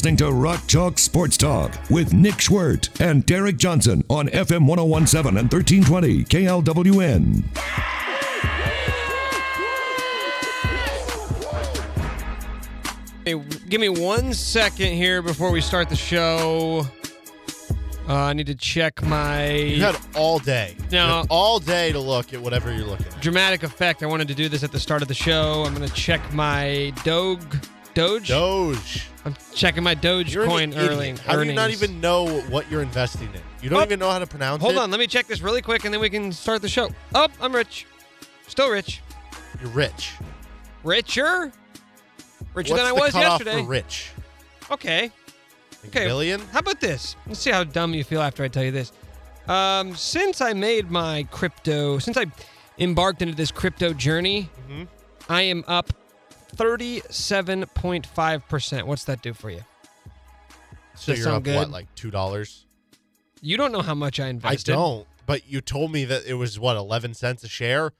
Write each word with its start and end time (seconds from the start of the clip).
Listening 0.00 0.16
to 0.18 0.30
Rock 0.30 0.64
Chalk 0.68 0.96
Sports 0.96 1.36
Talk 1.36 1.76
with 1.90 2.12
Nick 2.12 2.34
Schwert 2.34 3.00
and 3.00 3.26
Derek 3.26 3.56
Johnson 3.56 4.04
on 4.08 4.28
FM 4.28 4.64
1017 4.64 5.36
and 5.36 5.52
1320 5.52 6.22
KLWN. 6.22 7.42
Hey, 13.24 13.34
give 13.68 13.80
me 13.80 13.88
one 13.88 14.32
second 14.34 14.94
here 14.94 15.20
before 15.20 15.50
we 15.50 15.60
start 15.60 15.88
the 15.88 15.96
show. 15.96 16.86
Uh, 18.08 18.14
I 18.14 18.32
need 18.34 18.46
to 18.46 18.54
check 18.54 19.02
my 19.02 19.50
You 19.50 19.82
had 19.82 19.98
all 20.14 20.38
day. 20.38 20.76
No. 20.92 21.24
all 21.28 21.58
day 21.58 21.90
to 21.90 21.98
look 21.98 22.32
at 22.32 22.40
whatever 22.40 22.72
you're 22.72 22.86
looking 22.86 23.06
at. 23.06 23.20
dramatic 23.20 23.64
effect. 23.64 24.04
I 24.04 24.06
wanted 24.06 24.28
to 24.28 24.34
do 24.34 24.48
this 24.48 24.62
at 24.62 24.70
the 24.70 24.78
start 24.78 25.02
of 25.02 25.08
the 25.08 25.14
show. 25.14 25.64
I'm 25.66 25.74
going 25.74 25.88
to 25.88 25.92
check 25.94 26.32
my 26.32 26.92
Doge. 27.02 27.42
Doge? 27.98 28.28
Doge. 28.28 29.06
I'm 29.24 29.34
checking 29.54 29.82
my 29.82 29.94
Doge 29.94 30.32
You're 30.32 30.46
coin 30.46 30.72
an 30.72 30.78
early. 30.78 31.16
How 31.26 31.34
do 31.36 31.42
you 31.44 31.52
not 31.52 31.64
earnings. 31.64 31.82
even 31.82 32.00
know 32.00 32.40
what 32.42 32.70
you're 32.70 32.80
investing 32.82 33.28
in? 33.34 33.40
You 33.60 33.70
don't 33.70 33.80
Oh. 33.80 33.84
even 33.84 33.98
know 33.98 34.08
how 34.10 34.20
to 34.20 34.26
pronounce 34.26 34.60
it. 34.62 34.64
Hold 34.64 34.76
it. 34.76 34.78
on, 34.80 34.90
let 34.92 35.00
me 35.00 35.06
check 35.08 35.26
this 35.26 35.40
really 35.40 35.60
quick 35.62 35.84
and 35.84 35.92
then 35.92 36.00
we 36.00 36.08
can 36.08 36.30
start 36.32 36.62
the 36.62 36.68
show. 36.68 36.90
Oh, 37.14 37.26
I'm 37.40 37.52
rich. 37.54 37.86
Still 38.46 38.70
rich. 38.70 39.00
You're 39.60 39.70
rich. 39.70 40.12
Richer? 40.84 41.52
Richer 42.54 42.72
What's 42.74 42.82
than 42.82 42.86
I 42.86 42.88
the 42.88 42.94
was 42.94 43.12
cutoff 43.12 43.40
yesterday. 43.40 43.62
For 43.62 43.68
rich. 43.68 44.10
Okay. 44.70 45.02
Like 45.82 45.96
Okay. 45.96 46.06
Million? 46.06 46.40
How 46.52 46.60
about 46.60 46.80
this? 46.80 47.16
Let's 47.26 47.40
see 47.40 47.50
how 47.50 47.64
dumb 47.64 47.94
you 47.94 48.04
feel 48.04 48.22
after 48.22 48.44
I 48.44 48.48
tell 48.48 48.62
you 48.64 48.70
this. 48.70 48.92
Um, 49.48 49.96
since 49.96 50.40
I 50.40 50.52
made 50.52 50.90
my 50.90 51.26
crypto, 51.32 51.98
since 51.98 52.16
I 52.16 52.26
embarked 52.78 53.22
into 53.22 53.34
this 53.34 53.50
crypto 53.50 53.92
journey, 53.92 54.50
Mhm. 54.70 54.86
I 55.28 55.42
am 55.42 55.64
up 55.66 55.92
37.5%. 56.56 58.82
What's 58.84 59.04
that 59.04 59.22
do 59.22 59.34
for 59.34 59.50
you? 59.50 59.60
So 60.94 61.12
Does 61.12 61.24
you're 61.24 61.34
up 61.34 61.46
what, 61.46 61.70
like 61.70 61.94
two 61.94 62.10
dollars? 62.10 62.64
You 63.40 63.56
don't 63.56 63.70
know 63.70 63.82
how 63.82 63.94
much 63.94 64.18
I 64.18 64.26
invested. 64.28 64.72
I 64.72 64.74
don't. 64.74 65.06
But 65.26 65.48
you 65.48 65.60
told 65.60 65.92
me 65.92 66.04
that 66.06 66.26
it 66.26 66.34
was 66.34 66.58
what, 66.58 66.76
eleven 66.76 67.14
cents 67.14 67.44
a 67.44 67.48
share? 67.48 67.92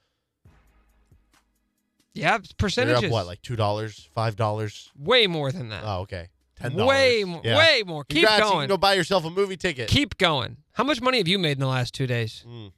Yeah, 2.13 2.39
percentages. 2.57 3.03
You're 3.03 3.09
up 3.09 3.13
what, 3.13 3.27
like 3.27 3.41
two 3.41 3.55
dollars, 3.55 4.09
five 4.13 4.35
dollars? 4.35 4.91
way 4.97 5.27
more 5.27 5.49
than 5.51 5.69
that. 5.69 5.83
Oh, 5.85 6.01
okay. 6.01 6.27
Ten 6.59 6.75
dollars. 6.75 6.89
way 6.89 7.23
more. 7.23 7.41
Yeah. 7.43 7.57
Way 7.57 7.83
more. 7.85 8.03
Keep 8.03 8.27
Congrats, 8.27 8.39
You 8.39 8.51
going. 8.51 8.61
can 8.63 8.69
go 8.69 8.77
buy 8.77 8.95
yourself 8.95 9.23
a 9.25 9.29
movie 9.29 9.55
ticket. 9.55 9.87
Keep 9.87 10.17
going. 10.17 10.57
How 10.73 10.83
much 10.83 11.01
money 11.01 11.19
have 11.19 11.27
you 11.27 11.39
made 11.39 11.53
in 11.53 11.59
the 11.59 11.67
last 11.67 11.93
two 11.93 12.07
days? 12.07 12.43
Mm. 12.47 12.71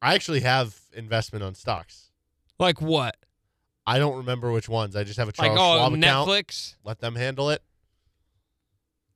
I 0.00 0.14
actually 0.14 0.40
have 0.40 0.78
investment 0.94 1.44
on 1.44 1.54
stocks. 1.54 2.10
Like 2.58 2.80
what? 2.80 3.16
I 3.86 3.98
don't 3.98 4.16
remember 4.16 4.50
which 4.50 4.68
ones. 4.68 4.96
I 4.96 5.04
just 5.04 5.18
have 5.18 5.28
a 5.28 5.32
Like 5.38 5.52
Charles 5.52 5.60
oh, 5.60 5.76
Schwab 5.78 5.94
account. 5.94 6.28
Netflix. 6.28 6.74
Let 6.84 7.00
them 7.00 7.14
handle 7.14 7.50
it. 7.50 7.62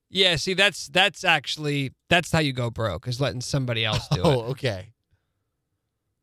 Yeah, 0.08 0.36
see, 0.36 0.54
that's 0.54 0.88
that's 0.88 1.24
actually 1.24 1.92
that's 2.08 2.32
how 2.32 2.40
you 2.40 2.52
go 2.52 2.68
broke 2.70 3.06
is 3.06 3.20
letting 3.20 3.40
somebody 3.40 3.84
else 3.84 4.08
do 4.08 4.20
it. 4.20 4.26
Oh, 4.26 4.40
okay. 4.50 4.92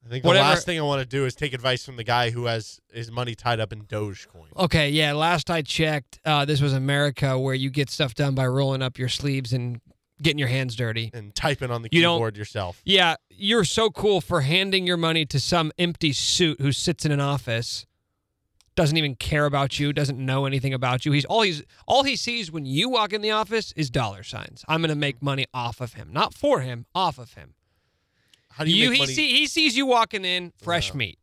I 0.06 0.10
think 0.10 0.24
Whatever- 0.26 0.46
the 0.46 0.50
last 0.50 0.66
thing 0.66 0.80
I 0.80 0.84
want 0.84 1.02
to 1.02 1.06
do 1.06 1.26
is 1.26 1.36
take 1.36 1.54
advice 1.54 1.86
from 1.86 1.98
the 1.98 2.04
guy 2.04 2.30
who 2.30 2.46
has 2.46 2.80
his 2.94 3.12
money 3.12 3.36
tied 3.36 3.60
up 3.60 3.74
in 3.74 3.84
Dogecoin. 3.84 4.56
Okay, 4.58 4.90
yeah. 4.90 5.12
Last 5.14 5.50
I 5.50 5.62
checked, 5.62 6.20
uh, 6.24 6.46
this 6.46 6.62
was 6.62 6.72
America, 6.74 7.38
where 7.38 7.54
you 7.54 7.70
get 7.70 7.90
stuff 7.90 8.14
done 8.16 8.34
by 8.34 8.48
rolling 8.48 8.82
up 8.82 8.98
your 8.98 9.10
sleeves 9.10 9.52
and 9.52 9.82
getting 10.22 10.40
your 10.40 10.48
hands 10.48 10.76
dirty. 10.78 11.12
And 11.14 11.36
typing 11.36 11.72
on 11.72 11.82
the 11.82 11.90
You 11.92 12.02
keyboard 12.02 12.38
yourself. 12.38 12.82
Yeah, 12.86 13.16
you're 13.30 13.66
so 13.66 13.90
cool 13.90 14.22
for 14.22 14.42
handing 14.42 14.88
your 14.88 14.98
money 14.98 15.26
to 15.26 15.40
some 15.42 15.72
empty 15.78 16.14
suit 16.14 16.62
who 16.62 16.72
sits 16.72 17.06
in 17.06 17.12
an 17.12 17.20
office, 17.20 17.86
doesn't 18.78 18.96
even 18.96 19.16
care 19.16 19.46
about 19.46 19.78
you, 19.80 19.92
doesn't 19.92 20.18
know 20.24 20.46
anything 20.46 20.74
about 20.74 21.06
you. 21.06 21.12
He's 21.12 21.26
all 21.26 21.42
he's 21.42 21.64
all 21.86 22.04
he 22.04 22.16
sees 22.16 22.50
when 22.52 22.66
you 22.66 22.88
walk 22.88 23.12
in 23.12 23.22
the 23.22 23.32
office 23.32 23.74
is 23.76 23.90
dollar 23.90 24.24
signs. 24.24 24.64
I'm 24.70 24.80
gonna 24.82 24.96
make 24.96 25.22
money 25.22 25.46
off 25.54 25.82
of 25.82 25.96
him, 25.96 26.10
not 26.14 26.34
for 26.34 26.62
him, 26.62 26.86
off 26.96 27.18
of 27.18 27.34
him. 27.34 27.56
How 28.52 28.64
do 28.64 28.72
you, 28.72 28.86
You, 28.86 28.90
make 28.92 28.96
he 28.98 29.02
money? 29.04 29.14
see 29.14 29.32
he 29.40 29.48
sees 29.48 29.76
you 29.76 29.86
walking 29.86 30.24
in 30.24 30.54
fresh 30.62 30.94
meat. 30.94 31.20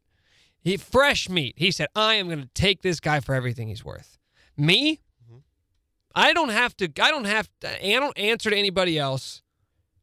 He 0.61 0.77
fresh 0.77 1.29
meat. 1.29 1.55
He 1.57 1.70
said, 1.70 1.89
"I 1.95 2.14
am 2.14 2.27
going 2.27 2.43
to 2.43 2.48
take 2.55 2.83
this 2.83 3.01
guy 3.01 3.20
for 3.20 3.35
everything 3.35 3.69
he's 3.69 3.85
worth." 3.85 4.19
Me, 4.57 5.01
Mhm. 5.31 5.43
I 6.14 6.33
don't 6.33 6.48
have 6.51 6.77
to. 6.79 6.85
I 7.03 7.11
don't 7.11 7.25
have. 7.27 7.48
To, 7.61 7.87
I 7.87 7.98
don't 7.98 8.17
answer 8.19 8.51
to 8.51 8.57
anybody 8.57 8.98
else. 8.98 9.43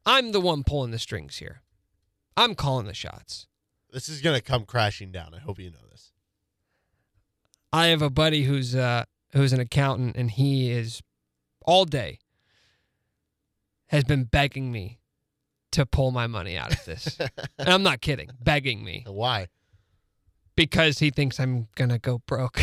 I'm 0.06 0.32
the 0.34 0.42
one 0.42 0.64
pulling 0.64 0.92
the 0.92 1.00
strings 1.00 1.38
here. 1.38 1.62
I'm 2.38 2.56
calling 2.56 2.86
the 2.86 2.94
shots. 2.94 3.48
this 3.92 4.08
is 4.08 4.22
gonna 4.22 4.40
come 4.42 4.66
crashing 4.66 5.12
down. 5.12 5.34
I 5.34 5.40
hope 5.40 5.60
you 5.60 5.70
know 5.70 5.86
this. 5.90 6.11
I 7.74 7.88
have 7.88 8.02
a 8.02 8.10
buddy 8.10 8.44
who's 8.44 8.76
uh 8.76 9.06
who's 9.34 9.54
an 9.54 9.60
accountant, 9.60 10.16
and 10.16 10.30
he 10.32 10.72
is 10.72 11.02
all 11.66 11.86
day 11.86 12.20
has 13.88 14.04
been 14.04 14.24
begging 14.24 14.72
me 14.72 15.00
to 15.72 15.86
pull 15.86 16.12
my 16.12 16.28
money 16.28 16.58
out 16.58 16.74
of 16.74 16.84
this. 16.86 17.18
and 17.60 17.70
I'm 17.70 17.84
not 17.84 18.02
kidding, 18.02 18.30
begging 18.42 18.84
me. 18.84 19.04
Why? 19.08 19.48
because 20.56 21.00
he 21.00 21.10
thinks 21.10 21.40
I'm 21.40 21.68
gonna 21.76 21.98
go 21.98 22.20
broke. 22.28 22.62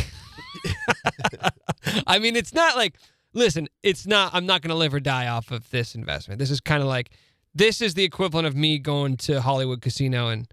I 2.06 2.18
mean, 2.18 2.36
it's 2.36 2.52
not 2.52 2.76
like, 2.76 2.96
listen, 3.32 3.68
it's 3.82 4.06
not. 4.06 4.32
I'm 4.34 4.46
not 4.46 4.62
gonna 4.62 4.74
live 4.74 4.94
or 4.94 5.00
die 5.00 5.26
off 5.26 5.50
of 5.50 5.68
this 5.70 5.94
investment. 5.94 6.38
This 6.38 6.50
is 6.50 6.60
kind 6.60 6.82
of 6.82 6.88
like, 6.88 7.10
this 7.54 7.80
is 7.80 7.94
the 7.94 8.04
equivalent 8.04 8.46
of 8.46 8.54
me 8.54 8.78
going 8.78 9.16
to 9.18 9.40
Hollywood 9.40 9.80
Casino 9.80 10.28
and 10.28 10.46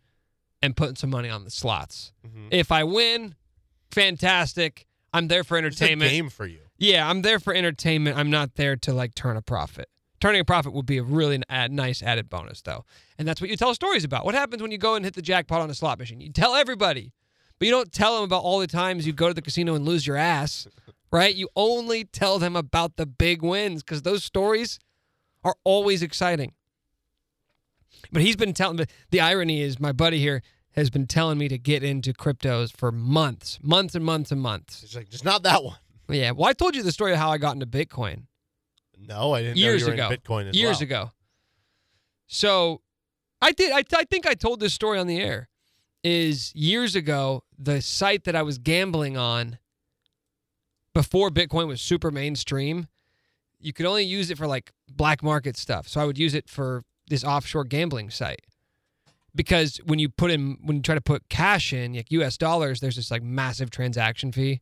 and 0.61 0.75
putting 0.75 0.95
some 0.95 1.09
money 1.09 1.29
on 1.29 1.43
the 1.43 1.51
slots. 1.51 2.13
Mhm. 2.25 2.47
If 2.51 2.71
I 2.71 2.83
win, 2.83 3.35
fantastic. 3.91 4.85
I'm 5.13 5.27
there 5.27 5.43
for 5.43 5.57
It's 5.57 5.63
a 5.63 5.83
entertainment. 5.83 6.11
game 6.11 6.29
for 6.29 6.45
you. 6.45 6.59
Yeah, 6.77 7.09
I'm 7.09 7.21
there 7.21 7.39
for 7.39 7.53
entertainment. 7.53 8.17
I'm 8.17 8.29
not 8.29 8.55
there 8.55 8.75
to 8.77 8.93
like 8.93 9.15
turn 9.15 9.37
a 9.37 9.41
profit. 9.41 9.87
Turning 10.19 10.41
a 10.41 10.45
profit 10.45 10.73
would 10.73 10.85
be 10.85 10.97
a 10.97 11.03
really 11.03 11.41
add, 11.49 11.71
nice 11.71 12.01
added 12.01 12.29
bonus, 12.29 12.61
though. 12.61 12.83
And 13.17 13.27
that's 13.27 13.39
what 13.39 13.49
you 13.49 13.55
tell 13.57 13.73
stories 13.75 14.03
about. 14.03 14.25
What 14.25 14.33
happens 14.35 14.61
when 14.61 14.71
you 14.71 14.77
go 14.77 14.95
and 14.95 15.05
hit 15.05 15.13
the 15.13 15.21
jackpot 15.21 15.61
on 15.61 15.69
a 15.69 15.73
slot 15.73 15.99
machine? 15.99 16.19
You 16.19 16.31
tell 16.31 16.55
everybody, 16.55 17.13
but 17.59 17.65
you 17.65 17.71
don't 17.71 17.91
tell 17.91 18.15
them 18.15 18.23
about 18.23 18.43
all 18.43 18.59
the 18.59 18.67
times 18.67 19.05
you 19.05 19.13
go 19.13 19.27
to 19.27 19.33
the 19.33 19.41
casino 19.41 19.75
and 19.75 19.85
lose 19.85 20.05
your 20.07 20.17
ass, 20.17 20.67
right? 21.11 21.33
You 21.35 21.47
only 21.55 22.03
tell 22.05 22.39
them 22.39 22.55
about 22.55 22.95
the 22.97 23.05
big 23.05 23.41
wins 23.41 23.83
because 23.83 24.01
those 24.01 24.23
stories 24.23 24.79
are 25.43 25.55
always 25.63 26.01
exciting. 26.01 26.53
But 28.11 28.21
he's 28.21 28.35
been 28.35 28.53
telling, 28.53 28.85
the 29.11 29.19
irony 29.21 29.61
is 29.61 29.79
my 29.79 29.91
buddy 29.91 30.19
here 30.19 30.41
has 30.75 30.89
been 30.89 31.07
telling 31.07 31.37
me 31.37 31.47
to 31.47 31.57
get 31.57 31.83
into 31.83 32.13
cryptos 32.13 32.75
for 32.75 32.91
months, 32.91 33.59
months 33.63 33.95
and 33.95 34.03
months 34.03 34.31
and 34.31 34.41
months. 34.41 34.83
It's 34.83 34.95
like 34.95 35.09
just 35.09 35.25
not 35.25 35.43
that 35.43 35.63
one. 35.63 35.77
Yeah. 36.09 36.31
Well, 36.31 36.49
I 36.49 36.53
told 36.53 36.75
you 36.75 36.83
the 36.83 36.91
story 36.91 37.13
of 37.13 37.17
how 37.17 37.31
I 37.31 37.37
got 37.37 37.53
into 37.53 37.65
Bitcoin 37.65 38.23
No, 38.99 39.33
I 39.33 39.41
didn't 39.41 39.57
years 39.57 39.81
know 39.81 39.93
you 39.93 39.97
were 39.97 40.03
ago. 40.05 40.09
in 40.13 40.17
Bitcoin 40.19 40.49
as 40.49 40.55
years 40.55 40.77
well. 40.77 40.83
ago. 40.83 41.11
So, 42.27 42.81
I 43.41 43.51
did. 43.51 43.71
I, 43.71 43.83
I 43.95 44.03
think 44.05 44.25
I 44.27 44.33
told 44.33 44.59
this 44.59 44.73
story 44.73 44.99
on 44.99 45.07
the 45.07 45.19
air. 45.19 45.49
Is 46.03 46.53
years 46.53 46.95
ago 46.95 47.43
the 47.57 47.81
site 47.81 48.25
that 48.25 48.35
I 48.35 48.43
was 48.43 48.59
gambling 48.59 49.17
on 49.17 49.57
before 50.93 51.29
Bitcoin 51.31 51.67
was 51.67 51.81
super 51.81 52.11
mainstream. 52.11 52.87
You 53.59 53.73
could 53.73 53.87
only 53.87 54.03
use 54.03 54.29
it 54.29 54.37
for 54.37 54.45
like 54.45 54.71
black 54.87 55.23
market 55.23 55.57
stuff. 55.57 55.87
So 55.87 55.99
I 55.99 56.05
would 56.05 56.19
use 56.19 56.35
it 56.35 56.47
for 56.47 56.83
this 57.07 57.23
offshore 57.23 57.63
gambling 57.63 58.11
site. 58.11 58.41
Because 59.35 59.77
when 59.85 59.99
you 59.99 60.09
put 60.09 60.31
in 60.31 60.57
when 60.63 60.77
you 60.77 60.81
try 60.81 60.95
to 60.95 61.01
put 61.01 61.27
cash 61.29 61.73
in 61.73 61.93
like 61.93 62.11
US 62.11 62.37
dollars, 62.37 62.79
there's 62.79 62.95
this 62.95 63.11
like 63.11 63.21
massive 63.21 63.69
transaction 63.69 64.31
fee. 64.31 64.61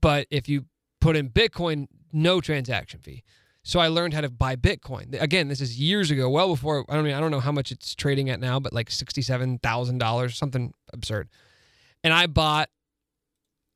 But 0.00 0.26
if 0.30 0.48
you 0.48 0.66
put 1.00 1.16
in 1.16 1.30
Bitcoin, 1.30 1.86
no 2.12 2.40
transaction 2.40 3.00
fee. 3.00 3.22
So 3.64 3.78
I 3.78 3.88
learned 3.88 4.12
how 4.12 4.20
to 4.20 4.28
buy 4.28 4.56
Bitcoin. 4.56 5.20
Again, 5.20 5.48
this 5.48 5.60
is 5.60 5.78
years 5.78 6.10
ago, 6.10 6.28
well 6.28 6.48
before 6.48 6.84
I 6.88 6.94
don't 6.94 7.04
mean 7.04 7.14
I 7.14 7.20
don't 7.20 7.30
know 7.30 7.40
how 7.40 7.52
much 7.52 7.70
it's 7.72 7.94
trading 7.94 8.28
at 8.28 8.40
now, 8.40 8.60
but 8.60 8.72
like 8.72 8.90
sixty-seven 8.90 9.60
thousand 9.60 9.98
dollars, 9.98 10.36
something 10.36 10.74
absurd. 10.92 11.28
And 12.04 12.12
I 12.12 12.26
bought, 12.26 12.68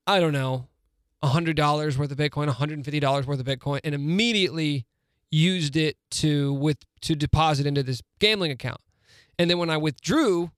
I 0.06 0.20
don't 0.20 0.32
know, 0.32 0.68
hundred 1.22 1.56
dollars 1.56 1.96
worth 1.96 2.10
of 2.10 2.18
Bitcoin, 2.18 2.48
hundred 2.48 2.74
and 2.74 2.84
fifty 2.84 3.00
dollars 3.00 3.26
worth 3.26 3.40
of 3.40 3.46
Bitcoin, 3.46 3.80
and 3.84 3.94
immediately 3.94 4.86
used 5.30 5.76
it 5.76 5.96
to 6.10 6.52
with 6.54 6.78
to 7.02 7.14
deposit 7.14 7.66
into 7.66 7.82
this 7.82 8.02
gambling 8.18 8.50
account. 8.50 8.80
And 9.38 9.50
then 9.50 9.58
when 9.58 9.70
I 9.70 9.76
withdrew, 9.76 10.50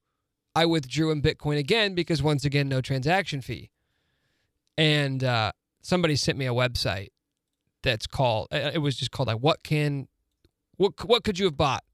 I 0.55 0.67
withdrew 0.67 1.11
in 1.11 1.23
Bitcoin 1.23 1.59
again 1.59 1.95
because 1.95 2.23
once 2.23 2.45
again, 2.45 2.69
no 2.69 2.81
transaction 2.81 3.41
fee. 3.41 3.71
And 4.77 5.25
uh, 5.25 5.53
somebody 5.83 6.17
sent 6.17 6.39
me 6.39 6.47
a 6.47 6.53
website 6.53 7.09
that's 7.83 8.07
called 8.07 8.49
uh, 8.53 8.71
it 8.75 8.79
was 8.79 8.97
just 8.97 9.11
called 9.11 9.29
like 9.29 9.39
what 9.39 9.63
can 9.63 10.09
what 10.77 10.93
what 11.05 11.25
could 11.25 11.39
you 11.39 11.47
have 11.47 11.57
bought? 11.57 11.85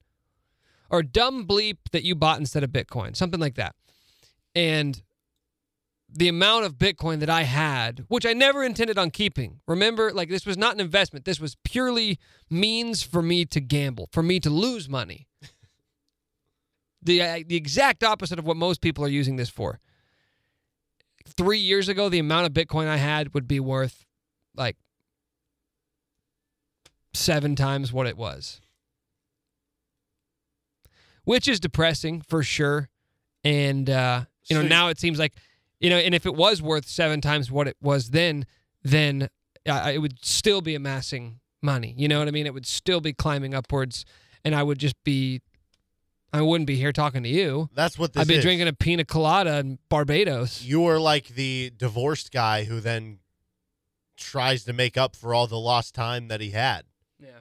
Or 0.90 1.02
dumb 1.02 1.46
bleep 1.46 1.78
that 1.92 2.04
you 2.04 2.14
bought 2.14 2.38
instead 2.38 2.62
of 2.62 2.70
bitcoin 2.70 3.16
something 3.16 3.40
like 3.40 3.54
that. 3.56 3.74
And 4.54 5.02
the 6.08 6.28
amount 6.28 6.64
of 6.64 6.74
bitcoin 6.74 7.18
that 7.18 7.30
i 7.30 7.42
had 7.42 8.04
which 8.06 8.24
i 8.24 8.32
never 8.32 8.62
intended 8.62 8.98
on 8.98 9.10
keeping 9.10 9.60
remember? 9.66 10.12
Like 10.12 10.28
this 10.28 10.46
was 10.46 10.56
not 10.56 10.74
an 10.74 10.80
investment. 10.80 11.24
This 11.24 11.40
was 11.40 11.56
purely 11.64 12.18
means 12.48 13.02
for 13.02 13.22
me 13.22 13.44
to 13.46 13.60
gamble 13.60 14.08
for 14.12 14.22
me 14.22 14.40
to 14.40 14.50
lose 14.50 14.88
money 14.88 15.26
the 17.04 17.22
uh, 17.22 17.40
the 17.46 17.56
exact 17.56 18.02
opposite 18.02 18.38
of 18.38 18.46
what 18.46 18.56
most 18.56 18.80
people 18.80 19.04
are 19.04 19.08
using 19.08 19.36
this 19.36 19.48
for 19.50 19.78
3 21.26 21.58
years 21.58 21.88
ago 21.88 22.08
the 22.08 22.18
amount 22.18 22.46
of 22.46 22.52
bitcoin 22.52 22.86
i 22.86 22.96
had 22.96 23.32
would 23.34 23.46
be 23.48 23.60
worth 23.60 24.04
like 24.56 24.76
seven 27.14 27.54
times 27.56 27.92
what 27.92 28.06
it 28.06 28.16
was. 28.16 28.60
Which 31.24 31.48
is 31.48 31.58
depressing 31.60 32.20
for 32.20 32.42
sure. 32.42 32.90
And 33.42 33.88
uh, 33.88 34.24
you 34.48 34.56
know, 34.56 34.62
So- 34.62 34.68
now 34.68 34.88
it 34.88 34.98
seems 34.98 35.18
like 35.18 35.34
you 35.80 35.90
know, 35.90 35.96
and 35.96 36.14
if 36.14 36.24
it 36.26 36.34
was 36.34 36.62
worth 36.62 36.86
seven 36.86 37.20
times 37.20 37.50
what 37.50 37.68
it 37.68 37.76
was 37.80 38.10
then, 38.10 38.46
then 38.82 39.28
uh, 39.66 39.90
it 39.92 39.98
would 39.98 40.24
still 40.24 40.60
be 40.60 40.74
amassing 40.74 41.40
money. 41.62 41.94
You 41.96 42.08
know 42.08 42.18
what 42.18 42.28
I 42.28 42.30
mean? 42.30 42.46
It 42.46 42.54
would 42.54 42.66
still 42.66 43.00
be 43.00 43.12
climbing 43.12 43.54
upwards, 43.54 44.04
and 44.44 44.54
I 44.54 44.62
would 44.62 44.78
just 44.78 44.94
be, 45.04 45.42
I 46.34 46.42
wouldn't 46.42 46.66
be 46.66 46.76
here 46.76 46.92
talking 46.92 47.22
to 47.22 47.28
you. 47.28 47.68
That's 47.74 47.98
what 47.98 48.12
this 48.12 48.22
I'd 48.22 48.28
be 48.28 48.34
is. 48.34 48.42
drinking 48.42 48.68
a 48.68 48.72
pina 48.72 49.04
colada 49.04 49.58
in 49.58 49.78
Barbados. 49.88 50.62
You 50.62 50.84
are 50.86 50.98
like 50.98 51.28
the 51.28 51.72
divorced 51.76 52.32
guy 52.32 52.64
who 52.64 52.80
then 52.80 53.20
tries 54.16 54.64
to 54.64 54.72
make 54.72 54.96
up 54.96 55.16
for 55.16 55.34
all 55.34 55.46
the 55.46 55.58
lost 55.58 55.94
time 55.94 56.28
that 56.28 56.40
he 56.40 56.50
had. 56.50 56.84
Yeah. 57.20 57.40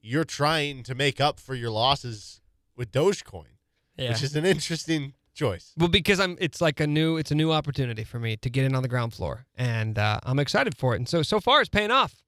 You're 0.00 0.24
trying 0.24 0.82
to 0.84 0.94
make 0.94 1.20
up 1.20 1.40
for 1.40 1.54
your 1.54 1.70
losses 1.70 2.40
with 2.76 2.92
Dogecoin, 2.92 3.56
Yeah. 3.96 4.10
which 4.10 4.22
is 4.22 4.36
an 4.36 4.44
interesting 4.44 5.14
choice. 5.34 5.72
Well, 5.76 5.88
because 5.88 6.20
I'm, 6.20 6.36
it's 6.40 6.60
like 6.60 6.80
a 6.80 6.86
new, 6.86 7.16
it's 7.16 7.30
a 7.30 7.34
new 7.34 7.52
opportunity 7.52 8.04
for 8.04 8.18
me 8.18 8.36
to 8.38 8.50
get 8.50 8.64
in 8.64 8.74
on 8.74 8.82
the 8.82 8.88
ground 8.88 9.12
floor, 9.14 9.46
and 9.56 9.98
uh, 9.98 10.20
I'm 10.22 10.38
excited 10.38 10.76
for 10.76 10.94
it. 10.94 10.96
And 10.98 11.08
so, 11.08 11.22
so 11.22 11.40
far, 11.40 11.60
it's 11.60 11.68
paying 11.70 11.90
off. 11.90 12.22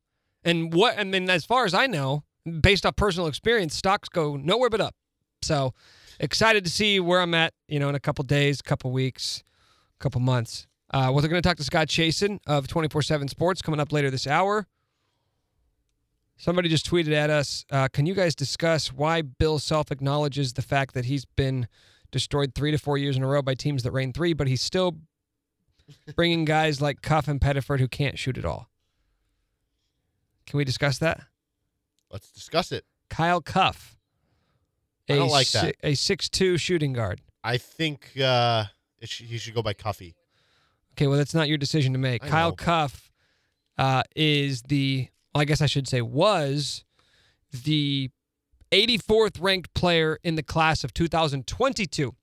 And 0.45 0.73
what, 0.73 0.99
I 0.99 1.05
mean, 1.05 1.29
as 1.29 1.45
far 1.45 1.65
as 1.65 1.75
I 1.75 1.87
know, 1.87 2.25
based 2.61 2.87
off 2.87 2.97
personal 2.97 3.27
experience, 3.29 3.75
stocks 3.75 4.09
go 4.09 4.37
nowhere 4.37 4.71
but 4.71 4.81
up. 4.81 4.95
So, 5.43 5.75
excited 6.19 6.65
to 6.65 6.71
see 6.71 7.01
where 7.01 7.21
I'm 7.21 7.35
at. 7.35 7.55
You 7.69 7.79
know, 7.79 7.89
in 7.89 7.95
a 7.95 8.01
couple 8.01 8.25
days, 8.25 8.61
couple 8.63 8.91
weeks, 8.91 9.43
couple 9.99 10.21
months. 10.21 10.67
Uh, 10.93 11.11
well, 11.13 11.21
they're 11.21 11.31
going 11.31 11.41
to 11.41 11.49
talk 11.49 11.57
to 11.59 11.65
Scott 11.65 11.89
Chasen 11.89 12.39
of 12.47 12.67
24/7 12.67 13.29
Sports 13.31 13.63
coming 13.63 13.81
up 13.81 13.93
later 13.93 14.11
this 14.11 14.27
hour. 14.27 14.67
Somebody 16.37 16.69
just 16.69 16.91
tweeted 16.91 17.13
at 17.13 17.29
us. 17.31 17.65
Uh, 17.71 17.89
can 17.89 18.07
you 18.07 18.15
guys 18.15 18.35
discuss 18.35 18.93
why 18.93 19.23
Bill 19.23 19.59
Self 19.59 19.91
acknowledges 19.91 20.55
the 20.55 20.63
fact 20.63 20.95
that 20.95 21.05
he's 21.05 21.25
been 21.25 21.69
destroyed 22.11 22.55
three 22.55 22.71
to 22.71 22.79
four 22.79 22.99
years 22.99 23.17
in 23.17 23.23
a 23.23 23.27
row 23.27 23.43
by 23.43 23.55
teams 23.55 23.83
that 23.83 23.93
rain 23.93 24.13
three, 24.13 24.33
but 24.33 24.49
he's 24.49 24.63
still 24.63 24.97
bringing 26.17 26.45
guys 26.45 26.81
like 26.81 27.03
Cuffe 27.03 27.29
and 27.29 27.41
Pettiford 27.41 27.79
who 27.79 27.89
can't 27.89 28.19
shoot 28.19 28.39
at 28.39 28.45
all. 28.45 28.69
Can 30.47 30.59
we 30.59 30.65
discuss 30.65 30.99
that? 30.99 31.21
Let's 32.11 32.31
discuss 32.33 32.73
it. 32.73 32.85
Kyle 33.09 33.41
Cuffe, 33.41 33.97
I 35.13 35.17
don't 35.17 35.29
like 35.29 35.51
that. 35.53 35.77
a 35.83 35.95
six-two 35.95 36.59
shooting 36.59 36.93
guard. 36.93 37.21
I 37.43 37.57
think 37.57 38.13
uh, 38.21 38.65
it 39.01 39.09
sh- 39.09 39.23
he 39.23 39.39
should 39.39 39.55
go 39.55 39.63
by 39.63 39.73
Cuffy. 39.75 40.15
Okay, 40.93 41.07
well 41.07 41.17
that's 41.17 41.35
not 41.35 41.49
your 41.49 41.59
decision 41.59 41.93
to 41.93 41.99
make. 41.99 42.25
I 42.25 42.29
Kyle 42.29 42.49
know. 42.51 42.57
Cuffe 42.57 43.11
uh, 43.79 44.03
is 44.15 44.63
the, 44.63 45.09
well, 45.35 45.43
I 45.43 45.45
guess 45.45 45.61
I 45.63 45.67
should 45.67 45.89
say, 45.89 46.03
was 46.03 46.85
the 47.53 48.11
84th 48.71 49.41
ranked 49.41 49.73
player 49.75 50.19
in 50.23 50.35
the 50.35 50.43
class 50.43 50.85
of 50.85 50.93
2022. 50.93 52.15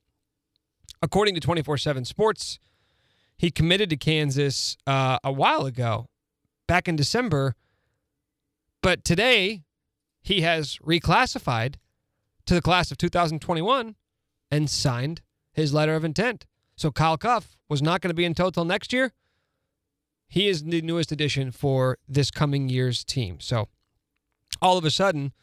According 1.01 1.35
to 1.35 1.41
24 1.41 1.77
7 1.77 2.05
Sports, 2.05 2.59
he 3.37 3.51
committed 3.51 3.89
to 3.91 3.97
Kansas 3.97 4.77
uh, 4.87 5.19
a 5.23 5.31
while 5.31 5.65
ago, 5.65 6.07
back 6.67 6.87
in 6.87 6.95
December. 6.95 7.55
But 8.81 9.03
today, 9.03 9.63
he 10.21 10.41
has 10.41 10.77
reclassified 10.77 11.75
to 12.47 12.53
the 12.53 12.61
class 12.61 12.91
of 12.91 12.97
2021 12.97 13.95
and 14.49 14.69
signed 14.69 15.21
his 15.53 15.73
letter 15.73 15.95
of 15.95 16.03
intent. 16.03 16.45
So 16.75 16.91
Kyle 16.91 17.17
Cuffe 17.17 17.57
was 17.69 17.81
not 17.81 18.01
going 18.01 18.09
to 18.09 18.15
be 18.15 18.25
in 18.25 18.33
tow 18.33 18.45
total 18.45 18.65
next 18.65 18.91
year. 18.91 19.13
He 20.27 20.47
is 20.47 20.63
the 20.63 20.81
newest 20.81 21.11
addition 21.11 21.51
for 21.51 21.97
this 22.07 22.31
coming 22.31 22.69
year's 22.69 23.03
team. 23.03 23.39
So 23.39 23.67
all 24.61 24.77
of 24.77 24.85
a 24.85 24.91
sudden, 24.91 25.33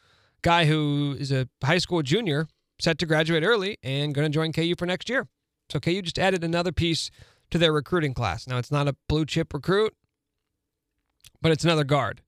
guy 0.43 0.67
who 0.67 1.17
is 1.19 1.33
a 1.33 1.49
high 1.63 1.79
school 1.79 2.03
junior 2.03 2.47
set 2.81 2.99
to 2.99 3.07
graduate 3.07 3.43
early 3.43 3.79
and 3.83 4.15
going 4.15 4.31
to 4.31 4.35
join 4.35 4.53
KU 4.53 4.75
for 4.77 4.87
next 4.87 5.09
year. 5.09 5.27
So 5.71 5.81
KU 5.81 6.03
just 6.03 6.19
added 6.19 6.45
another 6.45 6.73
piece 6.73 7.11
to 7.51 7.59
their 7.59 7.73
recruiting 7.73 8.15
class. 8.15 8.47
Now 8.47 8.59
it's 8.59 8.71
not 8.71 8.89
a 8.89 8.97
blue 9.09 9.25
chip 9.25 9.55
recruit, 9.55 9.95
but 11.41 11.53
it's 11.53 11.65
another 11.65 11.85
guard. 11.85 12.21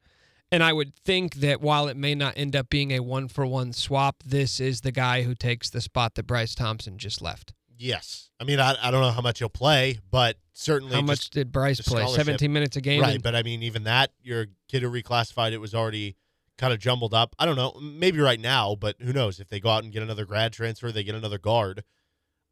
And 0.53 0.63
I 0.63 0.73
would 0.73 0.95
think 0.95 1.37
that 1.37 1.61
while 1.61 1.89
it 1.89 1.97
may 1.97 2.15
not 2.15 2.35
end 2.37 2.55
up 2.55 2.71
being 2.71 2.93
a 2.93 3.01
one 3.01 3.29
for 3.29 3.45
one 3.45 3.73
swap, 3.73 4.23
this 4.25 4.61
is 4.61 4.83
the 4.83 4.93
guy 4.93 5.23
who 5.23 5.35
takes 5.35 5.71
the 5.71 5.81
spot 5.81 6.15
that 6.15 6.27
Bryce 6.27 6.55
Thompson 6.55 6.99
just 6.99 7.21
left. 7.21 7.53
Yes. 7.79 8.31
I 8.41 8.45
mean, 8.45 8.61
I, 8.61 8.75
I 8.81 8.91
don't 8.91 9.01
know 9.01 9.11
how 9.11 9.21
much 9.21 9.41
he'll 9.41 9.49
play, 9.49 9.99
but 10.11 10.37
certainly 10.53 10.95
How 10.95 11.03
much 11.03 11.31
did 11.31 11.51
Bryce 11.53 11.81
play? 11.81 12.07
17 12.07 12.53
minutes 12.53 12.77
a 12.77 12.81
game. 12.81 13.03
Right, 13.03 13.15
and- 13.15 13.23
but 13.23 13.35
I 13.35 13.43
mean, 13.43 13.63
even 13.63 13.85
that, 13.85 14.13
your 14.23 14.47
kid 14.69 14.83
who 14.83 14.91
reclassified 14.91 15.53
it 15.53 15.59
was 15.59 15.75
already 15.75 16.17
kind 16.59 16.73
of 16.73 16.79
jumbled 16.79 17.13
up. 17.13 17.35
I 17.39 17.45
don't 17.45 17.57
know, 17.57 17.79
maybe 17.81 18.21
right 18.21 18.41
now, 18.41 18.77
but 18.77 18.97
who 19.01 19.13
knows? 19.13 19.41
If 19.41 19.49
they 19.49 19.61
go 19.61 19.69
out 19.69 19.85
and 19.85 19.93
get 19.93 20.03
another 20.03 20.25
grad 20.25 20.53
transfer, 20.53 20.91
they 20.93 21.05
get 21.05 21.15
another 21.15 21.39
guard. 21.39 21.83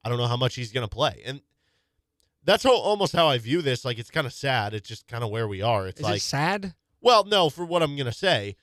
I 0.03 0.09
don't 0.09 0.19
know 0.19 0.27
how 0.27 0.37
much 0.37 0.57
he's 0.57 0.73
going 0.73 0.87
to 0.87 0.95
play, 0.95 1.23
and 1.25 1.41
that's 2.45 2.63
how, 2.63 2.75
almost 2.75 3.15
how 3.15 3.29
I 3.29 3.39
view 3.39 3.63
this. 3.63 3.85
Like, 3.85 3.99
it's 3.99 4.11
kind 4.11 4.27
of 4.27 4.35
sad. 4.35 4.75
It's 4.75 4.87
just 4.87 5.07
kind 5.07 5.25
of 5.25 5.31
where 5.31 5.49
we 5.49 5.63
are. 5.63 5.87
It's 5.87 6.01
Is 6.01 6.05
like, 6.05 6.17
it 6.17 6.23
sad? 6.23 6.75
Well, 7.05 7.25
no, 7.25 7.51
for 7.51 7.65
what 7.65 7.83
I'm 7.83 7.95
going 7.95 8.07
to 8.07 8.13
say, 8.13 8.57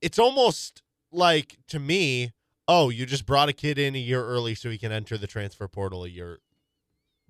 it's 0.00 0.18
almost 0.18 0.82
like 1.10 1.58
to 1.68 1.80
me, 1.80 2.32
oh, 2.68 2.88
you 2.88 3.04
just 3.04 3.26
brought 3.26 3.48
a 3.48 3.52
kid 3.52 3.78
in 3.78 3.96
a 3.96 3.98
year 3.98 4.24
early 4.24 4.54
so 4.54 4.70
he 4.70 4.78
can 4.78 4.92
enter 4.92 5.18
the 5.18 5.26
transfer 5.26 5.66
portal 5.66 6.04
a 6.04 6.08
year 6.08 6.38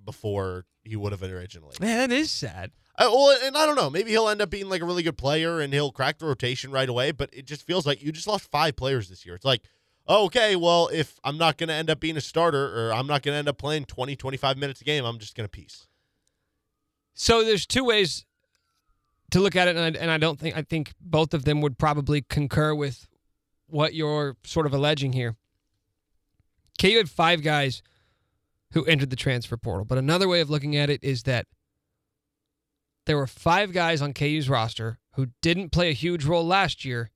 before 0.04 0.66
he 0.84 0.96
would 0.96 1.12
have 1.12 1.22
originally. 1.22 1.74
Man, 1.80 2.10
that 2.10 2.14
is 2.14 2.30
sad. 2.30 2.72
I, 2.96 3.06
well, 3.06 3.36
and 3.42 3.56
I 3.56 3.64
don't 3.64 3.74
know. 3.74 3.88
Maybe 3.88 4.10
he'll 4.10 4.28
end 4.28 4.42
up 4.42 4.50
being 4.50 4.68
like 4.68 4.82
a 4.82 4.84
really 4.84 5.02
good 5.02 5.16
player 5.16 5.60
and 5.60 5.72
he'll 5.72 5.90
crack 5.90 6.18
the 6.18 6.26
rotation 6.26 6.70
right 6.70 6.88
away. 6.88 7.10
But 7.10 7.30
it 7.32 7.46
just 7.46 7.66
feels 7.66 7.86
like 7.86 8.02
you 8.02 8.12
just 8.12 8.26
lost 8.26 8.50
five 8.50 8.76
players 8.76 9.08
this 9.08 9.24
year. 9.24 9.34
It's 9.34 9.46
like, 9.46 9.62
oh, 10.06 10.26
okay, 10.26 10.56
well, 10.56 10.90
if 10.92 11.18
I'm 11.24 11.38
not 11.38 11.56
going 11.56 11.68
to 11.68 11.74
end 11.74 11.88
up 11.88 12.00
being 12.00 12.18
a 12.18 12.20
starter 12.20 12.88
or 12.88 12.92
I'm 12.92 13.06
not 13.06 13.22
going 13.22 13.34
to 13.34 13.38
end 13.38 13.48
up 13.48 13.56
playing 13.56 13.86
20, 13.86 14.14
25 14.14 14.58
minutes 14.58 14.82
a 14.82 14.84
game, 14.84 15.06
I'm 15.06 15.18
just 15.18 15.34
going 15.34 15.46
to 15.46 15.50
piece. 15.50 15.88
So 17.14 17.42
there's 17.42 17.64
two 17.66 17.84
ways 17.84 18.26
to 19.30 19.40
look 19.40 19.56
at 19.56 19.68
it, 19.68 19.76
and 19.76 19.96
I, 19.96 20.00
and 20.00 20.10
I 20.10 20.18
don't 20.18 20.38
think 20.38 20.56
I 20.56 20.62
think 20.62 20.92
both 21.00 21.34
of 21.34 21.44
them 21.44 21.60
would 21.60 21.78
probably 21.78 22.22
concur 22.22 22.74
with 22.74 23.08
what 23.66 23.94
you're 23.94 24.36
sort 24.44 24.66
of 24.66 24.74
alleging 24.74 25.12
here. 25.12 25.36
KU 26.80 26.96
had 26.96 27.08
five 27.08 27.42
guys 27.42 27.82
who 28.72 28.84
entered 28.84 29.10
the 29.10 29.16
transfer 29.16 29.56
portal, 29.56 29.84
but 29.84 29.98
another 29.98 30.28
way 30.28 30.40
of 30.40 30.50
looking 30.50 30.76
at 30.76 30.90
it 30.90 31.02
is 31.02 31.22
that 31.24 31.46
there 33.06 33.16
were 33.16 33.26
five 33.26 33.72
guys 33.72 34.00
on 34.02 34.12
KU's 34.12 34.48
roster 34.48 34.98
who 35.12 35.28
didn't 35.42 35.70
play 35.70 35.90
a 35.90 35.94
huge 35.94 36.24
role 36.24 36.46
last 36.46 36.84
year 36.84 37.10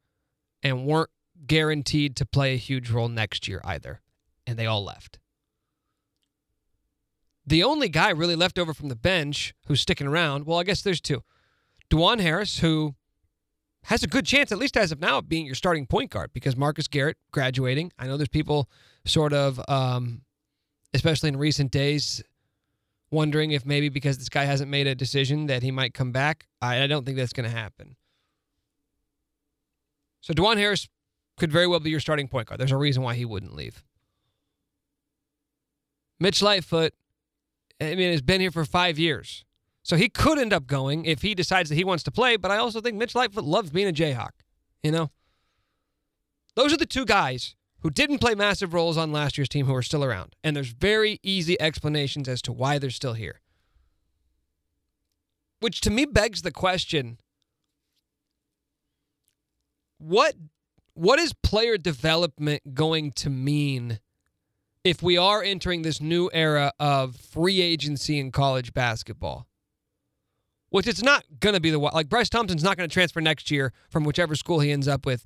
and 0.63 0.87
weren't 0.87 1.11
guaranteed 1.47 2.17
to 2.17 2.27
play 2.27 2.55
a 2.55 2.59
huge 2.59 2.91
role 2.91 3.09
next 3.09 3.49
year 3.49 3.61
either, 3.65 4.01
and 4.47 4.59
they 4.59 4.67
all 4.67 4.85
left. 4.85 5.19
The 7.47 7.63
only 7.65 7.89
guy 7.89 8.11
really 8.11 8.37
left 8.37 8.59
over 8.59 8.75
from 8.75 8.89
the 8.89 8.97
bench 8.97 9.55
who's 9.67 9.81
sticking 9.81 10.07
around, 10.07 10.47
well, 10.47 10.59
I 10.59 10.65
guess 10.65 10.83
there's 10.83 11.01
two. 11.01 11.23
Dajuan 11.91 12.21
Harris, 12.21 12.59
who 12.59 12.95
has 13.85 14.03
a 14.03 14.07
good 14.07 14.27
chance, 14.27 14.53
at 14.53 14.59
least 14.59 14.77
as 14.77 14.93
of 14.93 15.01
now, 15.01 15.19
of 15.19 15.29
being 15.29 15.47
your 15.47 15.55
starting 15.55 15.87
point 15.87 16.11
guard 16.11 16.33
because 16.33 16.57
Marcus 16.57 16.89
Garrett 16.89 17.17
graduating. 17.31 17.93
I 17.99 18.07
know 18.07 18.17
there's 18.17 18.29
people 18.29 18.69
sort 19.05 19.33
of, 19.33 19.61
um, 19.69 20.23
especially 20.93 21.29
in 21.29 21.37
recent 21.37 21.71
days, 21.71 22.23
wondering 23.11 23.53
if 23.53 23.65
maybe 23.65 23.89
because 23.89 24.19
this 24.19 24.29
guy 24.29 24.45
hasn't 24.45 24.71
made 24.71 24.87
a 24.87 24.95
decision 24.95 25.47
that 25.47 25.63
he 25.63 25.71
might 25.71 25.95
come 25.95 26.13
back. 26.13 26.47
I, 26.61 26.83
I 26.83 26.87
don't 26.87 27.07
think 27.07 27.17
that's 27.17 27.33
going 27.33 27.49
to 27.49 27.57
happen. 27.57 27.97
So 30.21 30.35
Dajuan 30.35 30.59
Harris 30.59 30.89
could 31.39 31.51
very 31.51 31.67
well 31.67 31.81
be 31.81 31.91
your 31.91 32.01
starting 32.01 32.29
point 32.29 32.49
guard. 32.49 32.61
There's 32.61 32.73
a 32.73 32.77
reason 32.77 33.03
why 33.03 33.15
he 33.15 33.25
wouldn't 33.25 33.55
leave. 33.55 33.83
Mitch 36.21 36.43
Lightfoot, 36.43 36.93
I 37.81 37.95
mean, 37.95 38.11
has 38.11 38.23
been 38.23 38.41
here 38.41 38.51
for 38.51 38.65
five 38.65 38.99
years. 38.99 39.45
So 39.89 39.97
he 39.97 40.11
could 40.11 40.39
end 40.39 40.53
up 40.53 40.67
going 40.67 41.07
if 41.07 41.23
he 41.23 41.35
decides 41.35 41.71
that 41.71 41.77
he 41.77 41.83
wants 41.83 42.03
to 42.03 42.11
play, 42.11 42.37
but 42.37 42.51
I 42.51 42.59
also 42.59 42.83
think 42.83 42.99
Mitch 42.99 43.15
Lightfoot 43.15 43.45
loves 43.45 43.71
being 43.71 43.89
a 43.89 43.93
Jayhawk. 43.93 44.33
You 44.83 44.93
know? 44.93 45.11
Those 46.57 46.75
are 46.75 46.77
the 46.77 46.85
two 46.85 47.07
guys 47.07 47.57
who 47.81 47.89
didn't 47.89 48.19
play 48.19 48.35
massive 48.35 48.75
roles 48.75 48.99
on 48.99 49.13
last 49.13 49.39
year's 49.39 49.49
team 49.49 49.65
who 49.65 49.75
are 49.75 49.83
still 49.83 50.05
around. 50.05 50.37
And 50.45 50.55
there's 50.55 50.69
very 50.69 51.21
easy 51.23 51.59
explanations 51.59 52.29
as 52.29 52.43
to 52.43 52.53
why 52.53 52.79
they're 52.79 52.91
still 52.91 53.15
here. 53.15 53.41
Which 55.61 55.81
to 55.81 55.91
me 55.91 56.05
begs 56.05 56.43
the 56.43 56.53
question 56.53 57.19
what 59.97 60.35
what 60.93 61.19
is 61.19 61.33
player 61.43 61.79
development 61.79 62.75
going 62.75 63.13
to 63.13 63.31
mean 63.31 64.01
if 64.85 65.03
we 65.03 65.17
are 65.17 65.43
entering 65.43 65.81
this 65.81 65.99
new 65.99 66.29
era 66.35 66.73
of 66.79 67.17
free 67.17 67.63
agency 67.63 68.19
in 68.19 68.33
college 68.33 68.75
basketball? 68.75 69.48
Which 70.71 70.87
it's 70.87 71.03
not 71.03 71.25
going 71.41 71.55
to 71.55 71.61
be 71.61 71.71
the 71.71 71.79
like 71.79 72.09
Bryce 72.09 72.29
Thompson's 72.29 72.63
not 72.63 72.77
going 72.77 72.89
to 72.89 72.93
transfer 72.93 73.21
next 73.21 73.51
year 73.51 73.73
from 73.89 74.05
whichever 74.05 74.35
school 74.35 74.61
he 74.61 74.71
ends 74.71 74.87
up 74.87 75.07
with 75.07 75.25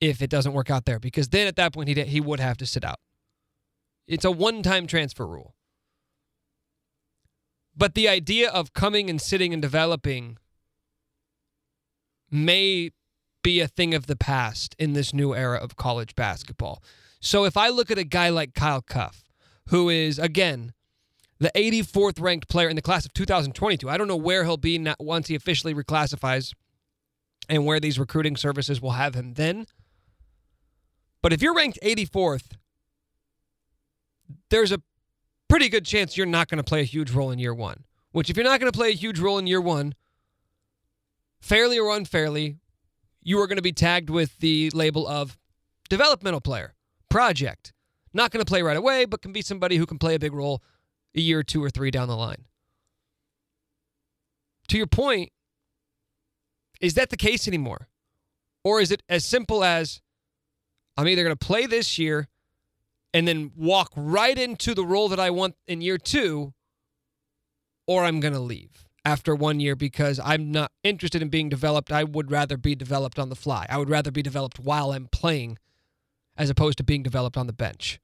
if 0.00 0.22
it 0.22 0.30
doesn't 0.30 0.52
work 0.52 0.70
out 0.70 0.84
there 0.84 1.00
because 1.00 1.28
then 1.28 1.46
at 1.46 1.56
that 1.56 1.72
point 1.72 1.88
he 1.88 2.00
he 2.04 2.20
would 2.20 2.40
have 2.40 2.56
to 2.58 2.66
sit 2.66 2.84
out. 2.84 3.00
It's 4.06 4.24
a 4.24 4.30
one-time 4.30 4.86
transfer 4.86 5.26
rule. 5.26 5.54
But 7.76 7.94
the 7.94 8.08
idea 8.08 8.50
of 8.50 8.72
coming 8.72 9.10
and 9.10 9.20
sitting 9.20 9.52
and 9.52 9.60
developing 9.60 10.38
may 12.30 12.90
be 13.42 13.60
a 13.60 13.68
thing 13.68 13.94
of 13.94 14.06
the 14.06 14.16
past 14.16 14.76
in 14.78 14.92
this 14.92 15.12
new 15.12 15.34
era 15.34 15.58
of 15.58 15.76
college 15.76 16.14
basketball. 16.14 16.82
So 17.20 17.44
if 17.44 17.56
I 17.56 17.68
look 17.68 17.90
at 17.90 17.98
a 17.98 18.04
guy 18.04 18.28
like 18.28 18.54
Kyle 18.54 18.82
Cuffe, 18.82 19.24
who 19.68 19.88
is 19.88 20.18
again 20.18 20.73
the 21.44 21.52
84th 21.54 22.20
ranked 22.20 22.48
player 22.48 22.68
in 22.68 22.76
the 22.76 22.82
class 22.82 23.04
of 23.04 23.12
2022, 23.12 23.88
I 23.88 23.98
don't 23.98 24.08
know 24.08 24.16
where 24.16 24.44
he'll 24.44 24.56
be 24.56 24.82
once 24.98 25.28
he 25.28 25.34
officially 25.34 25.74
reclassifies 25.74 26.54
and 27.48 27.66
where 27.66 27.78
these 27.78 27.98
recruiting 27.98 28.36
services 28.36 28.80
will 28.80 28.92
have 28.92 29.14
him 29.14 29.34
then. 29.34 29.66
But 31.20 31.34
if 31.34 31.42
you're 31.42 31.54
ranked 31.54 31.78
84th, 31.82 32.56
there's 34.48 34.72
a 34.72 34.80
pretty 35.48 35.68
good 35.68 35.84
chance 35.84 36.16
you're 36.16 36.26
not 36.26 36.48
going 36.48 36.58
to 36.58 36.64
play 36.64 36.80
a 36.80 36.84
huge 36.84 37.10
role 37.10 37.30
in 37.30 37.38
year 37.38 37.54
one. 37.54 37.84
Which, 38.12 38.30
if 38.30 38.36
you're 38.36 38.44
not 38.44 38.60
going 38.60 38.70
to 38.72 38.76
play 38.76 38.90
a 38.90 38.94
huge 38.94 39.18
role 39.18 39.38
in 39.38 39.46
year 39.46 39.60
one, 39.60 39.94
fairly 41.40 41.78
or 41.78 41.94
unfairly, 41.94 42.56
you 43.22 43.38
are 43.40 43.46
going 43.46 43.56
to 43.56 43.62
be 43.62 43.72
tagged 43.72 44.08
with 44.08 44.38
the 44.38 44.70
label 44.70 45.06
of 45.06 45.36
developmental 45.90 46.40
player, 46.40 46.74
project. 47.10 47.72
Not 48.12 48.30
going 48.30 48.42
to 48.42 48.48
play 48.48 48.62
right 48.62 48.76
away, 48.76 49.04
but 49.04 49.20
can 49.20 49.32
be 49.32 49.42
somebody 49.42 49.76
who 49.76 49.84
can 49.84 49.98
play 49.98 50.14
a 50.14 50.18
big 50.18 50.32
role 50.32 50.62
a 51.14 51.20
year 51.20 51.42
two 51.42 51.62
or 51.62 51.70
three 51.70 51.90
down 51.90 52.08
the 52.08 52.16
line. 52.16 52.44
To 54.68 54.78
your 54.78 54.86
point, 54.86 55.30
is 56.80 56.94
that 56.94 57.10
the 57.10 57.16
case 57.16 57.46
anymore? 57.46 57.88
Or 58.62 58.80
is 58.80 58.90
it 58.90 59.02
as 59.08 59.24
simple 59.24 59.62
as 59.62 60.00
I'm 60.96 61.06
either 61.06 61.22
going 61.22 61.36
to 61.36 61.46
play 61.46 61.66
this 61.66 61.98
year 61.98 62.28
and 63.12 63.28
then 63.28 63.52
walk 63.56 63.90
right 63.94 64.36
into 64.36 64.74
the 64.74 64.84
role 64.84 65.08
that 65.08 65.20
I 65.20 65.30
want 65.30 65.54
in 65.66 65.80
year 65.80 65.98
two, 65.98 66.52
or 67.86 68.04
I'm 68.04 68.20
going 68.20 68.34
to 68.34 68.40
leave 68.40 68.86
after 69.04 69.34
one 69.34 69.60
year 69.60 69.76
because 69.76 70.18
I'm 70.24 70.50
not 70.50 70.72
interested 70.82 71.22
in 71.22 71.28
being 71.28 71.48
developed. 71.48 71.92
I 71.92 72.04
would 72.04 72.30
rather 72.30 72.56
be 72.56 72.74
developed 72.74 73.18
on 73.18 73.28
the 73.28 73.36
fly. 73.36 73.66
I 73.68 73.76
would 73.76 73.90
rather 73.90 74.10
be 74.10 74.22
developed 74.22 74.58
while 74.58 74.92
I'm 74.92 75.08
playing 75.12 75.58
as 76.36 76.50
opposed 76.50 76.78
to 76.78 76.84
being 76.84 77.02
developed 77.02 77.36
on 77.36 77.46
the 77.46 77.52
bench. 77.52 78.00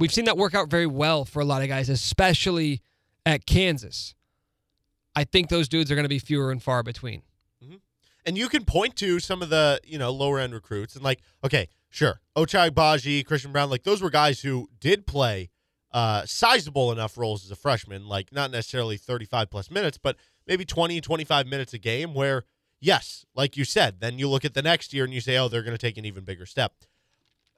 We've 0.00 0.12
seen 0.12 0.24
that 0.24 0.38
work 0.38 0.54
out 0.54 0.70
very 0.70 0.86
well 0.86 1.26
for 1.26 1.40
a 1.40 1.44
lot 1.44 1.60
of 1.60 1.68
guys, 1.68 1.90
especially 1.90 2.80
at 3.26 3.44
Kansas. 3.44 4.14
I 5.14 5.24
think 5.24 5.50
those 5.50 5.68
dudes 5.68 5.90
are 5.90 5.94
going 5.94 6.06
to 6.06 6.08
be 6.08 6.18
fewer 6.18 6.50
and 6.50 6.62
far 6.62 6.82
between. 6.82 7.20
Mm-hmm. 7.62 7.76
And 8.24 8.38
you 8.38 8.48
can 8.48 8.64
point 8.64 8.96
to 8.96 9.20
some 9.20 9.42
of 9.42 9.50
the, 9.50 9.78
you 9.84 9.98
know, 9.98 10.10
lower 10.10 10.38
end 10.38 10.54
recruits 10.54 10.94
and 10.94 11.04
like, 11.04 11.20
okay, 11.44 11.68
sure, 11.90 12.22
Ochai 12.34 12.70
Agbaji, 12.70 13.26
Christian 13.26 13.52
Braun, 13.52 13.68
like 13.68 13.82
those 13.82 14.00
were 14.00 14.08
guys 14.08 14.40
who 14.40 14.70
did 14.80 15.06
play 15.06 15.50
uh, 15.92 16.24
sizable 16.24 16.92
enough 16.92 17.18
roles 17.18 17.44
as 17.44 17.50
a 17.50 17.56
freshman, 17.56 18.08
like 18.08 18.32
not 18.32 18.50
necessarily 18.50 18.96
35 18.96 19.50
plus 19.50 19.70
minutes, 19.70 19.98
but 19.98 20.16
maybe 20.46 20.64
20, 20.64 21.02
25 21.02 21.46
minutes 21.46 21.74
a 21.74 21.78
game 21.78 22.14
where, 22.14 22.44
yes, 22.80 23.26
like 23.34 23.54
you 23.54 23.66
said, 23.66 24.00
then 24.00 24.18
you 24.18 24.30
look 24.30 24.46
at 24.46 24.54
the 24.54 24.62
next 24.62 24.94
year 24.94 25.04
and 25.04 25.12
you 25.12 25.20
say, 25.20 25.36
oh, 25.36 25.48
they're 25.48 25.62
going 25.62 25.76
to 25.76 25.78
take 25.78 25.98
an 25.98 26.06
even 26.06 26.24
bigger 26.24 26.46
step. 26.46 26.72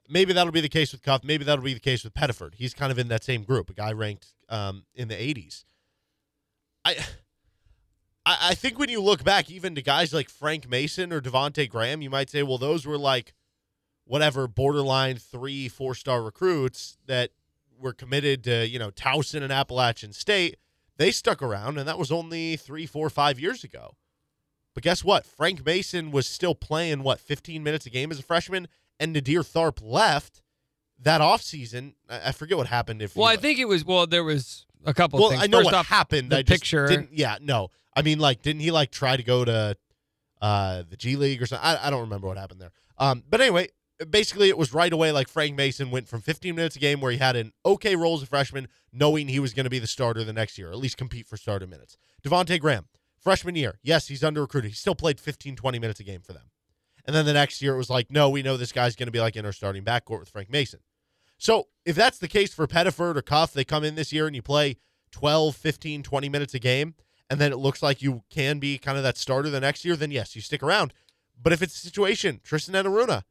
Maybe 0.09 0.33
that'll 0.33 0.51
be 0.51 0.61
the 0.61 0.69
case 0.69 0.91
with 0.91 1.01
Cuffe. 1.01 1.23
Maybe 1.23 1.43
that'll 1.43 1.63
be 1.63 1.73
the 1.73 1.79
case 1.79 2.03
with 2.03 2.13
Pettiford. 2.13 2.55
He's 2.55 2.73
kind 2.73 2.91
of 2.91 2.99
in 2.99 3.07
that 3.07 3.23
same 3.23 3.43
group, 3.43 3.69
a 3.69 3.73
guy 3.73 3.91
ranked 3.93 4.33
um, 4.49 4.83
in 4.93 5.07
the 5.07 5.15
80s. 5.15 5.63
I. 6.85 6.97
I 8.25 8.55
think 8.55 8.79
when 8.79 8.87
you 8.87 9.01
look 9.01 9.25
back, 9.25 9.51
even 9.51 9.75
to 9.75 9.81
guys 9.81 10.13
like 10.13 10.29
Frank 10.29 10.69
Mason 10.69 11.11
or 11.11 11.19
Devonte 11.19 11.69
Graham, 11.69 12.01
you 12.01 12.09
might 12.09 12.29
say, 12.29 12.41
well, 12.41 12.57
those 12.57 12.85
were 12.85 12.97
like 12.97 13.33
whatever 14.05 14.47
borderline 14.47 15.17
three, 15.17 15.67
four 15.67 15.93
star 15.93 16.23
recruits 16.23 16.97
that 17.05 17.31
were 17.77 17.93
committed 17.93 18.43
to, 18.45 18.67
you 18.67 18.79
know, 18.79 18.91
Towson 18.91 19.43
and 19.43 19.51
Appalachian 19.51 20.13
State. 20.13 20.57
They 20.97 21.11
stuck 21.11 21.41
around, 21.41 21.77
and 21.77 21.87
that 21.87 21.97
was 21.97 22.11
only 22.11 22.55
three, 22.55 22.85
four, 22.85 23.09
five 23.09 23.39
years 23.39 23.63
ago. 23.63 23.95
But 24.73 24.83
guess 24.83 25.03
what? 25.03 25.25
Frank 25.25 25.65
Mason 25.65 26.11
was 26.11 26.27
still 26.27 26.55
playing, 26.55 27.03
what, 27.03 27.19
15 27.19 27.63
minutes 27.63 27.85
a 27.85 27.89
game 27.89 28.11
as 28.11 28.19
a 28.19 28.23
freshman, 28.23 28.67
and 28.99 29.15
Naadir 29.15 29.39
Tharpe 29.39 29.79
left 29.81 30.41
that 30.99 31.21
offseason. 31.21 31.93
I 32.09 32.31
forget 32.31 32.57
what 32.57 32.67
happened. 32.67 33.01
If 33.01 33.15
Well, 33.15 33.27
I 33.27 33.35
think 33.35 33.59
it 33.59 33.65
was, 33.65 33.85
well, 33.85 34.07
there 34.07 34.23
was 34.23 34.65
a 34.85 34.93
couple 34.93 35.19
well, 35.19 35.29
things. 35.29 35.43
I 35.43 35.47
know 35.47 35.59
First 35.59 35.65
what 35.65 35.73
off, 35.73 35.87
happened. 35.87 36.31
The 36.31 36.37
I 36.37 36.43
picture. 36.43 36.87
didn't. 36.87 37.09
Yeah, 37.13 37.37
no. 37.41 37.69
I 37.95 38.01
mean, 38.01 38.19
like, 38.19 38.41
didn't 38.41 38.61
he 38.61 38.71
like 38.71 38.91
try 38.91 39.17
to 39.17 39.23
go 39.23 39.45
to 39.45 39.77
uh, 40.41 40.83
the 40.89 40.97
G 40.97 41.15
League 41.15 41.41
or 41.41 41.45
something? 41.45 41.65
I, 41.65 41.87
I 41.87 41.89
don't 41.89 42.01
remember 42.01 42.27
what 42.27 42.37
happened 42.37 42.61
there. 42.61 42.71
Um, 42.97 43.23
but 43.29 43.41
anyway, 43.41 43.69
basically, 44.09 44.49
it 44.49 44.57
was 44.57 44.73
right 44.73 44.91
away. 44.91 45.11
Like 45.11 45.27
Frank 45.27 45.55
Mason 45.55 45.91
went 45.91 46.07
from 46.07 46.21
15 46.21 46.55
minutes 46.55 46.75
a 46.75 46.79
game 46.79 47.01
where 47.01 47.11
he 47.11 47.17
had 47.17 47.35
an 47.35 47.53
okay 47.65 47.95
role 47.95 48.15
as 48.15 48.23
a 48.23 48.25
freshman, 48.25 48.67
knowing 48.91 49.27
he 49.27 49.39
was 49.39 49.53
going 49.53 49.65
to 49.65 49.69
be 49.69 49.79
the 49.79 49.87
starter 49.87 50.23
the 50.23 50.33
next 50.33 50.57
year, 50.57 50.69
or 50.69 50.71
at 50.71 50.77
least 50.77 50.97
compete 50.97 51.27
for 51.27 51.37
starter 51.37 51.67
minutes. 51.67 51.97
Devonte 52.23 52.59
Graham, 52.59 52.87
freshman 53.19 53.55
year, 53.55 53.79
yes, 53.83 54.07
he's 54.07 54.23
under 54.23 54.41
recruited. 54.41 54.71
He 54.71 54.75
still 54.75 54.95
played 54.95 55.19
15, 55.19 55.55
20 55.55 55.79
minutes 55.79 55.99
a 55.99 56.03
game 56.03 56.21
for 56.21 56.33
them. 56.33 56.43
And 57.05 57.15
then 57.15 57.25
the 57.25 57.33
next 57.33 57.61
year, 57.61 57.73
it 57.73 57.77
was 57.77 57.89
like, 57.89 58.09
no, 58.09 58.29
we 58.29 58.41
know 58.41 58.55
this 58.55 58.71
guy's 58.71 58.95
going 58.95 59.07
to 59.07 59.11
be 59.11 59.19
like 59.19 59.35
in 59.35 59.45
our 59.45 59.51
starting 59.51 59.83
backcourt 59.83 60.21
with 60.21 60.29
Frank 60.29 60.49
Mason. 60.49 60.79
So 61.37 61.67
if 61.85 61.95
that's 61.95 62.17
the 62.17 62.27
case 62.27 62.53
for 62.53 62.67
Pettiford 62.67 63.17
or 63.17 63.21
Cuffe, 63.21 63.53
they 63.53 63.65
come 63.65 63.83
in 63.83 63.95
this 63.95 64.13
year 64.13 64.27
and 64.27 64.35
you 64.35 64.41
play 64.41 64.77
12, 65.11 65.55
15, 65.55 66.03
20 66.03 66.29
minutes 66.29 66.53
a 66.53 66.59
game, 66.59 66.95
and 67.29 67.39
then 67.39 67.51
it 67.51 67.57
looks 67.57 67.83
like 67.83 68.01
you 68.01 68.23
can 68.29 68.59
be 68.59 68.77
kind 68.77 68.97
of 68.97 69.03
that 69.03 69.17
starter 69.17 69.49
the 69.49 69.59
next 69.59 69.83
year, 69.83 69.95
then 69.95 70.11
yes, 70.11 70.35
you 70.35 70.41
stick 70.41 70.63
around. 70.63 70.93
But 71.41 71.51
if 71.53 71.61
it's 71.61 71.75
a 71.75 71.79
situation, 71.79 72.39
Tristan 72.43 72.75
Enaruna, 72.75 73.23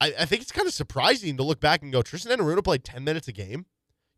I, 0.00 0.12
I 0.20 0.24
think 0.26 0.42
it's 0.42 0.52
kind 0.52 0.68
of 0.68 0.74
surprising 0.74 1.36
to 1.36 1.42
look 1.42 1.60
back 1.60 1.82
and 1.82 1.92
go, 1.92 2.02
Tristan 2.02 2.36
Enaruna 2.38 2.62
played 2.62 2.84
10 2.84 3.04
minutes 3.04 3.28
a 3.28 3.32
game. 3.32 3.66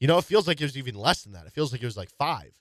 You 0.00 0.08
know, 0.08 0.18
it 0.18 0.24
feels 0.24 0.48
like 0.48 0.60
it 0.60 0.64
was 0.64 0.76
even 0.76 0.94
less 0.94 1.22
than 1.22 1.32
that. 1.32 1.46
It 1.46 1.52
feels 1.52 1.72
like 1.72 1.82
it 1.82 1.86
was 1.86 1.96
like 1.96 2.10
five. 2.10 2.58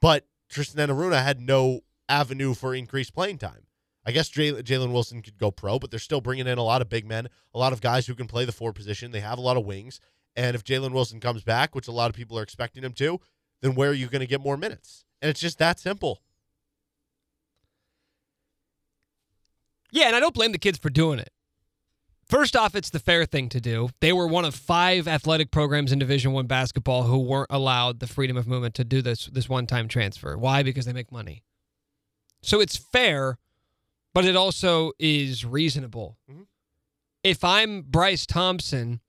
But 0.00 0.26
Tristan 0.48 0.88
Enaruna 0.88 1.22
had 1.22 1.40
no 1.40 1.80
avenue 2.08 2.54
for 2.54 2.74
increased 2.74 3.14
playing 3.14 3.38
time. 3.38 3.66
I 4.04 4.12
guess 4.12 4.30
Jalen 4.30 4.92
Wilson 4.92 5.22
could 5.22 5.38
go 5.38 5.50
pro, 5.50 5.78
but 5.78 5.90
they're 5.90 6.00
still 6.00 6.20
bringing 6.20 6.46
in 6.46 6.58
a 6.58 6.62
lot 6.62 6.80
of 6.80 6.88
big 6.88 7.06
men, 7.06 7.28
a 7.54 7.58
lot 7.58 7.72
of 7.72 7.80
guys 7.80 8.06
who 8.06 8.14
can 8.14 8.26
play 8.26 8.44
the 8.44 8.52
four 8.52 8.72
position. 8.72 9.10
They 9.10 9.20
have 9.20 9.38
a 9.38 9.42
lot 9.42 9.56
of 9.56 9.66
wings. 9.66 10.00
And 10.36 10.54
if 10.54 10.64
Jalen 10.64 10.92
Wilson 10.92 11.20
comes 11.20 11.42
back, 11.42 11.74
which 11.74 11.88
a 11.88 11.92
lot 11.92 12.08
of 12.08 12.16
people 12.16 12.38
are 12.38 12.42
expecting 12.42 12.82
him 12.82 12.92
to, 12.94 13.20
then 13.60 13.74
where 13.74 13.90
are 13.90 13.94
you 13.94 14.06
going 14.06 14.20
to 14.20 14.26
get 14.26 14.40
more 14.40 14.56
minutes? 14.56 15.04
And 15.20 15.28
it's 15.28 15.40
just 15.40 15.58
that 15.58 15.78
simple. 15.78 16.22
Yeah, 19.92 20.06
and 20.06 20.16
I 20.16 20.20
don't 20.20 20.34
blame 20.34 20.52
the 20.52 20.58
kids 20.58 20.78
for 20.78 20.88
doing 20.88 21.18
it. 21.18 21.30
First 22.30 22.54
off, 22.54 22.76
it's 22.76 22.90
the 22.90 23.00
fair 23.00 23.26
thing 23.26 23.48
to 23.48 23.60
do. 23.60 23.90
They 24.00 24.12
were 24.12 24.28
one 24.28 24.44
of 24.44 24.54
five 24.54 25.08
athletic 25.08 25.50
programs 25.50 25.90
in 25.90 25.98
Division 25.98 26.32
One 26.32 26.46
basketball 26.46 27.02
who 27.02 27.18
weren't 27.18 27.48
allowed 27.50 27.98
the 27.98 28.06
freedom 28.06 28.36
of 28.36 28.46
movement 28.46 28.76
to 28.76 28.84
do 28.84 29.02
this 29.02 29.26
this 29.26 29.48
one 29.48 29.66
time 29.66 29.88
transfer. 29.88 30.38
Why? 30.38 30.62
Because 30.62 30.84
they 30.84 30.92
make 30.92 31.10
money. 31.10 31.42
So 32.40 32.60
it's 32.60 32.76
fair, 32.76 33.36
but 34.12 34.24
it 34.24 34.36
also 34.36 34.92
is 34.98 35.44
reasonable. 35.44 36.18
Mhm. 36.30 36.46
If 37.22 37.44
I'm 37.44 37.82
Bryce 37.82 38.26
Thompson, 38.26 39.00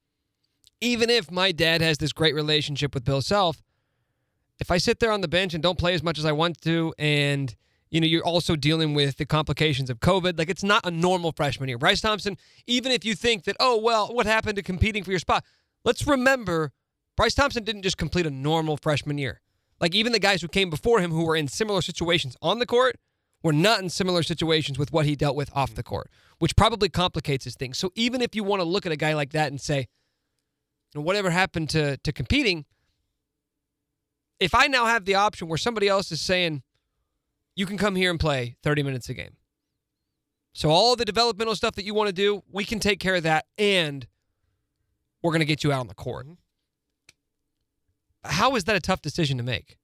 even 0.79 1.10
if 1.10 1.31
my 1.31 1.51
dad 1.51 1.81
has 1.81 1.98
this 1.98 2.12
great 2.13 2.36
relationship 2.36 2.93
with 2.93 3.03
Bill 3.05 3.22
Self, 3.22 3.62
if 4.60 4.70
I 4.70 4.77
sit 4.77 5.00
there 5.00 5.12
on 5.12 5.22
the 5.22 5.27
bench 5.27 5.53
and 5.53 5.63
don't 5.63 5.77
play 5.77 5.93
as 5.93 6.03
much 6.03 6.17
as 6.20 6.25
I 6.25 6.31
want 6.31 6.62
to, 6.62 6.93
and 6.98 7.55
you 7.89 8.00
know, 8.00 8.08
you're 8.08 8.24
also 8.24 8.55
dealing 8.55 8.93
with 8.93 9.17
the 9.17 9.25
complications 9.25 9.89
of 9.89 10.00
COVID. 10.00 10.38
Like 10.39 10.50
it's 10.50 10.63
not 10.63 10.86
a 10.86 10.91
normal 10.91 11.34
freshman 11.34 11.67
year. 11.67 11.77
Bryce 11.77 12.00
Thompson, 12.00 12.38
even 12.65 12.91
if 12.91 13.03
you 13.03 13.15
think 13.15 13.43
that, 13.43 13.58
oh, 13.60 13.77
well, 13.77 14.13
what 14.13 14.25
happened 14.25 14.55
to 14.55 14.63
competing 14.63 15.03
for 15.03 15.12
your 15.12 15.20
spot? 15.20 15.43
Let's 15.84 16.08
remember 16.08 16.72
Bryce 17.17 17.34
Thompson 17.34 17.63
didn't 17.65 17.81
just 17.81 17.98
complete 17.98 18.25
a 18.25 18.29
normal 18.31 18.77
freshman 18.77 19.17
year. 19.17 19.41
Like 19.81 19.93
even 19.93 20.13
the 20.13 20.20
guys 20.20 20.41
who 20.41 20.48
came 20.48 20.70
before 20.70 21.01
him 21.01 21.12
who 21.12 21.25
were 21.25 21.36
in 21.36 21.48
similar 21.50 21.81
situations 21.81 22.38
on 22.41 22.60
the 22.60 22.65
court 22.65 22.96
were 23.43 23.53
not 23.53 23.81
in 23.81 23.89
similar 23.89 24.24
situations 24.24 24.77
with 24.77 24.91
what 24.91 25.05
he 25.05 25.15
dealt 25.15 25.36
with 25.36 25.50
off 25.55 25.74
the 25.74 25.83
court, 25.83 26.10
which 26.39 26.55
probably 26.55 26.89
complicates 26.89 27.45
his 27.45 27.55
thing. 27.55 27.74
So 27.74 27.91
even 27.95 28.21
if 28.21 28.36
you 28.36 28.43
want 28.43 28.62
to 28.62 28.67
look 28.67 28.86
at 28.86 28.91
a 28.91 28.98
guy 28.98 29.13
like 29.13 29.31
that 29.31 29.51
and 29.51 29.60
say, 29.60 29.88
you 30.93 31.00
know, 31.00 31.01
whatever 31.01 31.29
happened 31.29 31.69
to 31.71 31.98
to 31.98 32.12
competing, 32.12 32.65
if 34.39 34.53
I 34.53 34.67
now 34.67 34.86
have 34.86 35.05
the 35.05 35.15
option 35.15 35.48
where 35.48 35.57
somebody 35.57 35.88
else 35.88 36.12
is 36.12 36.21
saying, 36.21 36.63
you 37.55 37.65
can 37.65 37.77
come 37.77 37.95
here 37.95 38.10
and 38.10 38.19
play 38.19 38.55
30 38.63 38.83
minutes 38.83 39.10
a 39.10 39.13
game. 39.13 39.38
So 40.53 40.69
all 40.69 40.95
the 40.95 41.05
developmental 41.05 41.55
stuff 41.55 41.75
that 41.75 41.86
you 41.86 41.93
want 41.93 42.07
to 42.07 42.13
do, 42.13 42.43
we 42.51 42.65
can 42.65 42.79
take 42.79 43.00
care 43.00 43.15
of 43.15 43.24
that 43.24 43.45
and 43.57 44.07
we're 45.21 45.31
going 45.31 45.39
to 45.39 45.45
get 45.45 45.63
you 45.63 45.71
out 45.71 45.79
on 45.79 45.88
the 45.88 45.93
court. 45.93 46.25
Mm-hmm. 46.25 46.33
How 48.24 48.55
is 48.55 48.65
that 48.65 48.75
a 48.75 48.79
tough 48.79 49.01
decision 49.01 49.38
to 49.38 49.43
make? 49.43 49.77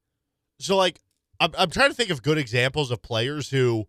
So, 0.60 0.76
like, 0.76 1.00
I'm, 1.40 1.52
I'm 1.58 1.70
trying 1.70 1.90
to 1.90 1.96
think 1.96 2.10
of 2.10 2.24
good 2.24 2.38
examples 2.38 2.92
of 2.92 3.02
players 3.02 3.50
who 3.50 3.88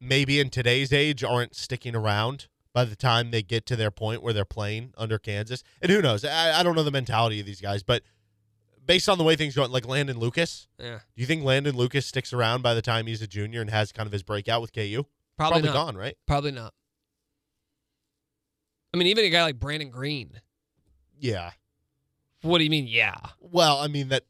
maybe 0.00 0.40
in 0.40 0.50
today's 0.50 0.92
age 0.92 1.22
aren't 1.24 1.54
sticking 1.56 1.94
around 1.94 2.48
by 2.72 2.84
the 2.84 2.96
time 2.96 3.30
they 3.30 3.42
get 3.42 3.66
to 3.66 3.76
their 3.76 3.90
point 3.90 4.22
where 4.22 4.32
they're 4.32 4.44
playing 4.44 4.92
under 4.96 5.18
Kansas. 5.18 5.62
And 5.80 5.90
who 5.92 6.00
knows? 6.02 6.24
I, 6.24 6.60
I 6.60 6.62
don't 6.62 6.74
know 6.74 6.82
the 6.82 6.90
mentality 6.90 7.38
of 7.40 7.46
these 7.46 7.60
guys, 7.60 7.82
but 7.82 8.02
based 8.84 9.08
on 9.08 9.18
the 9.18 9.24
way 9.24 9.36
things 9.36 9.54
go, 9.54 9.64
like 9.66 9.86
Landon 9.86 10.18
Lucas, 10.18 10.68
Yeah. 10.78 11.00
do 11.14 11.20
you 11.20 11.26
think 11.26 11.44
Landon 11.44 11.76
Lucas 11.76 12.06
sticks 12.06 12.32
around 12.32 12.62
by 12.62 12.74
the 12.74 12.82
time 12.82 13.06
he's 13.06 13.22
a 13.22 13.26
junior 13.26 13.60
and 13.60 13.70
has 13.70 13.92
kind 13.92 14.06
of 14.06 14.12
his 14.12 14.22
breakout 14.22 14.60
with 14.62 14.72
KU? 14.72 15.04
Probably, 15.36 15.62
not. 15.62 15.72
gone, 15.72 15.96
right? 15.96 16.16
Probably 16.26 16.50
not. 16.52 16.72
I 18.94 18.98
mean, 18.98 19.06
even 19.08 19.24
a 19.24 19.30
guy 19.30 19.42
like 19.42 19.58
Brannen 19.58 19.90
Greene. 19.90 20.40
Yeah. 21.18 21.52
What 22.42 22.58
do 22.58 22.64
you 22.64 22.70
mean? 22.70 22.86
Yeah. 22.86 23.16
Well, 23.40 23.78
I 23.78 23.86
mean 23.88 24.08
that 24.08 24.24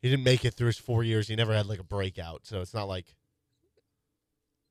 he 0.00 0.10
didn't 0.10 0.24
make 0.24 0.44
it 0.44 0.54
through 0.54 0.68
his 0.68 0.78
four 0.78 1.02
years. 1.04 1.28
He 1.28 1.36
never 1.36 1.54
had 1.54 1.66
like 1.66 1.78
a 1.78 1.84
breakout, 1.84 2.46
so 2.46 2.60
it's 2.60 2.74
not 2.74 2.88
like, 2.88 3.14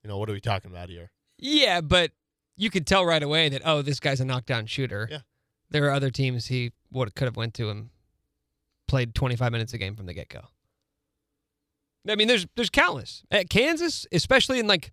you 0.04 0.10
know, 0.10 0.18
what 0.18 0.30
are 0.30 0.34
we 0.34 0.42
talking 0.42 0.72
about 0.72 0.90
here? 0.90 1.12
Yeah, 1.38 1.82
but 1.82 2.12
you 2.58 2.70
could 2.70 2.86
tell 2.86 3.06
right 3.06 3.24
away 3.24 3.50
that 3.50 3.62
oh, 3.64 3.82
this 3.82 4.00
guy's 4.00 4.20
a 4.20 4.26
knockdown 4.26 4.66
shooter. 4.66 5.08
Yeah. 5.10 5.20
There 5.70 5.86
are 5.86 5.92
other 5.92 6.10
teams 6.10 6.48
he 6.48 6.72
would 6.92 7.16
could 7.16 7.26
have 7.26 7.38
went 7.38 7.54
to 7.56 7.70
and 7.70 7.90
played 8.88 9.14
25 9.14 9.52
minutes 9.52 9.74
a 9.74 9.78
game 9.78 9.96
from 9.96 10.08
the 10.08 10.14
get 10.14 10.30
go. 10.30 10.42
I 12.08 12.16
mean, 12.16 12.28
there's 12.28 12.48
there's 12.56 12.70
countless 12.70 13.24
at 13.30 13.50
Kansas, 13.50 14.06
especially 14.12 14.60
in 14.60 14.68
like 14.68 14.92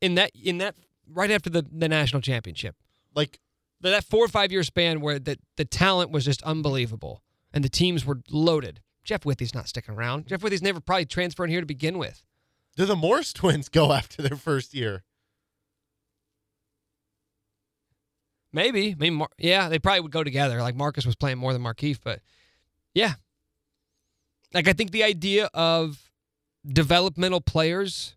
in 0.00 0.14
that 0.16 0.32
in 0.34 0.58
that 0.58 0.74
right 1.08 1.30
after 1.30 1.50
the 1.50 1.64
the 1.70 1.88
national 1.88 2.20
championship, 2.22 2.76
Like 3.14 3.40
that 3.80 3.90
that 3.90 4.04
four 4.04 4.24
or 4.24 4.28
five 4.28 4.52
year 4.52 4.62
span 4.62 5.00
where 5.00 5.18
the 5.18 5.38
the 5.56 5.64
talent 5.64 6.10
was 6.10 6.24
just 6.24 6.42
unbelievable 6.42 7.22
and 7.52 7.64
the 7.64 7.68
teams 7.68 8.04
were 8.04 8.20
loaded. 8.30 8.80
Jeff 9.04 9.24
Withey's 9.24 9.54
not 9.54 9.68
sticking 9.68 9.94
around. 9.94 10.26
Jeff 10.26 10.42
Withey's 10.42 10.62
never 10.62 10.80
probably 10.80 11.06
transferring 11.06 11.50
here 11.50 11.60
to 11.60 11.66
begin 11.66 11.98
with. 11.98 12.22
do 12.76 12.84
the 12.84 12.96
Morris 12.96 13.32
twins 13.32 13.68
go 13.68 13.92
after 13.92 14.22
their 14.22 14.36
first 14.36 14.74
year? 14.74 15.04
Maybe. 18.52 18.92
I 18.92 18.94
mean, 18.96 19.14
Mar- 19.14 19.28
yeah, 19.38 19.68
they 19.68 19.78
probably 19.78 20.00
would 20.00 20.12
go 20.12 20.22
together. 20.24 20.60
Like 20.60 20.74
Marcus 20.76 21.06
was 21.06 21.16
playing 21.16 21.38
more 21.38 21.52
than 21.52 21.62
Markieff, 21.62 21.98
but 22.02 22.20
yeah. 22.94 23.14
Like 24.52 24.68
I 24.68 24.72
think 24.74 24.90
the 24.90 25.02
idea 25.02 25.48
of 25.54 26.10
developmental 26.66 27.40
players 27.40 28.14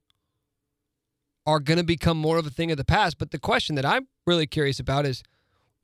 are 1.46 1.60
going 1.60 1.78
to 1.78 1.84
become 1.84 2.18
more 2.18 2.38
of 2.38 2.46
a 2.46 2.50
thing 2.50 2.72
of 2.72 2.78
the 2.78 2.84
past. 2.84 3.18
But 3.18 3.32
the 3.32 3.40
question 3.40 3.76
that 3.76 3.86
I'm 3.86 4.08
really 4.26 4.48
curious 4.48 4.80
about 4.80 5.06
is 5.06 5.24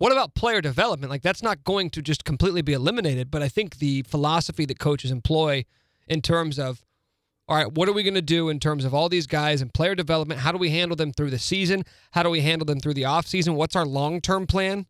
what 0.01 0.11
about 0.11 0.33
player 0.33 0.61
development? 0.61 1.11
Like 1.11 1.21
that's 1.21 1.43
not 1.43 1.63
going 1.63 1.91
to 1.91 2.01
just 2.01 2.25
completely 2.25 2.63
be 2.63 2.73
eliminated, 2.73 3.29
but 3.29 3.43
I 3.43 3.47
think 3.47 3.77
the 3.77 4.01
philosophy 4.01 4.65
that 4.65 4.79
coaches 4.79 5.11
employ 5.11 5.63
in 6.07 6.23
terms 6.23 6.57
of 6.57 6.83
all 7.47 7.55
right, 7.55 7.71
what 7.71 7.87
are 7.87 7.93
we 7.93 8.01
going 8.01 8.15
to 8.15 8.21
do 8.21 8.49
in 8.49 8.59
terms 8.59 8.83
of 8.83 8.95
all 8.95 9.09
these 9.09 9.27
guys 9.27 9.61
and 9.61 9.71
player 9.71 9.93
development? 9.93 10.39
How 10.39 10.51
do 10.51 10.57
we 10.57 10.71
handle 10.71 10.95
them 10.95 11.13
through 11.13 11.29
the 11.29 11.37
season? 11.37 11.83
How 12.13 12.23
do 12.23 12.31
we 12.31 12.41
handle 12.41 12.65
them 12.65 12.79
through 12.79 12.95
the 12.95 13.03
offseason? 13.03 13.53
What's 13.53 13.75
our 13.75 13.85
long 13.85 14.21
term 14.21 14.47
plan? 14.47 14.87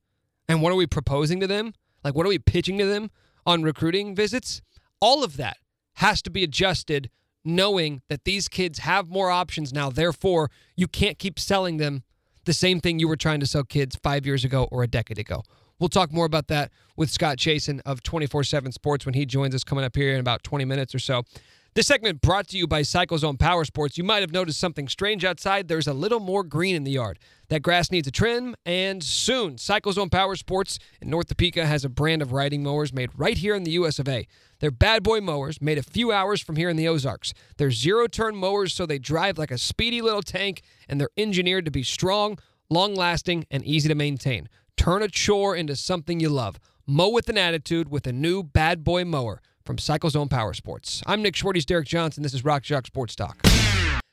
And 0.47 0.61
what 0.61 0.71
are 0.71 0.77
we 0.77 0.87
proposing 0.87 1.41
to 1.41 1.47
them? 1.47 1.73
Like, 2.05 2.15
what 2.15 2.25
are 2.25 2.29
we 2.29 2.39
pitching 2.39 2.77
to 2.77 2.85
them 2.85 3.11
on 3.45 3.63
recruiting 3.63 4.15
visits? 4.15 4.61
All 5.01 5.25
of 5.25 5.35
that 5.35 5.57
has 5.95 6.21
to 6.21 6.29
be 6.29 6.45
adjusted 6.45 7.09
knowing 7.43 8.01
that 8.07 8.23
these 8.23 8.47
kids 8.47 8.79
have 8.79 9.09
more 9.09 9.29
options 9.29 9.73
now. 9.73 9.89
Therefore, 9.89 10.49
you 10.77 10.87
can't 10.87 11.19
keep 11.19 11.37
selling 11.37 11.77
them 11.77 12.03
the 12.45 12.53
same 12.53 12.79
thing 12.79 12.99
you 12.99 13.07
were 13.07 13.15
trying 13.15 13.39
to 13.39 13.47
sell 13.47 13.63
kids 13.63 13.97
five 14.01 14.25
years 14.25 14.43
ago 14.43 14.67
or 14.71 14.83
a 14.83 14.87
decade 14.87 15.19
ago. 15.19 15.43
We'll 15.79 15.89
talk 15.89 16.11
more 16.11 16.25
about 16.25 16.47
that 16.47 16.71
with 16.95 17.09
Scott 17.09 17.37
Chasen 17.37 17.81
of 17.85 18.03
24 18.03 18.43
7 18.43 18.71
Sports 18.71 19.05
when 19.05 19.15
he 19.15 19.25
joins 19.25 19.55
us 19.55 19.63
coming 19.63 19.83
up 19.83 19.95
here 19.95 20.13
in 20.13 20.19
about 20.19 20.43
20 20.43 20.63
minutes 20.65 20.93
or 20.93 20.99
so. 20.99 21.23
This 21.73 21.87
segment 21.87 22.19
brought 22.19 22.49
to 22.49 22.57
you 22.57 22.67
by 22.67 22.81
CycleZone 22.81 23.39
Power 23.39 23.63
Sports. 23.63 23.97
You 23.97 24.03
might 24.03 24.19
have 24.19 24.33
noticed 24.33 24.59
something 24.59 24.89
strange 24.89 25.23
outside. 25.23 25.69
There's 25.69 25.87
a 25.87 25.93
little 25.93 26.19
more 26.19 26.43
green 26.43 26.75
in 26.75 26.83
the 26.83 26.91
yard. 26.91 27.17
That 27.47 27.61
grass 27.61 27.91
needs 27.91 28.05
a 28.09 28.11
trim, 28.11 28.57
and 28.65 29.01
soon. 29.01 29.55
CycleZone 29.55 30.11
Power 30.11 30.35
Sports 30.35 30.79
in 31.01 31.09
North 31.09 31.29
Topeka 31.29 31.65
has 31.65 31.85
a 31.85 31.89
brand 31.89 32.21
of 32.21 32.33
riding 32.33 32.61
mowers 32.61 32.91
made 32.91 33.09
right 33.15 33.37
here 33.37 33.55
in 33.55 33.63
the 33.63 33.71
US 33.71 33.99
of 33.99 34.09
A. 34.09 34.27
They're 34.59 34.69
bad 34.69 35.01
boy 35.01 35.21
mowers 35.21 35.61
made 35.61 35.77
a 35.77 35.83
few 35.83 36.11
hours 36.11 36.41
from 36.41 36.57
here 36.57 36.67
in 36.67 36.75
the 36.75 36.89
Ozarks. 36.89 37.33
They're 37.55 37.71
zero 37.71 38.05
turn 38.07 38.35
mowers, 38.35 38.73
so 38.73 38.85
they 38.85 38.99
drive 38.99 39.37
like 39.37 39.49
a 39.51 39.57
speedy 39.57 40.01
little 40.01 40.21
tank, 40.21 40.63
and 40.89 40.99
they're 40.99 41.07
engineered 41.15 41.63
to 41.63 41.71
be 41.71 41.83
strong, 41.83 42.37
long 42.69 42.95
lasting, 42.95 43.45
and 43.49 43.63
easy 43.63 43.87
to 43.87 43.95
maintain. 43.95 44.49
Turn 44.75 45.01
a 45.03 45.07
chore 45.07 45.55
into 45.55 45.77
something 45.77 46.19
you 46.19 46.27
love. 46.27 46.59
Mow 46.85 47.07
with 47.07 47.29
an 47.29 47.37
attitude 47.37 47.87
with 47.87 48.05
a 48.07 48.11
new 48.11 48.43
bad 48.43 48.83
boy 48.83 49.05
mower 49.05 49.41
from 49.71 49.77
CycleZone 49.77 50.29
Power 50.29 50.53
Sports. 50.53 51.01
I'm 51.05 51.21
Nick 51.21 51.33
Schwarty's 51.33 51.65
Derek 51.65 51.87
Johnson. 51.87 52.23
This 52.23 52.33
is 52.33 52.43
Rock 52.43 52.63
Chalk 52.63 52.85
Sports 52.85 53.15
Talk. 53.15 53.41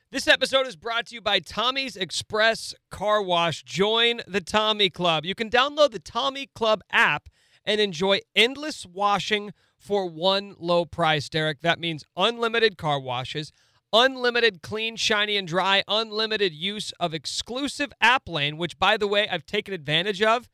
This 0.09 0.25
episode 0.25 0.65
is 0.67 0.77
brought 0.77 1.07
to 1.07 1.15
you 1.15 1.19
by 1.19 1.39
Tommy's 1.39 1.97
Express 1.97 2.73
Car 2.89 3.21
Wash. 3.21 3.63
Join 3.63 4.21
the 4.25 4.39
Tommy 4.39 4.89
Club. 4.89 5.25
You 5.25 5.35
can 5.35 5.49
download 5.49 5.91
the 5.91 5.99
Tommy 5.99 6.47
Club 6.55 6.79
app 6.93 7.27
and 7.65 7.81
enjoy 7.81 8.21
endless 8.37 8.85
washing 8.85 9.51
for 9.77 10.09
one 10.09 10.55
low 10.57 10.85
price, 10.85 11.27
Derek. 11.27 11.59
That 11.59 11.77
means 11.77 12.05
unlimited 12.15 12.77
car 12.77 12.97
washes, 12.97 13.51
unlimited 13.91 14.61
clean, 14.61 14.95
shiny, 14.95 15.35
and 15.35 15.45
dry, 15.45 15.83
unlimited 15.89 16.53
use 16.53 16.93
of 17.01 17.13
exclusive 17.13 17.91
app 17.99 18.29
lane, 18.29 18.55
which, 18.55 18.79
by 18.79 18.95
the 18.95 19.07
way, 19.07 19.27
I've 19.27 19.45
taken 19.45 19.73
advantage 19.73 20.21
of. 20.21 20.47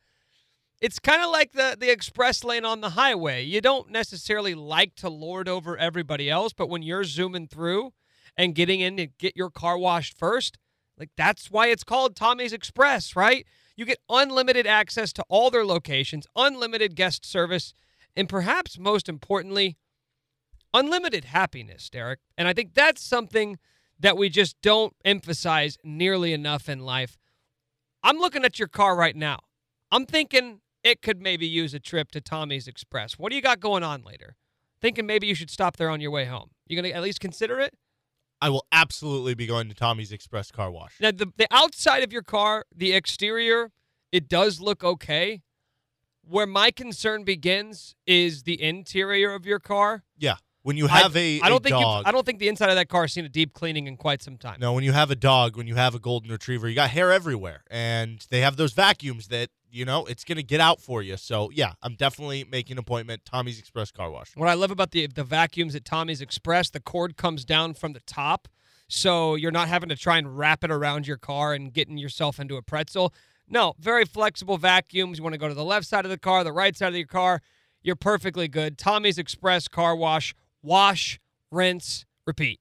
It's 0.80 0.98
kind 0.98 1.22
of 1.22 1.30
like 1.30 1.52
the, 1.52 1.76
the 1.78 1.90
express 1.90 2.44
lane 2.44 2.64
on 2.64 2.82
the 2.82 2.90
highway. 2.90 3.42
You 3.42 3.60
don't 3.60 3.90
necessarily 3.90 4.54
like 4.54 4.94
to 4.96 5.08
lord 5.08 5.48
over 5.48 5.76
everybody 5.76 6.28
else, 6.28 6.52
but 6.52 6.68
when 6.68 6.82
you're 6.82 7.04
zooming 7.04 7.48
through 7.48 7.92
and 8.36 8.54
getting 8.54 8.80
in 8.80 8.96
to 8.98 9.06
get 9.06 9.36
your 9.36 9.50
car 9.50 9.78
washed 9.78 10.18
first, 10.18 10.58
like 10.98 11.10
that's 11.16 11.50
why 11.50 11.68
it's 11.68 11.84
called 11.84 12.14
Tommy's 12.14 12.52
Express, 12.52 13.16
right? 13.16 13.46
You 13.74 13.84
get 13.86 13.98
unlimited 14.10 14.66
access 14.66 15.12
to 15.14 15.24
all 15.28 15.50
their 15.50 15.64
locations, 15.64 16.26
unlimited 16.36 16.94
guest 16.94 17.24
service, 17.24 17.72
and 18.14 18.28
perhaps 18.28 18.78
most 18.78 19.08
importantly, 19.08 19.76
unlimited 20.74 21.26
happiness, 21.26 21.88
Derek. 21.88 22.20
And 22.36 22.48
I 22.48 22.52
think 22.52 22.74
that's 22.74 23.02
something 23.02 23.58
that 23.98 24.16
we 24.16 24.28
just 24.28 24.56
don't 24.62 24.94
emphasize 25.04 25.78
nearly 25.82 26.32
enough 26.34 26.68
in 26.68 26.80
life. 26.80 27.16
I'm 28.02 28.18
looking 28.18 28.44
at 28.44 28.58
your 28.58 28.68
car 28.68 28.94
right 28.94 29.16
now. 29.16 29.40
I'm 29.90 30.06
thinking 30.06 30.60
it 30.86 31.02
could 31.02 31.20
maybe 31.20 31.46
use 31.46 31.74
a 31.74 31.80
trip 31.80 32.12
to 32.12 32.20
Tommy's 32.20 32.68
Express. 32.68 33.18
What 33.18 33.30
do 33.30 33.36
you 33.36 33.42
got 33.42 33.58
going 33.58 33.82
on 33.82 34.02
later? 34.02 34.36
Thinking 34.80 35.04
maybe 35.04 35.26
you 35.26 35.34
should 35.34 35.50
stop 35.50 35.76
there 35.76 35.90
on 35.90 36.00
your 36.00 36.12
way 36.12 36.26
home. 36.26 36.50
You 36.68 36.76
gonna 36.80 36.94
at 36.94 37.02
least 37.02 37.18
consider 37.18 37.58
it? 37.58 37.74
I 38.40 38.50
will 38.50 38.66
absolutely 38.70 39.34
be 39.34 39.46
going 39.46 39.68
to 39.68 39.74
Tommy's 39.74 40.12
Express 40.12 40.52
Car 40.52 40.70
Wash. 40.70 40.94
Now 41.00 41.10
the 41.10 41.32
the 41.36 41.48
outside 41.50 42.04
of 42.04 42.12
your 42.12 42.22
car, 42.22 42.64
the 42.74 42.92
exterior, 42.92 43.72
it 44.12 44.28
does 44.28 44.60
look 44.60 44.84
okay. 44.84 45.42
Where 46.22 46.46
my 46.46 46.70
concern 46.70 47.24
begins 47.24 47.94
is 48.06 48.44
the 48.44 48.60
interior 48.62 49.32
of 49.32 49.46
your 49.46 49.60
car. 49.60 50.04
Yeah. 50.16 50.36
When 50.62 50.76
you 50.76 50.88
have 50.88 51.16
I, 51.16 51.20
a, 51.20 51.40
I 51.42 51.48
don't 51.48 51.60
a 51.60 51.62
think 51.62 51.80
dog. 51.80 52.04
I 52.06 52.10
don't 52.10 52.26
think 52.26 52.40
the 52.40 52.48
inside 52.48 52.70
of 52.70 52.74
that 52.74 52.88
car 52.88 53.02
has 53.02 53.12
seen 53.12 53.24
a 53.24 53.28
deep 53.28 53.52
cleaning 53.52 53.86
in 53.86 53.96
quite 53.96 54.20
some 54.20 54.36
time. 54.36 54.58
No, 54.60 54.72
when 54.72 54.82
you 54.82 54.90
have 54.90 55.12
a 55.12 55.14
dog, 55.14 55.56
when 55.56 55.68
you 55.68 55.76
have 55.76 55.94
a 55.94 56.00
golden 56.00 56.30
retriever, 56.30 56.68
you 56.68 56.74
got 56.74 56.90
hair 56.90 57.12
everywhere, 57.12 57.62
and 57.70 58.26
they 58.30 58.40
have 58.40 58.56
those 58.56 58.72
vacuums 58.72 59.28
that 59.28 59.50
you 59.76 59.84
know 59.84 60.06
it's 60.06 60.24
gonna 60.24 60.42
get 60.42 60.60
out 60.60 60.80
for 60.80 61.02
you. 61.02 61.16
So 61.16 61.50
yeah, 61.52 61.72
I'm 61.82 61.94
definitely 61.94 62.44
making 62.44 62.74
an 62.74 62.78
appointment. 62.78 63.24
Tommy's 63.24 63.58
Express 63.58 63.90
Car 63.90 64.10
Wash. 64.10 64.34
What 64.34 64.48
I 64.48 64.54
love 64.54 64.70
about 64.70 64.90
the 64.90 65.06
the 65.06 65.24
vacuums 65.24 65.74
at 65.74 65.84
Tommy's 65.84 66.20
Express, 66.22 66.70
the 66.70 66.80
cord 66.80 67.16
comes 67.16 67.44
down 67.44 67.74
from 67.74 67.92
the 67.92 68.00
top, 68.00 68.48
so 68.88 69.34
you're 69.34 69.52
not 69.52 69.68
having 69.68 69.90
to 69.90 69.96
try 69.96 70.16
and 70.16 70.38
wrap 70.38 70.64
it 70.64 70.70
around 70.70 71.06
your 71.06 71.18
car 71.18 71.52
and 71.52 71.72
getting 71.72 71.98
yourself 71.98 72.40
into 72.40 72.56
a 72.56 72.62
pretzel. 72.62 73.12
No, 73.48 73.74
very 73.78 74.04
flexible 74.04 74.56
vacuums. 74.56 75.18
You 75.18 75.24
want 75.24 75.34
to 75.34 75.38
go 75.38 75.46
to 75.46 75.54
the 75.54 75.64
left 75.64 75.86
side 75.86 76.04
of 76.04 76.10
the 76.10 76.18
car, 76.18 76.42
the 76.42 76.52
right 76.52 76.74
side 76.74 76.88
of 76.88 76.96
your 76.96 77.06
car, 77.06 77.42
you're 77.82 77.94
perfectly 77.94 78.48
good. 78.48 78.78
Tommy's 78.78 79.18
Express 79.18 79.68
Car 79.68 79.94
Wash. 79.94 80.34
Wash, 80.62 81.20
rinse, 81.52 82.04
repeat. 82.26 82.58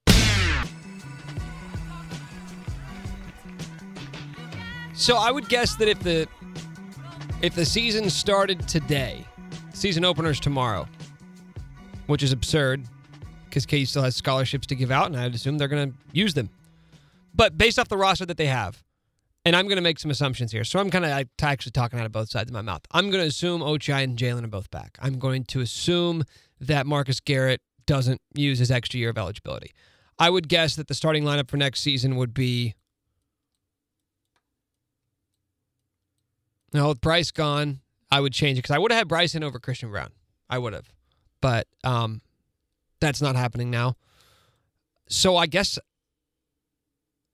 So 4.94 5.18
I 5.18 5.32
would 5.32 5.50
guess 5.50 5.76
that 5.78 5.90
if 5.90 6.00
the 6.02 6.28
if 7.42 7.54
the 7.56 7.66
season 7.66 8.10
started 8.10 8.68
today, 8.68 9.26
season 9.74 10.06
openers 10.06 10.40
tomorrow, 10.40 10.88
which 12.08 12.24
is 12.24 12.32
absurd 12.32 12.84
because 13.46 13.66
KU 13.66 13.86
still 13.86 14.04
has 14.04 14.16
scholarships 14.16 14.68
to 14.68 14.76
give 14.76 14.92
out, 14.92 15.08
and 15.08 15.18
I'd 15.18 15.36
assume 15.36 15.58
they're 15.58 15.68
going 15.68 15.92
to 15.92 15.98
use 16.12 16.34
them. 16.34 16.50
But 17.34 17.58
based 17.58 17.78
off 17.80 17.88
the 17.88 17.98
roster 17.98 18.26
that 18.26 18.38
they 18.38 18.48
have, 18.48 18.84
and 19.44 19.56
I'm 19.56 19.66
going 19.66 19.76
to 19.76 19.82
make 19.82 20.00
some 20.00 20.10
assumptions 20.12 20.52
here, 20.52 20.64
so 20.64 20.80
I'm 20.80 20.90
kind 20.90 21.06
of 21.06 21.28
actually 21.42 21.72
talking 21.72 22.00
out 22.00 22.06
of 22.06 22.12
both 22.12 22.30
sides 22.30 22.50
of 22.50 22.54
my 22.54 22.62
mouth. 22.62 22.82
I'm 22.92 23.12
going 23.12 23.22
to 23.22 23.28
assume 23.28 23.62
Ochai 23.62 24.04
and 24.04 24.18
Jalen 24.18 24.44
are 24.44 24.48
both 24.48 24.72
back. 24.72 24.98
I'm 25.02 25.20
going 25.20 25.44
to 25.46 25.62
assume 25.62 26.24
that 26.60 26.86
Marcus 26.86 27.20
Garrett 27.20 27.62
doesn't 27.86 28.22
use 28.34 28.60
his 28.60 28.72
extra 28.72 29.00
year 29.00 29.10
of 29.10 29.18
eligibility. 29.18 29.72
I 30.18 30.30
would 30.30 30.48
guess 30.48 30.76
that 30.78 30.88
the 30.88 30.94
starting 30.94 31.24
lineup 31.24 31.50
for 31.50 31.58
next 31.58 31.82
season 31.82 32.16
would 32.16 32.34
be. 32.34 32.76
No, 36.76 36.90
with 36.90 37.00
Bryce 37.00 37.32
gone, 37.32 37.80
I 38.12 38.20
would 38.20 38.34
change 38.34 38.60
it 38.60 38.64
because 38.64 38.76
I 38.76 38.80
would 38.80 38.92
have 38.92 38.98
had 38.98 39.08
Bryson 39.08 39.46
over 39.46 39.60
Christian 39.60 39.90
Braun. 39.90 40.10
I 40.50 40.58
would 40.58 40.74
have, 40.74 40.92
but 41.40 41.68
um, 41.86 42.22
that's 43.00 43.22
not 43.22 43.38
happening 43.38 43.72
now. 43.72 43.96
So 45.08 45.38
I 45.38 45.46
guess, 45.46 45.80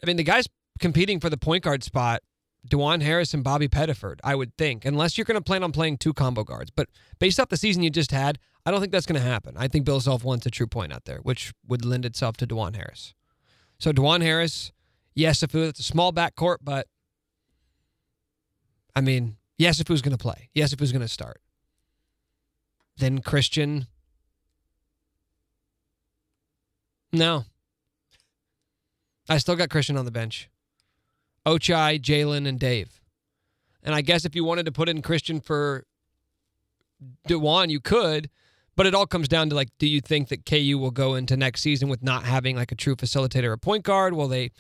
I 0.03 0.05
mean, 0.05 0.17
the 0.17 0.23
guys 0.23 0.47
competing 0.77 1.19
for 1.19 1.31
the 1.31 1.37
point 1.37 1.63
guard 1.63 1.83
spot, 1.83 2.21
Dajuan 2.69 3.01
Harris 3.01 3.33
and 3.33 3.43
Bobby 3.43 3.67
Pettiford, 3.67 4.19
I 4.23 4.35
would 4.35 4.55
think, 4.57 4.85
unless 4.85 5.17
you're 5.17 5.25
going 5.25 5.39
to 5.39 5.43
plan 5.43 5.63
on 5.63 5.71
playing 5.71 5.97
two 5.97 6.13
combo 6.13 6.43
guards. 6.43 6.69
But 6.69 6.89
based 7.17 7.39
off 7.39 7.49
the 7.49 7.57
season 7.57 7.81
you 7.81 7.89
just 7.89 8.11
had, 8.11 8.37
I 8.63 8.69
don't 8.69 8.79
think 8.79 8.91
that's 8.91 9.07
going 9.07 9.19
to 9.19 9.27
happen. 9.27 9.55
I 9.57 9.67
think 9.67 9.85
Bill 9.85 10.01
Self 10.01 10.23
wants 10.23 10.45
a 10.45 10.51
true 10.51 10.67
point 10.67 10.93
out 10.93 11.05
there, 11.05 11.17
which 11.23 11.51
would 11.67 11.83
lend 11.83 12.05
itself 12.05 12.37
to 12.37 12.45
Dajuan 12.45 12.75
Harris. 12.75 13.15
So 13.79 13.91
Dajuan 13.91 14.21
Harris, 14.21 14.71
Yesufu, 15.17 15.69
it's 15.69 15.79
a 15.79 15.83
small 15.83 16.13
backcourt, 16.13 16.57
but 16.61 16.85
I 18.95 19.01
mean, 19.01 19.37
Yesufu's 19.59 20.01
going 20.01 20.17
to 20.17 20.21
play. 20.21 20.49
Yesufu's 20.55 20.91
going 20.91 21.01
to 21.01 21.07
start. 21.07 21.41
Then 22.97 23.19
Christian. 23.19 23.87
No. 27.13 27.45
I 29.29 29.37
still 29.37 29.55
got 29.55 29.69
Christian 29.69 29.97
on 29.97 30.05
the 30.05 30.11
bench. 30.11 30.49
Ochai, 31.45 31.99
Jalen, 31.99 32.47
and 32.47 32.59
Dave. 32.59 33.01
And 33.83 33.95
I 33.95 34.01
guess 34.01 34.25
if 34.25 34.35
you 34.35 34.43
wanted 34.43 34.65
to 34.65 34.71
put 34.71 34.89
in 34.89 35.01
Christian 35.01 35.39
for 35.39 35.85
Dajuan, 37.27 37.69
you 37.69 37.79
could, 37.79 38.29
but 38.75 38.85
it 38.85 38.93
all 38.93 39.07
comes 39.07 39.27
down 39.27 39.49
to 39.49 39.55
like, 39.55 39.69
do 39.79 39.87
you 39.87 40.01
think 40.01 40.29
that 40.29 40.45
KU 40.45 40.77
will 40.77 40.91
go 40.91 41.15
into 41.15 41.35
next 41.35 41.61
season 41.61 41.89
with 41.89 42.03
not 42.03 42.23
having 42.23 42.55
like 42.55 42.71
a 42.71 42.75
true 42.75 42.95
facilitator 42.95 43.45
or 43.45 43.57
point 43.57 43.83
guard? 43.83 44.13
Will 44.13 44.27
they 44.27 44.51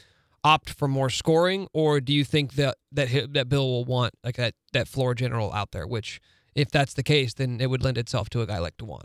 opt 0.43 0.69
for 0.71 0.87
more 0.87 1.09
scoring, 1.09 1.67
or 1.73 2.01
do 2.01 2.13
you 2.13 2.23
think 2.23 2.53
that 2.53 2.77
that 2.91 3.33
that 3.33 3.49
Bill 3.49 3.67
will 3.67 3.85
want 3.85 4.13
like 4.23 4.35
that 4.37 4.55
that 4.73 4.87
floor 4.87 5.13
general 5.13 5.51
out 5.53 5.71
there? 5.71 5.87
Which, 5.87 6.19
if 6.55 6.69
that's 6.69 6.93
the 6.93 7.03
case, 7.03 7.33
then 7.33 7.61
it 7.61 7.69
would 7.69 7.83
lend 7.83 7.97
itself 7.97 8.29
to 8.31 8.41
a 8.41 8.47
guy 8.47 8.59
like 8.59 8.77
Dajuan. 8.77 9.03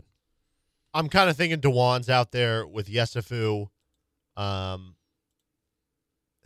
I'm 0.93 1.09
kind 1.09 1.29
of 1.29 1.37
thinking 1.37 1.59
Dajuan's 1.59 2.09
out 2.09 2.31
there 2.31 2.65
with 2.65 2.87
Yesufu. 2.87 3.69
Um, 4.35 4.95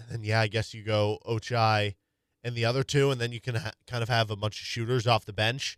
and 0.09 0.25
yeah, 0.25 0.41
I 0.41 0.47
guess 0.47 0.73
you 0.73 0.83
go 0.83 1.19
Ochai 1.25 1.95
and 2.43 2.55
the 2.55 2.65
other 2.65 2.83
two, 2.83 3.11
and 3.11 3.21
then 3.21 3.31
you 3.31 3.39
can 3.39 3.55
ha- 3.55 3.71
kind 3.87 4.03
of 4.03 4.09
have 4.09 4.31
a 4.31 4.35
bunch 4.35 4.59
of 4.59 4.65
shooters 4.65 5.07
off 5.07 5.25
the 5.25 5.33
bench. 5.33 5.77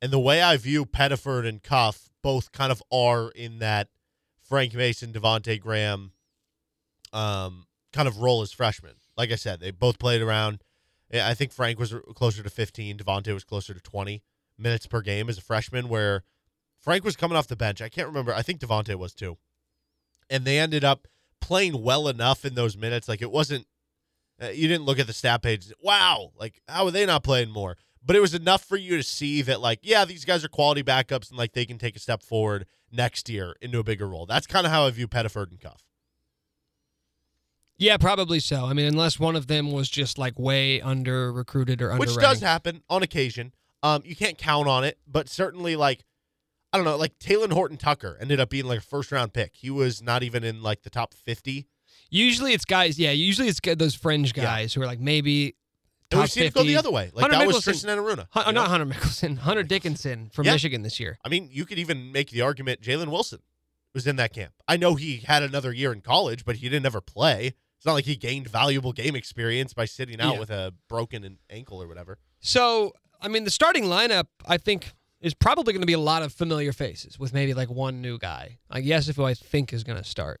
And 0.00 0.12
the 0.12 0.20
way 0.20 0.42
I 0.42 0.56
view 0.56 0.84
Pettiford 0.84 1.48
and 1.48 1.62
Cuffe, 1.62 2.10
both 2.22 2.52
kind 2.52 2.72
of 2.72 2.82
are 2.92 3.30
in 3.30 3.60
that 3.60 3.88
Frank 4.40 4.74
Mason, 4.74 5.12
Devonte 5.12 5.60
Graham, 5.60 6.12
um, 7.12 7.66
kind 7.92 8.08
of 8.08 8.18
role 8.18 8.42
as 8.42 8.52
freshmen. 8.52 8.94
Like 9.16 9.30
I 9.30 9.36
said, 9.36 9.60
they 9.60 9.70
both 9.70 9.98
played 9.98 10.22
around. 10.22 10.62
I 11.12 11.34
think 11.34 11.52
Frank 11.52 11.78
was 11.78 11.94
closer 12.14 12.42
to 12.42 12.50
15. 12.50 12.98
Devonte 12.98 13.32
was 13.34 13.44
closer 13.44 13.74
to 13.74 13.80
20 13.80 14.22
minutes 14.58 14.86
per 14.86 15.02
game 15.02 15.28
as 15.28 15.38
a 15.38 15.42
freshman, 15.42 15.88
where 15.88 16.22
Frank 16.80 17.04
was 17.04 17.16
coming 17.16 17.36
off 17.36 17.46
the 17.46 17.56
bench. 17.56 17.82
I 17.82 17.88
can't 17.88 18.08
remember. 18.08 18.34
I 18.34 18.42
think 18.42 18.60
Devonte 18.60 18.94
was 18.94 19.12
too. 19.12 19.36
And 20.30 20.44
they 20.44 20.58
ended 20.58 20.84
up 20.84 21.06
playing 21.40 21.82
well 21.82 22.08
enough 22.08 22.44
in 22.44 22.54
those 22.54 22.76
minutes. 22.76 23.08
Like 23.08 23.20
it 23.20 23.30
wasn't, 23.30 23.66
uh, 24.42 24.48
you 24.48 24.68
didn't 24.68 24.84
look 24.84 24.98
at 24.98 25.06
the 25.06 25.12
stat 25.12 25.42
page. 25.42 25.70
Wow, 25.82 26.32
like 26.38 26.60
how 26.66 26.86
are 26.86 26.90
they 26.90 27.04
not 27.04 27.24
playing 27.24 27.50
more? 27.50 27.76
But 28.04 28.16
it 28.16 28.20
was 28.20 28.34
enough 28.34 28.64
for 28.64 28.76
you 28.76 28.96
to 28.96 29.02
see 29.02 29.42
that, 29.42 29.60
like, 29.60 29.78
yeah, 29.82 30.04
these 30.04 30.24
guys 30.24 30.44
are 30.44 30.48
quality 30.48 30.82
backups 30.82 31.28
and 31.28 31.38
like 31.38 31.52
they 31.52 31.64
can 31.64 31.78
take 31.78 31.94
a 31.94 32.00
step 32.00 32.22
forward 32.22 32.66
next 32.90 33.28
year 33.28 33.54
into 33.60 33.78
a 33.78 33.84
bigger 33.84 34.08
role. 34.08 34.26
That's 34.26 34.46
kind 34.46 34.66
of 34.66 34.72
how 34.72 34.86
I 34.86 34.90
view 34.90 35.06
Pettiford 35.06 35.50
and 35.50 35.60
Cuffe. 35.60 35.84
Yeah, 37.82 37.96
probably 37.96 38.38
so. 38.38 38.64
I 38.64 38.74
mean, 38.74 38.86
unless 38.86 39.18
one 39.18 39.34
of 39.34 39.48
them 39.48 39.72
was 39.72 39.88
just 39.88 40.16
like 40.16 40.38
way 40.38 40.80
under 40.80 41.32
recruited 41.32 41.82
or 41.82 41.90
under, 41.90 41.98
which 41.98 42.14
does 42.14 42.40
happen 42.40 42.84
on 42.88 43.02
occasion. 43.02 43.52
Um, 43.82 44.02
you 44.04 44.14
can't 44.14 44.38
count 44.38 44.68
on 44.68 44.84
it, 44.84 44.98
but 45.04 45.28
certainly 45.28 45.74
like 45.74 46.04
I 46.72 46.78
don't 46.78 46.84
know, 46.84 46.96
like 46.96 47.18
Talen 47.18 47.52
Horton 47.52 47.76
Tucker 47.76 48.16
ended 48.20 48.38
up 48.38 48.50
being 48.50 48.66
like 48.66 48.78
a 48.78 48.82
first 48.82 49.10
round 49.10 49.32
pick. 49.32 49.56
He 49.56 49.68
was 49.68 50.00
not 50.00 50.22
even 50.22 50.44
in 50.44 50.62
like 50.62 50.82
the 50.82 50.90
top 50.90 51.12
fifty. 51.12 51.66
Usually 52.08 52.52
it's 52.52 52.64
guys, 52.64 53.00
yeah. 53.00 53.10
Usually 53.10 53.48
it's 53.48 53.58
those 53.76 53.96
fringe 53.96 54.32
guys 54.32 54.76
yeah. 54.76 54.78
who 54.78 54.84
are 54.84 54.86
like 54.86 55.00
maybe. 55.00 55.56
Top 56.08 56.20
we've 56.20 56.30
seen 56.30 56.42
50. 56.44 56.46
it 56.46 56.62
go 56.62 56.66
the 56.68 56.76
other 56.76 56.90
way. 56.92 57.10
Like 57.14 57.22
Hunter 57.22 57.38
that 57.38 57.48
Mickelson, 57.48 57.54
was 57.54 57.64
Tristan 57.64 57.98
Enaruna. 57.98 58.26
Hun- 58.30 58.54
not 58.54 58.68
Hunter 58.68 58.84
Mickelson, 58.86 59.38
Hunter 59.38 59.62
Dickinson 59.62 60.28
from 60.30 60.44
yeah. 60.44 60.52
Michigan 60.52 60.82
this 60.82 61.00
year. 61.00 61.18
I 61.24 61.30
mean, 61.30 61.48
you 61.50 61.64
could 61.64 61.78
even 61.78 62.12
make 62.12 62.30
the 62.30 62.42
argument 62.42 62.82
Jalen 62.82 63.08
Wilson 63.08 63.38
was 63.94 64.06
in 64.06 64.16
that 64.16 64.34
camp. 64.34 64.52
I 64.68 64.76
know 64.76 64.94
he 64.94 65.18
had 65.18 65.42
another 65.42 65.72
year 65.72 65.90
in 65.90 66.02
college, 66.02 66.44
but 66.44 66.56
he 66.56 66.68
didn't 66.68 66.84
ever 66.84 67.00
play. 67.00 67.54
It's 67.82 67.86
not 67.88 67.94
like 67.94 68.04
he 68.04 68.14
gained 68.14 68.46
valuable 68.46 68.92
game 68.92 69.16
experience 69.16 69.74
by 69.74 69.86
sitting 69.86 70.20
out 70.20 70.34
yeah. 70.34 70.38
with 70.38 70.50
a 70.50 70.72
broken 70.88 71.38
ankle 71.50 71.82
or 71.82 71.88
whatever. 71.88 72.16
So, 72.38 72.92
I 73.20 73.26
mean, 73.26 73.42
the 73.42 73.50
starting 73.50 73.86
lineup, 73.86 74.26
I 74.46 74.56
think, 74.56 74.92
is 75.20 75.34
probably 75.34 75.72
going 75.72 75.82
to 75.82 75.86
be 75.86 75.92
a 75.92 75.98
lot 75.98 76.22
of 76.22 76.32
familiar 76.32 76.72
faces 76.72 77.18
with 77.18 77.34
maybe 77.34 77.54
like 77.54 77.68
one 77.68 78.00
new 78.00 78.18
guy. 78.18 78.58
I 78.70 78.82
guess 78.82 79.08
if 79.08 79.16
who 79.16 79.24
I 79.24 79.34
think 79.34 79.72
is 79.72 79.82
going 79.82 79.98
to 80.00 80.08
start. 80.08 80.40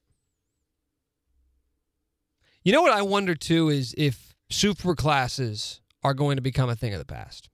You 2.62 2.72
know 2.72 2.80
what 2.80 2.92
I 2.92 3.02
wonder 3.02 3.34
too 3.34 3.70
is 3.70 3.92
if 3.98 4.36
super 4.48 4.94
classes 4.94 5.80
are 6.04 6.14
going 6.14 6.36
to 6.36 6.42
become 6.42 6.70
a 6.70 6.76
thing 6.76 6.92
of 6.92 7.00
the 7.00 7.04
past. 7.04 7.48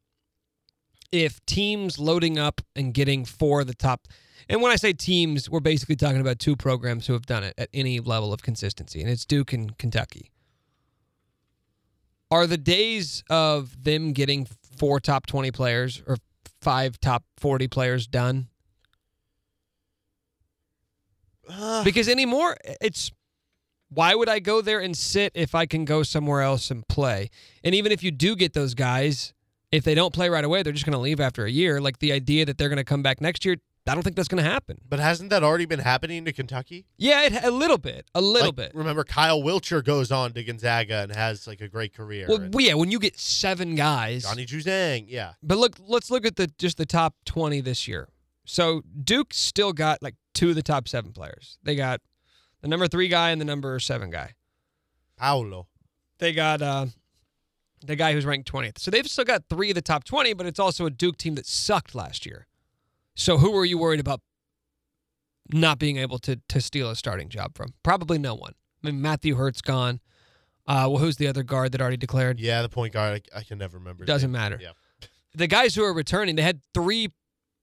If 1.11 1.43
teams 1.47 1.99
loading 1.99 2.39
up 2.39 2.61
and 2.77 2.93
getting 2.93 3.25
four 3.25 3.63
of 3.63 3.67
the 3.67 3.75
top 3.75 4.07
and 4.49 4.63
when 4.63 4.73
I 4.73 4.77
say 4.77 4.93
teams, 4.93 5.51
we're 5.51 5.61
basically 5.61 5.97
talking 5.97 6.21
about 6.21 6.39
two 6.39 6.57
programs 6.57 7.07
who 7.07 7.13
have 7.13 7.27
done 7.27 7.45
it 7.45 7.55
at 7.59 7.69
any 7.73 8.01
level 8.01 8.33
of 8.33 8.43
consistency, 8.43 9.01
and 9.01 9.11
it's 9.11 9.25
Duke 9.25 9.53
and 9.53 9.77
Kentucky. 9.79 10.31
Are 12.31 12.47
the 12.47 12.59
days 12.59 13.25
of 13.31 13.85
them 13.85 14.13
getting 14.13 14.47
four 14.77 15.01
top 15.01 15.27
20 15.27 15.51
players 15.51 16.03
or 16.07 16.19
five 16.61 17.01
top 17.01 17.25
40 17.39 17.69
players 17.69 18.07
done? 18.07 18.49
Uh, 21.51 21.83
because 21.83 22.09
anymore, 22.09 22.57
it's 22.83 23.11
why 23.91 24.15
would 24.15 24.29
I 24.29 24.39
go 24.39 24.61
there 24.61 24.81
and 24.81 24.97
sit 24.97 25.33
if 25.35 25.55
I 25.55 25.65
can 25.65 25.85
go 25.87 26.03
somewhere 26.03 26.43
else 26.43 26.71
and 26.71 26.87
play? 26.89 27.31
And 27.65 27.75
even 27.75 27.91
if 27.91 28.03
you 28.03 28.11
do 28.11 28.37
get 28.37 28.53
those 28.53 28.75
guys, 28.75 29.33
if 29.73 29.85
they 29.85 29.95
don't 29.95 30.13
play 30.13 30.29
right 30.29 30.45
away, 30.45 30.63
they're 30.63 30.73
just 30.73 30.85
going 30.85 30.93
to 30.93 30.99
leave 30.99 31.21
after 31.21 31.45
a 31.47 31.51
year. 31.51 31.81
Like 31.81 31.99
the 31.99 32.13
idea 32.13 32.45
that 32.45 32.59
they're 32.59 32.69
going 32.69 32.79
to 32.79 32.85
come 32.85 33.03
back 33.03 33.21
next 33.21 33.45
year 33.45 33.57
I 33.89 33.95
don't 33.95 34.03
think 34.03 34.17
that's 34.17 34.29
going 34.29 34.43
to 34.43 34.49
happen. 34.49 34.81
But 34.89 35.01
hasn't 35.01 35.31
that 35.31 35.43
already 35.43 35.65
been 35.65 35.81
happening 35.81 36.25
to 36.25 36.33
Kentucky? 36.33 36.87
Yeah, 36.97 37.23
it, 37.23 37.45
a 37.45 37.51
little 37.51 37.79
bit, 37.79 38.07
a 38.15 38.21
little 38.21 38.49
like, 38.49 38.57
bit. 38.57 38.73
Remember, 38.75 39.05
Kyle 39.05 39.41
Wiltjer 39.41 39.85
goes 39.85 40.13
on 40.13 40.33
to 40.33 40.45
Gonzaga 40.45 41.03
and 41.03 41.15
has 41.15 41.47
like 41.47 41.61
a 41.61 41.69
great 41.69 41.95
career. 41.95 42.27
Well, 42.29 42.41
and 42.43 42.55
yeah, 42.61 42.75
when 42.75 42.91
you 42.91 42.99
get 42.99 43.19
seven 43.19 43.75
guys, 43.75 44.25
Johnny 44.25 44.47
Juzang, 44.47 45.07
yeah. 45.09 45.33
But 45.43 45.59
look, 45.59 45.77
let's 45.87 46.11
look 46.11 46.27
at 46.27 46.37
the 46.37 46.51
just 46.59 46.77
the 46.77 46.87
top 46.87 47.15
twenty 47.25 47.61
this 47.61 47.89
year. 47.89 48.09
So 48.45 48.83
Duke 49.05 49.35
still 49.35 49.73
got 49.73 50.03
like 50.03 50.17
two 50.35 50.51
of 50.51 50.55
the 50.55 50.63
top 50.63 50.89
seven 50.89 51.13
players. 51.13 51.59
They 51.63 51.77
got 51.77 52.01
the 52.63 52.69
number 52.69 52.89
three 52.89 53.09
guy 53.09 53.31
and 53.31 53.41
the 53.41 53.45
number 53.45 53.79
seven 53.79 54.11
guy. 54.11 54.35
Paolo. 55.17 55.69
They 56.19 56.33
got 56.33 56.63
uh, 56.63 56.87
the 57.85 57.95
guy 57.95 58.13
who's 58.13 58.27
ranked 58.27 58.49
twentieth. 58.49 58.79
So 58.79 58.91
they've 58.91 59.07
still 59.07 59.25
got 59.25 59.45
three 59.49 59.71
of 59.71 59.77
the 59.77 59.83
top 59.83 60.03
twenty, 60.05 60.33
but 60.33 60.47
it's 60.47 60.59
also 60.59 60.85
a 60.87 60.91
Duke 60.91 61.17
team 61.17 61.37
that 61.37 61.47
sucked 61.47 61.95
last 61.95 62.27
year. 62.27 62.48
So 63.19 63.39
who 63.39 63.55
are 63.59 63.65
you 63.65 63.79
worried 63.79 63.99
about 63.99 64.21
not 65.53 65.79
being 65.79 65.97
able 65.97 66.19
to 66.21 66.41
to 66.49 66.61
steal 66.61 66.89
a 66.89 66.97
starting 66.97 67.29
job 67.29 67.57
from? 67.57 67.75
Probably 67.83 68.17
no 68.17 68.35
one. 68.35 68.53
I 68.83 68.87
mean, 68.87 69.03
Matthew 69.03 69.35
Hurt's 69.35 69.61
gone. 69.61 70.01
Uh, 70.69 70.87
well, 70.89 70.99
who's 70.99 71.17
the 71.17 71.27
other 71.27 71.43
guard 71.43 71.73
that 71.73 71.81
already 71.81 71.97
declared? 71.97 72.39
Yeah, 72.39 72.63
the 72.63 72.69
point 72.69 72.93
guard. 72.93 73.29
I, 73.35 73.41
I 73.41 73.43
can 73.43 73.59
never 73.59 73.77
remember. 73.79 74.05
Doesn't 74.05 74.31
matter. 74.31 74.59
Yeah. 74.63 74.71
The 75.35 75.49
guys 75.49 75.75
who 75.75 75.83
are 75.83 75.93
returning, 75.93 76.37
they 76.37 76.43
had 76.43 76.61
three 76.73 77.09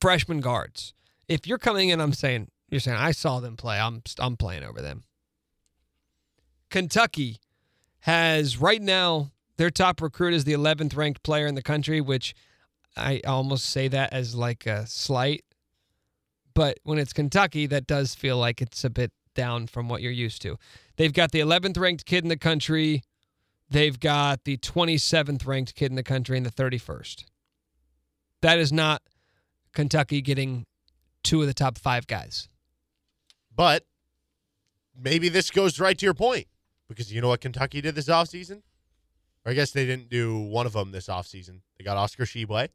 freshman 0.02 0.42
guards. 0.42 0.94
If 1.30 1.48
you're 1.48 1.58
coming 1.58 1.90
in, 1.90 2.02
I'm 2.02 2.14
saying 2.14 2.50
you're 2.70 2.82
saying 2.82 2.98
I 2.98 3.12
saw 3.12 3.40
them 3.40 3.56
play. 3.56 3.80
I'm 3.80 4.04
I'm 4.20 4.36
playing 4.36 4.64
over 4.64 4.82
them. 4.82 5.04
Kentucky 6.70 7.40
has 8.00 8.58
right 8.58 8.82
now 8.82 9.32
their 9.56 9.70
top 9.70 10.02
recruit 10.02 10.34
is 10.34 10.44
the 10.44 10.52
11th 10.54 10.98
ranked 10.98 11.24
player 11.24 11.48
in 11.48 11.56
the 11.56 11.62
country, 11.62 12.02
which 12.02 12.36
I 12.98 13.22
almost 13.26 13.66
say 13.66 13.88
that 13.90 14.14
as 14.14 14.36
like 14.36 14.66
a 14.66 14.88
slight 14.88 15.44
but 16.56 16.80
when 16.84 16.98
it's 16.98 17.14
Kentucky, 17.14 17.68
that 17.68 17.86
does 17.86 18.16
feel 18.16 18.38
like 18.38 18.62
it's 18.62 18.84
a 18.84 18.90
bit 18.90 19.12
down 19.36 19.68
from 19.68 19.90
what 19.90 20.02
you're 20.02 20.12
used 20.12 20.42
to. 20.44 20.58
They've 20.96 21.14
got 21.14 21.32
the 21.32 21.42
11th 21.42 21.78
ranked 21.78 22.06
kid 22.06 22.24
in 22.24 22.30
the 22.30 22.38
country. 22.38 23.04
They've 23.70 24.00
got 24.00 24.46
the 24.46 24.58
27th 24.58 25.46
ranked 25.46 25.76
kid 25.76 25.92
in 25.92 25.96
the 25.96 26.04
country 26.04 26.38
and 26.38 26.46
the 26.46 26.52
31st. 26.52 27.26
That 28.42 28.58
is 28.58 28.72
not 28.72 29.02
Kentucky 29.74 30.22
getting 30.22 30.66
two 31.24 31.42
of 31.42 31.48
the 31.48 31.54
top 31.54 31.78
five 31.78 32.08
guys. 32.08 32.48
But 33.54 33.84
maybe 34.98 35.28
this 35.28 35.52
goes 35.52 35.80
right 35.80 35.98
to 35.98 36.06
your 36.06 36.14
point 36.14 36.48
because 36.88 37.12
you 37.12 37.20
know 37.20 37.30
what 37.30 37.42
Kentucky 37.42 37.82
did 37.82 37.96
this 37.96 38.08
offseason? 38.08 38.62
Or 39.46 39.52
I 39.52 39.54
guess 39.54 39.72
they 39.72 39.86
didn't 39.86 40.10
do 40.10 40.40
one 40.40 40.66
of 40.66 40.74
them 40.74 40.92
this 40.92 41.08
offseason. 41.08 41.62
They 41.78 41.84
got 41.84 41.98
Oscar 41.98 42.24
Tshiebwe, 42.24 42.70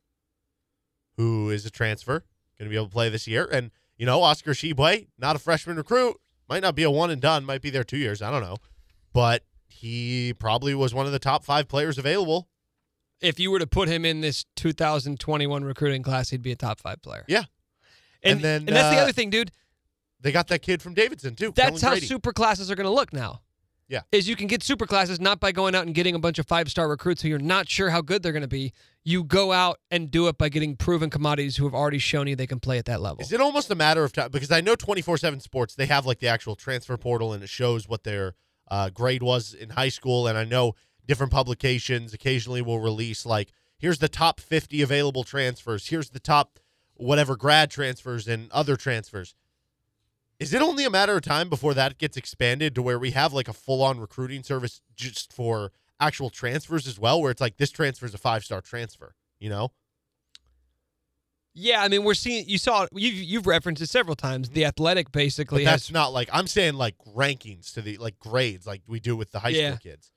who 1.17 1.51
is 1.51 1.67
a 1.67 1.71
transfer 1.71 2.25
going 2.61 2.69
to 2.69 2.71
be 2.71 2.77
able 2.77 2.87
to 2.87 2.93
play 2.93 3.09
this 3.09 3.27
year. 3.27 3.49
And, 3.51 3.71
you 3.97 4.05
know, 4.05 4.23
Oscar 4.23 4.53
Tshiebwe, 4.53 5.09
not 5.19 5.35
a 5.35 5.39
freshman 5.39 5.77
recruit, 5.77 6.17
might 6.49 6.63
not 6.63 6.75
be 6.75 6.83
a 6.83 6.91
one 6.91 7.11
and 7.11 7.21
done, 7.21 7.45
might 7.45 7.63
be 7.63 7.71
there 7.71 7.85
two 7.85 7.97
years. 7.97 8.21
I 8.21 8.31
don't 8.31 8.43
know. 8.43 8.59
But 9.13 9.45
he 9.67 10.35
probably 10.39 10.75
was 10.75 10.93
one 10.93 11.07
of 11.07 11.13
the 11.13 11.19
top 11.19 11.43
five 11.43 11.69
players 11.69 11.97
available. 11.97 12.49
If 13.21 13.41
you 13.41 13.51
were 13.51 13.59
to 13.59 13.67
put 13.67 13.89
him 13.89 14.05
in 14.05 14.21
this 14.21 14.45
2021 14.57 15.65
recruiting 15.65 16.03
class, 16.03 16.31
he'd 16.31 16.43
be 16.43 16.53
a 16.53 16.57
top 16.57 16.81
five 16.81 17.03
player. 17.03 17.25
Yeah. 17.29 17.45
And, 18.23 18.37
and 18.37 18.41
then 18.43 18.61
and 18.63 18.77
that's 18.77 18.89
uh, 18.89 18.91
the 18.91 19.03
other 19.03 19.13
thing, 19.13 19.31
dude. 19.31 19.51
They 20.21 20.33
got 20.33 20.49
that 20.49 20.61
kid 20.61 20.83
from 20.83 20.93
Davidson 20.93 21.35
too. 21.35 21.53
That's 21.55 21.81
how 21.81 21.95
super 21.97 22.33
classes 22.33 22.71
are 22.71 22.75
going 22.75 22.87
to 22.87 22.93
look 22.93 23.13
now. 23.13 23.41
Yeah. 23.89 24.03
Is 24.13 24.29
you 24.29 24.37
can 24.37 24.47
get 24.47 24.63
super 24.63 24.87
classes 24.87 25.19
not 25.19 25.41
by 25.41 25.51
going 25.51 25.75
out 25.75 25.87
and 25.87 25.95
getting 25.95 26.15
a 26.15 26.19
bunch 26.19 26.39
of 26.39 26.47
five 26.47 26.71
star 26.71 26.89
recruits 26.89 27.23
who 27.23 27.29
you're 27.29 27.39
not 27.39 27.69
sure 27.69 27.91
how 27.91 28.03
good 28.03 28.23
they're 28.23 28.33
going 28.33 28.43
to 28.43 28.49
be. 28.49 28.73
You 29.03 29.25
go 29.25 29.53
out 29.53 29.79
and 29.91 30.11
do 30.11 30.29
it 30.29 30.37
by 30.37 30.51
getting 30.51 30.77
proven 30.77 31.09
commodities 31.09 31.57
who 31.57 31.65
have 31.65 31.75
already 31.75 31.99
shown 31.99 32.27
you 32.27 32.37
they 32.37 32.47
can 32.47 32.61
play 32.61 32.79
at 32.79 32.85
that 32.85 33.01
level. 33.01 33.21
Is 33.21 33.33
it 33.33 33.41
almost 33.41 33.71
a 33.71 33.75
matter 33.75 34.05
of 34.05 34.13
time? 34.13 34.31
Because 34.31 34.51
I 34.51 34.61
know 34.61 34.75
24 34.75 35.17
7 35.19 35.41
sports, 35.41 35.75
they 35.75 35.87
have 35.87 36.05
like 36.05 36.19
the 36.19 36.29
actual 36.29 36.55
transfer 36.55 36.97
portal 36.97 37.33
and 37.33 37.43
it 37.43 37.49
shows 37.49 37.89
what 37.89 38.05
their 38.05 38.35
uh, 38.71 38.91
grade 38.91 39.23
was 39.23 39.55
in 39.55 39.71
high 39.71 39.89
school. 39.89 40.27
And 40.27 40.37
I 40.37 40.45
know 40.45 40.75
different 41.07 41.33
publications 41.33 42.13
occasionally 42.13 42.61
will 42.61 42.81
release 42.81 43.25
like, 43.25 43.53
here's 43.79 43.99
the 43.99 44.09
top 44.09 44.39
50 44.39 44.83
available 44.83 45.25
transfers, 45.25 45.89
here's 45.89 46.11
the 46.11 46.21
top 46.21 46.59
whatever 46.95 47.37
grad 47.37 47.71
transfers 47.71 48.29
and 48.29 48.51
other 48.53 48.77
transfers. 48.77 49.35
Is 50.39 50.55
it 50.55 50.63
only 50.63 50.85
a 50.85 50.91
matter 50.91 51.17
of 51.17 51.23
time 51.23 51.49
before 51.49 51.75
that 51.75 51.99
gets 51.99 52.17
expanded 52.17 52.75
to 52.75 52.83
where 52.83 52.99
we 52.99 53.11
have 53.11 53.33
like 53.33 53.49
a 53.49 53.53
full 53.53 53.83
on 53.83 54.01
recruiting 54.01 54.43
service 54.43 54.81
just 54.95 55.33
for 55.33 55.73
actual 56.01 56.31
transfers 56.31 56.87
as 56.87 56.99
well, 56.99 57.21
where 57.21 57.31
it's 57.31 57.41
like 57.41 57.57
this 57.59 57.71
transfer 57.71 58.07
is 58.07 58.15
a 58.15 58.19
five 58.19 58.45
star 58.45 58.61
transfer. 58.61 59.15
You 59.39 59.49
know, 59.51 59.73
Yeah, 61.55 61.83
I 61.83 61.89
mean, 61.89 62.05
we're 62.05 62.15
seeing. 62.15 62.45
You 62.49 62.59
saw 62.59 62.87
you've 62.93 63.15
you've 63.15 63.47
referenced 63.47 63.83
it 63.83 63.89
several 63.89 64.17
times. 64.17 64.51
The 64.51 64.65
Athletic 64.65 65.13
basically 65.13 65.65
but 65.65 65.71
that's 65.71 65.89
has. 65.89 65.93
not 65.93 66.13
like 66.13 66.29
I'm 66.33 66.47
saying 66.47 66.75
like 66.75 66.95
rankings 67.17 67.73
to 67.75 67.83
the 67.83 67.97
like 67.99 68.19
grades 68.19 68.67
like 68.67 68.83
we 68.87 69.01
do 69.01 69.17
with 69.17 69.33
the 69.33 69.41
high 69.41 69.49
Yeah. 69.51 69.71
school 69.77 69.79
kids. 69.93 70.13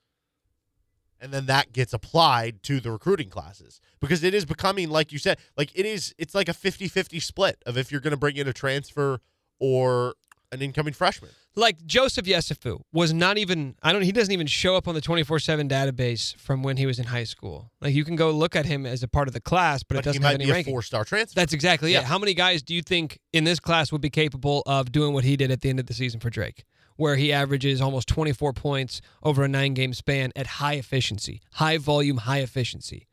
And 1.20 1.32
then 1.32 1.46
that 1.46 1.72
gets 1.72 1.94
applied 1.94 2.62
to 2.64 2.80
the 2.80 2.90
recruiting 2.92 3.30
classes 3.30 3.80
because 3.98 4.22
it 4.22 4.34
is 4.34 4.44
becoming 4.44 4.90
like 4.90 5.10
you 5.10 5.18
said 5.18 5.38
like 5.56 5.70
it 5.74 5.86
is 5.86 6.14
it's 6.18 6.34
like 6.34 6.50
a 6.50 6.52
50-50 6.52 7.22
split 7.22 7.62
of 7.64 7.78
if 7.78 7.90
you're 7.90 8.00
going 8.02 8.10
to 8.10 8.16
bring 8.18 8.36
in 8.36 8.46
a 8.46 8.52
transfer 8.52 9.20
or 9.58 10.16
an 10.54 10.62
incoming 10.62 10.94
freshman. 10.94 11.30
like 11.56 11.84
Joseph 11.84 12.24
Yesufu 12.26 12.80
was 12.92 13.12
not 13.12 13.36
even 13.38 13.74
I 13.82 13.92
don't 13.92 14.02
he 14.02 14.12
doesn't 14.12 14.32
even 14.32 14.46
show 14.46 14.76
up 14.76 14.88
on 14.88 14.94
the 14.94 15.00
24/7 15.02 15.68
database 15.68 16.34
from 16.36 16.62
when 16.62 16.76
he 16.76 16.86
was 16.86 16.98
in 16.98 17.06
high 17.06 17.24
school. 17.24 17.70
Like 17.80 17.94
you 17.94 18.04
can 18.04 18.16
go 18.16 18.30
look 18.30 18.56
at 18.56 18.66
him 18.66 18.86
as 18.86 19.02
a 19.02 19.08
part 19.08 19.28
of 19.28 19.34
the 19.34 19.40
class, 19.40 19.82
but, 19.82 19.96
it 19.96 19.98
But 19.98 20.04
he 20.04 20.08
doesn't 20.10 20.22
might 20.22 20.28
have 20.30 20.34
any 20.36 20.44
be 20.46 20.50
a 20.50 20.54
ranking. 20.54 20.72
four-star 20.72 21.04
transfer. 21.04 21.34
That's 21.34 21.52
exactly 21.52 21.92
Yeah. 21.92 22.00
it. 22.00 22.04
How 22.06 22.18
many 22.18 22.34
guys 22.34 22.62
do 22.62 22.74
you 22.74 22.82
think 22.82 23.18
in 23.32 23.44
this 23.44 23.60
class 23.60 23.92
would 23.92 24.00
be 24.00 24.10
capable 24.10 24.62
of 24.66 24.90
doing 24.92 25.12
what 25.12 25.24
he 25.24 25.36
did 25.36 25.50
at 25.50 25.60
the 25.60 25.68
end 25.70 25.78
of 25.80 25.86
the 25.86 25.94
season 25.94 26.20
for 26.20 26.30
Drake? 26.30 26.64
Where 26.96 27.16
he 27.16 27.32
averages 27.32 27.80
almost 27.80 28.06
24 28.08 28.52
points 28.52 29.00
over 29.22 29.42
a 29.44 29.48
9-game 29.48 29.94
span 29.94 30.30
at 30.36 30.46
high 30.46 30.74
efficiency, 30.74 31.42
high 31.54 31.76
volume, 31.76 32.18
high 32.18 32.38
efficiency. 32.38 33.08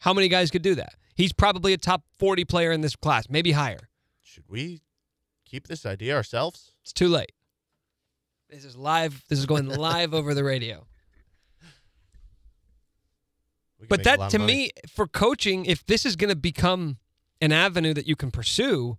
How 0.00 0.12
many 0.12 0.28
guys 0.28 0.50
could 0.52 0.62
do 0.62 0.74
that? 0.76 0.94
He's 1.16 1.32
probably 1.32 1.72
a 1.72 1.76
top 1.76 2.04
40 2.18 2.44
player 2.44 2.70
in 2.70 2.82
this 2.82 2.94
class, 2.94 3.24
maybe 3.28 3.52
higher. 3.52 3.88
Should 4.22 4.44
we 4.48 4.82
keep 5.54 5.68
this 5.68 5.86
idea 5.86 6.16
ourselves? 6.16 6.72
It's 6.82 6.92
too 6.92 7.06
late. 7.06 7.30
This 8.50 8.64
is 8.64 8.76
live. 8.76 9.22
This 9.28 9.38
is 9.38 9.46
going 9.46 9.66
live 9.66 10.12
over 10.12 10.34
the 10.34 10.42
radio. 10.44 10.86
But 13.88 14.02
that 14.04 14.30
to 14.30 14.38
me, 14.38 14.70
for 14.88 15.06
coaching, 15.06 15.66
if 15.66 15.84
this 15.84 16.06
is 16.06 16.16
going 16.16 16.30
to 16.30 16.36
become 16.36 16.96
an 17.42 17.52
avenue 17.52 17.92
that 17.92 18.08
you 18.08 18.16
can 18.16 18.30
pursue, 18.30 18.96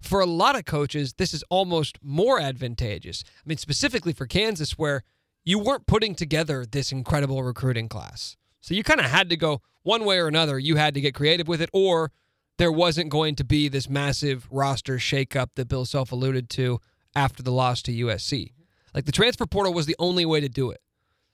for 0.00 0.20
a 0.20 0.26
lot 0.26 0.56
of 0.56 0.64
coaches, 0.64 1.14
this 1.18 1.34
is 1.34 1.44
almost 1.50 1.98
more 2.02 2.40
advantageous. 2.40 3.22
I 3.26 3.42
mean, 3.44 3.58
specifically 3.58 4.14
for 4.14 4.26
Kansas, 4.26 4.78
where 4.78 5.02
you 5.44 5.58
weren't 5.58 5.86
putting 5.86 6.14
together 6.14 6.64
this 6.64 6.92
incredible 6.92 7.42
recruiting 7.42 7.90
class. 7.90 8.38
So 8.62 8.72
you 8.72 8.82
kind 8.82 9.00
of 9.00 9.06
had 9.06 9.28
to 9.28 9.36
go 9.36 9.60
one 9.82 10.06
way 10.06 10.18
or 10.18 10.28
another. 10.28 10.58
You 10.58 10.76
had 10.76 10.94
to 10.94 11.02
get 11.02 11.14
creative 11.14 11.46
with 11.46 11.60
it, 11.60 11.68
or 11.74 12.10
there 12.58 12.72
wasn't 12.72 13.10
going 13.10 13.34
to 13.36 13.44
be 13.44 13.68
this 13.68 13.88
massive 13.88 14.46
roster 14.50 14.96
shakeup 14.96 15.48
that 15.56 15.68
Bill 15.68 15.84
Self 15.84 16.12
alluded 16.12 16.50
to 16.50 16.80
after 17.14 17.42
the 17.42 17.52
loss 17.52 17.82
to 17.82 17.92
USC. 17.92 18.52
Like 18.94 19.04
the 19.04 19.12
transfer 19.12 19.46
portal 19.46 19.72
was 19.72 19.86
the 19.86 19.96
only 19.98 20.24
way 20.24 20.40
to 20.40 20.48
do 20.48 20.70
it. 20.70 20.80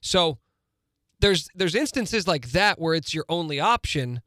So 0.00 0.38
there's 1.20 1.48
there's 1.54 1.74
instances 1.74 2.28
like 2.28 2.52
that 2.52 2.80
where 2.80 2.94
it's 2.94 3.14
your 3.14 3.24
only 3.28 3.58
option. 3.60 4.20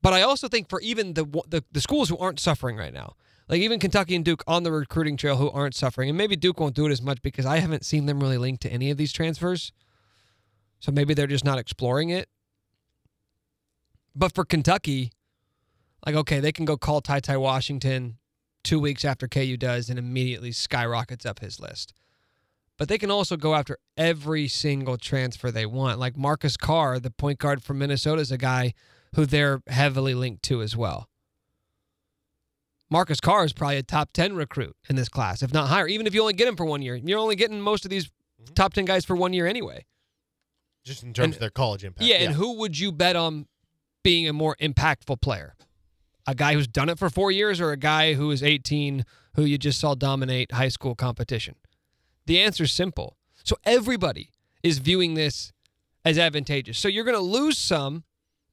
But 0.00 0.12
I 0.12 0.22
also 0.22 0.48
think 0.48 0.68
for 0.68 0.80
even 0.80 1.14
the, 1.14 1.24
the 1.48 1.64
the 1.72 1.80
schools 1.80 2.08
who 2.08 2.16
aren't 2.18 2.38
suffering 2.38 2.76
right 2.76 2.94
now, 2.94 3.14
like 3.48 3.60
even 3.60 3.80
Kentucky 3.80 4.14
and 4.14 4.24
Duke 4.24 4.44
on 4.46 4.62
the 4.62 4.70
recruiting 4.70 5.16
trail 5.16 5.36
who 5.36 5.50
aren't 5.50 5.74
suffering, 5.74 6.08
and 6.08 6.16
maybe 6.16 6.36
Duke 6.36 6.60
won't 6.60 6.76
do 6.76 6.86
it 6.86 6.92
as 6.92 7.02
much 7.02 7.20
because 7.22 7.46
I 7.46 7.58
haven't 7.58 7.84
seen 7.84 8.06
them 8.06 8.20
really 8.20 8.38
linked 8.38 8.62
to 8.62 8.72
any 8.72 8.90
of 8.90 8.96
these 8.96 9.12
transfers. 9.12 9.72
So 10.80 10.92
maybe 10.92 11.14
they're 11.14 11.26
just 11.26 11.44
not 11.44 11.58
exploring 11.58 12.10
it. 12.10 12.28
But 14.14 14.32
for 14.34 14.44
Kentucky, 14.44 15.12
like 16.06 16.14
okay, 16.14 16.40
they 16.40 16.52
can 16.52 16.64
go 16.64 16.76
call 16.76 17.00
Ty 17.00 17.20
Ty 17.20 17.36
Washington 17.38 18.18
two 18.64 18.80
weeks 18.80 19.04
after 19.04 19.28
KU 19.28 19.56
does 19.56 19.88
and 19.88 19.98
immediately 19.98 20.52
skyrockets 20.52 21.24
up 21.24 21.40
his 21.40 21.60
list. 21.60 21.94
But 22.76 22.88
they 22.88 22.98
can 22.98 23.10
also 23.10 23.36
go 23.36 23.54
after 23.54 23.78
every 23.96 24.46
single 24.46 24.96
transfer 24.96 25.50
they 25.50 25.66
want. 25.66 25.98
Like 25.98 26.16
Marcus 26.16 26.56
Carr, 26.56 27.00
the 27.00 27.10
point 27.10 27.38
guard 27.38 27.62
from 27.62 27.78
Minnesota, 27.78 28.20
is 28.20 28.30
a 28.30 28.38
guy 28.38 28.72
who 29.14 29.26
they're 29.26 29.62
heavily 29.66 30.14
linked 30.14 30.42
to 30.44 30.62
as 30.62 30.76
well. 30.76 31.08
Marcus 32.90 33.20
Carr 33.20 33.44
is 33.44 33.52
probably 33.52 33.76
a 33.76 33.82
top 33.82 34.10
10 34.12 34.34
recruit 34.34 34.76
in 34.88 34.96
this 34.96 35.08
class, 35.08 35.42
if 35.42 35.52
not 35.52 35.68
higher, 35.68 35.88
even 35.88 36.06
if 36.06 36.14
you 36.14 36.20
only 36.20 36.32
get 36.32 36.48
him 36.48 36.56
for 36.56 36.64
one 36.64 36.80
year. 36.80 36.94
You're 36.94 37.18
only 37.18 37.36
getting 37.36 37.60
most 37.60 37.84
of 37.84 37.90
these 37.90 38.06
mm-hmm. 38.06 38.54
top 38.54 38.72
10 38.72 38.84
guys 38.84 39.04
for 39.04 39.16
one 39.16 39.32
year 39.32 39.46
anyway. 39.46 39.84
just 40.84 41.02
in 41.02 41.12
terms 41.12 41.24
and- 41.24 41.34
of 41.34 41.40
their 41.40 41.50
college 41.50 41.84
impact. 41.84 42.06
Yeah, 42.06 42.16
and 42.16 42.34
who 42.34 42.58
would 42.58 42.78
you 42.78 42.92
bet 42.92 43.16
on 43.16 43.46
being 44.02 44.28
a 44.28 44.32
more 44.32 44.56
impactful 44.60 45.20
player? 45.20 45.54
A 46.28 46.34
guy 46.34 46.52
who's 46.52 46.68
done 46.68 46.90
it 46.90 46.98
for 46.98 47.08
four 47.08 47.30
years 47.30 47.58
or 47.58 47.72
a 47.72 47.76
guy 47.78 48.12
who 48.12 48.30
is 48.30 48.42
18 48.42 49.06
who 49.34 49.44
you 49.44 49.56
just 49.56 49.80
saw 49.80 49.94
dominate 49.94 50.52
high 50.52 50.68
school 50.68 50.94
competition? 50.94 51.54
The 52.26 52.38
answer 52.38 52.64
is 52.64 52.72
simple. 52.72 53.16
So 53.44 53.56
everybody 53.64 54.30
is 54.62 54.76
viewing 54.78 55.14
this 55.14 55.52
as 56.04 56.18
advantageous. 56.18 56.78
So 56.78 56.86
you're 56.86 57.04
going 57.04 57.16
to 57.16 57.22
lose 57.22 57.56
some, 57.56 58.04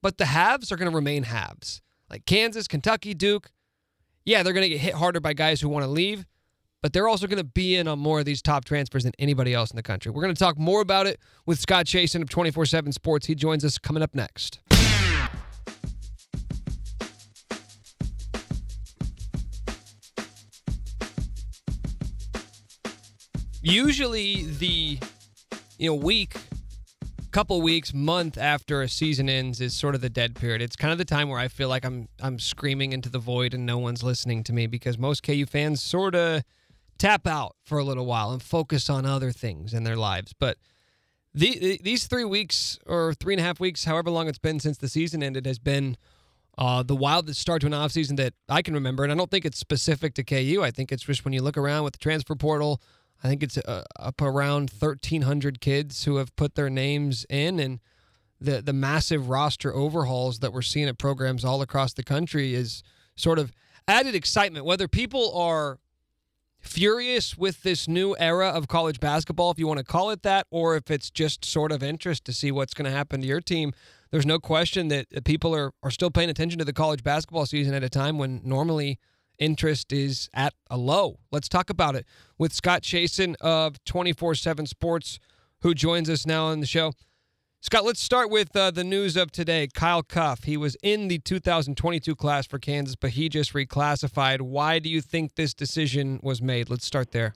but 0.01 0.17
the 0.17 0.27
halves 0.27 0.71
are 0.71 0.77
going 0.77 0.89
to 0.89 0.95
remain 0.95 1.23
halves. 1.23 1.81
Like 2.09 2.25
Kansas, 2.25 2.65
Kentucky, 2.69 3.13
Duke. 3.13 3.51
Yeah, 4.23 4.41
they're 4.41 4.53
going 4.53 4.63
to 4.63 4.69
get 4.69 4.79
hit 4.79 4.93
harder 4.93 5.19
by 5.19 5.33
guys 5.33 5.59
who 5.59 5.67
want 5.67 5.83
to 5.83 5.91
leave, 5.91 6.25
but 6.81 6.93
they're 6.93 7.09
also 7.09 7.27
going 7.27 7.39
to 7.39 7.43
be 7.43 7.75
in 7.75 7.89
on 7.89 7.99
more 7.99 8.19
of 8.19 8.25
these 8.25 8.41
top 8.41 8.63
transfers 8.63 9.03
than 9.03 9.11
anybody 9.19 9.53
else 9.53 9.69
in 9.69 9.75
the 9.75 9.83
country. 9.83 10.11
We're 10.11 10.21
going 10.21 10.33
to 10.33 10.39
talk 10.39 10.57
more 10.57 10.79
about 10.79 11.07
it 11.07 11.19
with 11.45 11.59
Scott 11.59 11.87
Chasen 11.87 12.21
of 12.21 12.29
24 12.29 12.65
7 12.67 12.91
Sports. 12.93 13.25
He 13.25 13.35
joins 13.35 13.65
us 13.65 13.77
coming 13.77 14.01
up 14.01 14.15
next. 14.15 14.59
Usually, 23.65 24.43
the 24.43 24.99
you 25.79 25.89
know 25.89 25.95
week, 25.95 26.35
couple 27.31 27.59
weeks, 27.63 27.95
month 27.95 28.37
after 28.37 28.83
a 28.83 28.87
season 28.87 29.27
ends 29.27 29.59
is 29.59 29.75
sort 29.75 29.95
of 29.95 30.01
the 30.01 30.09
dead 30.09 30.35
period. 30.35 30.61
It's 30.61 30.75
kind 30.75 30.91
of 30.91 30.99
the 30.99 31.05
time 31.05 31.29
where 31.29 31.39
I 31.39 31.47
feel 31.47 31.67
like 31.67 31.83
I'm 31.83 32.07
I'm 32.21 32.37
screaming 32.37 32.91
into 32.91 33.09
the 33.09 33.17
void 33.17 33.55
and 33.55 33.65
no 33.65 33.79
one's 33.79 34.03
listening 34.03 34.43
to 34.43 34.53
me 34.53 34.67
because 34.67 34.99
most 34.99 35.23
KU 35.23 35.47
fans 35.47 35.81
sort 35.81 36.13
of 36.13 36.43
tap 36.99 37.25
out 37.25 37.55
for 37.65 37.79
a 37.79 37.83
little 37.83 38.05
while 38.05 38.29
and 38.29 38.43
focus 38.43 38.87
on 38.87 39.03
other 39.03 39.31
things 39.31 39.73
in 39.73 39.83
their 39.83 39.97
lives. 39.97 40.31
But 40.37 40.59
the, 41.33 41.79
these 41.81 42.05
three 42.05 42.23
weeks 42.23 42.77
or 42.85 43.15
three 43.15 43.33
and 43.33 43.41
a 43.41 43.43
half 43.43 43.59
weeks, 43.59 43.85
however 43.85 44.11
long 44.11 44.27
it's 44.27 44.37
been 44.37 44.59
since 44.59 44.77
the 44.77 44.87
season 44.87 45.23
ended, 45.23 45.47
has 45.47 45.57
been 45.57 45.97
uh, 46.55 46.83
the 46.83 46.95
wildest 46.95 47.41
start 47.41 47.61
to 47.61 47.67
an 47.67 47.73
offseason 47.73 48.15
that 48.17 48.35
I 48.47 48.61
can 48.61 48.75
remember. 48.75 49.01
And 49.01 49.11
I 49.11 49.15
don't 49.15 49.31
think 49.31 49.43
it's 49.43 49.57
specific 49.57 50.13
to 50.13 50.23
KU. 50.23 50.61
I 50.61 50.69
think 50.69 50.91
it's 50.91 51.03
just 51.03 51.25
when 51.25 51.33
you 51.33 51.41
look 51.41 51.57
around 51.57 51.83
with 51.83 51.93
the 51.93 51.99
transfer 51.99 52.35
portal, 52.35 52.79
I 53.23 53.27
think 53.27 53.43
it's 53.43 53.57
uh, 53.57 53.83
up 53.97 54.21
around 54.21 54.71
1,300 54.77 55.61
kids 55.61 56.05
who 56.05 56.17
have 56.17 56.35
put 56.35 56.55
their 56.55 56.69
names 56.69 57.25
in. 57.29 57.59
And 57.59 57.79
the, 58.39 58.61
the 58.61 58.73
massive 58.73 59.29
roster 59.29 59.73
overhauls 59.73 60.39
that 60.39 60.53
we're 60.53 60.61
seeing 60.61 60.87
at 60.87 60.97
programs 60.97 61.43
all 61.43 61.61
across 61.61 61.93
the 61.93 62.03
country 62.03 62.53
is 62.53 62.83
sort 63.15 63.39
of 63.39 63.51
added 63.87 64.15
excitement. 64.15 64.65
Whether 64.65 64.87
people 64.87 65.35
are 65.37 65.79
furious 66.59 67.37
with 67.37 67.63
this 67.63 67.87
new 67.87 68.15
era 68.19 68.49
of 68.49 68.67
college 68.67 68.99
basketball, 68.99 69.51
if 69.51 69.59
you 69.59 69.67
want 69.67 69.77
to 69.77 69.85
call 69.85 70.09
it 70.09 70.23
that, 70.23 70.47
or 70.49 70.75
if 70.75 70.89
it's 70.89 71.09
just 71.09 71.45
sort 71.45 71.71
of 71.71 71.83
interest 71.83 72.25
to 72.25 72.33
see 72.33 72.51
what's 72.51 72.73
going 72.73 72.89
to 72.89 72.95
happen 72.95 73.21
to 73.21 73.27
your 73.27 73.41
team. 73.41 73.71
There's 74.11 74.25
no 74.25 74.39
question 74.39 74.87
that 74.89 75.25
people 75.25 75.55
are, 75.55 75.71
are 75.83 75.91
still 75.91 76.11
paying 76.11 76.29
attention 76.29 76.59
to 76.59 76.65
the 76.65 76.73
college 76.73 77.03
basketball 77.03 77.45
season 77.45 77.73
at 77.73 77.83
a 77.83 77.89
time 77.89 78.17
when 78.17 78.41
normally 78.43 78.99
interest 79.39 79.91
is 79.93 80.29
at 80.33 80.53
a 80.69 80.77
low. 80.77 81.19
Let's 81.31 81.49
talk 81.49 81.69
about 81.69 81.95
it 81.95 82.05
with 82.37 82.53
Scott 82.53 82.81
Chasen 82.81 83.35
of 83.41 83.83
24 83.85 84.35
7 84.35 84.65
Sports, 84.65 85.19
who 85.61 85.73
joins 85.73 86.09
us 86.09 86.25
now 86.25 86.45
on 86.45 86.59
the 86.59 86.65
show. 86.65 86.93
Scott, 87.61 87.83
let's 87.83 87.99
start 87.99 88.29
with 88.29 88.55
uh, 88.55 88.69
the 88.69 88.83
news 88.83 89.17
of 89.17 89.31
today. 89.31 89.67
Kyle 89.73 90.03
Cuffe, 90.03 90.43
he 90.43 90.55
was 90.55 90.77
in 90.83 91.07
the 91.07 91.17
2022 91.17 92.15
class 92.15 92.45
for 92.45 92.59
Kansas, 92.59 92.95
but 92.95 93.11
he 93.11 93.27
just 93.27 93.53
reclassified. 93.53 94.41
Why 94.41 94.77
do 94.77 94.87
you 94.87 95.01
think 95.01 95.33
this 95.33 95.53
decision 95.55 96.19
was 96.21 96.43
made? 96.43 96.69
Let's 96.69 96.85
start 96.85 97.11
there. 97.11 97.33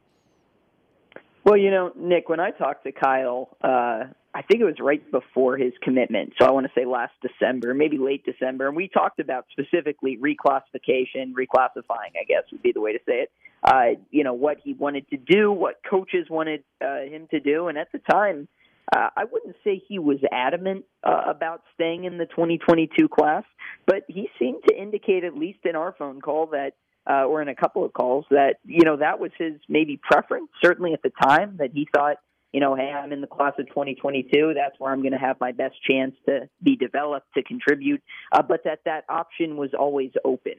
Well, 1.49 1.57
you 1.57 1.71
know, 1.71 1.91
Nick, 1.97 2.29
when 2.29 2.39
I 2.39 2.51
talked 2.51 2.83
to 2.83 2.91
Kyle, 2.91 3.49
uh, 3.63 4.03
I 4.35 4.43
think 4.47 4.61
it 4.61 4.65
was 4.65 4.75
right 4.79 5.01
before 5.09 5.57
his 5.57 5.73
commitment. 5.81 6.33
So 6.39 6.47
I 6.47 6.51
want 6.51 6.67
to 6.67 6.71
say 6.79 6.85
last 6.85 7.13
December, 7.23 7.73
maybe 7.73 7.97
late 7.97 8.23
December. 8.23 8.67
And 8.67 8.75
we 8.75 8.87
talked 8.87 9.19
about 9.19 9.47
specifically 9.51 10.15
reclassification, 10.15 11.33
reclassifying, 11.33 12.13
I 12.21 12.25
guess 12.27 12.43
would 12.51 12.61
be 12.61 12.71
the 12.71 12.81
way 12.81 12.93
to 12.93 12.99
say 12.99 13.21
it. 13.21 13.31
Uh, 13.63 13.99
you 14.11 14.23
know, 14.23 14.33
what 14.33 14.57
he 14.63 14.75
wanted 14.75 15.09
to 15.09 15.17
do, 15.17 15.51
what 15.51 15.81
coaches 15.89 16.27
wanted 16.29 16.63
uh, 16.85 16.99
him 17.09 17.27
to 17.31 17.39
do. 17.39 17.67
And 17.67 17.79
at 17.79 17.91
the 17.91 17.97
time, 17.97 18.47
uh, 18.95 19.09
I 19.17 19.23
wouldn't 19.23 19.55
say 19.63 19.81
he 19.87 19.97
was 19.97 20.19
adamant 20.31 20.85
uh, 21.03 21.23
about 21.25 21.63
staying 21.73 22.03
in 22.03 22.19
the 22.19 22.27
2022 22.27 23.07
class, 23.07 23.43
but 23.87 24.03
he 24.07 24.29
seemed 24.37 24.61
to 24.69 24.79
indicate, 24.79 25.23
at 25.23 25.35
least 25.35 25.61
in 25.65 25.75
our 25.75 25.95
phone 25.97 26.21
call, 26.21 26.45
that 26.51 26.73
uh, 27.07 27.25
or 27.25 27.41
in 27.41 27.47
a 27.47 27.55
couple 27.55 27.83
of 27.83 27.93
calls, 27.93 28.25
that 28.31 28.57
you 28.65 28.83
know 28.83 28.97
that 28.97 29.19
was 29.19 29.31
his 29.37 29.53
maybe 29.67 29.99
preference. 30.01 30.49
Certainly 30.63 30.93
at 30.93 31.01
the 31.03 31.11
time, 31.21 31.57
that 31.57 31.71
he 31.73 31.87
thought 31.93 32.17
you 32.51 32.59
know, 32.59 32.75
hey, 32.75 32.91
I'm 32.91 33.11
in 33.11 33.21
the 33.21 33.27
class 33.27 33.53
of 33.59 33.67
2022. 33.67 34.53
That's 34.55 34.79
where 34.79 34.91
I'm 34.91 35.01
going 35.01 35.11
to 35.11 35.19
have 35.19 35.39
my 35.39 35.51
best 35.51 35.75
chance 35.87 36.15
to 36.25 36.49
be 36.63 36.75
developed 36.75 37.27
to 37.35 37.43
contribute. 37.43 38.01
Uh, 38.31 38.41
but 38.41 38.63
that 38.63 38.79
that 38.85 39.03
option 39.07 39.55
was 39.55 39.69
always 39.77 40.11
open 40.25 40.55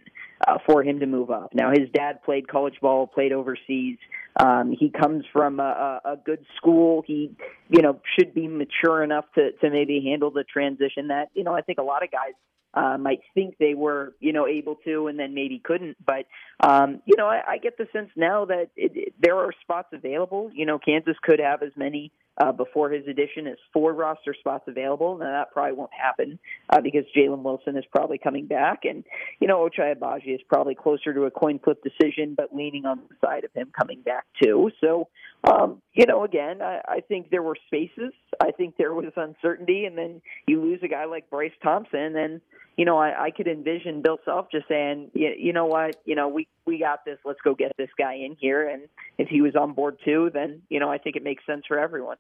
uh, 0.47 0.59
for 0.67 0.85
him 0.85 1.01
to 1.01 1.07
move 1.07 1.31
up. 1.31 1.51
Now, 1.53 1.71
his 1.71 1.89
dad 1.93 2.23
played 2.23 2.47
college 2.47 2.77
ball, 2.81 3.09
played 3.09 3.33
overseas. 3.33 3.99
Um, 4.39 4.75
he 4.79 4.91
comes 4.91 5.25
from 5.33 5.59
a, 5.59 6.01
a 6.05 6.17
good 6.25 6.45
school. 6.57 7.03
He, 7.05 7.35
you 7.69 7.83
know, 7.83 8.01
should 8.17 8.35
be 8.35 8.47
mature 8.47 9.03
enough 9.03 9.25
to 9.35 9.51
to 9.53 9.71
maybe 9.71 10.01
handle 10.09 10.31
the 10.31 10.45
transition. 10.45 11.09
That 11.09 11.31
you 11.35 11.43
know, 11.43 11.55
I 11.55 11.63
think 11.63 11.79
a 11.79 11.83
lot 11.83 12.05
of 12.05 12.13
guys 12.13 12.35
uh, 12.75 12.97
might 12.99 13.21
think 13.35 13.57
they 13.59 13.75
were, 13.75 14.15
you 14.21 14.33
know, 14.33 14.47
able 14.47 14.77
to, 14.85 15.09
and 15.09 15.19
then 15.19 15.35
maybe 15.35 15.59
couldn't. 15.59 15.97
But 16.05 16.27
um, 16.61 17.03
you 17.05 17.17
know, 17.17 17.27
I, 17.27 17.43
I 17.49 17.59
get 17.59 17.79
the 17.79 17.87
sense 17.93 18.11
now 18.17 18.45
that 18.47 18.71
it, 18.77 18.93
it, 18.95 19.15
there 19.21 19.37
are 19.37 19.53
spots 19.61 19.89
available. 19.93 20.51
You 20.55 20.67
know, 20.67 20.79
Kansas 20.79 21.17
could 21.23 21.41
have 21.41 21.63
as 21.63 21.73
many 21.77 22.13
uh, 22.39 22.53
before 22.53 22.91
his 22.91 23.07
addition 23.07 23.47
is 23.47 23.59
four 23.73 23.93
roster 23.93 24.35
spots 24.39 24.65
available. 24.67 25.19
Now 25.19 25.31
that 25.31 25.53
probably 25.53 25.75
won't 25.75 25.93
happen 25.93 26.39
uh, 26.71 26.81
because 26.81 27.05
Jalen 27.17 27.43
Wilson 27.43 27.77
is 27.77 27.85
probably 27.95 28.19
coming 28.19 28.47
back, 28.47 28.81
and 28.85 29.05
you 29.41 29.49
know, 29.49 29.69
Ochai 29.69 29.95
Agbaji 29.95 30.35
is 30.35 30.41
probably 30.49 30.75
closer 30.75 31.13
to 31.13 31.25
a 31.25 31.31
coin 31.31 31.59
flip 31.63 31.83
decision, 31.83 32.35
but 32.37 32.55
leaning 32.55 32.87
on 32.87 33.01
the 33.09 33.17
side 33.25 33.45
of 33.45 33.53
him 33.55 33.71
coming 33.79 34.01
back 34.03 34.25
too. 34.43 34.71
So, 34.81 35.09
um, 35.45 35.83
you 35.93 36.07
know, 36.07 36.25
again, 36.25 36.63
I, 36.63 36.81
I 36.89 37.01
think 37.01 37.31
there 37.31 37.43
were 37.43 37.57
spaces. 37.67 38.13
I 38.41 38.53
think 38.53 38.77
there 38.77 38.95
was 38.95 39.13
uncertainty, 39.17 39.85
and 39.85 39.97
then 39.97 40.23
you 40.47 40.61
lose 40.61 40.81
a 40.83 40.89
guy 40.89 41.05
like 41.05 41.31
Bryce 41.31 41.53
Thompson, 41.63 42.17
and 42.17 42.41
you 42.81 42.87
know, 42.87 42.97
I, 42.97 43.25
I 43.25 43.31
could 43.31 43.47
envision 43.47 44.01
Bill 44.01 44.17
Self 44.25 44.47
just 44.51 44.67
saying, 44.67 45.11
you, 45.13 45.35
you 45.39 45.53
know 45.53 45.67
what, 45.67 45.97
you 46.07 46.15
know, 46.15 46.29
we 46.29 46.49
we 46.65 46.79
got 46.79 47.05
this. 47.05 47.19
Let's 47.27 47.41
go 47.45 47.55
get 47.55 47.73
this 47.77 47.91
guy 47.99 48.15
in 48.15 48.39
here. 48.41 48.67
And 48.67 48.85
if 49.19 49.29
he 49.29 49.43
was 49.43 49.55
on 49.55 49.75
board 49.75 49.99
too, 50.03 50.31
then 50.33 50.63
you 50.71 50.81
know, 50.81 50.91
I 50.91 50.97
think 50.97 51.15
it 51.15 51.23
makes 51.23 51.45
sense 51.45 51.65
for 51.69 51.79
everyone. 51.79 52.17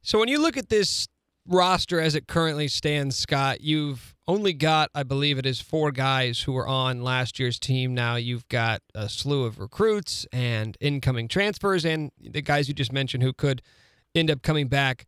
So 0.00 0.18
when 0.18 0.28
you 0.28 0.40
look 0.40 0.56
at 0.56 0.70
this 0.70 1.08
roster 1.46 2.00
as 2.00 2.14
it 2.14 2.26
currently 2.26 2.68
stands, 2.68 3.16
Scott, 3.16 3.60
you've 3.60 4.14
only 4.26 4.54
got, 4.54 4.88
I 4.94 5.02
believe 5.02 5.36
it 5.36 5.44
is, 5.44 5.60
four 5.60 5.92
guys 5.92 6.40
who 6.40 6.52
were 6.52 6.66
on 6.66 7.02
last 7.02 7.38
year's 7.38 7.58
team. 7.58 7.92
Now 7.92 8.16
you've 8.16 8.48
got 8.48 8.80
a 8.94 9.10
slew 9.10 9.44
of 9.44 9.58
recruits 9.58 10.26
and 10.32 10.74
incoming 10.80 11.28
transfers, 11.28 11.84
and 11.84 12.12
the 12.18 12.40
guys 12.40 12.66
you 12.66 12.72
just 12.72 12.94
mentioned 12.94 13.22
who 13.22 13.34
could 13.34 13.60
end 14.14 14.30
up 14.30 14.40
coming 14.40 14.68
back 14.68 15.04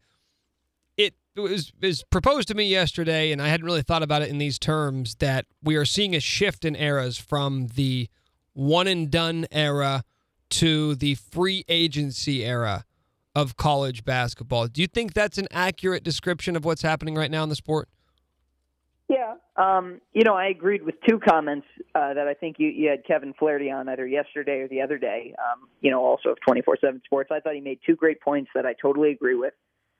was, 1.36 1.72
was 1.80 2.04
proposed 2.10 2.48
to 2.48 2.54
me 2.54 2.64
yesterday, 2.64 3.32
and 3.32 3.40
I 3.40 3.48
hadn't 3.48 3.66
really 3.66 3.82
thought 3.82 4.02
about 4.02 4.22
it 4.22 4.28
in 4.28 4.38
these 4.38 4.58
terms, 4.58 5.16
that 5.16 5.46
we 5.62 5.76
are 5.76 5.84
seeing 5.84 6.14
a 6.14 6.20
shift 6.20 6.64
in 6.64 6.74
eras 6.76 7.18
from 7.18 7.68
the 7.74 8.08
one 8.52 8.86
and 8.86 9.10
done 9.10 9.46
era 9.50 10.02
to 10.50 10.96
the 10.96 11.14
free 11.14 11.64
agency 11.68 12.44
era 12.44 12.84
of 13.34 13.56
college 13.56 14.04
basketball. 14.04 14.66
Do 14.66 14.80
you 14.80 14.88
think 14.88 15.14
that's 15.14 15.38
an 15.38 15.46
accurate 15.52 16.02
description 16.02 16.56
of 16.56 16.64
what's 16.64 16.82
happening 16.82 17.14
right 17.14 17.30
now 17.30 17.44
in 17.44 17.48
the 17.48 17.54
sport? 17.54 17.88
Yeah, 19.08 19.34
um, 19.56 20.00
you 20.12 20.22
know, 20.22 20.34
I 20.34 20.46
agreed 20.46 20.84
with 20.84 20.94
two 21.08 21.18
comments 21.18 21.66
uh, 21.96 22.14
that 22.14 22.28
I 22.28 22.34
think 22.34 22.56
you, 22.58 22.68
you 22.68 22.90
had 22.90 23.04
Kevin 23.04 23.34
Flaherty 23.36 23.70
on 23.70 23.88
either 23.88 24.06
yesterday 24.06 24.60
or 24.60 24.68
the 24.68 24.80
other 24.82 24.98
day. 24.98 25.34
Um, 25.38 25.68
you 25.80 25.90
know, 25.90 26.04
also 26.04 26.28
of 26.28 26.38
twenty 26.46 26.62
four 26.62 26.76
seven 26.80 27.02
Sports. 27.04 27.30
I 27.32 27.40
thought 27.40 27.54
he 27.54 27.60
made 27.60 27.80
two 27.84 27.96
great 27.96 28.20
points 28.20 28.50
that 28.54 28.66
I 28.66 28.74
totally 28.80 29.10
agree 29.10 29.34
with. 29.34 29.52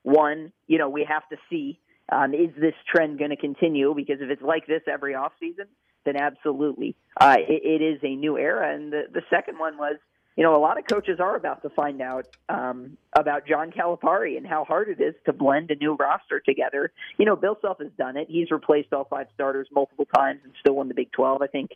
One, 0.03 0.51
you 0.67 0.77
know, 0.77 0.89
we 0.89 1.05
have 1.07 1.27
to 1.29 1.37
see 1.49 1.79
um, 2.11 2.33
is 2.33 2.49
this 2.59 2.73
trend 2.93 3.19
going 3.19 3.29
to 3.29 3.37
continue? 3.37 3.93
Because 3.95 4.17
if 4.19 4.29
it's 4.29 4.41
like 4.41 4.67
this 4.67 4.81
every 4.91 5.15
off 5.15 5.31
season, 5.39 5.65
then 6.05 6.17
absolutely, 6.17 6.95
uh, 7.19 7.37
it, 7.39 7.81
it 7.81 7.83
is 7.83 7.99
a 8.03 8.15
new 8.15 8.37
era. 8.37 8.73
And 8.73 8.91
the 8.91 9.03
the 9.11 9.21
second 9.29 9.59
one 9.59 9.77
was, 9.77 9.97
you 10.35 10.43
know, 10.43 10.55
a 10.55 10.59
lot 10.59 10.77
of 10.77 10.85
coaches 10.87 11.19
are 11.19 11.35
about 11.35 11.61
to 11.61 11.69
find 11.69 12.01
out 12.01 12.27
um, 12.49 12.97
about 13.17 13.47
John 13.47 13.71
Calipari 13.71 14.35
and 14.35 14.45
how 14.45 14.65
hard 14.65 14.89
it 14.89 15.01
is 15.01 15.15
to 15.25 15.33
blend 15.33 15.71
a 15.71 15.75
new 15.75 15.95
roster 15.95 16.39
together. 16.39 16.91
You 17.17 17.25
know, 17.25 17.35
Bill 17.35 17.57
Self 17.61 17.79
has 17.79 17.91
done 17.97 18.17
it. 18.17 18.27
He's 18.29 18.51
replaced 18.51 18.91
all 18.91 19.05
five 19.05 19.27
starters 19.33 19.67
multiple 19.71 20.07
times 20.13 20.41
and 20.43 20.53
still 20.59 20.75
won 20.75 20.89
the 20.89 20.95
Big 20.95 21.11
12. 21.11 21.41
I 21.41 21.47
think 21.47 21.71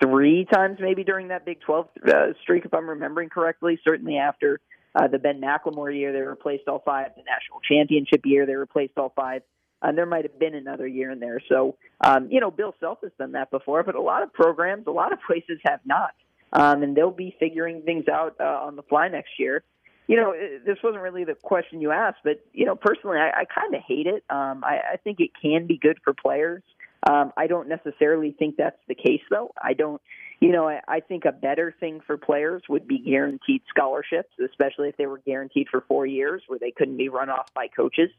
three 0.00 0.46
times 0.50 0.78
maybe 0.80 1.04
during 1.04 1.28
that 1.28 1.44
Big 1.44 1.60
12 1.60 1.88
uh, 2.06 2.12
streak, 2.42 2.64
if 2.64 2.72
I'm 2.72 2.88
remembering 2.88 3.28
correctly. 3.28 3.78
Certainly 3.84 4.16
after 4.16 4.60
uh, 4.94 5.08
the 5.08 5.18
Ben 5.18 5.40
McLemore 5.40 5.96
year, 5.96 6.12
they 6.12 6.20
replaced 6.20 6.68
all 6.68 6.82
five. 6.84 7.08
The 7.16 7.22
national 7.22 7.60
championship 7.68 8.22
year, 8.24 8.46
they 8.46 8.54
replaced 8.54 8.96
all 8.96 9.12
five. 9.14 9.42
And 9.82 9.98
there 9.98 10.06
might 10.06 10.24
have 10.24 10.38
been 10.38 10.54
another 10.54 10.86
year 10.86 11.10
in 11.10 11.20
there. 11.20 11.40
So, 11.48 11.76
um, 12.02 12.28
you 12.30 12.40
know, 12.40 12.50
Bill 12.50 12.74
Self 12.80 12.98
has 13.02 13.12
done 13.18 13.32
that 13.32 13.50
before, 13.50 13.82
but 13.82 13.94
a 13.94 14.00
lot 14.00 14.22
of 14.22 14.32
programs, 14.32 14.86
a 14.86 14.90
lot 14.90 15.12
of 15.12 15.18
places 15.26 15.58
have 15.64 15.80
not. 15.84 16.14
Um, 16.52 16.82
and 16.82 16.96
they'll 16.96 17.10
be 17.10 17.36
figuring 17.38 17.82
things 17.82 18.04
out 18.08 18.36
uh, 18.40 18.44
on 18.44 18.76
the 18.76 18.82
fly 18.82 19.08
next 19.08 19.32
year. 19.38 19.64
You 20.06 20.16
know, 20.16 20.34
this 20.64 20.76
wasn't 20.84 21.02
really 21.02 21.24
the 21.24 21.34
question 21.34 21.80
you 21.80 21.90
asked, 21.90 22.18
but, 22.22 22.44
you 22.52 22.66
know, 22.66 22.76
personally, 22.76 23.16
I, 23.16 23.40
I 23.40 23.44
kind 23.46 23.74
of 23.74 23.80
hate 23.86 24.06
it. 24.06 24.22
Um, 24.28 24.62
I, 24.62 24.92
I 24.92 24.96
think 25.02 25.18
it 25.18 25.30
can 25.40 25.66
be 25.66 25.78
good 25.78 25.98
for 26.04 26.12
players. 26.12 26.62
Um, 27.08 27.32
I 27.36 27.46
don't 27.46 27.68
necessarily 27.68 28.32
think 28.38 28.56
that's 28.56 28.78
the 28.86 28.94
case, 28.94 29.22
though. 29.30 29.52
I 29.60 29.72
don't 29.72 30.00
you 30.40 30.50
know, 30.50 30.68
I, 30.68 30.80
I 30.88 31.00
think 31.00 31.24
a 31.24 31.32
better 31.32 31.74
thing 31.80 32.00
for 32.06 32.16
players 32.16 32.62
would 32.68 32.86
be 32.86 32.98
guaranteed 32.98 33.62
scholarships, 33.68 34.30
especially 34.44 34.88
if 34.88 34.96
they 34.96 35.06
were 35.06 35.18
guaranteed 35.18 35.68
for 35.70 35.82
four 35.86 36.06
years 36.06 36.42
where 36.46 36.58
they 36.58 36.70
couldn't 36.70 36.96
be 36.96 37.08
run 37.08 37.30
off 37.30 37.52
by 37.54 37.68
coaches. 37.68 38.10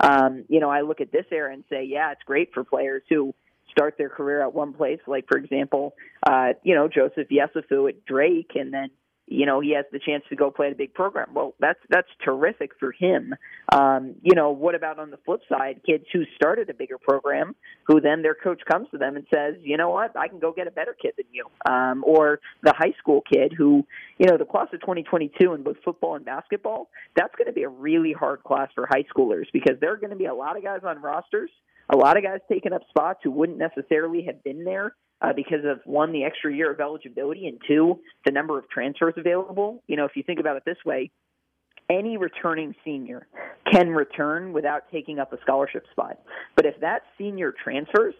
Um, 0.00 0.44
you 0.48 0.60
know, 0.60 0.70
I 0.70 0.82
look 0.82 1.00
at 1.00 1.12
this 1.12 1.26
era 1.30 1.52
and 1.52 1.64
say, 1.68 1.84
yeah, 1.84 2.12
it's 2.12 2.22
great 2.24 2.52
for 2.54 2.64
players 2.64 3.02
who 3.08 3.34
start 3.70 3.96
their 3.98 4.08
career 4.08 4.40
at 4.42 4.54
one 4.54 4.72
place, 4.72 5.00
like, 5.06 5.26
for 5.26 5.36
example, 5.36 5.94
uh, 6.26 6.50
you 6.62 6.74
know, 6.74 6.88
Joseph 6.88 7.28
Yesufu 7.28 7.88
at 7.88 8.04
Drake, 8.04 8.52
and 8.54 8.72
then 8.72 8.90
you 9.26 9.46
know 9.46 9.60
he 9.60 9.74
has 9.74 9.84
the 9.92 9.98
chance 9.98 10.24
to 10.28 10.36
go 10.36 10.50
play 10.50 10.66
at 10.66 10.72
a 10.72 10.76
big 10.76 10.94
program. 10.94 11.28
Well, 11.34 11.54
that's 11.58 11.78
that's 11.88 12.08
terrific 12.24 12.72
for 12.78 12.92
him. 12.92 13.34
Um, 13.72 14.16
you 14.22 14.34
know, 14.34 14.50
what 14.50 14.74
about 14.74 14.98
on 14.98 15.10
the 15.10 15.16
flip 15.24 15.40
side, 15.48 15.80
kids 15.86 16.04
who 16.12 16.24
started 16.36 16.68
a 16.70 16.74
bigger 16.74 16.98
program, 16.98 17.54
who 17.86 18.00
then 18.00 18.22
their 18.22 18.34
coach 18.34 18.60
comes 18.70 18.88
to 18.90 18.98
them 18.98 19.16
and 19.16 19.26
says, 19.32 19.54
you 19.62 19.76
know 19.76 19.90
what, 19.90 20.16
I 20.16 20.28
can 20.28 20.38
go 20.38 20.52
get 20.52 20.66
a 20.66 20.70
better 20.70 20.94
kid 21.00 21.14
than 21.16 21.26
you, 21.32 21.46
um, 21.70 22.04
or 22.06 22.40
the 22.62 22.74
high 22.76 22.94
school 22.98 23.22
kid 23.30 23.54
who, 23.56 23.86
you 24.18 24.26
know, 24.26 24.36
the 24.36 24.44
class 24.44 24.68
of 24.72 24.80
2022 24.80 25.54
in 25.54 25.62
both 25.62 25.76
football 25.84 26.16
and 26.16 26.24
basketball, 26.24 26.88
that's 27.16 27.34
going 27.36 27.46
to 27.46 27.52
be 27.52 27.62
a 27.62 27.68
really 27.68 28.12
hard 28.12 28.42
class 28.44 28.68
for 28.74 28.86
high 28.86 29.04
schoolers 29.14 29.46
because 29.52 29.76
there 29.80 29.92
are 29.92 29.96
going 29.96 30.10
to 30.10 30.16
be 30.16 30.26
a 30.26 30.34
lot 30.34 30.56
of 30.56 30.62
guys 30.62 30.80
on 30.84 31.00
rosters 31.00 31.50
a 31.90 31.96
lot 31.96 32.16
of 32.16 32.22
guys 32.22 32.38
taking 32.50 32.72
up 32.72 32.82
spots 32.88 33.20
who 33.22 33.30
wouldn't 33.30 33.58
necessarily 33.58 34.24
have 34.24 34.42
been 34.42 34.64
there 34.64 34.94
uh, 35.24 35.32
because 35.32 35.64
of 35.64 35.80
one, 35.84 36.12
the 36.12 36.24
extra 36.24 36.54
year 36.54 36.70
of 36.70 36.80
eligibility, 36.80 37.46
and 37.46 37.58
two, 37.66 37.98
the 38.26 38.30
number 38.30 38.58
of 38.58 38.68
transfers 38.68 39.14
available. 39.16 39.82
You 39.86 39.96
know, 39.96 40.04
if 40.04 40.12
you 40.16 40.22
think 40.22 40.38
about 40.38 40.56
it 40.56 40.64
this 40.66 40.76
way, 40.84 41.10
any 41.88 42.16
returning 42.16 42.74
senior 42.84 43.26
can 43.70 43.90
return 43.90 44.52
without 44.52 44.82
taking 44.92 45.18
up 45.18 45.32
a 45.32 45.40
scholarship 45.40 45.86
spot. 45.92 46.18
But 46.56 46.66
if 46.66 46.80
that 46.80 47.02
senior 47.16 47.54
transfers, 47.64 48.14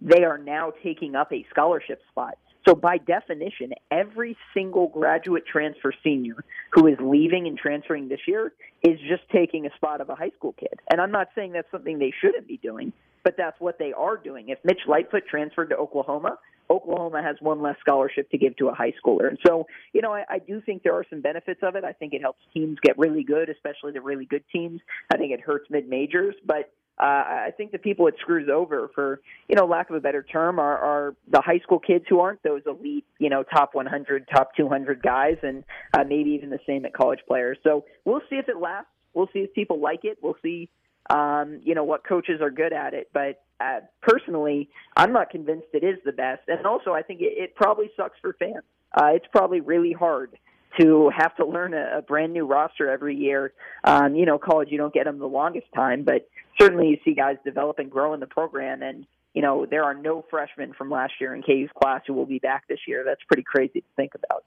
they 0.00 0.24
are 0.24 0.38
now 0.38 0.72
taking 0.82 1.14
up 1.14 1.32
a 1.32 1.46
scholarship 1.50 2.00
spot. 2.10 2.36
So 2.68 2.74
by 2.74 2.98
definition, 2.98 3.72
every 3.90 4.36
single 4.52 4.88
graduate 4.88 5.44
transfer 5.50 5.94
senior 6.04 6.44
who 6.72 6.86
is 6.86 6.96
leaving 7.00 7.46
and 7.46 7.56
transferring 7.56 8.08
this 8.08 8.20
year 8.26 8.52
is 8.82 8.98
just 9.08 9.22
taking 9.32 9.64
a 9.64 9.74
spot 9.76 10.02
of 10.02 10.10
a 10.10 10.14
high 10.14 10.30
school 10.36 10.54
kid. 10.58 10.78
And 10.90 11.00
I'm 11.00 11.10
not 11.10 11.28
saying 11.34 11.52
that's 11.52 11.70
something 11.70 11.98
they 11.98 12.12
shouldn't 12.20 12.46
be 12.46 12.58
doing, 12.58 12.92
but 13.24 13.34
that's 13.36 13.60
what 13.60 13.78
they 13.78 13.92
are 13.92 14.16
doing. 14.16 14.48
If 14.48 14.58
Mitch 14.64 14.80
Lightfoot 14.86 15.24
transferred 15.28 15.70
to 15.70 15.76
Oklahoma, 15.76 16.38
Oklahoma 16.70 17.22
has 17.22 17.36
one 17.40 17.60
less 17.60 17.76
scholarship 17.80 18.30
to 18.30 18.38
give 18.38 18.56
to 18.58 18.68
a 18.68 18.74
high 18.74 18.92
schooler. 19.04 19.28
And 19.28 19.38
so, 19.44 19.66
you 19.92 20.02
know, 20.02 20.12
I, 20.12 20.24
I 20.28 20.38
do 20.38 20.60
think 20.60 20.82
there 20.82 20.94
are 20.94 21.04
some 21.10 21.20
benefits 21.20 21.60
of 21.62 21.74
it. 21.74 21.84
I 21.84 21.92
think 21.92 22.14
it 22.14 22.20
helps 22.20 22.40
teams 22.54 22.78
get 22.82 22.96
really 22.96 23.24
good, 23.24 23.48
especially 23.48 23.92
the 23.92 24.00
really 24.00 24.24
good 24.24 24.44
teams. 24.52 24.80
I 25.12 25.16
think 25.16 25.32
it 25.32 25.40
hurts 25.40 25.68
mid 25.68 25.88
majors, 25.88 26.36
but 26.46 26.72
uh, 27.00 27.46
I 27.46 27.52
think 27.56 27.72
the 27.72 27.78
people 27.78 28.06
it 28.08 28.14
screws 28.20 28.48
over, 28.52 28.90
for 28.94 29.20
you 29.48 29.56
know, 29.56 29.64
lack 29.64 29.88
of 29.88 29.96
a 29.96 30.00
better 30.00 30.22
term, 30.22 30.58
are, 30.58 30.76
are 30.76 31.14
the 31.30 31.40
high 31.40 31.58
school 31.60 31.78
kids 31.78 32.04
who 32.08 32.20
aren't 32.20 32.42
those 32.42 32.62
elite, 32.66 33.06
you 33.18 33.30
know, 33.30 33.42
top 33.42 33.74
100, 33.74 34.28
top 34.32 34.54
200 34.54 35.02
guys, 35.02 35.38
and 35.42 35.64
uh, 35.94 36.04
maybe 36.04 36.30
even 36.30 36.50
the 36.50 36.58
same 36.66 36.84
at 36.84 36.92
college 36.92 37.20
players. 37.26 37.56
So 37.64 37.84
we'll 38.04 38.20
see 38.28 38.36
if 38.36 38.48
it 38.48 38.58
lasts. 38.58 38.90
We'll 39.14 39.30
see 39.32 39.40
if 39.40 39.54
people 39.54 39.80
like 39.80 40.00
it. 40.04 40.18
We'll 40.22 40.36
see 40.42 40.68
um, 41.10 41.60
you 41.64 41.74
know 41.74 41.84
what 41.84 42.04
coaches 42.04 42.40
are 42.40 42.50
good 42.50 42.72
at 42.72 42.94
it. 42.94 43.10
But 43.12 43.42
uh, 43.60 43.80
personally, 44.00 44.70
I'm 44.96 45.12
not 45.12 45.30
convinced 45.30 45.66
it 45.72 45.84
is 45.84 45.98
the 46.04 46.12
best. 46.12 46.42
And 46.48 46.64
also, 46.66 46.92
I 46.92 47.02
think 47.02 47.20
it, 47.20 47.34
it 47.36 47.54
probably 47.54 47.90
sucks 47.96 48.18
for 48.20 48.32
fans. 48.34 48.64
Uh, 48.92 49.10
it's 49.14 49.26
probably 49.30 49.60
really 49.60 49.92
hard 49.92 50.36
to 50.80 51.10
have 51.16 51.36
to 51.36 51.44
learn 51.44 51.74
a, 51.74 51.98
a 51.98 52.02
brand 52.02 52.32
new 52.32 52.46
roster 52.46 52.88
every 52.88 53.16
year. 53.16 53.52
Um, 53.84 54.14
you 54.14 54.24
know, 54.24 54.38
college 54.38 54.68
you 54.70 54.78
don't 54.78 54.94
get 54.94 55.04
them 55.04 55.18
the 55.18 55.26
longest 55.26 55.66
time, 55.74 56.04
but 56.04 56.28
certainly 56.60 56.88
you 56.88 56.98
see 57.04 57.14
guys 57.14 57.36
develop 57.44 57.78
and 57.78 57.90
grow 57.90 58.14
in 58.14 58.20
the 58.20 58.26
program. 58.26 58.82
And 58.82 59.06
you 59.34 59.42
know, 59.42 59.66
there 59.66 59.84
are 59.84 59.94
no 59.94 60.24
freshmen 60.30 60.72
from 60.72 60.90
last 60.90 61.14
year 61.20 61.34
in 61.34 61.42
KU's 61.42 61.70
class 61.80 62.02
who 62.06 62.14
will 62.14 62.26
be 62.26 62.38
back 62.38 62.66
this 62.68 62.80
year. 62.86 63.04
That's 63.04 63.22
pretty 63.26 63.44
crazy 63.44 63.80
to 63.80 63.86
think 63.96 64.12
about. 64.14 64.44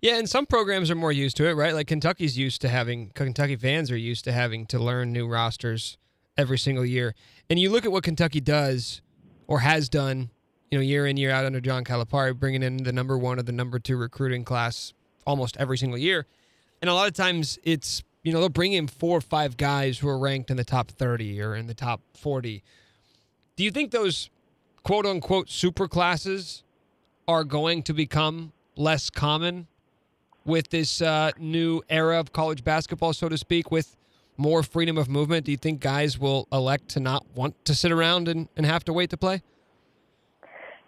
Yeah, 0.00 0.16
and 0.16 0.28
some 0.28 0.46
programs 0.46 0.90
are 0.90 0.94
more 0.94 1.10
used 1.10 1.36
to 1.38 1.48
it, 1.48 1.54
right? 1.54 1.74
Like 1.74 1.88
Kentucky's 1.88 2.38
used 2.38 2.60
to 2.60 2.68
having 2.68 3.10
Kentucky 3.14 3.56
fans 3.56 3.90
are 3.90 3.96
used 3.96 4.24
to 4.24 4.32
having 4.32 4.64
to 4.66 4.78
learn 4.78 5.12
new 5.12 5.26
rosters 5.26 5.98
every 6.36 6.58
single 6.58 6.84
year. 6.84 7.14
And 7.50 7.58
you 7.58 7.70
look 7.70 7.84
at 7.84 7.90
what 7.90 8.04
Kentucky 8.04 8.40
does 8.40 9.02
or 9.48 9.60
has 9.60 9.88
done, 9.88 10.30
you 10.70 10.78
know, 10.78 10.82
year 10.82 11.06
in 11.06 11.16
year 11.16 11.32
out 11.32 11.44
under 11.44 11.60
John 11.60 11.84
Calipari, 11.84 12.38
bringing 12.38 12.62
in 12.62 12.76
the 12.84 12.92
number 12.92 13.18
one 13.18 13.40
or 13.40 13.42
the 13.42 13.50
number 13.50 13.80
two 13.80 13.96
recruiting 13.96 14.44
class 14.44 14.92
almost 15.26 15.56
every 15.56 15.76
single 15.76 15.98
year. 15.98 16.26
And 16.80 16.88
a 16.88 16.94
lot 16.94 17.08
of 17.08 17.14
times 17.14 17.58
it's 17.64 18.04
you 18.22 18.32
know, 18.32 18.40
they'll 18.40 18.48
bring 18.48 18.72
in 18.74 18.86
four 18.86 19.18
or 19.18 19.20
five 19.22 19.56
guys 19.56 19.98
who 19.98 20.08
are 20.08 20.18
ranked 20.18 20.50
in 20.50 20.56
the 20.56 20.64
top 20.64 20.90
30 20.90 21.40
or 21.40 21.54
in 21.54 21.66
the 21.66 21.74
top 21.74 22.02
40. 22.14 22.62
Do 23.56 23.64
you 23.64 23.70
think 23.70 23.90
those 23.90 24.28
quote 24.82 25.06
unquote 25.06 25.48
super 25.48 25.88
classes 25.88 26.62
are 27.26 27.42
going 27.42 27.82
to 27.84 27.92
become 27.92 28.52
less 28.76 29.08
common 29.10 29.66
with 30.48 30.70
this 30.70 31.02
uh, 31.02 31.30
new 31.38 31.82
era 31.88 32.18
of 32.18 32.32
college 32.32 32.64
basketball, 32.64 33.12
so 33.12 33.28
to 33.28 33.36
speak, 33.36 33.70
with 33.70 33.94
more 34.36 34.62
freedom 34.62 34.96
of 34.96 35.08
movement? 35.08 35.44
Do 35.44 35.52
you 35.52 35.58
think 35.58 35.80
guys 35.80 36.18
will 36.18 36.48
elect 36.50 36.88
to 36.90 37.00
not 37.00 37.24
want 37.34 37.62
to 37.66 37.74
sit 37.74 37.92
around 37.92 38.28
and, 38.28 38.48
and 38.56 38.64
have 38.64 38.84
to 38.84 38.92
wait 38.92 39.10
to 39.10 39.16
play? 39.16 39.42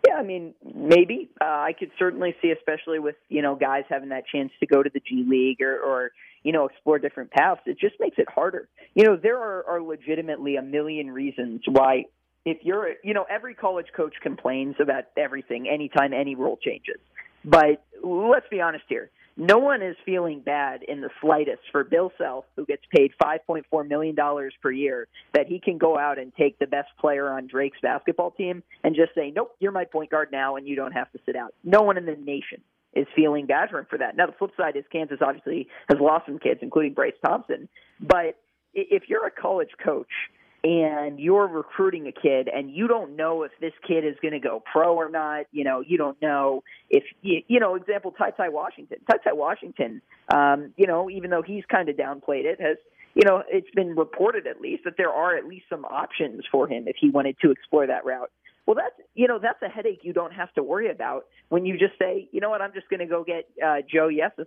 Yeah, 0.09 0.15
I 0.15 0.23
mean, 0.23 0.55
maybe 0.75 1.29
uh, 1.41 1.45
I 1.45 1.75
could 1.79 1.91
certainly 1.99 2.35
see, 2.41 2.51
especially 2.51 2.99
with 2.99 3.17
you 3.29 3.43
know 3.43 3.55
guys 3.55 3.85
having 3.91 4.09
that 4.09 4.25
chance 4.27 4.51
to 4.61 4.67
go 4.67 4.83
to 4.83 4.89
the 4.93 5.01
G 5.01 5.27
League 5.29 5.61
or, 5.61 5.79
or 5.79 6.13
you 6.43 6.53
know 6.53 6.67
explore 6.67 6.99
different 6.99 7.31
paths. 7.31 7.61
It 7.67 7.79
just 7.79 7.97
makes 8.01 8.17
it 8.19 8.27
harder. 8.31 8.67
You 8.95 9.05
know, 9.05 9.17
there 9.17 9.37
are, 9.37 9.65
are 9.69 9.83
legitimately 9.83 10.57
a 10.57 10.63
million 10.63 11.11
reasons 11.11 11.61
why 11.69 12.05
if 12.47 12.59
you're 12.63 12.95
you 13.05 13.13
know 13.13 13.27
every 13.29 13.55
college 13.55 13.89
coach 13.95 14.15
complains 14.23 14.77
about 14.81 15.05
everything 15.19 15.69
anytime 15.69 16.15
any 16.15 16.35
rule 16.35 16.57
changes. 16.57 16.97
But 17.45 17.85
let's 18.03 18.49
be 18.51 18.63
honest 18.63 18.85
here 18.89 19.11
no 19.41 19.57
one 19.57 19.83
is 19.83 19.97
feeling 20.05 20.41
bad 20.41 20.83
in 20.83 21.01
the 21.01 21.09
slightest 21.23 21.63
for 21.73 21.83
Bill 21.83 22.13
Self, 22.19 22.45
who 22.57 22.67
gets 22.67 22.83
paid 22.95 23.13
$5.4 23.23 23.89
million 23.89 24.15
per 24.63 24.71
year, 24.71 25.09
that 25.33 25.47
he 25.47 25.59
can 25.59 25.79
go 25.79 25.99
out 25.99 26.19
and 26.19 26.31
take 26.37 26.59
the 26.59 26.67
best 26.67 26.89
player 27.01 27.31
on 27.31 27.47
Drake's 27.47 27.79
basketball 27.81 28.33
team 28.33 28.63
and 28.85 28.95
just 28.95 29.15
say, 29.15 29.33
nope, 29.35 29.57
you're 29.59 29.73
my 29.73 29.87
point 29.87 30.11
guard 30.11 30.29
now 30.31 30.57
and 30.57 30.69
you 30.69 30.77
don't 30.77 30.93
have 30.93 31.11
to 31.13 31.19
sit 31.25 31.37
out. 31.37 31.55
No 31.65 31.81
one 31.81 31.97
in 31.97 32.05
the 32.05 32.17
nation 32.17 32.61
is 32.93 33.07
feeling 33.17 33.47
bad 33.47 33.71
for 33.71 33.79
him 33.79 33.87
for 33.89 33.97
that. 33.97 34.15
Now, 34.15 34.27
the 34.27 34.33
flip 34.39 34.51
side 34.59 34.77
is 34.77 34.85
Kansas 34.93 35.21
obviously 35.23 35.69
has 35.89 35.99
lost 35.99 36.27
some 36.27 36.39
kids, 36.39 36.61
including 36.61 36.93
Bryce 36.93 37.15
Thompson. 37.25 37.67
But 37.99 38.37
if 38.75 39.05
you're 39.09 39.27
a 39.27 39.31
college 39.31 39.71
coach– 39.83 40.09
and 40.63 41.19
you're 41.19 41.47
recruiting 41.47 42.07
a 42.07 42.13
kid 42.13 42.49
and 42.49 42.71
you 42.71 42.87
don't 42.87 43.17
know 43.17 43.43
if 43.43 43.53
this 43.61 43.73
kid 43.87 44.05
is 44.05 44.17
going 44.21 44.33
to 44.33 44.41
go 44.41 44.63
pro 44.71 44.95
or 44.95 45.09
not, 45.09 45.47
you 45.53 45.65
know, 45.65 45.81
you 45.81 45.97
don't 45.97 46.21
know 46.21 46.63
if 46.91 47.05
you, 47.23 47.41
you 47.49 47.61
know, 47.61 47.75
example 47.75 48.13
Ty 48.13 48.31
Ty 48.33 48.51
Washington. 48.51 48.99
Ty 49.11 49.19
Ty 49.25 49.33
Washington, 49.33 50.03
um, 50.33 50.73
you 50.77 50.87
know, 50.87 51.09
even 51.09 51.31
though 51.31 51.43
he's 51.43 51.65
kind 51.71 51.89
of 51.89 51.97
downplayed 51.97 52.45
it, 52.45 52.61
has 52.61 52.77
you 53.15 53.23
know, 53.27 53.43
it's 53.49 53.71
been 53.75 53.97
reported 53.97 54.47
at 54.47 54.61
least 54.61 54.85
that 54.85 54.95
there 54.97 55.11
are 55.11 55.37
at 55.37 55.47
least 55.47 55.67
some 55.69 55.85
options 55.85 56.45
for 56.51 56.69
him 56.69 56.87
if 56.87 56.97
he 57.01 57.11
wanted 57.11 57.37
to 57.43 57.51
explore 57.51 57.87
that 57.87 58.05
route. 58.05 58.31
Well, 58.67 58.77
that's 58.77 59.09
you 59.15 59.27
know 59.27 59.39
that's 59.41 59.61
a 59.63 59.69
headache 59.69 60.01
you 60.03 60.13
don't 60.13 60.33
have 60.33 60.53
to 60.55 60.63
worry 60.63 60.91
about 60.91 61.27
when 61.49 61.67
you 61.67 61.79
just 61.79 61.99
say, 61.99 62.29
you 62.33 62.41
know 62.41 62.51
what, 62.51 62.63
I'm 62.63 62.73
just 62.73 62.89
going 62.89 63.01
to 63.01 63.07
go 63.07 63.25
get 63.25 63.49
uh, 63.65 63.79
Joe 63.93 64.09
Yesufu. 64.09 64.47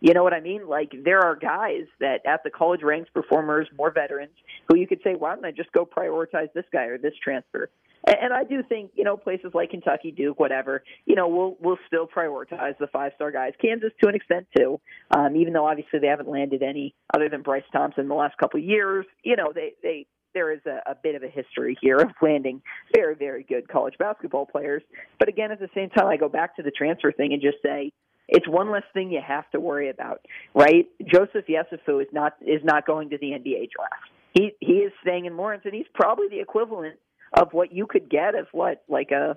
You 0.00 0.12
know 0.12 0.22
what 0.22 0.34
I 0.34 0.40
mean? 0.40 0.68
Like 0.68 0.92
there 1.04 1.20
are 1.20 1.34
guys 1.34 1.86
that 2.00 2.26
at 2.26 2.42
the 2.44 2.50
college 2.50 2.82
ranks, 2.82 3.10
performers, 3.14 3.68
more 3.76 3.90
veterans, 3.90 4.34
who 4.68 4.76
you 4.76 4.86
could 4.86 5.00
say, 5.02 5.14
why 5.14 5.34
don't 5.34 5.44
I 5.44 5.50
just 5.50 5.72
go 5.72 5.86
prioritize 5.86 6.52
this 6.54 6.66
guy 6.72 6.84
or 6.84 6.98
this 6.98 7.14
transfer? 7.22 7.70
And, 8.06 8.16
and 8.24 8.32
I 8.32 8.44
do 8.44 8.62
think 8.62 8.92
you 8.94 9.04
know 9.04 9.16
places 9.16 9.52
like 9.54 9.70
Kentucky, 9.70 10.10
Duke, 10.10 10.38
whatever, 10.38 10.84
you 11.06 11.14
know, 11.14 11.28
we'll 11.28 11.56
we'll 11.60 11.78
still 11.86 12.06
prioritize 12.06 12.76
the 12.78 12.86
five 12.88 13.12
star 13.16 13.30
guys. 13.30 13.52
Kansas 13.60 13.92
to 14.02 14.08
an 14.08 14.14
extent 14.14 14.46
too, 14.56 14.80
um, 15.10 15.36
even 15.36 15.52
though 15.52 15.66
obviously 15.66 16.00
they 16.00 16.08
haven't 16.08 16.28
landed 16.28 16.62
any 16.62 16.94
other 17.14 17.28
than 17.28 17.42
Bryce 17.42 17.64
Thompson 17.72 18.02
in 18.02 18.08
the 18.08 18.14
last 18.14 18.36
couple 18.36 18.60
of 18.60 18.66
years. 18.66 19.06
You 19.22 19.36
know, 19.36 19.52
they 19.54 19.72
they 19.82 20.06
there 20.34 20.52
is 20.52 20.60
a, 20.66 20.90
a 20.90 20.94
bit 20.94 21.14
of 21.14 21.22
a 21.22 21.28
history 21.28 21.76
here 21.80 21.98
of 21.98 22.10
landing 22.20 22.60
very, 22.94 23.14
very 23.14 23.44
good 23.44 23.68
college 23.68 23.94
basketball 23.98 24.46
players. 24.46 24.82
But 25.18 25.28
again, 25.28 25.50
at 25.50 25.60
the 25.60 25.70
same 25.74 25.90
time, 25.90 26.08
I 26.08 26.16
go 26.16 26.28
back 26.28 26.56
to 26.56 26.62
the 26.62 26.70
transfer 26.70 27.12
thing 27.12 27.32
and 27.32 27.40
just 27.40 27.58
say, 27.62 27.92
it's 28.28 28.48
one 28.48 28.70
less 28.70 28.84
thing 28.92 29.10
you 29.12 29.20
have 29.26 29.50
to 29.50 29.60
worry 29.60 29.90
about, 29.90 30.20
right? 30.54 30.86
Joseph 31.06 31.44
Yesufu 31.46 32.00
is 32.00 32.08
not 32.12 32.34
is 32.40 32.62
not 32.64 32.86
going 32.86 33.10
to 33.10 33.18
the 33.18 33.28
NBA 33.28 33.68
draft. 33.70 34.10
He 34.32 34.52
he 34.60 34.78
is 34.78 34.92
staying 35.02 35.26
in 35.26 35.36
Lawrence, 35.36 35.62
and 35.64 35.74
he's 35.74 35.86
probably 35.94 36.28
the 36.28 36.40
equivalent 36.40 36.98
of 37.34 37.48
what 37.52 37.72
you 37.72 37.86
could 37.86 38.08
get 38.08 38.34
as 38.34 38.46
what 38.52 38.82
like 38.88 39.10
a 39.10 39.36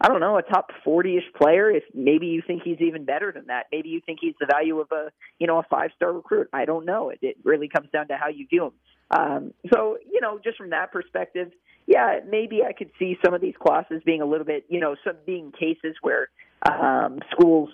I 0.00 0.08
don't 0.08 0.20
know 0.20 0.38
a 0.38 0.42
top 0.42 0.70
forty 0.84 1.16
ish 1.16 1.24
player. 1.36 1.70
If 1.70 1.82
maybe 1.92 2.26
you 2.26 2.42
think 2.46 2.62
he's 2.62 2.80
even 2.80 3.04
better 3.04 3.32
than 3.32 3.46
that, 3.46 3.66
maybe 3.72 3.88
you 3.88 4.00
think 4.04 4.20
he's 4.20 4.34
the 4.38 4.46
value 4.46 4.78
of 4.78 4.92
a 4.92 5.10
you 5.38 5.46
know 5.46 5.58
a 5.58 5.64
five 5.64 5.90
star 5.96 6.12
recruit. 6.12 6.48
I 6.52 6.66
don't 6.66 6.84
know. 6.84 7.10
It, 7.10 7.18
it 7.22 7.36
really 7.42 7.68
comes 7.68 7.88
down 7.92 8.08
to 8.08 8.16
how 8.16 8.28
you 8.28 8.46
view 8.46 8.66
him. 8.66 8.72
Um, 9.10 9.52
so 9.72 9.98
you 10.10 10.20
know, 10.20 10.38
just 10.42 10.56
from 10.56 10.70
that 10.70 10.92
perspective, 10.92 11.50
yeah, 11.86 12.20
maybe 12.28 12.62
I 12.66 12.72
could 12.72 12.90
see 12.98 13.16
some 13.24 13.34
of 13.34 13.40
these 13.40 13.54
classes 13.60 14.02
being 14.04 14.22
a 14.22 14.26
little 14.26 14.46
bit, 14.46 14.64
you 14.68 14.80
know, 14.80 14.96
some 15.04 15.16
being 15.26 15.52
cases 15.52 15.96
where 16.02 16.28
um, 16.66 17.18
schools 17.32 17.70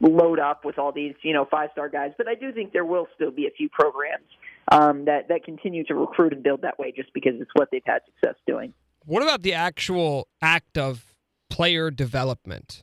load 0.00 0.38
up 0.38 0.64
with 0.64 0.78
all 0.78 0.92
these, 0.92 1.14
you 1.22 1.32
know, 1.32 1.46
five 1.50 1.70
star 1.72 1.88
guys. 1.88 2.12
But 2.16 2.28
I 2.28 2.34
do 2.34 2.52
think 2.52 2.72
there 2.72 2.84
will 2.84 3.06
still 3.14 3.30
be 3.30 3.46
a 3.46 3.50
few 3.50 3.68
programs 3.68 4.26
um, 4.70 5.04
that 5.06 5.28
that 5.28 5.44
continue 5.44 5.84
to 5.84 5.94
recruit 5.94 6.32
and 6.32 6.42
build 6.42 6.62
that 6.62 6.78
way, 6.78 6.92
just 6.94 7.12
because 7.12 7.32
it's 7.38 7.50
what 7.54 7.68
they've 7.70 7.82
had 7.84 8.00
success 8.06 8.36
doing. 8.46 8.72
What 9.04 9.22
about 9.22 9.42
the 9.42 9.54
actual 9.54 10.28
act 10.42 10.76
of 10.78 11.14
player 11.48 11.90
development? 11.90 12.82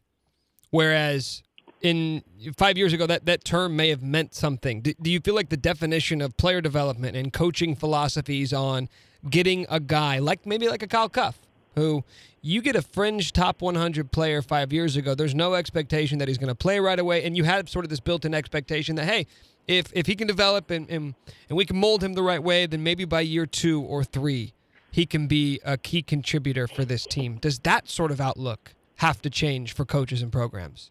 Whereas 0.70 1.44
in 1.82 2.24
five 2.58 2.78
years 2.78 2.94
ago, 2.94 3.06
that, 3.08 3.26
that 3.26 3.44
term 3.44 3.76
may 3.76 3.90
have 3.90 4.02
meant 4.02 4.34
something. 4.34 4.82
Do, 4.82 4.94
do, 5.02 5.12
you 5.12 5.20
feel 5.20 5.36
like 5.36 5.50
the 5.50 5.58
definition 5.58 6.22
of 6.22 6.36
player 6.38 6.62
development 6.62 7.16
and 7.16 7.32
coaching 7.32 7.76
philosophies 7.76 8.54
on 8.54 8.90
getting 9.30 9.66
a 9.70 9.80
guy 9.80 10.20
like 10.20 10.46
maybe 10.46 10.68
like 10.68 10.84
a 10.84 10.88
Kyle 10.88 11.10
Cuffe, 11.10 11.40
who 11.76 12.04
you 12.42 12.62
get 12.62 12.76
a 12.76 12.82
fringe 12.82 13.34
top 13.34 13.62
100 13.62 14.12
player 14.12 14.42
five 14.42 14.72
years 14.74 14.96
ago, 14.96 15.14
there's 15.14 15.36
no 15.36 15.54
expectation 15.54 16.18
that 16.20 16.28
he's 16.28 16.38
going 16.38 16.48
to 16.48 16.56
play 16.56 16.80
right 16.80 17.00
away, 17.00 17.24
and 17.24 17.36
you 17.36 17.44
had 17.44 17.70
sort 17.70 17.86
of 17.86 17.90
this 17.90 18.00
built-in 18.00 18.34
expectation 18.34 18.96
that 18.96 19.06
hey, 19.06 19.28
if 19.68 19.92
if 19.94 20.06
he 20.06 20.16
can 20.16 20.28
develop 20.28 20.72
and, 20.72 20.90
and 20.90 21.14
and 21.50 21.58
we 21.58 21.66
can 21.66 21.78
mold 21.78 22.04
him 22.04 22.14
the 22.14 22.24
right 22.24 22.42
way, 22.42 22.66
then 22.66 22.84
maybe 22.84 23.06
by 23.06 23.22
year 23.22 23.46
two 23.46 23.82
or 23.82 24.04
three, 24.04 24.54
he 24.92 25.06
can 25.06 25.28
be 25.28 25.60
a 25.66 25.78
key 25.78 26.02
contributor 26.02 26.68
for 26.68 26.86
this 26.86 27.06
team. 27.06 27.36
Does 27.36 27.60
that 27.60 27.90
sort 27.90 28.12
of 28.12 28.22
outlook 28.22 28.74
have 28.98 29.22
to 29.22 29.30
change 29.30 29.74
for 29.74 29.86
coaches 29.86 30.22
and 30.22 30.32
programs? 30.32 30.90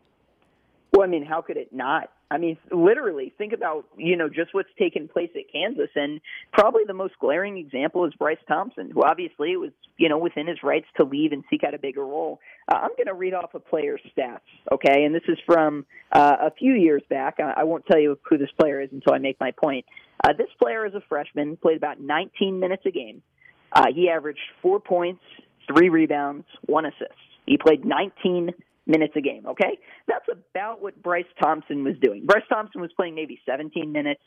Well, 0.97 1.07
I 1.07 1.11
mean, 1.11 1.27
how 1.27 1.43
could 1.43 1.59
it 1.59 1.75
not? 1.75 2.11
I 2.31 2.39
mean, 2.39 2.57
literally, 2.73 3.31
think 3.37 3.53
about 3.53 3.85
you 3.99 4.17
know 4.17 4.31
just 4.31 4.55
what's 4.55 4.71
taken 4.79 5.09
place 5.09 5.29
at 5.37 5.43
Kansas, 5.53 5.91
and 5.95 6.23
probably 6.55 6.85
the 6.87 6.95
most 6.95 7.19
glaring 7.21 7.59
example 7.59 8.07
is 8.07 8.15
Bryce 8.15 8.39
Thompson, 8.49 8.91
who 8.91 9.05
obviously 9.05 9.59
was 9.59 9.73
you 9.99 10.09
know 10.09 10.17
within 10.17 10.47
his 10.47 10.63
rights 10.63 10.87
to 10.97 11.05
leave 11.05 11.33
and 11.33 11.45
seek 11.51 11.65
out 11.65 11.75
a 11.75 11.79
bigger 11.79 12.01
role. 12.01 12.41
Uh, 12.67 12.77
I'm 12.77 12.93
going 12.97 13.09
to 13.09 13.15
read 13.15 13.35
off 13.35 13.53
a 13.53 13.61
player's 13.61 14.01
stats, 14.17 14.41
okay? 14.73 15.05
And 15.05 15.15
this 15.15 15.23
is 15.29 15.37
from 15.45 15.85
uh, 16.13 16.37
a 16.47 16.51
few 16.51 16.73
years 16.73 17.03
back. 17.11 17.41
I, 17.41 17.53
I 17.59 17.65
won't 17.65 17.85
tell 17.85 18.01
you 18.01 18.19
who 18.29 18.39
this 18.39 18.51
player 18.59 18.81
is 18.81 18.89
until 18.91 19.13
I 19.13 19.19
make 19.19 19.39
my 19.39 19.51
point. 19.51 19.85
Uh, 20.25 20.33
this 20.33 20.49
player 20.59 20.87
is 20.87 20.95
a 20.95 21.03
freshman, 21.11 21.59
played 21.59 21.77
about 21.77 22.01
19 22.01 22.59
minutes 22.59 22.85
a 22.87 22.91
game. 22.91 23.23
Uh, 23.71 23.89
he 23.95 24.09
averaged 24.09 24.41
four 24.63 24.81
points, 24.81 25.21
three 25.69 25.91
rebounds, 25.91 26.47
one 26.65 26.87
assist. 26.87 27.13
He 27.45 27.59
played 27.59 27.85
19 27.85 28.55
minutes 28.87 29.15
a 29.17 29.21
game, 29.21 29.47
okay? 29.47 29.79
That's 30.07 30.27
about 30.29 30.81
what 30.81 31.01
Bryce 31.03 31.25
Thompson 31.43 31.85
was 31.85 31.95
doing. 32.01 32.25
Bryce 32.25 32.45
Thompson 32.49 32.81
was 32.81 32.91
playing 32.97 33.15
maybe 33.15 33.41
17 33.47 33.91
minutes. 33.93 34.21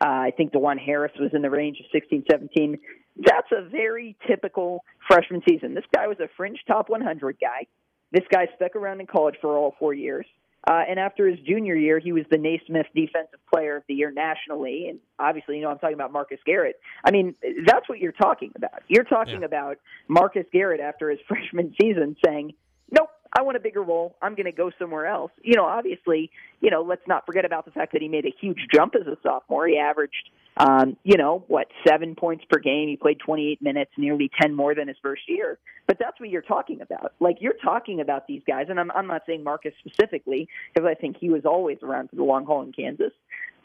Uh, 0.00 0.08
I 0.08 0.32
think 0.36 0.52
Dajuan 0.52 0.78
Harris 0.78 1.12
was 1.18 1.30
in 1.32 1.42
the 1.42 1.50
range 1.50 1.78
of 1.80 1.86
16, 1.92 2.24
17. 2.30 2.78
That's 3.16 3.48
a 3.52 3.68
very 3.68 4.16
typical 4.26 4.84
freshman 5.08 5.42
season. 5.48 5.74
This 5.74 5.84
guy 5.94 6.08
was 6.08 6.18
a 6.20 6.28
fringe 6.36 6.58
top 6.66 6.88
100 6.88 7.38
guy. 7.40 7.66
This 8.12 8.24
guy 8.30 8.48
stuck 8.56 8.76
around 8.76 9.00
in 9.00 9.06
college 9.06 9.36
for 9.40 9.56
all 9.56 9.74
four 9.78 9.94
years. 9.94 10.26
Uh, 10.66 10.82
and 10.88 10.98
after 10.98 11.28
his 11.28 11.38
junior 11.40 11.74
year, 11.74 11.98
he 11.98 12.12
was 12.12 12.24
the 12.30 12.38
Naismith 12.38 12.86
Defensive 12.94 13.40
Player 13.52 13.76
of 13.76 13.82
the 13.86 13.94
Year 13.94 14.10
nationally. 14.10 14.86
And 14.88 14.98
obviously, 15.18 15.56
you 15.56 15.62
know, 15.62 15.70
I'm 15.70 15.78
talking 15.78 15.94
about 15.94 16.10
Marcus 16.10 16.38
Garrett. 16.46 16.76
I 17.04 17.10
mean, 17.10 17.34
that's 17.66 17.86
what 17.88 17.98
you're 17.98 18.12
talking 18.12 18.50
about. 18.56 18.82
You're 18.88 19.04
talking 19.04 19.40
yeah. 19.40 19.46
about 19.46 19.76
Marcus 20.08 20.46
Garrett 20.52 20.80
after 20.80 21.10
his 21.10 21.20
freshman 21.28 21.74
season 21.80 22.16
saying, 22.24 22.54
nope, 22.90 23.10
I 23.36 23.42
want 23.42 23.56
a 23.56 23.60
bigger 23.60 23.82
role. 23.82 24.14
I'm 24.22 24.36
going 24.36 24.46
to 24.46 24.52
go 24.52 24.70
somewhere 24.78 25.06
else. 25.06 25.32
You 25.42 25.56
know, 25.56 25.64
obviously, 25.64 26.30
you 26.60 26.70
know, 26.70 26.82
let's 26.82 27.02
not 27.08 27.26
forget 27.26 27.44
about 27.44 27.64
the 27.64 27.72
fact 27.72 27.92
that 27.92 28.02
he 28.02 28.08
made 28.08 28.24
a 28.24 28.32
huge 28.40 28.66
jump 28.72 28.94
as 28.94 29.06
a 29.08 29.16
sophomore. 29.24 29.66
He 29.66 29.76
averaged, 29.76 30.30
um, 30.56 30.96
you 31.02 31.16
know, 31.16 31.44
what, 31.48 31.66
seven 31.86 32.14
points 32.14 32.44
per 32.48 32.60
game. 32.60 32.88
He 32.88 32.96
played 32.96 33.18
28 33.18 33.60
minutes, 33.60 33.90
nearly 33.96 34.30
10 34.40 34.54
more 34.54 34.76
than 34.76 34.86
his 34.86 34.96
first 35.02 35.22
year. 35.26 35.58
But 35.88 35.98
that's 35.98 36.18
what 36.20 36.28
you're 36.28 36.42
talking 36.42 36.80
about. 36.80 37.12
Like, 37.18 37.38
you're 37.40 37.56
talking 37.62 38.00
about 38.00 38.28
these 38.28 38.42
guys, 38.46 38.66
and 38.68 38.78
I'm, 38.78 38.92
I'm 38.92 39.08
not 39.08 39.22
saying 39.26 39.42
Marcus 39.42 39.74
specifically, 39.80 40.48
because 40.72 40.88
I 40.88 40.94
think 40.94 41.16
he 41.18 41.28
was 41.28 41.44
always 41.44 41.78
around 41.82 42.10
for 42.10 42.16
the 42.16 42.24
long 42.24 42.46
haul 42.46 42.62
in 42.62 42.72
Kansas. 42.72 43.12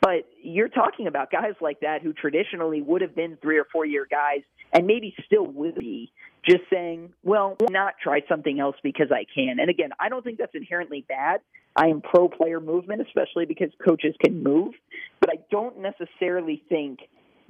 But 0.01 0.27
you're 0.41 0.69
talking 0.69 1.07
about 1.07 1.29
guys 1.29 1.53
like 1.61 1.81
that 1.81 2.01
who 2.01 2.13
traditionally 2.13 2.81
would 2.81 3.01
have 3.01 3.15
been 3.15 3.37
three 3.41 3.59
or 3.59 3.65
four 3.71 3.85
year 3.85 4.07
guys 4.09 4.41
and 4.71 4.87
maybe 4.87 5.13
still 5.25 5.45
would 5.45 5.75
be 5.75 6.11
just 6.47 6.63
saying, 6.71 7.13
well, 7.23 7.57
not 7.69 7.95
try 8.01 8.21
something 8.27 8.59
else 8.59 8.75
because 8.83 9.07
I 9.11 9.25
can. 9.33 9.59
And 9.59 9.69
again, 9.69 9.91
I 9.99 10.09
don't 10.09 10.23
think 10.23 10.37
that's 10.37 10.55
inherently 10.55 11.05
bad. 11.07 11.41
I 11.75 11.87
am 11.87 12.01
pro 12.01 12.27
player 12.27 12.59
movement, 12.59 13.01
especially 13.01 13.45
because 13.45 13.69
coaches 13.85 14.15
can 14.23 14.43
move, 14.43 14.73
but 15.19 15.29
I 15.29 15.37
don't 15.51 15.79
necessarily 15.79 16.63
think 16.69 16.99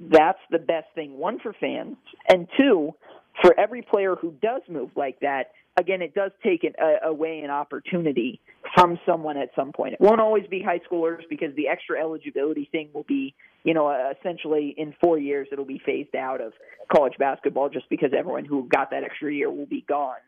that's 0.00 0.38
the 0.50 0.58
best 0.58 0.86
thing. 0.94 1.18
One 1.18 1.38
for 1.40 1.52
fans, 1.52 1.96
and 2.28 2.48
two, 2.58 2.94
for 3.42 3.58
every 3.58 3.82
player 3.82 4.16
who 4.16 4.34
does 4.42 4.62
move 4.68 4.90
like 4.96 5.20
that, 5.20 5.52
again, 5.78 6.02
it 6.02 6.14
does 6.14 6.30
take 6.42 6.64
an, 6.64 6.72
a, 6.78 7.08
away 7.08 7.40
an 7.40 7.50
opportunity 7.50 8.40
from 8.74 8.98
someone 9.06 9.36
at 9.36 9.50
some 9.56 9.72
point. 9.72 9.94
It 9.94 10.00
won't 10.00 10.20
always 10.20 10.46
be 10.46 10.62
high 10.62 10.80
schoolers 10.90 11.22
because 11.28 11.54
the 11.56 11.68
extra 11.68 12.00
eligibility 12.00 12.68
thing 12.70 12.90
will 12.92 13.04
be, 13.04 13.34
you 13.64 13.74
know, 13.74 14.12
essentially 14.18 14.74
in 14.76 14.94
four 15.00 15.18
years 15.18 15.48
it'll 15.52 15.64
be 15.64 15.80
phased 15.84 16.14
out 16.14 16.40
of 16.40 16.52
college 16.92 17.14
basketball 17.18 17.68
just 17.68 17.88
because 17.88 18.10
everyone 18.16 18.44
who 18.44 18.68
got 18.68 18.90
that 18.90 19.04
extra 19.04 19.32
year 19.32 19.50
will 19.50 19.66
be 19.66 19.84
gone. 19.88 20.18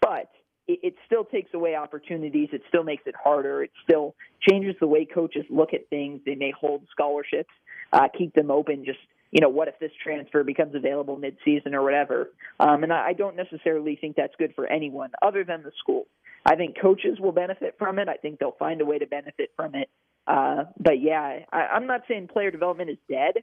But 0.00 0.30
it, 0.66 0.80
it 0.82 0.94
still 1.06 1.24
takes 1.24 1.54
away 1.54 1.76
opportunities. 1.76 2.48
It 2.52 2.62
still 2.68 2.84
makes 2.84 3.04
it 3.06 3.14
harder. 3.22 3.62
It 3.62 3.70
still 3.84 4.14
changes 4.48 4.74
the 4.80 4.86
way 4.86 5.04
coaches 5.04 5.44
look 5.50 5.72
at 5.72 5.88
things. 5.88 6.20
They 6.26 6.34
may 6.34 6.52
hold 6.58 6.82
scholarships, 6.90 7.50
uh, 7.92 8.08
keep 8.16 8.34
them 8.34 8.50
open 8.50 8.84
just 8.84 8.98
you 9.36 9.42
know, 9.42 9.50
what 9.50 9.68
if 9.68 9.78
this 9.78 9.90
transfer 10.02 10.42
becomes 10.42 10.74
available 10.74 11.18
midseason 11.18 11.74
or 11.74 11.82
whatever? 11.82 12.30
Um, 12.58 12.84
and 12.84 12.90
I, 12.90 13.12
don't 13.12 13.36
necessarily 13.36 13.98
think 14.00 14.16
that's 14.16 14.32
good 14.38 14.54
for 14.56 14.66
anyone 14.66 15.10
other 15.20 15.44
than 15.44 15.62
the 15.62 15.72
school. 15.78 16.06
I 16.46 16.56
think 16.56 16.76
coaches 16.80 17.20
will 17.20 17.32
benefit 17.32 17.74
from 17.78 17.98
it. 17.98 18.08
I 18.08 18.14
think 18.14 18.38
they'll 18.38 18.56
find 18.58 18.80
a 18.80 18.86
way 18.86 18.98
to 18.98 19.06
benefit 19.06 19.50
from 19.54 19.74
it. 19.74 19.90
Uh, 20.26 20.64
but 20.80 21.02
yeah, 21.02 21.40
I, 21.52 21.58
I'm 21.58 21.86
not 21.86 22.04
saying 22.08 22.28
player 22.32 22.50
development 22.50 22.88
is 22.88 22.96
dead. 23.10 23.42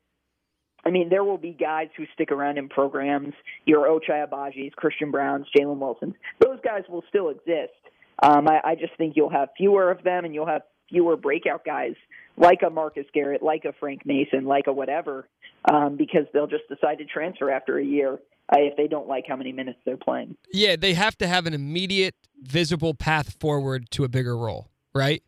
I 0.84 0.90
mean, 0.90 1.10
there 1.10 1.24
will 1.24 1.38
be 1.38 1.52
guys 1.52 1.90
who 1.96 2.06
stick 2.16 2.32
around 2.32 2.58
in 2.58 2.70
programs. 2.70 3.36
Your 3.66 3.86
Ochai 3.86 4.28
Agbaji's, 4.28 4.74
Christian 4.76 5.12
Brauns, 5.12 5.46
Jalen 5.56 5.78
Wilsons. 5.78 6.16
Those 6.40 6.58
guys 6.64 6.86
will 6.90 7.04
still 7.08 7.30
exist. 7.30 7.78
Um, 8.24 8.48
I, 8.48 8.62
I 8.66 8.76
just 8.76 8.98
think 8.98 9.14
you'll 9.16 9.30
have 9.30 9.50
fewer 9.56 9.92
of 9.92 10.04
them, 10.04 10.26
and 10.26 10.34
you'll 10.34 10.48
have 10.48 10.64
fewer 10.90 11.16
breakout 11.18 11.64
guys 11.64 11.94
like 12.38 12.62
a 12.66 12.70
Marcus 12.70 13.06
Garrett, 13.14 13.44
like 13.44 13.66
a 13.66 13.74
Frank 13.80 14.06
Mason, 14.06 14.46
like 14.46 14.68
a 14.68 14.74
whatever, 14.74 15.28
um, 15.72 15.96
because 15.98 16.26
they'll 16.34 16.48
just 16.48 16.68
decide 16.70 16.98
to 17.00 17.06
transfer 17.06 17.50
after 17.50 17.78
a 17.78 17.84
year 17.84 18.20
uh, 18.50 18.60
if 18.60 18.76
they 18.78 18.88
don't 18.88 19.08
like 19.08 19.26
how 19.28 19.36
many 19.36 19.52
minutes 19.52 19.80
they're 19.86 19.98
playing. 19.98 20.36
Yeah, 20.52 20.76
they 20.76 20.94
have 20.94 21.18
to 21.20 21.28
have 21.28 21.46
an 21.46 21.54
immediate, 21.54 22.16
visible 22.42 22.94
path 22.94 23.34
forward 23.40 23.90
to 23.92 24.04
a 24.04 24.10
bigger 24.10 24.38
role, 24.38 24.70
right? 24.94 25.24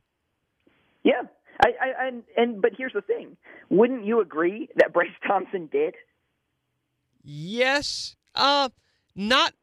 Yeah, 1.03 1.21
I, 1.63 1.69
I 1.81 2.07
and 2.07 2.23
and 2.35 2.61
but 2.61 2.71
here's 2.77 2.93
the 2.93 3.01
thing: 3.01 3.37
wouldn't 3.69 4.05
you 4.05 4.21
agree 4.21 4.69
that 4.75 4.93
Bryce 4.93 5.09
Thompson 5.25 5.69
did? 5.71 5.93
Yes. 7.23 8.15
Uh, 8.35 8.69
not. 9.15 9.53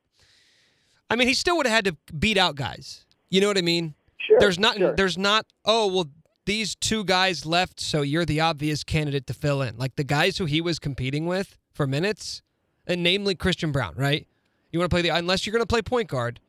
I 1.11 1.17
mean, 1.17 1.29
he 1.29 1.35
still 1.35 1.57
would 1.59 1.67
have 1.67 1.75
had 1.75 1.85
to 1.85 1.97
beat 2.15 2.39
out 2.39 2.57
guys. 2.57 3.05
You 3.31 3.41
know 3.41 3.49
what 3.49 3.59
I 3.59 3.63
mean? 3.63 3.95
Sure. 4.19 4.39
There's 4.41 4.59
not. 4.59 4.77
Sure. 4.77 4.95
There's 4.97 5.19
not. 5.19 5.47
Oh 5.65 5.87
well, 5.89 6.07
these 6.45 6.75
two 6.75 7.05
guys 7.05 7.47
left, 7.47 7.81
so 7.81 8.03
you're 8.03 8.25
the 8.25 8.41
obvious 8.41 8.85
candidate 8.85 9.27
to 9.29 9.35
fill 9.35 9.63
in. 9.63 9.77
Like 9.77 9.97
the 9.97 10.05
guys 10.05 10.39
who 10.39 10.45
he 10.45 10.61
was 10.61 10.79
competing 10.79 11.27
with 11.27 11.57
for 11.73 11.87
minutes, 11.87 12.43
and 12.87 13.03
namely 13.03 13.35
Christian 13.35 13.73
Braun, 13.73 13.95
right? 13.97 14.27
You 14.71 14.79
want 14.79 14.91
to 14.91 14.95
play 14.95 15.03
the 15.03 15.11
unless 15.11 15.47
you're 15.47 15.53
going 15.53 15.63
to 15.63 15.67
play 15.67 15.83
point 15.83 16.09
guard. 16.09 16.41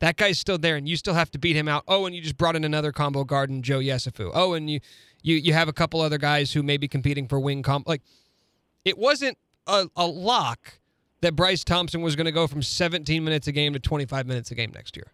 That 0.00 0.16
guy's 0.16 0.38
still 0.38 0.58
there, 0.58 0.74
and 0.74 0.88
you 0.88 0.96
still 0.96 1.14
have 1.14 1.30
to 1.30 1.38
beat 1.38 1.54
him 1.54 1.68
out. 1.68 1.84
Oh, 1.86 2.06
and 2.06 2.14
you 2.14 2.20
just 2.20 2.36
brought 2.36 2.56
in 2.56 2.64
another 2.64 2.90
combo 2.90 3.22
guard 3.22 3.50
in 3.50 3.62
Joe 3.62 3.78
Yesufu. 3.78 4.32
Oh, 4.34 4.54
and 4.54 4.68
you 4.68 4.80
you 5.22 5.36
you 5.36 5.52
have 5.52 5.68
a 5.68 5.72
couple 5.72 6.00
other 6.00 6.18
guys 6.18 6.52
who 6.52 6.62
may 6.62 6.76
be 6.76 6.88
competing 6.88 7.28
for 7.28 7.38
wing 7.38 7.62
comp. 7.62 7.86
Like 7.86 8.02
it 8.84 8.98
wasn't 8.98 9.38
a, 9.68 9.88
a 9.94 10.06
lock 10.06 10.80
that 11.20 11.36
Bryce 11.36 11.62
Thompson 11.62 12.02
was 12.02 12.16
going 12.16 12.24
to 12.24 12.32
go 12.32 12.48
from 12.48 12.62
17 12.62 13.22
minutes 13.22 13.46
a 13.46 13.52
game 13.52 13.72
to 13.74 13.78
25 13.78 14.26
minutes 14.26 14.50
a 14.50 14.56
game 14.56 14.72
next 14.74 14.96
year. 14.96 15.12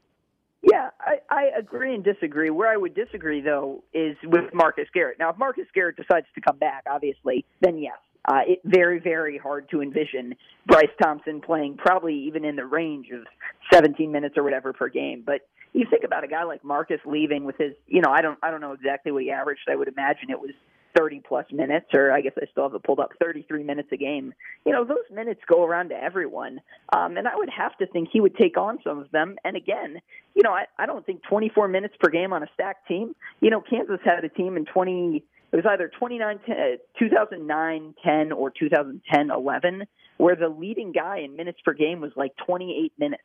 I, 1.39 1.59
agree 1.59 1.95
and 1.95 2.05
disagree. 2.05 2.51
Where 2.51 2.69
I 2.69 2.77
would 2.77 2.95
disagree, 2.95 3.41
though, 3.41 3.83
is 3.93 4.17
with 4.25 4.53
Marcus 4.53 4.89
Garrett. 4.93 5.19
Now, 5.19 5.31
if 5.31 5.39
Marcus 5.39 5.67
Garrett 5.75 5.97
decides 5.97 6.27
to 6.35 6.41
come 6.41 6.59
back, 6.59 6.85
obviously, 6.91 7.45
then 7.61 7.79
yes, 7.79 7.99
uh, 8.25 8.41
it 8.47 8.61
very, 8.65 8.99
very 8.99 9.39
hard 9.39 9.69
to 9.71 9.81
envision 9.81 10.35
Bryce 10.67 10.91
Thompson 11.03 11.41
playing 11.41 11.77
probably 11.77 12.15
even 12.15 12.45
in 12.45 12.57
the 12.57 12.67
range 12.67 13.09
of 13.11 13.27
17 13.73 14.11
minutes 14.11 14.37
or 14.37 14.43
whatever 14.43 14.73
per 14.73 14.89
game. 14.89 15.23
But 15.25 15.43
you 15.73 15.87
think 15.89 16.05
about 16.05 16.25
a 16.25 16.29
guy 16.29 16.45
like 16.45 16.65
Marcus 16.65 17.01
leaving 17.07 17.45
with 17.45 17.57
his, 17.57 17.73
you 17.87 18.01
know, 18.01 18.11
I 18.11 18.21
don't, 18.21 18.39
I 18.43 18.51
don't 18.51 18.61
know 18.61 18.73
exactly 18.73 19.13
what 19.13 19.23
he 19.23 19.31
averaged. 19.31 19.69
I 19.71 19.77
would 19.77 19.89
imagine 19.89 20.31
it 20.31 20.41
was 20.41 20.53
30 20.99 21.23
plus 21.27 21.47
minutes, 21.53 21.87
or 21.95 22.13
I 22.13 22.21
guess 22.21 22.33
I 22.37 22.47
still 22.51 22.65
have 22.65 22.75
it 22.75 22.83
pulled 22.83 22.99
up 22.99 23.11
33 23.21 23.63
minutes 23.63 23.89
a 23.93 23.97
game. 23.97 24.35
You 24.67 24.73
know, 24.73 24.85
those 24.85 25.05
minutes 25.13 25.41
go 25.47 25.65
around 25.65 25.91
to 25.91 25.95
everyone. 25.95 26.61
Um, 26.95 27.17
and 27.17 27.29
I 27.29 27.37
would 27.37 27.51
have 27.51 27.77
to 27.79 27.87
think 27.87 28.09
he 28.13 28.21
would 28.21 28.37
take 28.37 28.59
on 28.59 28.79
some 28.83 28.99
of 28.99 29.11
them. 29.11 29.37
And 29.45 29.57
again, 29.57 30.01
you 30.35 30.43
know, 30.43 30.53
I, 30.53 30.65
I 30.79 30.87
don't 30.87 31.07
think 31.07 31.23
24 31.29 31.69
minutes 31.69 31.95
per 32.01 32.11
game 32.11 32.33
on 32.33 32.43
a 32.43 32.47
stacked 32.55 32.89
team. 32.89 33.15
You 33.41 33.51
know, 33.51 33.61
Kansas 33.61 34.01
had 34.05 34.25
a 34.25 34.29
team 34.29 34.57
in 34.57 34.65
20, 34.65 35.23
it 35.53 35.57
was 35.57 35.65
either 35.69 35.91
29, 35.99 36.41
10, 36.45 36.57
2009 36.99 37.95
10 38.05 38.33
or 38.33 38.51
2010 38.51 39.31
11, 39.31 39.85
where 40.17 40.37
the 40.37 40.49
leading 40.49 40.93
guy 40.93 41.19
in 41.19 41.37
minutes 41.37 41.61
per 41.65 41.75
game 41.75 42.01
was 42.01 42.13
like 42.17 42.33
28 42.45 42.93
minutes. 42.99 43.23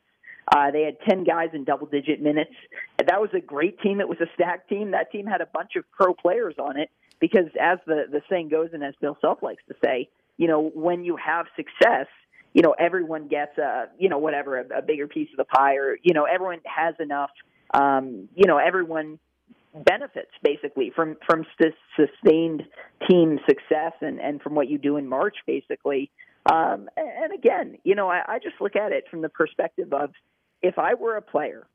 Uh, 0.56 0.72
they 0.72 0.84
had 0.84 0.98
10 1.10 1.24
guys 1.24 1.50
in 1.54 1.64
double 1.64 1.88
digit 1.88 2.22
minutes. 2.22 2.52
That 3.00 3.22
was 3.22 3.30
a 3.34 3.40
great 3.40 3.80
team. 3.80 4.02
It 4.02 4.10
was 4.10 4.20
a 4.20 4.28
stacked 4.36 4.70
team. 4.70 4.92
That 4.92 5.10
team 5.12 5.26
had 5.26 5.40
a 5.40 5.46
bunch 5.46 5.72
of 5.78 5.86
pro 5.92 6.14
players 6.14 6.56
on 6.60 6.78
it 6.78 6.90
because, 7.24 7.46
as 7.58 7.80
the, 7.88 8.04
the 8.12 8.22
saying 8.30 8.50
goes, 8.50 8.72
and 8.74 8.84
as 8.84 8.96
Bill 9.00 9.18
Self 9.22 9.42
likes 9.42 9.64
to 9.70 9.76
say, 9.82 10.10
you 10.36 10.46
know, 10.46 10.72
when 10.76 11.06
you 11.06 11.16
have 11.16 11.46
success, 11.56 12.08
you 12.52 12.62
know, 12.62 12.76
everyone 12.78 13.30
gets 13.30 13.58
a, 13.58 13.86
you 13.98 14.10
know, 14.10 14.18
whatever, 14.18 14.60
a, 14.60 14.80
a 14.80 14.82
bigger 14.82 15.08
piece 15.08 15.30
of 15.32 15.38
the 15.38 15.46
pie, 15.46 15.76
or, 15.76 15.98
you 16.04 16.14
know, 16.14 16.26
everyone 16.26 16.60
has 16.66 16.96
enough, 17.00 17.30
um, 17.74 18.28
you 18.36 18.46
know, 18.46 18.58
everyone 18.58 19.20
benefits 19.74 20.32
basically 20.44 20.92
from 20.94 21.16
from 21.26 21.46
st- 21.58 21.74
sustained 21.96 22.64
team 23.10 23.40
success 23.48 23.94
and 24.02 24.20
and 24.20 24.42
from 24.42 24.54
what 24.54 24.68
you 24.68 24.78
do 24.78 24.98
in 24.98 25.08
March 25.08 25.38
basically. 25.48 26.12
Um 26.52 26.90
and 26.96 27.34
again 27.34 27.78
you 27.84 27.96
know 27.96 28.08
I, 28.08 28.22
I 28.28 28.38
just 28.38 28.62
look 28.62 28.76
at 28.76 28.92
it 28.92 29.06
from 29.10 29.24
the 29.24 29.30
perspective 29.30 29.92
of 29.92 30.12
if 30.62 30.78
I 30.78 30.94
were 30.94 31.16
a 31.16 31.24
player 31.24 31.66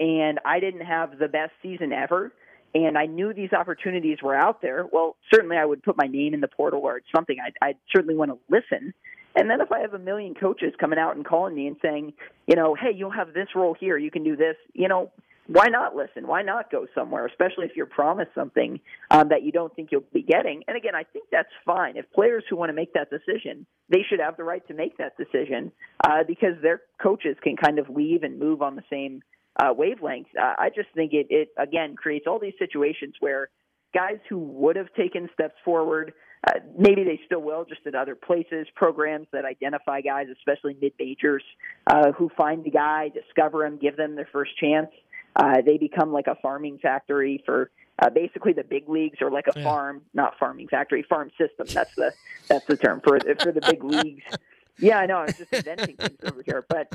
and 0.00 0.40
I 0.44 0.58
didn't 0.58 0.84
have 0.84 1.16
the 1.16 1.28
best 1.28 1.52
season 1.62 1.92
ever 1.92 2.32
and 2.74 2.98
I 2.98 3.06
knew 3.06 3.32
these 3.32 3.52
opportunities 3.52 4.18
were 4.22 4.34
out 4.34 4.60
there, 4.62 4.86
well, 4.90 5.16
certainly 5.32 5.56
I 5.56 5.64
would 5.64 5.82
put 5.82 5.96
my 5.96 6.06
name 6.06 6.34
in 6.34 6.40
the 6.40 6.48
portal 6.48 6.80
or 6.82 7.00
something 7.14 7.36
I'd, 7.44 7.54
I'd 7.66 7.76
certainly 7.94 8.14
want 8.14 8.30
to 8.30 8.38
listen. 8.48 8.92
And 9.34 9.48
then 9.48 9.60
if 9.60 9.70
I 9.72 9.80
have 9.80 9.94
a 9.94 9.98
million 9.98 10.34
coaches 10.34 10.72
coming 10.80 10.98
out 10.98 11.16
and 11.16 11.24
calling 11.24 11.54
me 11.54 11.66
and 11.66 11.76
saying, 11.80 12.12
you 12.46 12.56
know, 12.56 12.74
hey, 12.74 12.90
you'll 12.94 13.10
have 13.10 13.32
this 13.32 13.48
role 13.54 13.76
here, 13.78 13.96
you 13.96 14.10
can 14.10 14.24
do 14.24 14.36
this, 14.36 14.56
you 14.74 14.88
know, 14.88 15.10
why 15.48 15.68
not 15.68 15.96
listen? 15.96 16.26
Why 16.26 16.42
not 16.42 16.70
go 16.70 16.86
somewhere, 16.94 17.24
especially 17.26 17.64
if 17.64 17.72
you're 17.74 17.86
promised 17.86 18.32
something 18.34 18.80
um, 19.10 19.30
that 19.30 19.42
you 19.42 19.50
don't 19.50 19.74
think 19.74 19.88
you'll 19.90 20.04
be 20.12 20.22
getting? 20.22 20.62
And 20.68 20.76
again, 20.76 20.94
I 20.94 21.04
think 21.04 21.26
that's 21.32 21.48
fine. 21.64 21.96
If 21.96 22.12
players 22.12 22.44
who 22.50 22.56
want 22.56 22.68
to 22.68 22.74
make 22.74 22.92
that 22.92 23.08
decision, 23.08 23.64
they 23.88 24.04
should 24.08 24.20
have 24.20 24.36
the 24.36 24.44
right 24.44 24.66
to 24.68 24.74
make 24.74 24.98
that 24.98 25.16
decision 25.16 25.72
uh, 26.04 26.24
because 26.26 26.60
their 26.60 26.82
coaches 27.02 27.36
can 27.42 27.56
kind 27.56 27.78
of 27.78 27.88
leave 27.88 28.24
and 28.24 28.38
move 28.38 28.60
on 28.60 28.76
the 28.76 28.82
same 28.90 29.22
uh, 29.58 29.72
wavelength. 29.76 30.28
Uh, 30.40 30.54
I 30.58 30.70
just 30.74 30.88
think 30.94 31.12
it, 31.12 31.26
it 31.30 31.48
again 31.58 31.96
creates 31.96 32.26
all 32.26 32.38
these 32.38 32.54
situations 32.58 33.14
where 33.20 33.50
guys 33.94 34.18
who 34.28 34.38
would 34.38 34.76
have 34.76 34.92
taken 34.94 35.28
steps 35.32 35.54
forward, 35.64 36.12
uh, 36.46 36.60
maybe 36.78 37.04
they 37.04 37.20
still 37.26 37.40
will, 37.42 37.64
just 37.64 37.80
at 37.86 37.94
other 37.94 38.14
places, 38.14 38.66
programs 38.76 39.26
that 39.32 39.44
identify 39.44 40.00
guys, 40.00 40.26
especially 40.32 40.76
mid 40.80 40.92
majors, 40.98 41.42
uh, 41.86 42.12
who 42.12 42.30
find 42.36 42.64
the 42.64 42.70
guy, 42.70 43.08
discover 43.08 43.64
him, 43.64 43.78
give 43.78 43.96
them 43.96 44.14
their 44.14 44.28
first 44.32 44.52
chance. 44.58 44.90
Uh, 45.34 45.60
they 45.64 45.78
become 45.78 46.12
like 46.12 46.26
a 46.26 46.36
farming 46.42 46.78
factory 46.80 47.42
for 47.44 47.70
uh, 48.00 48.10
basically 48.10 48.52
the 48.52 48.62
big 48.62 48.88
leagues, 48.88 49.18
or 49.20 49.30
like 49.30 49.46
a 49.48 49.52
Yeah. 49.56 49.64
farm, 49.64 50.02
not 50.14 50.38
farming 50.38 50.68
factory, 50.68 51.02
farm 51.08 51.30
system. 51.38 51.66
That's 51.72 51.94
the 51.96 52.12
that's 52.48 52.66
the 52.66 52.76
term 52.76 53.00
for 53.04 53.18
for 53.42 53.52
the 53.52 53.60
big 53.60 53.82
leagues. 53.82 54.22
Yeah, 54.78 54.98
I 54.98 55.06
know. 55.06 55.16
I 55.18 55.26
was 55.26 55.34
just 55.36 55.52
inventing 55.52 55.96
things 55.96 56.18
over 56.24 56.42
here, 56.44 56.64
but 56.68 56.88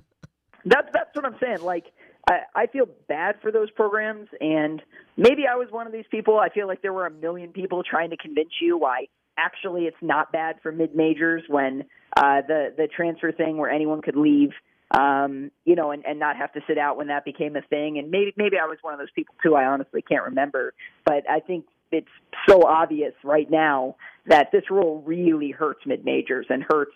that's 0.66 0.88
that's 0.94 1.14
what 1.16 1.26
I'm 1.26 1.36
saying. 1.42 1.62
Like 1.62 1.86
I, 2.30 2.40
I 2.56 2.68
feel 2.68 2.86
bad 3.08 3.36
for 3.42 3.52
those 3.52 3.70
programs, 3.72 4.30
and 4.40 4.82
maybe 5.18 5.44
I 5.52 5.56
was 5.56 5.68
one 5.72 5.88
of 5.88 5.94
these 5.94 6.06
people. 6.10 6.40
I 6.40 6.50
feel 6.50 6.68
like 6.68 6.82
there 6.82 6.94
were 6.94 7.06
a 7.06 7.12
million 7.12 7.52
people 7.52 7.84
trying 7.84 8.12
to 8.12 8.18
convince 8.18 8.52
you 8.62 8.78
why 8.78 9.08
actually 9.38 9.84
it's 9.84 9.98
not 10.02 10.32
bad 10.32 10.58
for 10.62 10.72
mid 10.72 10.96
majors 10.96 11.44
when 11.48 11.84
uh, 12.16 12.42
the 12.48 12.74
the 12.78 12.88
transfer 12.88 13.32
thing 13.32 13.58
where 13.58 13.70
anyone 13.70 14.02
could 14.02 14.16
leave, 14.16 14.52
um, 14.92 15.52
you 15.66 15.76
know, 15.76 15.92
and, 15.92 16.06
and 16.06 16.20
not 16.20 16.38
have 16.38 16.54
to 16.54 16.62
sit 16.68 16.78
out 16.78 16.98
when 16.98 17.08
that 17.08 17.26
became 17.26 17.56
a 17.56 17.62
thing. 17.62 17.98
And 17.98 18.10
maybe 18.10 18.34
maybe 18.38 18.58
I 18.58 18.66
was 18.68 18.78
one 18.82 18.94
of 18.94 19.00
those 19.00 19.12
people 19.14 19.36
too. 19.44 19.56
I 19.56 19.66
honestly 19.66 20.02
can't 20.02 20.24
remember, 20.24 20.74
but 21.06 21.30
I 21.30 21.40
think 21.40 21.66
it's 21.94 22.08
so 22.48 22.64
obvious 22.64 23.14
right 23.24 23.50
now 23.50 23.96
that 24.28 24.52
this 24.52 24.64
rule 24.70 25.02
really 25.06 25.52
hurts 25.52 25.82
mid 25.86 26.06
majors 26.06 26.46
and 26.50 26.64
hurts 26.68 26.94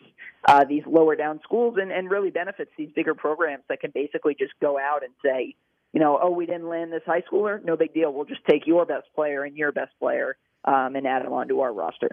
uh, 0.48 0.64
these 0.64 0.84
lower 0.86 1.16
down 1.16 1.40
schools 1.44 1.78
and, 1.80 1.92
and 1.92 2.10
really 2.10 2.30
benefits 2.30 2.72
these 2.78 2.90
bigger 2.96 3.14
programs 3.14 3.64
that 3.70 3.80
can 3.80 3.92
basically 3.94 4.36
just 4.38 4.54
go 4.62 4.78
out 4.80 5.04
and 5.04 5.14
say, 5.24 5.56
you 5.94 6.00
know, 6.00 6.20
oh, 6.22 6.32
we 6.32 6.46
didn't 6.46 6.70
land 6.70 6.92
this 6.92 7.02
high 7.06 7.22
schooler, 7.22 7.64
no 7.64 7.76
big 7.76 7.94
deal. 7.94 8.14
We'll 8.14 8.26
just 8.26 8.46
take 8.50 8.66
your 8.66 8.86
best 8.86 9.08
player 9.16 9.44
and 9.44 9.56
your 9.58 9.72
best 9.72 9.92
player 10.00 10.38
um, 10.66 10.96
and 10.96 11.08
add 11.08 11.24
them 11.26 11.34
onto 11.34 11.60
our 11.60 11.74
roster. 11.74 12.10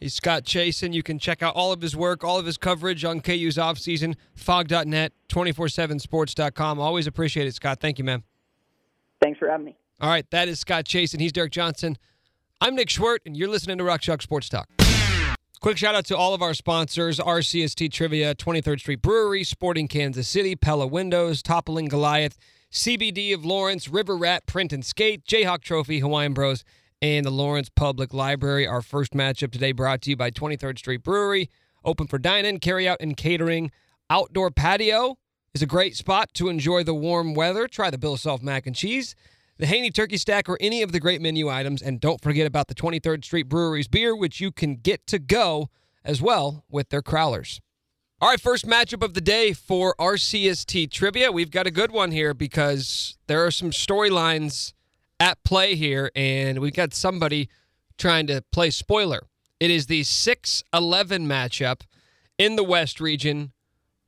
He's 0.00 0.14
Scott 0.14 0.44
Chasen. 0.44 0.92
You 0.92 1.02
can 1.02 1.18
check 1.18 1.42
out 1.42 1.56
all 1.56 1.72
of 1.72 1.80
his 1.80 1.96
work, 1.96 2.22
all 2.22 2.38
of 2.38 2.46
his 2.46 2.56
coverage 2.56 3.04
on 3.04 3.20
KU's 3.20 3.56
offseason, 3.56 4.14
phog.net, 4.34 5.12
247sports.com. 5.28 6.78
Always 6.78 7.08
appreciate 7.08 7.48
it, 7.48 7.54
Scott. 7.54 7.80
Thank 7.80 7.98
you, 7.98 8.04
man. 8.04 8.22
Thanks 9.20 9.38
for 9.40 9.48
having 9.48 9.66
me. 9.66 9.76
All 10.00 10.08
right, 10.08 10.30
that 10.30 10.46
is 10.46 10.60
Scott 10.60 10.84
Chase, 10.84 11.12
and 11.12 11.20
He's 11.20 11.32
Derek 11.32 11.50
Johnson. 11.50 11.98
I'm 12.60 12.76
Nick 12.76 12.86
Schwert, 12.86 13.18
and 13.26 13.36
you're 13.36 13.48
listening 13.48 13.78
to 13.78 13.84
Rock 13.84 14.00
Chalk 14.00 14.22
Sports 14.22 14.48
Talk. 14.48 14.68
Quick 15.60 15.76
shout 15.76 15.96
out 15.96 16.04
to 16.04 16.16
all 16.16 16.34
of 16.34 16.40
our 16.40 16.54
sponsors 16.54 17.18
RCST 17.18 17.90
Trivia, 17.90 18.36
23rd 18.36 18.78
Street 18.78 19.02
Brewery, 19.02 19.42
Sporting 19.42 19.88
Kansas 19.88 20.28
City, 20.28 20.54
Pella 20.54 20.86
Windows, 20.86 21.42
Toppling 21.42 21.86
Goliath, 21.86 22.38
CBD 22.70 23.34
of 23.34 23.44
Lawrence, 23.44 23.88
River 23.88 24.16
Rat 24.16 24.46
Print 24.46 24.72
and 24.72 24.86
Skate, 24.86 25.24
Jayhawk 25.24 25.62
Trophy, 25.62 25.98
Hawaiian 25.98 26.32
Bros, 26.32 26.62
and 27.02 27.26
the 27.26 27.30
Lawrence 27.30 27.68
Public 27.68 28.14
Library. 28.14 28.68
Our 28.68 28.82
first 28.82 29.14
matchup 29.14 29.50
today 29.50 29.72
brought 29.72 30.02
to 30.02 30.10
you 30.10 30.16
by 30.16 30.30
23rd 30.30 30.78
Street 30.78 31.02
Brewery, 31.02 31.50
open 31.84 32.06
for 32.06 32.18
dine 32.18 32.44
in, 32.44 32.60
carry 32.60 32.86
out, 32.86 32.98
and 33.00 33.16
catering. 33.16 33.72
Outdoor 34.08 34.52
patio 34.52 35.18
is 35.54 35.62
a 35.62 35.66
great 35.66 35.96
spot 35.96 36.32
to 36.34 36.48
enjoy 36.48 36.84
the 36.84 36.94
warm 36.94 37.34
weather. 37.34 37.66
Try 37.66 37.90
the 37.90 37.98
Bill 37.98 38.16
Self 38.16 38.42
mac 38.44 38.64
and 38.64 38.76
cheese 38.76 39.16
the 39.58 39.66
Hanni 39.66 39.90
Turkey 39.90 40.16
Stack, 40.16 40.48
or 40.48 40.56
any 40.60 40.82
of 40.82 40.92
the 40.92 41.00
great 41.00 41.20
menu 41.20 41.48
items. 41.48 41.82
And 41.82 42.00
don't 42.00 42.20
forget 42.20 42.46
about 42.46 42.68
the 42.68 42.74
23rd 42.74 43.24
Street 43.24 43.48
Brewery's 43.48 43.88
beer, 43.88 44.16
which 44.16 44.40
you 44.40 44.50
can 44.50 44.76
get 44.76 45.06
to 45.08 45.18
go 45.18 45.68
as 46.04 46.22
well 46.22 46.64
with 46.70 46.88
their 46.88 47.02
crowlers. 47.02 47.60
All 48.20 48.30
right, 48.30 48.40
first 48.40 48.66
matchup 48.66 49.04
of 49.04 49.14
the 49.14 49.20
day 49.20 49.52
for 49.52 49.94
RCST 50.00 50.90
trivia. 50.90 51.30
We've 51.30 51.50
got 51.50 51.66
a 51.68 51.70
good 51.70 51.92
one 51.92 52.10
here 52.10 52.34
because 52.34 53.16
there 53.28 53.44
are 53.44 53.50
some 53.50 53.70
storylines 53.70 54.72
at 55.20 55.42
play 55.44 55.74
here, 55.74 56.10
and 56.16 56.58
we've 56.58 56.74
got 56.74 56.94
somebody 56.94 57.48
trying 57.96 58.26
to 58.28 58.42
play 58.50 58.70
spoiler. 58.70 59.26
It 59.60 59.70
is 59.70 59.86
the 59.86 60.04
6 60.04 60.62
11 60.72 61.28
matchup 61.28 61.82
in 62.38 62.56
the 62.56 62.64
West 62.64 63.00
region. 63.00 63.52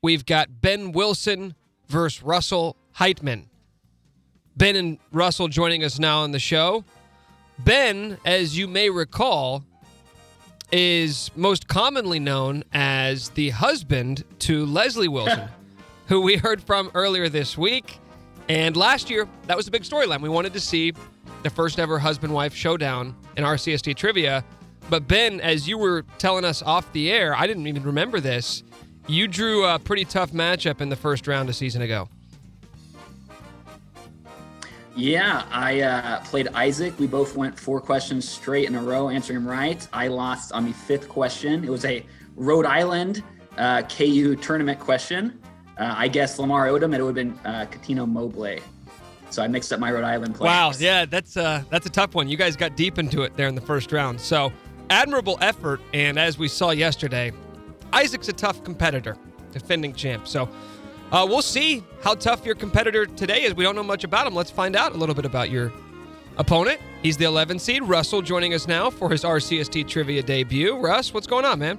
We've 0.02 0.24
got 0.24 0.60
Ben 0.60 0.92
Wilson 0.92 1.54
versus 1.88 2.22
Russell 2.22 2.76
Heitman. 2.96 3.49
Ben 4.56 4.76
and 4.76 4.98
Russell 5.12 5.48
joining 5.48 5.84
us 5.84 5.98
now 5.98 6.20
on 6.20 6.32
the 6.32 6.38
show. 6.38 6.84
Ben, 7.58 8.18
as 8.24 8.56
you 8.56 8.66
may 8.66 8.90
recall, 8.90 9.64
is 10.72 11.30
most 11.34 11.68
commonly 11.68 12.18
known 12.20 12.64
as 12.72 13.30
the 13.30 13.50
husband 13.50 14.24
to 14.40 14.64
Leslie 14.66 15.08
Wilson, 15.08 15.48
who 16.06 16.20
we 16.20 16.36
heard 16.36 16.62
from 16.62 16.90
earlier 16.94 17.28
this 17.28 17.58
week. 17.58 17.98
And 18.48 18.76
last 18.76 19.10
year, 19.10 19.28
that 19.46 19.56
was 19.56 19.68
a 19.68 19.70
big 19.70 19.82
storyline. 19.82 20.20
We 20.20 20.28
wanted 20.28 20.52
to 20.54 20.60
see 20.60 20.92
the 21.42 21.50
first 21.50 21.78
ever 21.78 21.98
husband 21.98 22.32
wife 22.32 22.54
showdown 22.54 23.14
in 23.36 23.44
RCST 23.44 23.94
trivia. 23.96 24.44
But 24.88 25.06
Ben, 25.06 25.40
as 25.40 25.68
you 25.68 25.78
were 25.78 26.04
telling 26.18 26.44
us 26.44 26.62
off 26.62 26.92
the 26.92 27.12
air, 27.12 27.34
I 27.34 27.46
didn't 27.46 27.66
even 27.66 27.82
remember 27.84 28.20
this. 28.20 28.62
You 29.06 29.28
drew 29.28 29.64
a 29.64 29.78
pretty 29.78 30.04
tough 30.04 30.32
matchup 30.32 30.80
in 30.80 30.88
the 30.88 30.96
first 30.96 31.26
round 31.26 31.48
a 31.48 31.52
season 31.52 31.82
ago. 31.82 32.08
Yeah, 34.96 35.44
I 35.50 35.80
uh, 35.80 36.20
played 36.24 36.48
Isaac. 36.48 36.98
We 36.98 37.06
both 37.06 37.36
went 37.36 37.58
four 37.58 37.80
questions 37.80 38.28
straight 38.28 38.66
in 38.66 38.74
a 38.74 38.82
row, 38.82 39.08
answering 39.08 39.44
right. 39.44 39.86
I 39.92 40.08
lost 40.08 40.52
on 40.52 40.64
the 40.64 40.72
fifth 40.72 41.08
question. 41.08 41.64
It 41.64 41.70
was 41.70 41.84
a 41.84 42.04
Rhode 42.36 42.66
Island 42.66 43.22
uh, 43.56 43.82
KU 43.82 44.36
tournament 44.36 44.80
question. 44.80 45.40
Uh, 45.78 45.94
I 45.96 46.08
guessed 46.08 46.38
Lamar 46.38 46.66
Odom, 46.66 46.94
it 46.94 47.02
would 47.02 47.16
have 47.16 47.26
been 47.26 47.38
uh, 47.44 47.66
Cuttino 47.70 48.06
Mobley. 48.08 48.60
So 49.30 49.42
I 49.42 49.48
mixed 49.48 49.72
up 49.72 49.78
my 49.78 49.92
Rhode 49.92 50.04
Island 50.04 50.34
players. 50.34 50.50
Wow, 50.50 50.72
yeah, 50.78 51.04
that's 51.04 51.36
uh, 51.36 51.62
that's 51.70 51.86
a 51.86 51.90
tough 51.90 52.14
one. 52.14 52.28
You 52.28 52.36
guys 52.36 52.56
got 52.56 52.76
deep 52.76 52.98
into 52.98 53.22
it 53.22 53.36
there 53.36 53.46
in 53.46 53.54
the 53.54 53.60
first 53.60 53.92
round. 53.92 54.20
So 54.20 54.52
admirable 54.90 55.38
effort, 55.40 55.80
and 55.94 56.18
as 56.18 56.36
we 56.36 56.48
saw 56.48 56.70
yesterday, 56.70 57.32
Isaac's 57.92 58.28
a 58.28 58.32
tough 58.32 58.64
competitor, 58.64 59.16
defending 59.52 59.94
champ. 59.94 60.26
So 60.26 60.48
uh, 61.12 61.26
we'll 61.28 61.42
see 61.42 61.84
how 62.02 62.14
tough 62.14 62.46
your 62.46 62.54
competitor 62.54 63.06
today 63.06 63.42
is. 63.42 63.54
We 63.54 63.64
don't 63.64 63.76
know 63.76 63.82
much 63.82 64.04
about 64.04 64.26
him. 64.26 64.34
Let's 64.34 64.50
find 64.50 64.76
out 64.76 64.92
a 64.92 64.96
little 64.96 65.14
bit 65.14 65.24
about 65.24 65.50
your 65.50 65.72
opponent. 66.36 66.80
He's 67.02 67.16
the 67.16 67.24
11 67.24 67.58
seed. 67.58 67.82
Russell 67.82 68.22
joining 68.22 68.54
us 68.54 68.68
now 68.68 68.90
for 68.90 69.10
his 69.10 69.24
RCST 69.24 69.88
trivia 69.88 70.22
debut. 70.22 70.78
Russ, 70.78 71.12
what's 71.12 71.26
going 71.26 71.44
on, 71.44 71.58
man? 71.58 71.78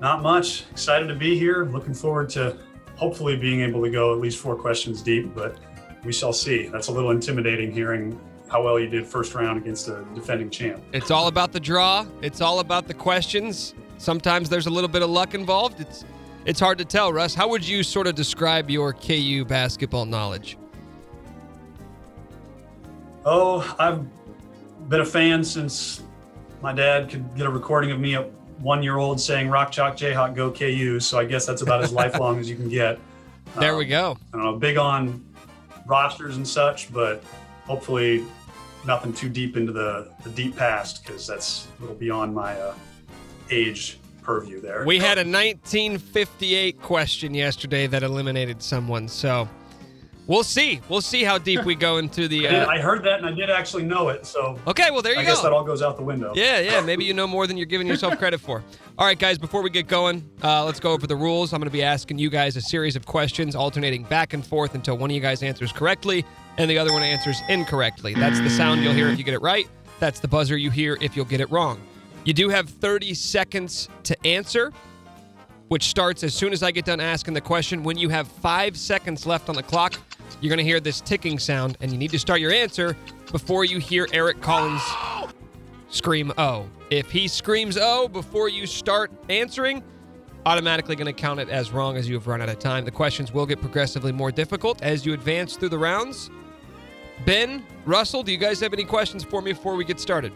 Not 0.00 0.22
much. 0.22 0.64
Excited 0.70 1.06
to 1.08 1.14
be 1.14 1.38
here. 1.38 1.64
Looking 1.64 1.94
forward 1.94 2.28
to 2.30 2.58
hopefully 2.96 3.36
being 3.36 3.60
able 3.60 3.82
to 3.82 3.90
go 3.90 4.12
at 4.12 4.20
least 4.20 4.38
four 4.38 4.56
questions 4.56 5.02
deep, 5.02 5.34
but 5.34 5.58
we 6.04 6.12
shall 6.12 6.32
see. 6.32 6.66
That's 6.66 6.88
a 6.88 6.92
little 6.92 7.10
intimidating 7.10 7.72
hearing 7.72 8.18
how 8.48 8.62
well 8.62 8.78
you 8.78 8.88
did 8.88 9.06
first 9.06 9.34
round 9.34 9.58
against 9.62 9.88
a 9.88 10.04
defending 10.14 10.50
champ. 10.50 10.82
It's 10.92 11.10
all 11.10 11.28
about 11.28 11.52
the 11.52 11.60
draw. 11.60 12.06
It's 12.20 12.40
all 12.40 12.60
about 12.60 12.86
the 12.86 12.94
questions. 12.94 13.74
Sometimes 13.98 14.48
there's 14.48 14.66
a 14.66 14.70
little 14.70 14.88
bit 14.88 15.02
of 15.02 15.10
luck 15.10 15.34
involved. 15.34 15.80
It's 15.80 16.04
it's 16.44 16.60
hard 16.60 16.78
to 16.78 16.84
tell, 16.84 17.12
Russ. 17.12 17.34
How 17.34 17.48
would 17.48 17.66
you 17.66 17.82
sort 17.82 18.06
of 18.06 18.14
describe 18.14 18.70
your 18.70 18.92
KU 18.92 19.44
basketball 19.44 20.04
knowledge? 20.04 20.58
Oh, 23.24 23.74
I've 23.78 24.04
been 24.88 25.00
a 25.00 25.06
fan 25.06 25.44
since 25.44 26.02
my 26.60 26.72
dad 26.72 27.08
could 27.08 27.36
get 27.36 27.46
a 27.46 27.50
recording 27.50 27.92
of 27.92 28.00
me 28.00 28.16
at 28.16 28.30
one 28.58 28.82
year 28.82 28.98
old 28.98 29.20
saying 29.20 29.48
Rock 29.48 29.70
Chalk 29.70 29.96
Jayhawk 29.96 30.34
Go 30.34 30.50
KU. 30.50 30.98
So 31.00 31.18
I 31.18 31.24
guess 31.24 31.46
that's 31.46 31.62
about 31.62 31.82
as 31.82 31.92
lifelong 32.02 32.38
as 32.38 32.48
you 32.50 32.56
can 32.56 32.68
get. 32.68 32.98
There 33.56 33.72
um, 33.72 33.78
we 33.78 33.86
go. 33.86 34.16
I 34.32 34.36
don't 34.36 34.44
know, 34.44 34.56
big 34.56 34.76
on 34.76 35.24
rosters 35.86 36.36
and 36.36 36.46
such, 36.46 36.92
but 36.92 37.22
hopefully 37.64 38.24
nothing 38.84 39.12
too 39.12 39.28
deep 39.28 39.56
into 39.56 39.72
the, 39.72 40.12
the 40.24 40.30
deep 40.30 40.56
past 40.56 41.04
because 41.04 41.26
that's 41.26 41.68
a 41.78 41.82
little 41.82 41.96
beyond 41.96 42.34
my 42.34 42.58
uh, 42.58 42.74
age 43.50 43.98
purview 44.22 44.60
there. 44.60 44.84
We 44.84 44.98
had 44.98 45.18
a 45.18 45.26
1958 45.26 46.80
question 46.80 47.34
yesterday 47.34 47.86
that 47.86 48.02
eliminated 48.02 48.62
someone, 48.62 49.08
so 49.08 49.48
we'll 50.26 50.44
see. 50.44 50.80
We'll 50.88 51.00
see 51.00 51.24
how 51.24 51.38
deep 51.38 51.64
we 51.64 51.74
go 51.74 51.96
into 51.98 52.28
the. 52.28 52.46
Uh... 52.46 52.50
I, 52.50 52.52
did, 52.52 52.68
I, 52.68 52.80
heard 52.80 53.04
that 53.04 53.18
and 53.18 53.26
I 53.26 53.32
did 53.32 53.50
actually 53.50 53.84
know 53.84 54.08
it, 54.08 54.26
so. 54.26 54.58
Okay, 54.66 54.90
well 54.90 55.02
there 55.02 55.12
you 55.12 55.20
I 55.20 55.24
go. 55.24 55.30
I 55.30 55.34
guess 55.34 55.42
that 55.42 55.52
all 55.52 55.64
goes 55.64 55.82
out 55.82 55.96
the 55.96 56.02
window. 56.02 56.32
Yeah, 56.34 56.60
yeah. 56.60 56.80
Maybe 56.84 57.04
you 57.04 57.14
know 57.14 57.26
more 57.26 57.46
than 57.46 57.56
you're 57.56 57.66
giving 57.66 57.86
yourself 57.86 58.18
credit 58.18 58.40
for. 58.40 58.62
All 58.98 59.06
right, 59.06 59.18
guys. 59.18 59.38
Before 59.38 59.62
we 59.62 59.70
get 59.70 59.88
going, 59.88 60.28
uh, 60.42 60.64
let's 60.64 60.80
go 60.80 60.92
over 60.92 61.06
the 61.06 61.16
rules. 61.16 61.52
I'm 61.52 61.60
going 61.60 61.68
to 61.68 61.72
be 61.72 61.82
asking 61.82 62.18
you 62.18 62.30
guys 62.30 62.56
a 62.56 62.60
series 62.60 62.96
of 62.96 63.06
questions, 63.06 63.56
alternating 63.56 64.04
back 64.04 64.32
and 64.32 64.46
forth 64.46 64.74
until 64.74 64.96
one 64.98 65.10
of 65.10 65.14
you 65.14 65.22
guys 65.22 65.42
answers 65.42 65.72
correctly 65.72 66.24
and 66.58 66.70
the 66.70 66.78
other 66.78 66.92
one 66.92 67.02
answers 67.02 67.40
incorrectly. 67.48 68.14
That's 68.14 68.38
the 68.40 68.50
sound 68.50 68.82
you'll 68.82 68.92
hear 68.92 69.08
if 69.08 69.18
you 69.18 69.24
get 69.24 69.34
it 69.34 69.42
right. 69.42 69.66
That's 70.00 70.20
the 70.20 70.28
buzzer 70.28 70.56
you 70.56 70.70
hear 70.70 70.98
if 71.00 71.16
you'll 71.16 71.24
get 71.24 71.40
it 71.40 71.50
wrong. 71.50 71.80
You 72.24 72.32
do 72.32 72.48
have 72.48 72.68
30 72.68 73.14
seconds 73.14 73.88
to 74.04 74.26
answer, 74.26 74.72
which 75.68 75.84
starts 75.84 76.22
as 76.22 76.34
soon 76.34 76.52
as 76.52 76.62
I 76.62 76.70
get 76.70 76.84
done 76.84 77.00
asking 77.00 77.34
the 77.34 77.40
question. 77.40 77.82
When 77.82 77.96
you 77.96 78.08
have 78.10 78.28
five 78.28 78.76
seconds 78.76 79.26
left 79.26 79.48
on 79.48 79.56
the 79.56 79.62
clock, 79.62 79.94
you're 80.40 80.48
going 80.48 80.58
to 80.58 80.64
hear 80.64 80.78
this 80.78 81.00
ticking 81.00 81.38
sound, 81.38 81.76
and 81.80 81.90
you 81.90 81.98
need 81.98 82.10
to 82.12 82.18
start 82.18 82.40
your 82.40 82.52
answer 82.52 82.96
before 83.32 83.64
you 83.64 83.78
hear 83.78 84.06
Eric 84.12 84.40
Collins 84.40 84.82
scream 85.88 86.32
O. 86.38 86.66
If 86.90 87.10
he 87.10 87.26
screams 87.26 87.76
O 87.76 88.06
before 88.06 88.48
you 88.48 88.66
start 88.66 89.10
answering, 89.28 89.82
automatically 90.46 90.94
going 90.94 91.06
to 91.06 91.12
count 91.12 91.40
it 91.40 91.48
as 91.48 91.72
wrong 91.72 91.96
as 91.96 92.08
you 92.08 92.14
have 92.14 92.26
run 92.26 92.40
out 92.40 92.48
of 92.48 92.58
time. 92.58 92.84
The 92.84 92.90
questions 92.90 93.32
will 93.32 93.46
get 93.46 93.60
progressively 93.60 94.12
more 94.12 94.30
difficult 94.30 94.80
as 94.82 95.04
you 95.04 95.12
advance 95.12 95.56
through 95.56 95.70
the 95.70 95.78
rounds. 95.78 96.30
Ben, 97.24 97.64
Russell, 97.84 98.22
do 98.22 98.32
you 98.32 98.38
guys 98.38 98.60
have 98.60 98.72
any 98.72 98.84
questions 98.84 99.24
for 99.24 99.42
me 99.42 99.52
before 99.52 99.74
we 99.74 99.84
get 99.84 100.00
started? 100.00 100.32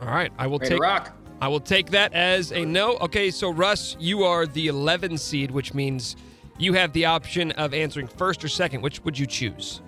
All 0.00 0.08
right, 0.08 0.32
I 0.38 0.46
will 0.46 0.58
Ready 0.58 0.74
take 0.74 0.82
rock. 0.82 1.12
I 1.40 1.48
will 1.48 1.60
take 1.60 1.90
that 1.90 2.12
as 2.14 2.52
a 2.52 2.64
no. 2.64 2.96
Okay, 2.98 3.30
so 3.30 3.50
Russ, 3.50 3.96
you 3.98 4.24
are 4.24 4.46
the 4.46 4.68
11 4.68 5.18
seed, 5.18 5.50
which 5.50 5.74
means 5.74 6.16
you 6.58 6.72
have 6.72 6.92
the 6.92 7.04
option 7.04 7.50
of 7.52 7.74
answering 7.74 8.06
first 8.06 8.42
or 8.42 8.48
second. 8.48 8.80
Which 8.80 9.04
would 9.04 9.18
you 9.18 9.26
choose? 9.26 9.82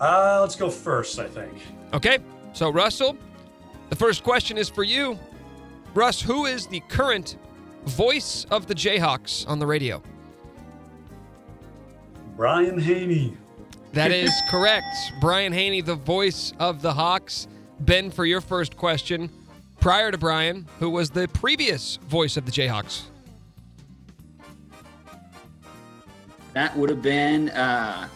Uh, 0.00 0.38
let's 0.40 0.56
go 0.56 0.70
first, 0.70 1.18
I 1.18 1.26
think. 1.26 1.52
Okay, 1.94 2.18
so 2.52 2.70
Russell, 2.70 3.16
the 3.88 3.96
first 3.96 4.22
question 4.22 4.58
is 4.58 4.68
for 4.68 4.84
you. 4.84 5.18
Russ, 5.94 6.20
who 6.20 6.46
is 6.46 6.66
the 6.66 6.80
current 6.80 7.38
voice 7.84 8.44
of 8.50 8.66
the 8.66 8.74
Jayhawks 8.74 9.48
on 9.48 9.58
the 9.58 9.66
radio? 9.66 10.02
Brian 12.36 12.78
Hanni. 12.78 13.36
That 13.94 14.12
is 14.12 14.30
correct. 14.50 14.94
Brian 15.20 15.52
Hanni, 15.52 15.80
the 15.80 15.96
voice 15.96 16.52
of 16.60 16.82
the 16.82 16.92
Hawks. 16.92 17.48
Ben, 17.80 18.10
for 18.10 18.26
your 18.26 18.40
first 18.40 18.76
question, 18.76 19.30
prior 19.80 20.10
to 20.10 20.18
Brian, 20.18 20.66
who 20.78 20.90
was 20.90 21.10
the 21.10 21.28
previous 21.28 21.96
voice 21.96 22.36
of 22.36 22.44
the 22.44 22.52
Jayhawks? 22.52 23.02
That 26.54 26.76
would 26.76 26.90
have 26.90 27.02
been 27.02 27.50
uh, 27.50 28.08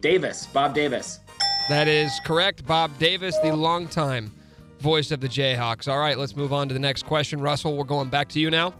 Davis, 0.00 0.46
Bob 0.46 0.74
Davis. 0.74 1.20
That 1.68 1.88
is 1.88 2.20
correct. 2.24 2.66
Bob 2.66 2.96
Davis, 2.98 3.36
the 3.38 3.54
longtime 3.54 4.32
voice 4.80 5.10
of 5.10 5.20
the 5.20 5.28
Jayhawks. 5.28 5.88
All 5.88 5.98
right, 5.98 6.16
let's 6.18 6.36
move 6.36 6.52
on 6.52 6.68
to 6.68 6.74
the 6.74 6.80
next 6.80 7.06
question. 7.06 7.40
Russell, 7.40 7.76
we're 7.76 7.84
going 7.84 8.08
back 8.08 8.28
to 8.30 8.40
you 8.40 8.50
now. 8.50 8.74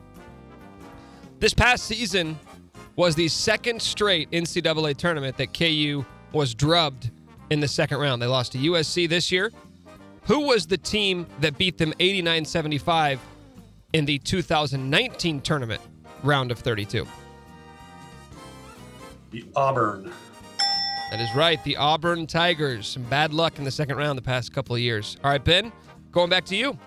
This 1.41 1.55
past 1.55 1.85
season 1.85 2.39
was 2.97 3.15
the 3.15 3.29
second 3.29 3.83
straight 3.83 4.31
NCAA 4.31 4.97
tournament 4.97 5.37
that 5.37 5.53
KU 5.53 6.05
was 6.33 6.55
drubbed 6.55 7.11
in 7.51 7.61
the 7.61 7.69
second 7.69 7.99
round. 7.99 8.23
They 8.23 8.27
lost 8.27 8.53
to 8.53 8.59
USC 8.59 9.09
this 9.09 9.33
year. 9.33 9.51
Who 10.27 10.47
was 10.47 10.67
the 10.67 10.79
team 10.79 11.27
that 11.41 11.59
beat 11.59 11.77
them 11.77 11.93
89 12.01 12.45
75 12.45 13.21
in 13.93 14.05
the 14.07 14.19
2019 14.19 15.41
tournament 15.43 15.83
round 16.23 16.51
of 16.51 16.59
32? 16.59 17.07
The 19.31 19.45
Auburn. 19.55 20.13
That 21.11 21.21
is 21.21 21.35
right. 21.37 21.63
The 21.63 21.77
Auburn 21.77 22.27
Tigers. 22.27 22.89
Some 22.89 23.03
bad 23.05 23.35
luck 23.35 23.59
in 23.59 23.65
the 23.65 23.71
second 23.71 23.97
round 23.97 24.17
the 24.17 24.23
past 24.23 24.53
couple 24.53 24.75
of 24.75 24.81
years. 24.81 25.17
All 25.23 25.31
right, 25.31 25.45
Ben, 25.45 25.71
going 26.11 26.31
back 26.31 26.45
to 26.47 26.57
you. 26.57 26.79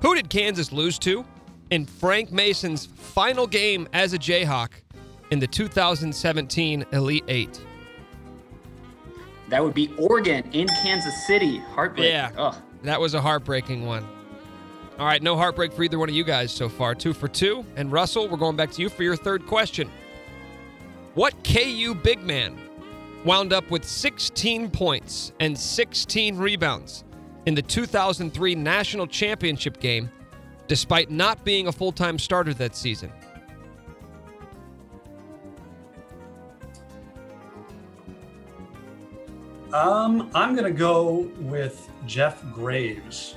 Who 0.00 0.14
did 0.14 0.30
Kansas 0.30 0.72
lose 0.72 0.98
to 1.00 1.24
in 1.70 1.86
Frank 1.86 2.32
Mason's 2.32 2.86
final 2.86 3.46
game 3.46 3.86
as 3.92 4.14
a 4.14 4.18
Jayhawk 4.18 4.70
in 5.30 5.38
the 5.38 5.46
2017 5.46 6.86
Elite 6.92 7.24
Eight? 7.28 7.60
That 9.52 9.62
would 9.62 9.74
be 9.74 9.92
Oregon 9.98 10.48
in 10.52 10.66
Kansas 10.66 11.26
City. 11.26 11.58
Heartbreak. 11.58 12.08
Yeah. 12.08 12.30
Ugh. 12.38 12.56
That 12.84 12.98
was 12.98 13.12
a 13.12 13.20
heartbreaking 13.20 13.84
one. 13.84 14.02
All 14.98 15.04
right, 15.04 15.22
no 15.22 15.36
heartbreak 15.36 15.74
for 15.74 15.82
either 15.82 15.98
one 15.98 16.08
of 16.08 16.14
you 16.14 16.24
guys 16.24 16.50
so 16.50 16.70
far. 16.70 16.94
Two 16.94 17.12
for 17.12 17.28
two. 17.28 17.62
And 17.76 17.92
Russell, 17.92 18.28
we're 18.28 18.38
going 18.38 18.56
back 18.56 18.70
to 18.70 18.80
you 18.80 18.88
for 18.88 19.02
your 19.02 19.14
third 19.14 19.46
question. 19.46 19.90
What 21.12 21.34
KU 21.44 21.94
big 21.94 22.22
man 22.22 22.58
wound 23.26 23.52
up 23.52 23.70
with 23.70 23.84
16 23.84 24.70
points 24.70 25.34
and 25.38 25.58
16 25.58 26.38
rebounds 26.38 27.04
in 27.44 27.54
the 27.54 27.60
2003 27.60 28.54
National 28.54 29.06
Championship 29.06 29.80
game, 29.80 30.10
despite 30.66 31.10
not 31.10 31.44
being 31.44 31.66
a 31.66 31.72
full 31.72 31.92
time 31.92 32.18
starter 32.18 32.54
that 32.54 32.74
season? 32.74 33.12
Um, 39.72 40.30
I'm 40.34 40.54
going 40.54 40.70
to 40.70 40.78
go 40.78 41.30
with 41.40 41.88
Jeff 42.06 42.44
Graves. 42.52 43.36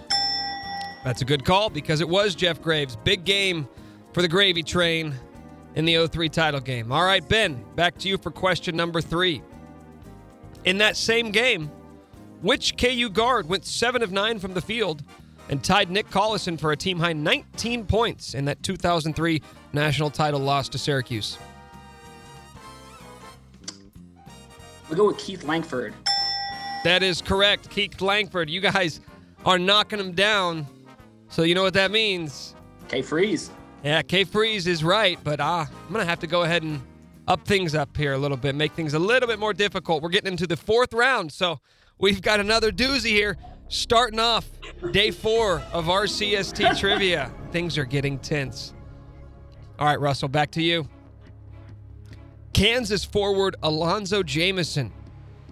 That's 1.05 1.21
a 1.21 1.25
good 1.25 1.45
call 1.45 1.69
because 1.69 2.01
it 2.01 2.09
was 2.09 2.35
Jeff 2.35 2.61
Graves. 2.61 2.97
Big 2.97 3.23
game 3.23 3.69
for 4.11 4.21
the 4.21 4.27
gravy 4.27 4.61
train 4.61 5.13
in 5.75 5.85
the 5.85 6.07
03 6.07 6.27
title 6.27 6.59
game. 6.59 6.91
All 6.91 7.05
right, 7.05 7.25
Ben, 7.27 7.63
back 7.75 7.97
to 7.99 8.09
you 8.09 8.17
for 8.17 8.31
question 8.31 8.75
number 8.75 8.99
three. 8.99 9.41
In 10.65 10.77
that 10.79 10.97
same 10.97 11.31
game, 11.31 11.71
which 12.41 12.75
KU 12.75 13.09
guard 13.09 13.47
went 13.47 13.63
7 13.63 14.01
of 14.01 14.11
9 14.11 14.39
from 14.39 14.53
the 14.53 14.61
field 14.61 15.03
and 15.47 15.63
tied 15.63 15.89
Nick 15.89 16.09
Collison 16.09 16.59
for 16.59 16.71
a 16.71 16.77
team 16.77 16.99
high 16.99 17.13
19 17.13 17.85
points 17.85 18.33
in 18.33 18.45
that 18.45 18.61
2003 18.61 19.41
national 19.71 20.09
title 20.09 20.39
loss 20.41 20.67
to 20.69 20.77
Syracuse? 20.77 21.37
We'll 24.89 24.97
go 24.97 25.07
with 25.07 25.17
Keith 25.17 25.43
Langford. 25.45 25.93
That 26.85 27.01
is 27.01 27.19
correct. 27.19 27.71
Keith 27.71 27.99
Langford. 27.99 28.47
You 28.47 28.61
guys 28.61 29.01
are 29.43 29.57
knocking 29.57 29.99
him 29.99 30.11
down. 30.11 30.67
So 31.29 31.41
you 31.41 31.55
know 31.55 31.63
what 31.63 31.73
that 31.73 31.89
means. 31.89 32.53
K 32.87 33.01
Freeze. 33.01 33.49
Yeah, 33.83 34.03
K 34.03 34.23
Freeze 34.23 34.67
is 34.67 34.83
right, 34.83 35.17
but 35.23 35.39
uh, 35.39 35.65
I'm 35.67 35.91
going 35.91 36.05
to 36.05 36.07
have 36.07 36.19
to 36.19 36.27
go 36.27 36.43
ahead 36.43 36.61
and 36.61 36.79
up 37.27 37.43
things 37.43 37.73
up 37.73 37.97
here 37.97 38.13
a 38.13 38.19
little 38.19 38.37
bit, 38.37 38.53
make 38.53 38.73
things 38.73 38.93
a 38.93 38.99
little 38.99 39.27
bit 39.27 39.39
more 39.39 39.51
difficult. 39.51 40.03
We're 40.03 40.09
getting 40.09 40.31
into 40.31 40.45
the 40.45 40.55
fourth 40.55 40.93
round, 40.93 41.31
so 41.31 41.59
we've 41.97 42.21
got 42.21 42.39
another 42.39 42.71
doozy 42.71 43.09
here. 43.09 43.35
Starting 43.67 44.19
off 44.19 44.47
day 44.91 45.09
four 45.09 45.63
of 45.73 45.85
RCST 45.85 46.77
trivia. 46.79 47.31
Things 47.51 47.79
are 47.79 47.85
getting 47.85 48.19
tense. 48.19 48.75
All 49.79 49.87
right, 49.87 49.99
Russell, 49.99 50.29
back 50.29 50.51
to 50.51 50.61
you. 50.61 50.87
Kansas 52.53 53.03
forward 53.03 53.55
Alonzo 53.63 54.21
Jamison 54.21 54.93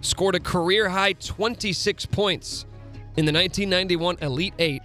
scored 0.04 0.34
a 0.34 0.40
career 0.40 0.88
high 0.88 1.12
26 1.14 2.06
points 2.06 2.66
in 3.16 3.24
the 3.24 3.32
1991 3.32 4.18
Elite 4.20 4.54
Eight 4.58 4.82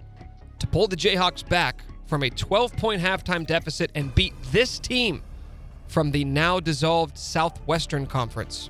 to 0.59 0.67
pull 0.67 0.87
the 0.87 0.95
Jayhawks 0.95 1.47
back 1.47 1.83
from 2.05 2.23
a 2.23 2.29
12 2.29 2.75
point 2.77 3.01
halftime 3.01 3.45
deficit 3.45 3.91
and 3.95 4.13
beat 4.15 4.33
this 4.51 4.79
team 4.79 5.21
from 5.87 6.11
the 6.11 6.23
now 6.23 6.59
dissolved 6.59 7.17
Southwestern 7.17 8.05
Conference. 8.05 8.69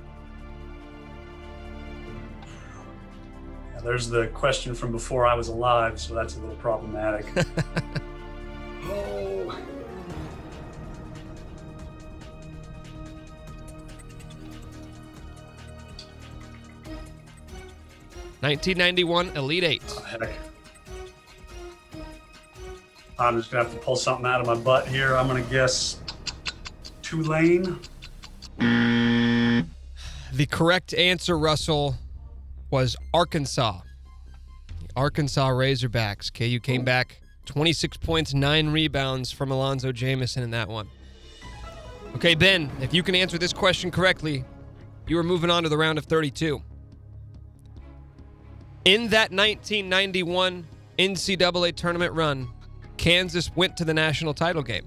Yeah, 3.74 3.80
there's 3.82 4.08
the 4.08 4.28
question 4.28 4.74
from 4.74 4.92
before 4.92 5.26
I 5.26 5.34
was 5.34 5.48
alive, 5.48 6.00
so 6.00 6.14
that's 6.14 6.36
a 6.36 6.40
little 6.40 6.56
problematic. 6.56 7.26
oh. 8.84 9.58
1991 18.40 19.36
Elite 19.36 19.64
Eight. 19.64 19.82
Oh, 19.88 20.02
heck. 20.02 20.30
I'm 23.18 23.36
just 23.38 23.50
gonna 23.50 23.64
have 23.64 23.72
to 23.74 23.78
pull 23.80 23.96
something 23.96 24.24
out 24.24 24.40
of 24.40 24.46
my 24.46 24.54
butt 24.54 24.88
here. 24.88 25.14
I'm 25.14 25.26
gonna 25.26 25.42
guess 25.42 26.00
Tulane. 27.02 27.78
The 28.58 30.46
correct 30.46 30.94
answer, 30.94 31.36
Russell, 31.38 31.96
was 32.70 32.96
Arkansas. 33.12 33.80
The 34.80 34.88
Arkansas 34.96 35.50
Razorbacks. 35.50 36.32
KU 36.32 36.60
came 36.60 36.82
back 36.82 37.20
26 37.44 37.98
points, 37.98 38.32
nine 38.32 38.70
rebounds 38.70 39.32
from 39.32 39.50
Alonzo 39.50 39.92
Jamison 39.92 40.42
in 40.42 40.50
that 40.52 40.68
one. 40.68 40.88
Okay, 42.14 42.34
Ben, 42.34 42.70
if 42.80 42.94
you 42.94 43.02
can 43.02 43.14
answer 43.14 43.36
this 43.38 43.52
question 43.52 43.90
correctly, 43.90 44.44
you 45.06 45.18
are 45.18 45.22
moving 45.22 45.50
on 45.50 45.62
to 45.64 45.68
the 45.68 45.76
round 45.76 45.98
of 45.98 46.06
32. 46.06 46.62
In 48.84 49.08
that 49.08 49.30
1991 49.30 50.66
NCAA 50.98 51.74
tournament 51.76 52.14
run, 52.14 52.48
Kansas 52.96 53.50
went 53.54 53.76
to 53.76 53.84
the 53.84 53.92
national 53.92 54.32
title 54.32 54.62
game. 54.62 54.86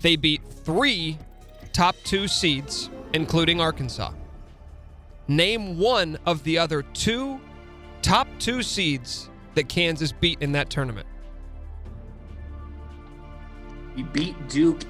They 0.00 0.14
beat 0.14 0.42
three 0.44 1.18
top 1.72 1.96
two 2.04 2.28
seeds, 2.28 2.90
including 3.12 3.60
Arkansas. 3.60 4.12
Name 5.26 5.78
one 5.78 6.18
of 6.24 6.44
the 6.44 6.58
other 6.58 6.82
two 6.82 7.40
top 8.02 8.28
two 8.38 8.62
seeds 8.62 9.28
that 9.54 9.68
Kansas 9.68 10.12
beat 10.12 10.40
in 10.40 10.52
that 10.52 10.70
tournament. 10.70 11.06
We 13.96 14.04
beat 14.04 14.48
Duke. 14.48 14.82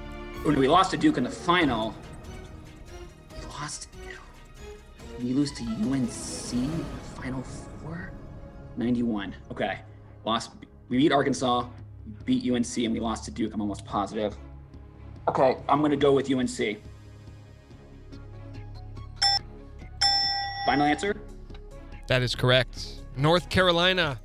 We 0.45 0.67
lost 0.67 0.91
to 0.91 0.97
Duke 0.97 1.17
in 1.17 1.23
the 1.23 1.29
final. 1.29 1.95
We 3.39 3.47
lost. 3.47 3.87
We 5.19 5.33
lose 5.33 5.51
to 5.53 5.63
UNC 5.63 6.53
in 6.53 6.77
the 6.77 7.21
Final. 7.21 7.43
91. 8.77 9.35
Okay. 9.51 9.79
Lost. 10.25 10.51
We 10.89 10.97
beat 10.97 11.11
Arkansas, 11.11 11.67
beat 12.25 12.49
UNC, 12.49 12.77
and 12.77 12.93
we 12.93 12.99
lost 12.99 13.25
to 13.25 13.31
Duke. 13.31 13.53
I'm 13.53 13.61
almost 13.61 13.85
positive. 13.85 14.35
Okay, 15.27 15.57
I'm 15.67 15.81
gonna 15.81 15.95
go 15.95 16.11
with 16.13 16.31
UNC. 16.31 16.77
Final 20.65 20.85
answer. 20.85 21.15
That 22.07 22.21
is 22.21 22.35
correct. 22.35 23.01
North 23.17 23.49
Carolina 23.49 24.19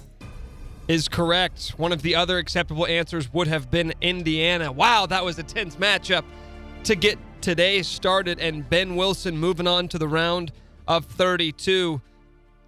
is 0.89 1.09
correct. 1.09 1.71
One 1.77 1.93
of 1.93 2.03
the 2.03 2.17
other 2.17 2.39
acceptable 2.39 2.87
answers 2.87 3.33
would 3.33 3.47
have 3.47 3.71
been 3.71 3.95
Indiana. 4.01 4.73
Wow, 4.73 5.07
that 5.07 5.25
was 5.25 5.39
a 5.39 5.43
tense 5.43 5.77
matchup 5.77 6.25
to 6.85 6.95
get 6.95 7.19
today 7.41 7.83
started. 7.83 8.39
And 8.39 8.69
Ben 8.69 8.97
Wilson 8.97 9.39
moving 9.39 9.67
on 9.67 9.89
to 9.89 9.99
the 9.99 10.09
round 10.09 10.53
of 10.89 11.07
32. 11.07 12.01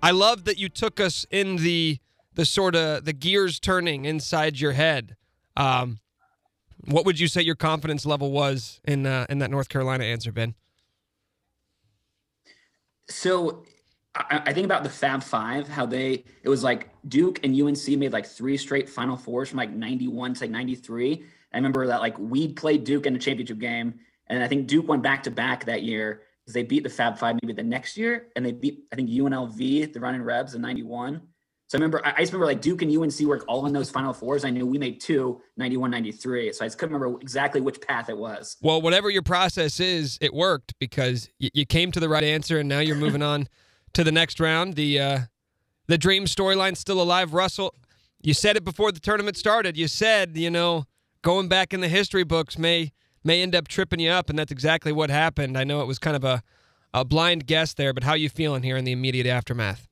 I 0.03 0.11
love 0.11 0.44
that 0.44 0.59
you 0.59 0.68
took 0.68 0.98
us 0.98 1.24
in 1.30 1.57
the 1.57 1.98
the 2.34 2.44
sort 2.44 2.74
of 2.74 3.05
the 3.05 3.12
gears 3.12 3.61
turning 3.61 4.05
inside 4.05 4.59
your 4.59 4.72
head. 4.72 5.16
Um, 5.57 6.00
what 6.86 7.05
would 7.05 7.20
you 7.20 7.28
say 7.28 7.42
your 7.42 7.55
confidence 7.55 8.05
level 8.05 8.32
was 8.32 8.80
in 8.84 9.07
uh, 9.07 9.26
in 9.28 9.38
that 9.38 9.50
North 9.50 9.68
Carolina 9.68 10.05
answer, 10.05 10.32
Ben? 10.32 10.55
So 13.09 13.64
I, 14.14 14.42
I 14.46 14.53
think 14.53 14.64
about 14.64 14.82
the 14.82 14.90
Fab 14.90 15.22
Five, 15.22 15.68
how 15.68 15.86
they 15.86 16.24
it 16.42 16.48
was 16.48 16.64
like 16.64 16.90
Duke 17.07 17.44
and 17.44 17.61
UNC 17.61 17.86
made 17.88 18.12
like 18.12 18.26
three 18.26 18.57
straight 18.57 18.88
Final 18.88 19.16
Fours 19.16 19.50
from 19.50 19.59
like 19.59 19.70
'91 19.70 20.34
to 20.34 20.40
like 20.44 20.50
'93. 20.50 21.24
I 21.53 21.57
remember 21.57 21.86
that 21.86 22.00
like 22.00 22.18
we 22.18 22.53
played 22.53 22.82
Duke 22.84 23.07
in 23.07 23.14
a 23.14 23.18
championship 23.18 23.59
game, 23.59 24.00
and 24.26 24.42
I 24.42 24.48
think 24.48 24.66
Duke 24.66 24.88
went 24.88 25.03
back 25.03 25.22
to 25.24 25.30
back 25.30 25.66
that 25.66 25.82
year 25.82 26.22
because 26.53 26.62
they 26.62 26.66
beat 26.68 26.82
the 26.82 26.90
Fab 26.90 27.18
Five 27.18 27.36
maybe 27.42 27.53
the 27.53 27.62
next 27.62 27.96
year, 27.96 28.28
and 28.36 28.44
they 28.44 28.53
beat 28.53 28.84
I 28.92 28.96
think 28.96 29.11
UNLV, 29.11 29.92
the 29.92 30.00
running 30.00 30.22
Rebs, 30.22 30.55
in 30.55 30.62
'91. 30.62 31.20
So 31.68 31.78
I 31.78 31.80
remember, 31.80 32.03
I 32.05 32.20
just 32.20 32.32
remember 32.32 32.46
like 32.46 32.61
Duke 32.61 32.82
and 32.82 32.94
UNC 32.94 33.18
were 33.26 33.40
all 33.48 33.64
in 33.64 33.72
those 33.72 33.88
Final 33.88 34.12
Fours. 34.12 34.44
I 34.44 34.50
knew 34.50 34.66
we 34.66 34.76
made 34.76 35.00
two, 35.00 35.40
91, 35.57 35.90
93. 35.90 36.53
So 36.53 36.66
I 36.66 36.68
just 36.68 36.76
couldn't 36.76 36.94
remember 36.94 37.18
exactly 37.22 37.62
which 37.62 37.80
path 37.80 38.11
it 38.11 38.18
was. 38.18 38.59
Well, 38.61 38.82
whatever 38.82 39.09
your 39.09 39.22
process 39.22 39.80
is, 39.80 40.18
it 40.20 40.34
worked 40.34 40.74
because 40.78 41.30
y- 41.40 41.48
you 41.55 41.64
came 41.64 41.90
to 41.92 42.00
the 42.00 42.11
right 42.11 42.24
answer, 42.24 42.59
and 42.59 42.68
now 42.68 42.80
you're 42.80 42.96
moving 42.96 43.22
on 43.22 43.48
to 43.94 44.05
the 44.05 44.12
next 44.12 44.38
round. 44.38 44.74
The 44.74 45.00
uh, 45.00 45.18
the 45.86 45.96
dream 45.96 46.26
storyline's 46.26 46.78
still 46.78 47.00
alive. 47.00 47.32
Russell, 47.32 47.74
you 48.20 48.34
said 48.34 48.57
it 48.57 48.64
before 48.64 48.92
the 48.92 49.00
tournament 49.00 49.38
started. 49.38 49.78
You 49.78 49.88
said, 49.88 50.36
you 50.36 50.50
know, 50.50 50.84
going 51.22 51.48
back 51.48 51.72
in 51.72 51.80
the 51.80 51.88
history 51.88 52.24
books 52.24 52.59
may 52.59 52.92
may 53.24 53.42
end 53.42 53.54
up 53.54 53.68
tripping 53.68 54.00
you 54.00 54.10
up, 54.10 54.30
and 54.30 54.38
that's 54.38 54.52
exactly 54.52 54.92
what 54.92 55.10
happened. 55.10 55.56
I 55.56 55.64
know 55.64 55.80
it 55.80 55.86
was 55.86 55.98
kind 55.98 56.16
of 56.16 56.24
a 56.24 56.42
a 56.94 57.04
blind 57.04 57.46
guess 57.46 57.72
there, 57.74 57.92
but 57.92 58.04
how 58.04 58.12
are 58.12 58.18
you 58.18 58.28
feeling 58.28 58.62
here 58.62 58.76
in 58.76 58.84
the 58.84 58.92
immediate 58.92 59.26
aftermath? 59.26 59.88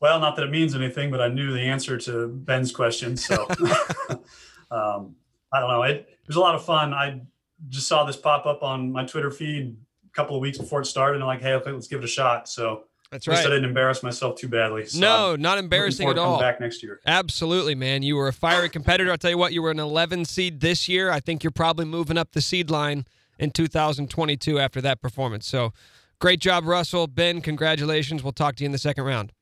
Well, 0.00 0.18
not 0.18 0.36
that 0.36 0.42
it 0.42 0.50
means 0.50 0.74
anything, 0.74 1.10
but 1.10 1.20
I 1.20 1.28
knew 1.28 1.52
the 1.52 1.60
answer 1.60 1.96
to 1.96 2.28
Ben's 2.28 2.72
question. 2.72 3.16
So 3.16 3.46
um, 4.70 5.14
I 5.52 5.60
don't 5.60 5.70
know. 5.70 5.82
It, 5.84 6.08
it 6.08 6.26
was 6.26 6.36
a 6.36 6.40
lot 6.40 6.54
of 6.54 6.64
fun. 6.64 6.92
I 6.92 7.20
just 7.68 7.86
saw 7.86 8.04
this 8.04 8.16
pop 8.16 8.44
up 8.44 8.62
on 8.62 8.90
my 8.90 9.04
Twitter 9.04 9.30
feed 9.30 9.76
a 10.04 10.10
couple 10.10 10.34
of 10.34 10.42
weeks 10.42 10.58
before 10.58 10.80
it 10.80 10.86
started, 10.86 11.14
and 11.14 11.22
I'm 11.22 11.28
like, 11.28 11.40
hey, 11.40 11.54
okay, 11.54 11.70
let's 11.70 11.86
give 11.86 12.00
it 12.00 12.04
a 12.04 12.08
shot. 12.08 12.48
So 12.48 12.84
That's 13.12 13.28
at 13.28 13.32
least 13.32 13.46
I 13.46 13.50
didn't 13.50 13.66
embarrass 13.66 14.02
myself 14.02 14.36
too 14.38 14.48
badly. 14.48 14.86
So 14.86 14.98
No, 14.98 15.34
I'm 15.34 15.42
not 15.42 15.58
embarrassing 15.58 16.08
at 16.08 16.14
to 16.14 16.18
coming 16.18 16.32
all. 16.32 16.40
Back 16.40 16.60
next 16.60 16.82
year. 16.82 16.98
Absolutely, 17.06 17.74
man. 17.74 18.02
You 18.02 18.16
were 18.16 18.26
a 18.26 18.32
fiery 18.32 18.70
competitor. 18.70 19.10
I'll 19.10 19.18
tell 19.18 19.30
you 19.30 19.36
what, 19.36 19.52
you 19.52 19.60
were 19.60 19.70
an 19.70 19.78
11 19.78 20.24
seed 20.24 20.60
this 20.60 20.88
year. 20.88 21.10
I 21.10 21.20
think 21.20 21.44
you're 21.44 21.50
probably 21.50 21.84
moving 21.84 22.16
up 22.16 22.32
the 22.32 22.40
seed 22.40 22.70
line 22.70 23.04
in 23.38 23.50
2022 23.50 24.58
after 24.58 24.80
that 24.80 25.02
performance. 25.02 25.46
So 25.46 25.74
great 26.20 26.40
job, 26.40 26.64
Russell. 26.64 27.06
Ben, 27.06 27.42
congratulations. 27.42 28.22
We'll 28.22 28.32
talk 28.32 28.56
to 28.56 28.64
you 28.64 28.66
in 28.66 28.72
the 28.72 28.78
second 28.78 29.04
round. 29.04 29.32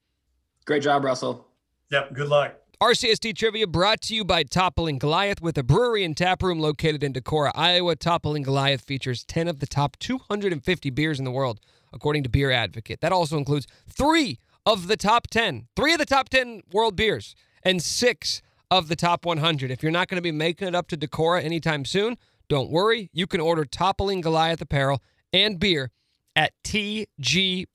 Great 0.65 0.83
job, 0.83 1.05
Russell. 1.05 1.47
Yep. 1.93 2.15
Good 2.15 2.29
luck. 2.29 2.57
RCST 2.83 3.37
Trivia 3.37 3.67
brought 3.67 4.01
to 4.03 4.15
you 4.17 4.25
by 4.25 4.43
Toppling 4.43 4.99
Goliath 4.99 5.43
with 5.43 5.59
a 5.59 5.63
brewery 5.63 6.03
and 6.03 6.17
tap 6.17 6.43
room 6.43 6.59
located 6.59 7.05
in 7.05 7.13
Decorah, 7.13 7.53
Iowa. 7.55 7.95
Toppling 7.95 8.43
Goliath 8.43 8.81
features 8.81 9.23
10 9.25 9.49
of 9.49 9.61
the 9.61 9.67
top 9.67 9.99
250 9.99 10.89
beers 10.91 11.19
in 11.19 11.27
the 11.27 11.31
world, 11.31 11.61
according 11.93 12.23
to 12.23 12.29
Beer 12.29 12.51
Advocate. 12.51 13.01
That 13.01 13.13
also 13.13 13.37
includes 13.37 13.67
three 13.89 14.39
of 14.67 14.89
the 14.89 14.97
top 14.97 15.29
10, 15.29 15.69
three 15.75 15.93
of 15.93 15.99
the 15.99 16.07
top 16.07 16.29
10 16.29 16.63
world 16.73 16.97
beers, 16.97 17.35
and 17.63 17.83
six 17.83 18.43
of 18.71 18.89
the 18.89 18.97
top 18.97 19.25
100. 19.27 19.71
If 19.71 19.83
you're 19.83 19.93
not 19.93 20.09
going 20.09 20.17
to 20.17 20.23
be 20.23 20.33
making 20.33 20.69
it 20.69 20.75
up 20.75 20.89
to 20.89 20.97
Decorah 20.97 21.45
anytime 21.45 21.85
soon, 21.85 22.17
don't 22.49 22.71
worry. 22.71 23.11
You 23.13 23.27
can 23.27 23.41
order 23.41 23.65
Toppling 23.65 24.21
Goliath 24.21 24.61
apparel 24.61 25.03
and 25.33 25.59
beer 25.59 25.91
at 26.37 26.53
tgbrews.com. 26.65 27.67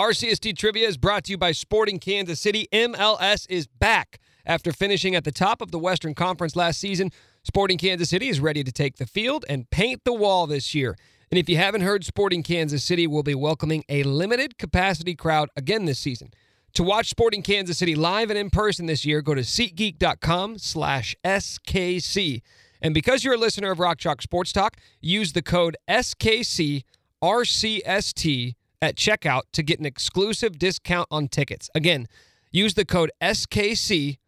RCST 0.00 0.56
Trivia 0.56 0.88
is 0.88 0.96
brought 0.96 1.24
to 1.24 1.32
you 1.32 1.38
by 1.38 1.52
Sporting 1.52 1.98
Kansas 1.98 2.40
City. 2.40 2.66
MLS 2.72 3.46
is 3.48 3.66
back. 3.66 4.18
After 4.44 4.72
finishing 4.72 5.14
at 5.14 5.22
the 5.22 5.30
top 5.30 5.62
of 5.62 5.70
the 5.70 5.78
Western 5.78 6.14
Conference 6.14 6.56
last 6.56 6.80
season, 6.80 7.10
Sporting 7.44 7.78
Kansas 7.78 8.10
City 8.10 8.28
is 8.28 8.40
ready 8.40 8.64
to 8.64 8.72
take 8.72 8.96
the 8.96 9.06
field 9.06 9.44
and 9.48 9.70
paint 9.70 10.02
the 10.04 10.12
wall 10.12 10.46
this 10.46 10.74
year. 10.74 10.96
And 11.32 11.38
if 11.38 11.48
you 11.48 11.56
haven't 11.56 11.80
heard, 11.80 12.04
Sporting 12.04 12.42
Kansas 12.42 12.84
City 12.84 13.06
will 13.06 13.22
be 13.22 13.34
welcoming 13.34 13.84
a 13.88 14.02
limited 14.02 14.58
capacity 14.58 15.14
crowd 15.14 15.48
again 15.56 15.86
this 15.86 15.98
season. 15.98 16.34
To 16.74 16.82
watch 16.82 17.08
Sporting 17.08 17.40
Kansas 17.40 17.78
City 17.78 17.94
live 17.94 18.28
and 18.28 18.38
in 18.38 18.50
person 18.50 18.84
this 18.84 19.06
year, 19.06 19.22
go 19.22 19.34
to 19.34 19.40
SeatGeek.com 19.40 20.58
slash 20.58 21.16
SKC. 21.24 22.42
And 22.82 22.92
because 22.92 23.24
you're 23.24 23.32
a 23.32 23.38
listener 23.38 23.70
of 23.70 23.78
Rock 23.78 23.96
Chalk 23.96 24.20
Sports 24.20 24.52
Talk, 24.52 24.76
use 25.00 25.32
the 25.32 25.40
code 25.40 25.74
SKCRCST 25.88 26.84
at 28.82 28.96
checkout 28.96 29.42
to 29.52 29.62
get 29.62 29.80
an 29.80 29.86
exclusive 29.86 30.58
discount 30.58 31.08
on 31.10 31.28
tickets. 31.28 31.70
Again, 31.74 32.08
use 32.50 32.74
the 32.74 32.84
code 32.84 33.10
SKCRCST 33.22 34.18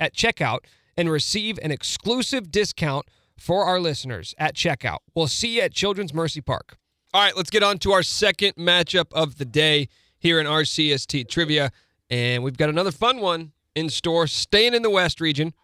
at 0.00 0.12
checkout 0.12 0.58
and 0.96 1.08
receive 1.08 1.60
an 1.62 1.70
exclusive 1.70 2.50
discount 2.50 3.06
for 3.38 3.64
our 3.64 3.80
listeners 3.80 4.34
at 4.38 4.54
checkout. 4.54 4.98
We'll 5.14 5.28
see 5.28 5.56
you 5.56 5.62
at 5.62 5.72
Children's 5.72 6.14
Mercy 6.14 6.40
Park. 6.40 6.76
All 7.12 7.22
right, 7.22 7.36
let's 7.36 7.50
get 7.50 7.62
on 7.62 7.78
to 7.78 7.92
our 7.92 8.02
second 8.02 8.54
matchup 8.56 9.12
of 9.12 9.38
the 9.38 9.44
day 9.44 9.88
here 10.18 10.40
in 10.40 10.46
RCST 10.46 11.28
Trivia. 11.28 11.70
And 12.10 12.42
we've 12.42 12.56
got 12.56 12.68
another 12.68 12.92
fun 12.92 13.20
one 13.20 13.52
in 13.74 13.90
store, 13.90 14.26
staying 14.26 14.74
in 14.74 14.82
the 14.82 14.90
West 14.90 15.20
region. 15.20 15.54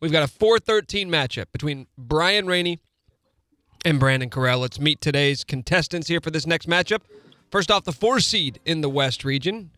We've 0.00 0.12
got 0.12 0.22
a 0.22 0.28
413 0.28 1.08
matchup 1.08 1.46
between 1.52 1.86
Brian 1.96 2.46
Rainey 2.46 2.80
and 3.84 3.98
Brandon 3.98 4.28
Carell. 4.28 4.60
Let's 4.60 4.78
meet 4.78 5.00
today's 5.00 5.44
contestants 5.44 6.08
here 6.08 6.20
for 6.20 6.30
this 6.30 6.46
next 6.46 6.68
matchup. 6.68 7.00
First 7.50 7.70
off, 7.70 7.84
the 7.84 7.92
four 7.92 8.20
seed 8.20 8.60
in 8.64 8.80
the 8.80 8.90
West 8.90 9.24
region. 9.24 9.70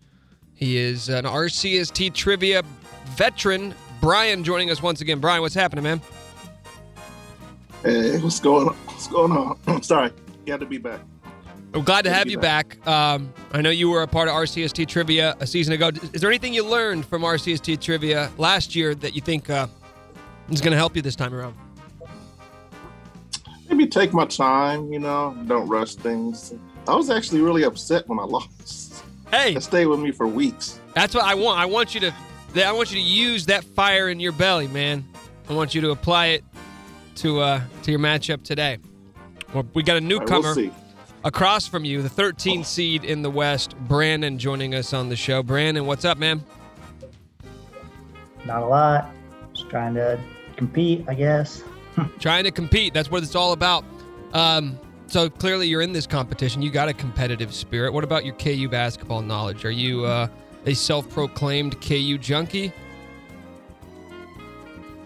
He 0.54 0.76
is 0.76 1.08
an 1.08 1.24
RCST 1.24 2.14
trivia 2.14 2.62
veteran. 3.10 3.74
Brian 4.00 4.42
joining 4.42 4.70
us 4.70 4.82
once 4.82 5.00
again. 5.00 5.20
Brian, 5.20 5.40
what's 5.40 5.54
happening, 5.54 5.84
man? 5.84 6.00
Hey, 7.84 8.18
what's 8.18 8.40
going 8.40 8.68
on? 8.68 8.74
What's 8.74 9.06
going 9.06 9.30
on? 9.32 9.56
I'm 9.68 9.82
Sorry, 9.82 10.10
you 10.44 10.52
had 10.52 10.60
to 10.60 10.66
be 10.66 10.78
back. 10.78 11.00
I'm 11.74 11.84
glad 11.84 12.04
to 12.06 12.12
have 12.12 12.28
you 12.28 12.38
back. 12.38 12.84
Um, 12.88 13.32
I 13.52 13.60
know 13.60 13.70
you 13.70 13.88
were 13.90 14.02
a 14.02 14.06
part 14.06 14.28
of 14.28 14.34
RCST 14.34 14.88
trivia 14.88 15.36
a 15.38 15.46
season 15.46 15.74
ago. 15.74 15.90
Is 16.12 16.20
there 16.20 16.30
anything 16.30 16.54
you 16.54 16.64
learned 16.64 17.06
from 17.06 17.22
RCST 17.22 17.80
trivia 17.80 18.32
last 18.36 18.74
year 18.74 18.94
that 18.96 19.14
you 19.14 19.20
think 19.20 19.48
uh, 19.48 19.68
is 20.50 20.60
going 20.60 20.72
to 20.72 20.78
help 20.78 20.96
you 20.96 21.02
this 21.02 21.14
time 21.14 21.32
around? 21.34 21.54
Maybe 23.68 23.86
take 23.86 24.12
my 24.12 24.24
time, 24.24 24.90
you 24.92 24.98
know, 24.98 25.36
don't 25.46 25.68
rush 25.68 25.94
things. 25.94 26.54
I 26.88 26.96
was 26.96 27.10
actually 27.10 27.42
really 27.42 27.64
upset 27.64 28.08
when 28.08 28.18
I 28.18 28.24
lost. 28.24 29.04
Hey, 29.30 29.54
It 29.54 29.62
stayed 29.62 29.86
with 29.86 30.00
me 30.00 30.10
for 30.10 30.26
weeks. 30.26 30.80
That's 30.94 31.14
what 31.14 31.24
I 31.24 31.34
want. 31.34 31.60
I 31.60 31.66
want 31.66 31.94
you 31.94 32.00
to 32.00 32.14
I 32.56 32.72
want 32.72 32.90
you 32.90 32.96
to 32.96 33.06
use 33.06 33.46
that 33.46 33.62
fire 33.62 34.08
in 34.08 34.18
your 34.18 34.32
belly, 34.32 34.68
man. 34.68 35.06
I 35.50 35.52
want 35.52 35.74
you 35.74 35.82
to 35.82 35.90
apply 35.90 36.28
it 36.28 36.44
to 37.18 37.40
uh 37.40 37.60
to 37.82 37.90
your 37.90 38.00
matchup 38.00 38.42
today. 38.42 38.78
Well, 39.52 39.66
we 39.74 39.82
got 39.82 39.96
a 39.96 40.00
newcomer 40.00 40.54
across 41.24 41.66
from 41.66 41.84
you, 41.84 42.02
the 42.02 42.08
13 42.08 42.64
seed 42.64 43.04
in 43.04 43.22
the 43.22 43.30
West, 43.30 43.76
Brandon 43.88 44.38
joining 44.38 44.74
us 44.74 44.92
on 44.92 45.08
the 45.08 45.16
show. 45.16 45.42
Brandon, 45.42 45.86
what's 45.86 46.04
up, 46.04 46.18
man? 46.18 46.44
Not 48.44 48.62
a 48.62 48.66
lot. 48.66 49.10
Just 49.52 49.68
trying 49.68 49.94
to 49.94 50.20
compete, 50.56 51.04
I 51.08 51.14
guess. 51.14 51.62
Trying 52.20 52.44
to 52.44 52.52
compete. 52.52 52.94
That's 52.94 53.10
what 53.10 53.22
it's 53.22 53.34
all 53.34 53.52
about. 53.52 53.84
Um 54.32 54.78
so 55.08 55.30
clearly 55.30 55.66
you're 55.66 55.80
in 55.80 55.92
this 55.92 56.06
competition. 56.06 56.60
You 56.60 56.70
got 56.70 56.88
a 56.88 56.92
competitive 56.92 57.54
spirit. 57.54 57.92
What 57.92 58.04
about 58.04 58.26
your 58.26 58.34
KU 58.34 58.68
basketball 58.68 59.22
knowledge? 59.22 59.64
Are 59.64 59.70
you 59.70 60.04
uh, 60.04 60.28
a 60.66 60.74
self-proclaimed 60.74 61.80
KU 61.80 62.18
junkie? 62.18 62.72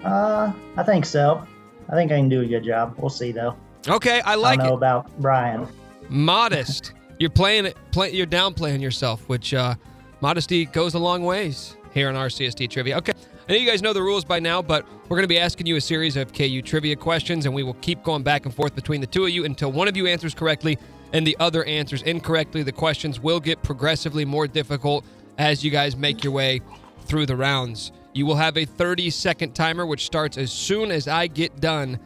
Uh, 0.05 0.53
I 0.77 0.83
think 0.83 1.07
so. 1.07 1.47
I 1.93 1.95
think 1.95 2.11
I 2.11 2.17
can 2.17 2.29
do 2.29 2.41
a 2.41 2.47
good 2.47 2.65
job. 2.65 2.95
We'll 2.99 3.11
see, 3.11 3.31
though. 3.33 3.55
Okay, 3.87 4.21
I 4.23 4.33
I 4.33 4.35
like 4.37 4.59
don't 4.59 4.67
know 4.69 4.73
it. 4.75 4.77
about 4.77 5.21
Brian. 5.21 5.69
modest. 6.09 6.93
You're 7.19 7.31
playing 7.31 7.67
it. 7.67 7.77
Play, 7.93 8.11
you're 8.13 8.27
downplaying 8.27 8.81
yourself, 8.83 9.29
which 9.29 9.55
uh, 9.55 9.75
modesty 10.21 10.65
goes 10.65 10.95
a 10.95 10.99
long 10.99 11.23
ways 11.23 11.77
here 11.95 12.09
on 12.09 12.15
RCST 12.17 12.69
trivia. 12.71 12.97
Okay, 12.99 13.13
I 13.49 13.53
know 13.53 13.59
you 13.59 13.69
guys 13.71 13.81
know 13.81 13.93
the 13.93 14.03
rules 14.03 14.25
by 14.25 14.41
now, 14.41 14.61
but 14.61 14.85
we're 15.05 15.17
going 15.17 15.23
to 15.23 15.29
be 15.29 15.39
asking 15.39 15.67
you 15.67 15.77
a 15.77 15.81
series 15.81 16.17
of 16.17 16.33
KU 16.33 16.63
trivia 16.63 16.97
questions, 16.97 17.47
and 17.47 17.55
we 17.55 17.63
will 17.63 17.75
keep 17.75 18.03
going 18.03 18.25
back 18.25 18.45
and 18.45 18.53
forth 18.53 18.75
between 18.75 19.01
the 19.01 19.07
two 19.07 19.25
of 19.25 19.31
you 19.31 19.45
until 19.45 19.71
one 19.71 19.87
of 19.87 19.97
you 19.97 20.09
answers 20.09 20.35
correctly 20.35 20.79
and 21.13 21.25
the 21.25 21.37
other 21.39 21.63
answers 21.65 22.03
incorrectly. 22.03 22.65
The 22.65 22.73
questions 22.73 23.21
will 23.21 23.39
get 23.39 23.63
progressively 23.63 24.25
more 24.25 24.49
difficult 24.49 25.05
as 25.39 25.63
you 25.63 25.71
guys 25.71 25.95
make 25.97 26.25
your 26.25 26.33
way 26.33 26.61
through 27.05 27.27
the 27.27 27.37
rounds. 27.37 27.93
You 28.15 28.27
will 28.27 28.37
have 28.37 28.57
a 28.57 28.65
30 28.65 29.11
second 29.11 29.55
timer, 29.55 29.87
which 29.87 30.05
starts 30.05 30.37
as 30.37 30.53
soon 30.53 30.91
as 30.91 31.09
I 31.09 31.27
get 31.27 31.61
done 31.61 31.99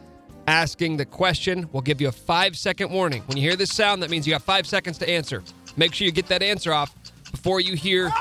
asking 0.47 0.97
the 0.97 1.05
question. 1.05 1.67
We'll 1.71 1.81
give 1.81 1.99
you 1.99 2.07
a 2.07 2.13
five 2.13 2.57
second 2.57 2.91
warning. 2.91 3.21
When 3.23 3.37
you 3.37 3.43
hear 3.43 3.57
this 3.57 3.73
sound, 3.73 4.01
that 4.03 4.09
means 4.09 4.25
you 4.25 4.33
have 4.33 4.43
five 4.43 4.65
seconds 4.65 4.97
to 4.99 5.09
answer. 5.09 5.43
Make 5.75 5.93
sure 5.93 6.05
you 6.05 6.11
get 6.11 6.27
that 6.27 6.41
answer 6.41 6.73
off 6.73 6.95
before 7.31 7.59
you 7.59 7.75
hear 7.75 8.11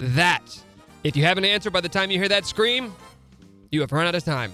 that. 0.00 0.42
If 1.02 1.16
you 1.16 1.24
have 1.24 1.38
an 1.38 1.44
answer 1.44 1.70
by 1.70 1.80
the 1.80 1.88
time 1.88 2.10
you 2.10 2.18
hear 2.18 2.28
that 2.28 2.46
scream, 2.46 2.94
you 3.70 3.80
have 3.80 3.92
run 3.92 4.06
out 4.06 4.14
of 4.14 4.24
time. 4.24 4.52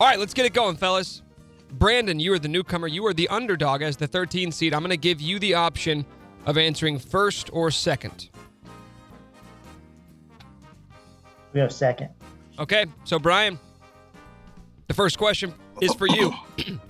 All 0.00 0.08
right, 0.08 0.18
let's 0.18 0.34
get 0.34 0.44
it 0.44 0.52
going, 0.52 0.76
fellas. 0.76 1.22
Brandon, 1.70 2.20
you 2.20 2.32
are 2.32 2.38
the 2.38 2.48
newcomer. 2.48 2.86
You 2.86 3.06
are 3.06 3.14
the 3.14 3.28
underdog 3.28 3.82
as 3.82 3.96
the 3.96 4.06
13 4.06 4.52
seed. 4.52 4.74
I'm 4.74 4.80
going 4.80 4.90
to 4.90 4.96
give 4.96 5.20
you 5.20 5.38
the 5.38 5.54
option 5.54 6.04
of 6.46 6.58
answering 6.58 6.98
first 6.98 7.50
or 7.52 7.70
second. 7.70 8.28
We 11.54 11.60
have 11.60 11.72
second. 11.72 12.10
Okay, 12.58 12.84
so 13.04 13.18
Brian, 13.18 13.58
the 14.88 14.94
first 14.94 15.16
question 15.16 15.54
is 15.80 15.94
for 15.94 16.08
you. 16.08 16.34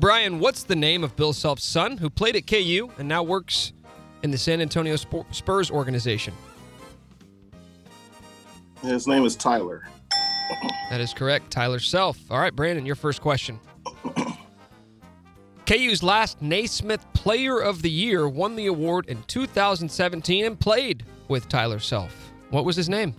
Brian, 0.00 0.38
what's 0.38 0.62
the 0.62 0.76
name 0.76 1.04
of 1.04 1.14
Bill 1.16 1.32
Self's 1.32 1.64
son 1.64 1.98
who 1.98 2.08
played 2.08 2.36
at 2.36 2.46
KU 2.46 2.90
and 2.98 3.08
now 3.08 3.22
works 3.22 3.72
in 4.22 4.30
the 4.30 4.38
San 4.38 4.60
Antonio 4.60 4.96
Spurs 4.96 5.70
organization? 5.70 6.34
His 8.82 9.06
name 9.06 9.24
is 9.24 9.34
Tyler. 9.34 9.88
That 10.90 11.00
is 11.00 11.12
correct, 11.12 11.50
Tyler 11.50 11.80
Self. 11.80 12.18
All 12.30 12.38
right, 12.38 12.54
Brandon, 12.54 12.86
your 12.86 12.96
first 12.96 13.20
question. 13.20 13.58
KU's 15.66 16.02
last 16.02 16.40
Naismith 16.42 17.04
Player 17.12 17.58
of 17.58 17.82
the 17.82 17.90
Year 17.90 18.28
won 18.28 18.54
the 18.54 18.66
award 18.66 19.06
in 19.08 19.22
2017 19.24 20.44
and 20.44 20.60
played 20.60 21.04
with 21.28 21.48
Tyler 21.48 21.78
Self. 21.78 22.32
What 22.50 22.64
was 22.64 22.76
his 22.76 22.88
name? 22.88 23.14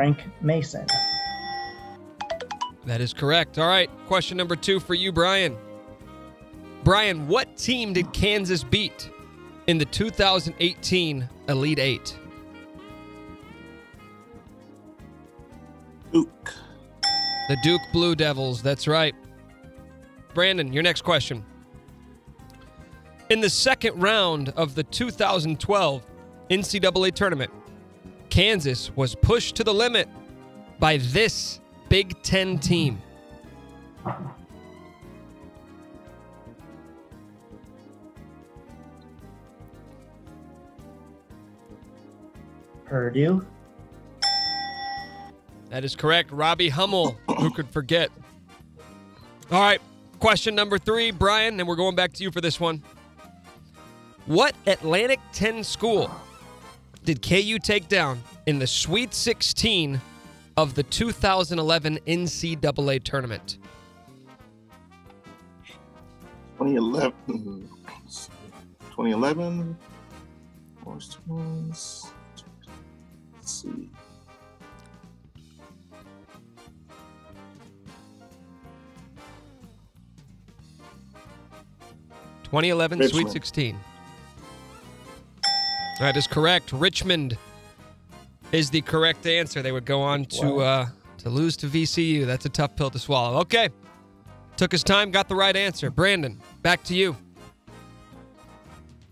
Frank 0.00 0.24
Mason. 0.40 0.86
That 2.86 3.02
is 3.02 3.12
correct. 3.12 3.58
All 3.58 3.68
right, 3.68 3.90
question 4.06 4.38
number 4.38 4.56
two 4.56 4.80
for 4.80 4.94
you, 4.94 5.12
Brian. 5.12 5.58
Brian, 6.84 7.28
what 7.28 7.58
team 7.58 7.92
did 7.92 8.10
Kansas 8.14 8.64
beat 8.64 9.10
in 9.66 9.76
the 9.76 9.84
2018 9.84 11.28
Elite 11.50 11.78
Eight? 11.78 12.18
Duke. 16.12 16.54
The 17.50 17.58
Duke 17.62 17.82
Blue 17.92 18.14
Devils. 18.14 18.62
That's 18.62 18.88
right. 18.88 19.14
Brandon, 20.32 20.72
your 20.72 20.82
next 20.82 21.02
question. 21.02 21.44
In 23.28 23.40
the 23.40 23.50
second 23.50 24.00
round 24.00 24.48
of 24.56 24.74
the 24.74 24.82
2012 24.82 26.06
NCAA 26.48 27.12
tournament, 27.12 27.52
Kansas 28.30 28.94
was 28.96 29.14
pushed 29.14 29.56
to 29.56 29.64
the 29.64 29.74
limit 29.74 30.08
by 30.78 30.96
this 30.98 31.60
Big 31.88 32.22
Ten 32.22 32.58
team? 32.58 33.02
Purdue. 42.86 43.46
That 45.68 45.84
is 45.84 45.94
correct. 45.94 46.32
Robbie 46.32 46.68
Hummel. 46.68 47.16
Who 47.38 47.50
could 47.50 47.68
forget? 47.68 48.10
All 49.52 49.60
right. 49.60 49.80
Question 50.18 50.54
number 50.54 50.78
three, 50.78 51.10
Brian, 51.12 51.58
and 51.60 51.68
we're 51.68 51.76
going 51.76 51.94
back 51.94 52.12
to 52.14 52.22
you 52.22 52.30
for 52.30 52.40
this 52.40 52.58
one. 52.60 52.82
What 54.26 54.54
Atlantic 54.66 55.20
10 55.32 55.64
school 55.64 56.10
did 57.04 57.22
KU 57.22 57.58
take 57.58 57.88
down 57.88 58.22
in 58.46 58.58
the 58.58 58.66
Sweet 58.66 59.14
16 59.14 60.00
of 60.56 60.74
the 60.74 60.82
2011 60.82 61.98
NCAA 62.06 63.02
tournament? 63.02 63.58
2011. 66.58 67.68
2011. 68.90 69.76
Orange 70.84 71.08
Twins. 71.14 72.12
Let's 73.34 73.52
see. 73.52 73.88
Twenty 82.44 82.70
eleven 82.70 82.98
Sweet 82.98 83.26
Richmond. 83.26 83.76
16. 86.00 86.06
That 86.06 86.16
is 86.16 86.26
correct. 86.26 86.72
Richmond 86.72 87.36
is 88.52 88.70
the 88.70 88.80
correct 88.80 89.26
answer. 89.26 89.60
They 89.62 89.72
would 89.72 89.84
go 89.84 90.00
on 90.00 90.24
to 90.26 90.60
uh, 90.60 90.86
to 91.18 91.30
lose 91.30 91.56
to 91.58 91.66
VCU. 91.66 92.24
That's 92.26 92.46
a 92.46 92.48
tough 92.48 92.74
pill 92.74 92.90
to 92.90 92.98
swallow. 92.98 93.38
Okay. 93.40 93.68
Took 94.56 94.72
his 94.72 94.82
time, 94.82 95.10
got 95.10 95.28
the 95.28 95.34
right 95.34 95.56
answer. 95.56 95.90
Brandon, 95.90 96.38
back 96.62 96.82
to 96.84 96.94
you. 96.94 97.16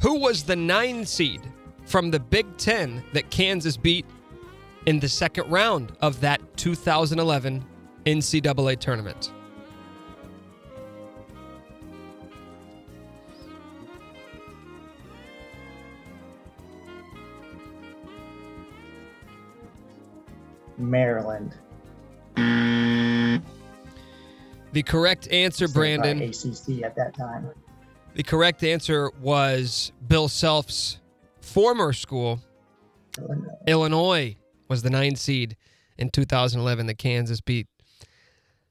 Who 0.01 0.21
was 0.21 0.45
the 0.45 0.57
nine 0.57 1.05
seed 1.07 1.41
from 1.87 2.11
the 2.11 2.21
Big 2.21 2.57
Ten 2.57 3.03
that 3.13 3.31
Kansas 3.31 3.77
beat 3.77 4.05
in 4.87 5.01
the 5.01 5.09
second 5.09 5.51
round 5.51 5.93
of 6.01 6.21
that 6.21 6.41
2011 6.57 7.65
NCAA 8.05 8.79
tournament? 8.79 9.33
Maryland. 20.79 21.55
The 24.73 24.83
correct 24.83 25.29
answer, 25.29 25.67
Brandon. 25.69 26.23
ACC 26.23 26.83
at 26.83 26.95
that 26.97 27.15
time. 27.17 27.51
The 28.15 28.23
correct 28.23 28.63
answer 28.65 29.11
was 29.21 29.93
Bill 30.07 30.29
Self's 30.29 30.99
former 31.41 31.93
school, 31.93 32.41
Illinois, 33.67 34.37
was 34.69 34.83
the 34.83 34.91
nine 34.91 35.17
seed 35.17 35.57
in 35.97 36.11
2011 36.11 36.87
that 36.87 36.99
Kansas 36.99 37.41
beat. 37.41 37.67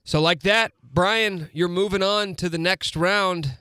So, 0.03 0.22
like 0.22 0.43
that, 0.43 0.72
Brian, 0.84 1.49
you're 1.51 1.68
moving 1.68 2.03
on 2.03 2.36
to 2.36 2.49
the 2.49 2.58
next 2.58 2.95
round. 2.95 3.58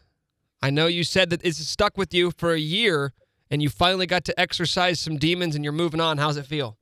I 0.63 0.71
know 0.71 0.87
you 0.87 1.05
said 1.05 1.31
that 1.31 1.45
it's 1.45 1.59
stuck 1.59 1.97
with 1.99 2.15
you 2.15 2.31
for 2.37 2.53
a 2.53 2.59
year 2.59 3.13
and 3.51 3.63
you 3.63 3.69
finally 3.69 4.07
got 4.07 4.25
to 4.27 4.41
exercise 4.41 5.01
some 5.01 5.17
demons 5.17 5.55
and 5.55 5.65
you're 5.65 5.73
moving 5.73 6.01
on. 6.01 6.19
How's 6.19 6.37
it 6.37 6.47
feel? 6.47 6.77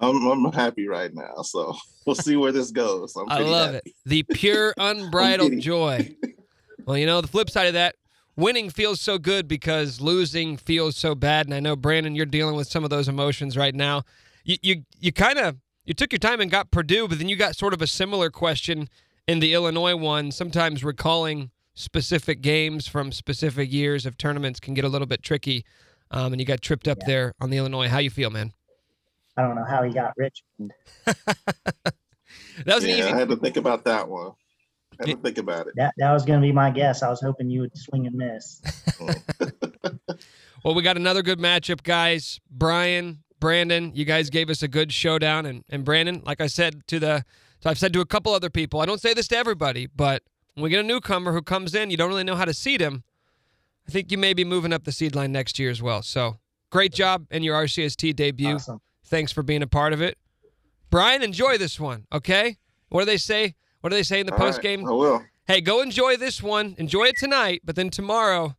I'm, 0.00 0.26
I'm 0.26 0.52
happy 0.52 0.88
right 0.88 1.12
now, 1.14 1.42
so 1.42 1.76
we'll 2.06 2.16
see 2.16 2.36
where 2.36 2.52
this 2.52 2.70
goes. 2.70 3.14
I'm 3.16 3.28
I 3.28 3.40
love 3.40 3.74
happy. 3.74 3.90
it. 3.90 3.94
The 4.06 4.22
pure, 4.34 4.74
unbridled 4.78 5.58
joy. 5.60 6.14
Well, 6.86 6.96
you 6.96 7.04
know, 7.06 7.20
the 7.20 7.28
flip 7.28 7.50
side 7.50 7.66
of 7.68 7.74
that, 7.74 7.94
winning 8.36 8.70
feels 8.70 9.00
so 9.02 9.18
good 9.18 9.46
because 9.46 10.00
losing 10.00 10.56
feels 10.56 10.96
so 10.96 11.14
bad. 11.14 11.44
And 11.46 11.54
I 11.54 11.60
know, 11.60 11.76
Brandon, 11.76 12.14
you're 12.14 12.24
dealing 12.26 12.56
with 12.56 12.68
some 12.68 12.84
of 12.84 12.90
those 12.90 13.06
emotions 13.06 13.54
right 13.56 13.74
now. 13.74 14.02
You 14.44 14.56
you, 14.62 14.82
you 14.98 15.12
kind 15.12 15.38
of 15.38 15.58
you 15.84 15.92
took 15.92 16.10
your 16.10 16.18
time 16.18 16.40
and 16.40 16.50
got 16.50 16.70
Purdue, 16.70 17.06
but 17.06 17.18
then 17.18 17.28
you 17.28 17.36
got 17.36 17.54
sort 17.54 17.74
of 17.74 17.82
a 17.82 17.86
similar 17.86 18.30
question 18.30 18.88
in 19.28 19.40
the 19.40 19.52
Illinois 19.52 19.94
one. 19.94 20.32
Sometimes 20.32 20.82
recalling 20.82 21.50
specific 21.74 22.40
games 22.40 22.88
from 22.88 23.12
specific 23.12 23.70
years 23.70 24.06
of 24.06 24.16
tournaments 24.16 24.58
can 24.58 24.72
get 24.72 24.84
a 24.84 24.88
little 24.88 25.06
bit 25.06 25.22
tricky. 25.22 25.64
Um, 26.10 26.32
and 26.32 26.40
you 26.40 26.46
got 26.46 26.62
tripped 26.62 26.88
up 26.88 26.98
Yeah. 27.02 27.06
there 27.06 27.34
on 27.40 27.50
the 27.50 27.58
Illinois. 27.58 27.88
How 27.88 27.98
you 27.98 28.10
feel, 28.10 28.30
man? 28.30 28.52
I 29.40 29.46
don't 29.46 29.56
know 29.56 29.64
how 29.64 29.82
he 29.82 29.92
got 29.92 30.12
Richmond. 30.16 30.72
That 32.66 32.74
was 32.74 32.84
an 32.84 32.90
Yeah, 32.90 32.96
easy. 32.96 33.08
I 33.08 33.16
had 33.16 33.30
to 33.30 33.36
think 33.36 33.56
about 33.56 33.84
that 33.84 34.06
one. 34.06 34.32
I 35.00 35.08
had 35.08 35.16
to 35.16 35.22
think 35.22 35.38
about 35.38 35.66
it. 35.66 35.72
That 35.76 35.94
that 35.96 36.12
was 36.12 36.26
going 36.26 36.40
to 36.42 36.46
be 36.46 36.52
my 36.52 36.68
guess. 36.70 37.02
I 37.02 37.08
was 37.08 37.22
hoping 37.22 37.48
you 37.48 37.60
would 37.60 37.76
swing 37.76 38.06
and 38.06 38.14
miss. 38.14 38.60
Well, 40.62 40.74
we 40.74 40.82
got 40.82 40.98
another 40.98 41.22
good 41.22 41.38
matchup, 41.38 41.82
guys. 41.82 42.38
Brian, 42.50 43.22
Brandon, 43.40 43.92
you 43.94 44.04
guys 44.04 44.28
gave 44.28 44.50
us 44.50 44.62
a 44.62 44.68
good 44.68 44.92
showdown. 44.92 45.46
And, 45.46 45.64
and 45.70 45.86
Brandon, 45.86 46.22
like 46.26 46.42
I 46.42 46.48
said 46.48 46.86
to 46.88 46.98
the, 46.98 47.24
so 47.60 47.70
I've 47.70 47.78
said 47.78 47.94
to 47.94 48.02
a 48.02 48.06
couple 48.06 48.34
other 48.34 48.50
people, 48.50 48.78
I 48.80 48.84
don't 48.84 49.00
say 49.00 49.14
this 49.14 49.26
to 49.28 49.38
everybody, 49.38 49.86
but 49.86 50.22
when 50.52 50.64
we 50.64 50.68
get 50.68 50.80
a 50.80 50.86
newcomer 50.86 51.32
who 51.32 51.40
comes 51.40 51.74
in, 51.74 51.90
you 51.90 51.96
don't 51.96 52.10
really 52.10 52.24
know 52.24 52.36
how 52.36 52.44
to 52.44 52.52
seed 52.52 52.82
him. 52.82 53.04
I 53.88 53.90
think 53.90 54.12
you 54.12 54.18
may 54.18 54.34
be 54.34 54.44
moving 54.44 54.74
up 54.74 54.84
the 54.84 54.92
seed 54.92 55.14
line 55.14 55.32
next 55.32 55.58
year 55.58 55.70
as 55.70 55.80
well. 55.80 56.02
So 56.02 56.36
great 56.68 56.92
job 56.92 57.26
in 57.30 57.42
your 57.42 57.56
RCST 57.64 58.14
debut. 58.14 58.56
Awesome. 58.56 58.82
Thanks 59.10 59.32
for 59.32 59.42
being 59.42 59.62
a 59.62 59.66
part 59.66 59.92
of 59.92 60.00
it. 60.00 60.16
Brian, 60.88 61.22
enjoy 61.22 61.58
this 61.58 61.78
one, 61.78 62.06
okay? 62.12 62.56
What 62.88 63.02
do 63.02 63.06
they 63.06 63.16
say? 63.16 63.56
What 63.80 63.90
do 63.90 63.96
they 63.96 64.02
say 64.02 64.20
in 64.20 64.26
the 64.26 64.32
All 64.32 64.38
right, 64.38 64.46
post 64.46 64.62
game? 64.62 64.86
I 64.86 64.92
will. 64.92 65.22
Hey, 65.46 65.60
go 65.60 65.82
enjoy 65.82 66.16
this 66.16 66.42
one. 66.42 66.74
Enjoy 66.78 67.04
it 67.04 67.16
tonight, 67.18 67.62
but 67.64 67.74
then 67.74 67.90
tomorrow, 67.90 68.56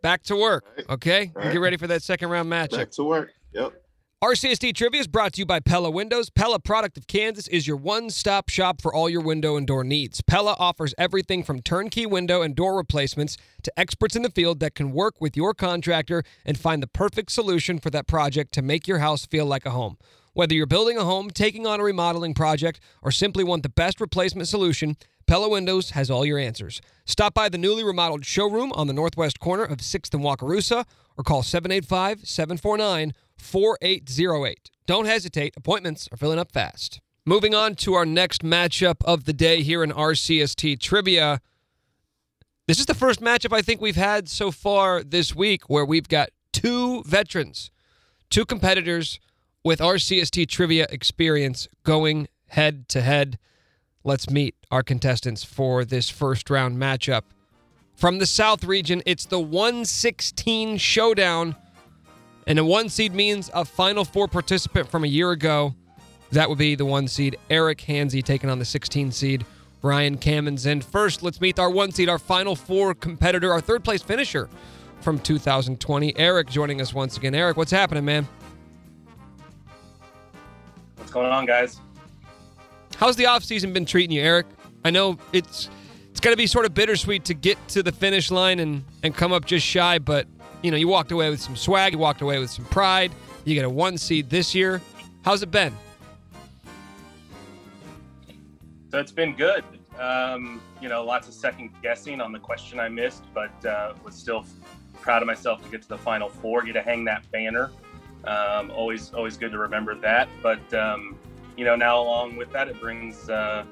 back 0.00 0.22
to 0.24 0.36
work. 0.36 0.64
Okay? 0.88 1.32
Right. 1.34 1.52
Get 1.52 1.58
ready 1.58 1.76
for 1.76 1.88
that 1.88 2.02
second 2.02 2.30
round 2.30 2.50
matchup. 2.50 2.78
Back 2.78 2.90
to 2.92 3.04
work. 3.04 3.30
Yep. 3.52 3.72
RCST 4.22 4.74
Trivia 4.74 5.00
is 5.00 5.08
brought 5.08 5.32
to 5.32 5.38
you 5.38 5.46
by 5.46 5.60
Pella 5.60 5.90
Windows. 5.90 6.28
Pella, 6.28 6.60
product 6.60 6.98
of 6.98 7.06
Kansas, 7.06 7.48
is 7.48 7.66
your 7.66 7.78
one 7.78 8.10
stop 8.10 8.50
shop 8.50 8.82
for 8.82 8.92
all 8.92 9.08
your 9.08 9.22
window 9.22 9.56
and 9.56 9.66
door 9.66 9.82
needs. 9.82 10.20
Pella 10.20 10.54
offers 10.58 10.94
everything 10.98 11.42
from 11.42 11.62
turnkey 11.62 12.04
window 12.04 12.42
and 12.42 12.54
door 12.54 12.76
replacements 12.76 13.38
to 13.62 13.72
experts 13.80 14.14
in 14.14 14.20
the 14.20 14.28
field 14.28 14.60
that 14.60 14.74
can 14.74 14.92
work 14.92 15.22
with 15.22 15.38
your 15.38 15.54
contractor 15.54 16.22
and 16.44 16.58
find 16.58 16.82
the 16.82 16.86
perfect 16.86 17.32
solution 17.32 17.78
for 17.78 17.88
that 17.88 18.06
project 18.06 18.52
to 18.52 18.60
make 18.60 18.86
your 18.86 18.98
house 18.98 19.24
feel 19.24 19.46
like 19.46 19.64
a 19.64 19.70
home. 19.70 19.96
Whether 20.34 20.54
you're 20.54 20.66
building 20.66 20.98
a 20.98 21.04
home, 21.04 21.30
taking 21.30 21.66
on 21.66 21.80
a 21.80 21.84
remodeling 21.84 22.34
project, 22.34 22.78
or 23.00 23.10
simply 23.10 23.42
want 23.42 23.62
the 23.62 23.70
best 23.70 24.02
replacement 24.02 24.48
solution, 24.48 24.98
Pella 25.26 25.48
Windows 25.48 25.90
has 25.90 26.10
all 26.10 26.26
your 26.26 26.38
answers. 26.38 26.82
Stop 27.06 27.32
by 27.32 27.48
the 27.48 27.56
newly 27.56 27.82
remodeled 27.82 28.26
showroom 28.26 28.70
on 28.72 28.86
the 28.86 28.92
northwest 28.92 29.40
corner 29.40 29.64
of 29.64 29.78
6th 29.78 30.12
and 30.12 30.22
Wakarusa 30.22 30.84
or 31.16 31.24
call 31.24 31.42
785 31.42 32.26
749 32.28 33.14
4808. 33.40 34.70
Don't 34.86 35.06
hesitate, 35.06 35.54
appointments 35.56 36.08
are 36.12 36.16
filling 36.16 36.38
up 36.38 36.52
fast. 36.52 37.00
Moving 37.26 37.54
on 37.54 37.74
to 37.76 37.94
our 37.94 38.06
next 38.06 38.42
matchup 38.42 39.04
of 39.04 39.24
the 39.24 39.32
day 39.32 39.62
here 39.62 39.84
in 39.84 39.90
RCST 39.90 40.80
Trivia. 40.80 41.40
This 42.66 42.78
is 42.78 42.86
the 42.86 42.94
first 42.94 43.20
matchup 43.20 43.54
I 43.54 43.62
think 43.62 43.80
we've 43.80 43.96
had 43.96 44.28
so 44.28 44.50
far 44.50 45.02
this 45.02 45.34
week 45.34 45.68
where 45.68 45.84
we've 45.84 46.08
got 46.08 46.30
two 46.52 47.02
veterans, 47.02 47.70
two 48.30 48.44
competitors 48.44 49.20
with 49.64 49.80
RCST 49.80 50.48
Trivia 50.48 50.86
experience 50.90 51.68
going 51.82 52.28
head 52.48 52.88
to 52.88 53.00
head. 53.00 53.38
Let's 54.02 54.30
meet 54.30 54.54
our 54.70 54.82
contestants 54.82 55.44
for 55.44 55.84
this 55.84 56.08
first 56.08 56.48
round 56.48 56.78
matchup. 56.78 57.22
From 57.94 58.18
the 58.18 58.26
South 58.26 58.64
region, 58.64 59.02
it's 59.04 59.26
the 59.26 59.38
116 59.38 60.78
showdown. 60.78 61.54
And 62.50 62.58
a 62.58 62.64
one 62.64 62.88
seed 62.88 63.14
means 63.14 63.48
a 63.54 63.64
Final 63.64 64.04
Four 64.04 64.26
participant 64.26 64.90
from 64.90 65.04
a 65.04 65.06
year 65.06 65.30
ago. 65.30 65.72
That 66.32 66.48
would 66.48 66.58
be 66.58 66.74
the 66.74 66.84
one 66.84 67.06
seed, 67.06 67.36
Eric 67.48 67.78
Hansey, 67.78 68.24
taking 68.24 68.50
on 68.50 68.58
the 68.58 68.64
16 68.64 69.12
seed, 69.12 69.46
Ryan 69.82 70.18
Cammons. 70.18 70.66
And 70.66 70.84
first, 70.84 71.22
let's 71.22 71.40
meet 71.40 71.60
our 71.60 71.70
one 71.70 71.92
seed, 71.92 72.08
our 72.08 72.18
Final 72.18 72.56
Four 72.56 72.92
competitor, 72.96 73.52
our 73.52 73.60
third 73.60 73.84
place 73.84 74.02
finisher 74.02 74.48
from 75.00 75.20
2020, 75.20 76.18
Eric, 76.18 76.50
joining 76.50 76.80
us 76.80 76.92
once 76.92 77.16
again. 77.16 77.36
Eric, 77.36 77.56
what's 77.56 77.70
happening, 77.70 78.04
man? 78.04 78.26
What's 80.96 81.12
going 81.12 81.30
on, 81.30 81.46
guys? 81.46 81.78
How's 82.96 83.14
the 83.14 83.24
offseason 83.26 83.72
been 83.72 83.86
treating 83.86 84.16
you, 84.16 84.22
Eric? 84.22 84.46
I 84.84 84.90
know 84.90 85.18
it's 85.32 85.70
it's 86.10 86.18
going 86.18 86.32
to 86.32 86.36
be 86.36 86.48
sort 86.48 86.66
of 86.66 86.74
bittersweet 86.74 87.26
to 87.26 87.34
get 87.34 87.68
to 87.68 87.84
the 87.84 87.92
finish 87.92 88.32
line 88.32 88.58
and 88.58 88.82
and 89.04 89.14
come 89.14 89.32
up 89.32 89.44
just 89.44 89.64
shy, 89.64 90.00
but 90.00 90.26
you 90.62 90.70
know, 90.70 90.76
you 90.76 90.88
walked 90.88 91.12
away 91.12 91.30
with 91.30 91.40
some 91.40 91.56
swag, 91.56 91.92
you 91.92 91.98
walked 91.98 92.20
away 92.20 92.38
with 92.38 92.50
some 92.50 92.64
pride. 92.66 93.12
You 93.44 93.54
get 93.54 93.64
a 93.64 93.70
one 93.70 93.96
seed 93.96 94.28
this 94.28 94.54
year. 94.54 94.80
How's 95.22 95.42
it 95.42 95.50
been? 95.50 95.74
So 98.90 98.98
it's 98.98 99.12
been 99.12 99.34
good. 99.34 99.64
Um, 99.98 100.60
you 100.80 100.88
know, 100.88 101.04
lots 101.04 101.28
of 101.28 101.34
second 101.34 101.70
guessing 101.82 102.20
on 102.20 102.32
the 102.32 102.38
question 102.38 102.80
I 102.80 102.88
missed, 102.88 103.22
but 103.34 103.64
uh, 103.64 103.94
was 104.04 104.14
still 104.14 104.44
proud 105.00 105.22
of 105.22 105.26
myself 105.26 105.62
to 105.62 105.68
get 105.70 105.82
to 105.82 105.88
the 105.88 105.98
final 105.98 106.28
four, 106.28 106.62
get 106.62 106.72
to 106.72 106.82
hang 106.82 107.04
that 107.04 107.30
banner. 107.30 107.70
Um, 108.24 108.70
always, 108.70 109.12
always 109.14 109.36
good 109.36 109.52
to 109.52 109.58
remember 109.58 109.94
that. 109.96 110.28
But 110.42 110.72
um, 110.74 111.18
you 111.56 111.64
know, 111.64 111.76
now 111.76 112.00
along 112.00 112.36
with 112.36 112.50
that, 112.52 112.68
it 112.68 112.80
brings 112.80 113.28
uh, 113.28 113.64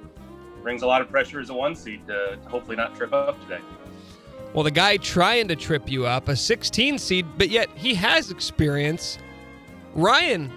brings 0.62 0.82
a 0.82 0.86
lot 0.86 1.00
of 1.00 1.10
pressure 1.10 1.40
as 1.40 1.50
a 1.50 1.54
one 1.54 1.74
seed 1.74 2.06
to, 2.06 2.36
to 2.36 2.48
hopefully 2.48 2.76
not 2.76 2.94
trip 2.96 3.12
up 3.12 3.40
today. 3.42 3.62
Well, 4.58 4.64
the 4.64 4.72
guy 4.72 4.96
trying 4.96 5.46
to 5.46 5.54
trip 5.54 5.88
you 5.88 6.04
up, 6.04 6.26
a 6.26 6.34
16 6.34 6.98
seed, 6.98 7.26
but 7.38 7.48
yet 7.48 7.68
he 7.76 7.94
has 7.94 8.32
experience. 8.32 9.16
Ryan 9.94 10.50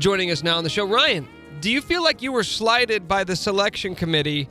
joining 0.00 0.32
us 0.32 0.42
now 0.42 0.58
on 0.58 0.64
the 0.64 0.68
show. 0.68 0.84
Ryan, 0.84 1.28
do 1.60 1.70
you 1.70 1.80
feel 1.80 2.02
like 2.02 2.22
you 2.22 2.32
were 2.32 2.42
slighted 2.42 3.06
by 3.06 3.22
the 3.22 3.36
selection 3.36 3.94
committee 3.94 4.48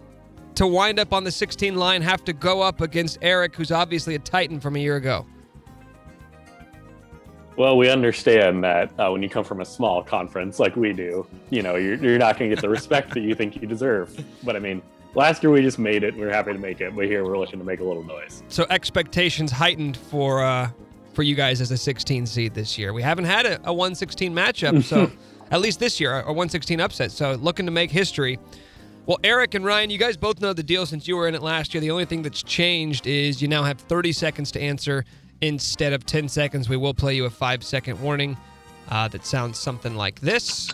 to 0.54 0.66
wind 0.66 0.98
up 0.98 1.12
on 1.12 1.26
the 1.26 1.32
16 1.32 1.76
line, 1.76 2.02
have 2.04 2.24
to 2.24 2.32
go 2.32 2.62
up 2.62 2.80
against 2.80 3.18
Eric, 3.22 3.58
who's 3.58 3.70
obviously 3.70 4.16
a 4.16 4.20
Titan 4.20 4.62
from 4.62 4.78
a 4.78 4.80
year 4.80 4.96
ago? 4.96 5.26
Well, 7.58 7.76
we 7.76 7.90
understand 7.90 8.64
that 8.64 8.98
uh, 8.98 9.10
when 9.12 9.22
you 9.22 9.28
come 9.28 9.44
from 9.44 9.60
a 9.60 9.66
small 9.66 10.04
conference 10.04 10.58
like 10.58 10.78
we 10.78 10.94
do, 10.94 11.28
you 11.50 11.64
know, 11.64 11.76
you're, 11.76 11.96
you're 11.96 12.18
not 12.18 12.40
going 12.40 12.50
to 12.50 12.56
get 12.56 12.62
the 12.62 12.70
respect 12.70 13.14
that 13.16 13.24
you 13.24 13.36
think 13.36 13.62
you 13.62 13.68
deserve. 13.68 14.24
But 14.42 14.56
I 14.56 14.60
mean, 14.60 14.82
last 15.16 15.42
year 15.42 15.52
we 15.52 15.62
just 15.62 15.80
made 15.80 16.04
it. 16.04 16.16
We 16.16 16.24
are 16.24 16.30
happy 16.32 16.54
to 16.54 16.60
make 16.60 16.82
it. 16.82 16.96
But 16.96 17.06
here 17.06 17.24
we're 17.24 17.38
looking 17.38 17.60
to 17.60 17.66
make 17.66 17.80
a 17.80 17.84
little 17.84 18.04
noise. 18.04 18.44
So 18.48 18.66
expectations 18.70 19.52
heightened 19.52 19.98
for 19.98 20.44
uh, 20.44 20.70
for 21.14 21.24
you 21.24 21.36
guys 21.36 21.62
as 21.62 21.72
a 21.72 21.78
16 21.78 22.26
seed 22.26 22.54
this 22.54 22.78
year. 22.78 22.94
We 22.94 23.02
haven't 23.02 23.26
had 23.26 23.46
a, 23.46 23.56
a 23.68 23.74
116 23.74 24.34
matchup, 24.34 24.84
so 24.84 25.10
at 25.52 25.62
least 25.62 25.80
this 25.80 26.00
year, 26.00 26.20
a 26.20 26.26
116 26.26 26.80
upset. 26.80 27.12
So 27.12 27.34
looking 27.34 27.66
to 27.66 27.72
make 27.72 27.90
history. 27.90 28.38
Well, 29.06 29.20
Eric 29.24 29.54
and 29.54 29.64
Ryan, 29.64 29.92
you 29.92 30.00
guys 30.00 30.18
both 30.18 30.42
know 30.42 30.52
the 30.52 30.64
deal 30.64 30.88
since 30.88 31.08
you 31.08 31.16
were 31.16 31.28
in 31.28 31.36
it 31.36 31.44
last 31.44 31.74
year. 31.76 31.82
The 31.82 31.92
only 31.92 32.06
thing 32.06 32.24
that's 32.24 32.42
changed 32.42 33.06
is 33.06 33.40
you 33.40 33.48
now 33.48 33.62
have 33.64 33.80
30 33.80 34.12
seconds 34.12 34.52
to 34.54 34.60
answer 34.60 35.06
instead 35.42 35.94
of 35.94 36.08
10 36.08 36.28
seconds. 36.28 36.70
We 36.70 36.78
will 36.78 36.96
play 36.96 37.16
you 37.16 37.26
a 37.26 37.30
five 37.30 37.64
second 37.64 38.02
warning 38.02 38.36
uh, 38.90 39.08
that 39.10 39.26
sounds 39.26 39.60
something 39.60 39.96
like 39.96 40.20
this. 40.22 40.74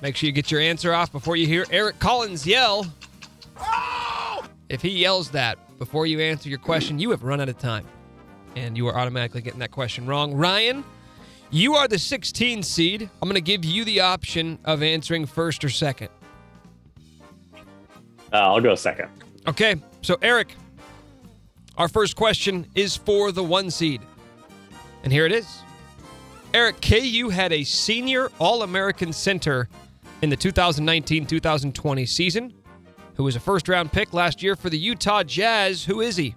Make 0.00 0.16
sure 0.16 0.26
you 0.26 0.32
get 0.32 0.50
your 0.50 0.60
answer 0.60 0.94
off 0.94 1.12
before 1.12 1.36
you 1.36 1.46
hear 1.46 1.66
Eric 1.70 1.98
Collins 1.98 2.46
yell. 2.46 2.86
If 4.68 4.82
he 4.82 4.90
yells 4.90 5.30
that 5.30 5.58
before 5.78 6.06
you 6.06 6.20
answer 6.20 6.48
your 6.48 6.58
question, 6.58 6.98
you 6.98 7.10
have 7.10 7.22
run 7.22 7.40
out 7.40 7.48
of 7.48 7.58
time 7.58 7.86
and 8.56 8.76
you 8.76 8.86
are 8.88 8.96
automatically 8.96 9.42
getting 9.42 9.60
that 9.60 9.70
question 9.70 10.06
wrong. 10.06 10.34
Ryan, 10.34 10.84
you 11.50 11.74
are 11.74 11.86
the 11.86 11.98
16 11.98 12.62
seed. 12.62 13.02
I'm 13.02 13.28
going 13.28 13.34
to 13.34 13.40
give 13.40 13.64
you 13.64 13.84
the 13.84 14.00
option 14.00 14.58
of 14.64 14.82
answering 14.82 15.26
first 15.26 15.64
or 15.64 15.68
second. 15.68 16.08
Uh, 18.32 18.38
I'll 18.38 18.60
go 18.60 18.74
second. 18.74 19.08
Okay, 19.46 19.76
so 20.02 20.16
Eric, 20.22 20.56
our 21.76 21.88
first 21.88 22.16
question 22.16 22.66
is 22.74 22.96
for 22.96 23.30
the 23.30 23.42
one 23.42 23.70
seed. 23.70 24.00
And 25.02 25.12
here 25.12 25.26
it 25.26 25.32
is. 25.32 25.60
Eric, 26.52 26.80
KU 26.80 27.28
had 27.30 27.52
a 27.52 27.64
senior 27.64 28.30
All 28.38 28.62
American 28.62 29.12
center 29.12 29.68
in 30.22 30.30
the 30.30 30.36
2019 30.36 31.26
2020 31.26 32.06
season 32.06 32.54
who 33.16 33.24
was 33.24 33.36
a 33.36 33.40
first 33.40 33.68
round 33.68 33.92
pick 33.92 34.12
last 34.12 34.42
year 34.42 34.56
for 34.56 34.70
the 34.70 34.78
Utah 34.78 35.22
Jazz. 35.22 35.84
Who 35.84 36.00
is 36.00 36.16
he? 36.16 36.34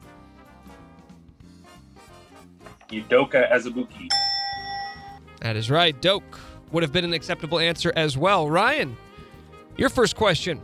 Udoka 2.89 3.51
Azubuike. 3.51 4.09
That 5.41 5.55
is 5.55 5.69
right. 5.69 5.99
Doke 6.01 6.39
would 6.71 6.83
have 6.83 6.91
been 6.91 7.05
an 7.05 7.13
acceptable 7.13 7.59
answer 7.59 7.91
as 7.95 8.17
well. 8.17 8.49
Ryan, 8.49 8.95
your 9.75 9.89
first 9.89 10.15
question. 10.15 10.61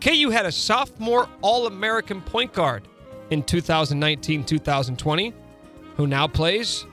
KU 0.00 0.30
had 0.30 0.46
a 0.46 0.52
sophomore 0.52 1.28
All 1.40 1.66
American 1.66 2.20
point 2.20 2.52
guard 2.52 2.86
in 3.30 3.42
2019 3.42 4.44
2020 4.44 5.34
who 5.96 6.06
now 6.06 6.26
plays 6.28 6.84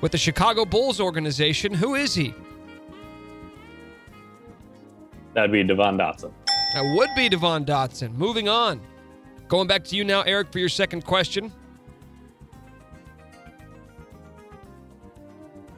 with 0.00 0.12
the 0.12 0.18
Chicago 0.18 0.64
Bulls 0.64 1.00
organization. 1.00 1.74
Who 1.74 1.94
is 1.94 2.14
he? 2.14 2.34
That'd 5.34 5.52
be 5.52 5.62
Devon 5.64 5.98
Dotson. 5.98 6.32
That 6.76 6.84
would 6.94 7.08
be 7.16 7.30
Devon 7.30 7.64
Dotson. 7.64 8.12
Moving 8.18 8.50
on. 8.50 8.82
Going 9.48 9.66
back 9.66 9.82
to 9.84 9.96
you 9.96 10.04
now, 10.04 10.20
Eric, 10.20 10.52
for 10.52 10.58
your 10.58 10.68
second 10.68 11.06
question. 11.06 11.50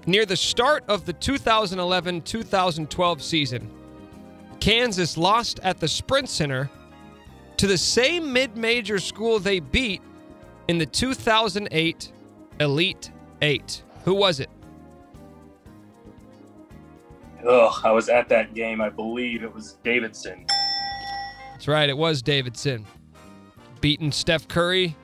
Near 0.06 0.26
the 0.26 0.34
start 0.36 0.82
of 0.88 1.06
the 1.06 1.12
2011 1.12 2.22
2012 2.22 3.22
season, 3.22 3.70
Kansas 4.58 5.16
lost 5.16 5.60
at 5.62 5.78
the 5.78 5.86
Sprint 5.86 6.28
Center 6.28 6.68
to 7.58 7.68
the 7.68 7.78
same 7.78 8.32
mid 8.32 8.56
major 8.56 8.98
school 8.98 9.38
they 9.38 9.60
beat 9.60 10.02
in 10.66 10.78
the 10.78 10.86
2008 10.86 12.10
Elite 12.58 13.12
Eight. 13.40 13.84
Who 14.04 14.14
was 14.14 14.40
it? 14.40 14.50
Ugh, 17.46 17.80
I 17.84 17.92
was 17.92 18.08
at 18.08 18.28
that 18.30 18.52
game. 18.52 18.80
I 18.80 18.88
believe 18.88 19.44
it 19.44 19.54
was 19.54 19.74
Davidson. 19.84 20.44
That's 21.58 21.66
right, 21.66 21.88
it 21.88 21.98
was 21.98 22.22
Davidson. 22.22 22.86
Beaten 23.80 24.12
Steph 24.12 24.46
Curry 24.46 24.94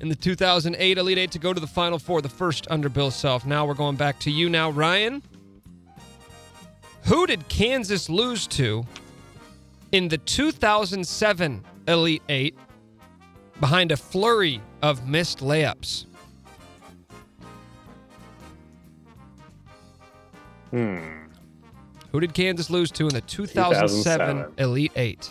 in 0.00 0.08
the 0.08 0.14
2008 0.14 0.96
Elite 0.96 1.18
Eight 1.18 1.30
to 1.32 1.38
go 1.38 1.52
to 1.52 1.60
the 1.60 1.66
Final 1.66 1.98
Four, 1.98 2.22
the 2.22 2.28
first 2.30 2.66
under 2.70 2.88
Bill 2.88 3.10
Self. 3.10 3.44
Now 3.44 3.66
we're 3.66 3.74
going 3.74 3.96
back 3.96 4.18
to 4.20 4.30
you 4.30 4.48
now, 4.48 4.70
Ryan. 4.70 5.22
Who 7.04 7.26
did 7.26 7.46
Kansas 7.50 8.08
lose 8.08 8.46
to 8.46 8.86
in 9.92 10.08
the 10.08 10.16
2007 10.16 11.62
Elite 11.86 12.22
Eight 12.30 12.56
behind 13.60 13.92
a 13.92 13.98
flurry 13.98 14.62
of 14.80 15.06
missed 15.06 15.40
layups? 15.40 16.06
Hmm. 20.70 20.96
Who 22.10 22.20
did 22.20 22.32
Kansas 22.32 22.70
lose 22.70 22.90
to 22.92 23.06
in 23.06 23.12
the 23.12 23.20
2007, 23.20 24.36
2007. 24.36 24.54
Elite 24.56 24.92
Eight? 24.96 25.30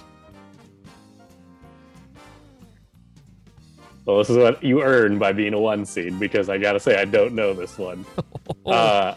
Well, 4.06 4.18
this 4.18 4.30
is 4.30 4.38
what 4.38 4.64
you 4.64 4.82
earn 4.82 5.20
by 5.20 5.32
being 5.32 5.54
a 5.54 5.60
one 5.60 5.86
seed 5.86 6.20
because 6.20 6.50
I 6.50 6.58
gotta 6.58 6.80
say 6.80 7.00
I 7.00 7.06
don't 7.06 7.34
know 7.34 7.54
this 7.54 7.78
one. 7.78 8.06
uh, 8.66 9.14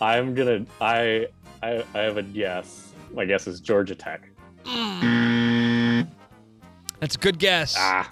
I'm 0.00 0.34
gonna 0.34 0.64
I, 0.80 1.26
I 1.62 1.82
I 1.94 1.98
have 2.00 2.16
a 2.18 2.22
guess. 2.22 2.92
My 3.14 3.24
guess 3.24 3.46
is 3.46 3.60
Georgia 3.60 3.94
Tech. 3.94 4.28
That's 7.00 7.14
a 7.14 7.18
good 7.18 7.38
guess. 7.38 7.74
Ah, 7.78 8.10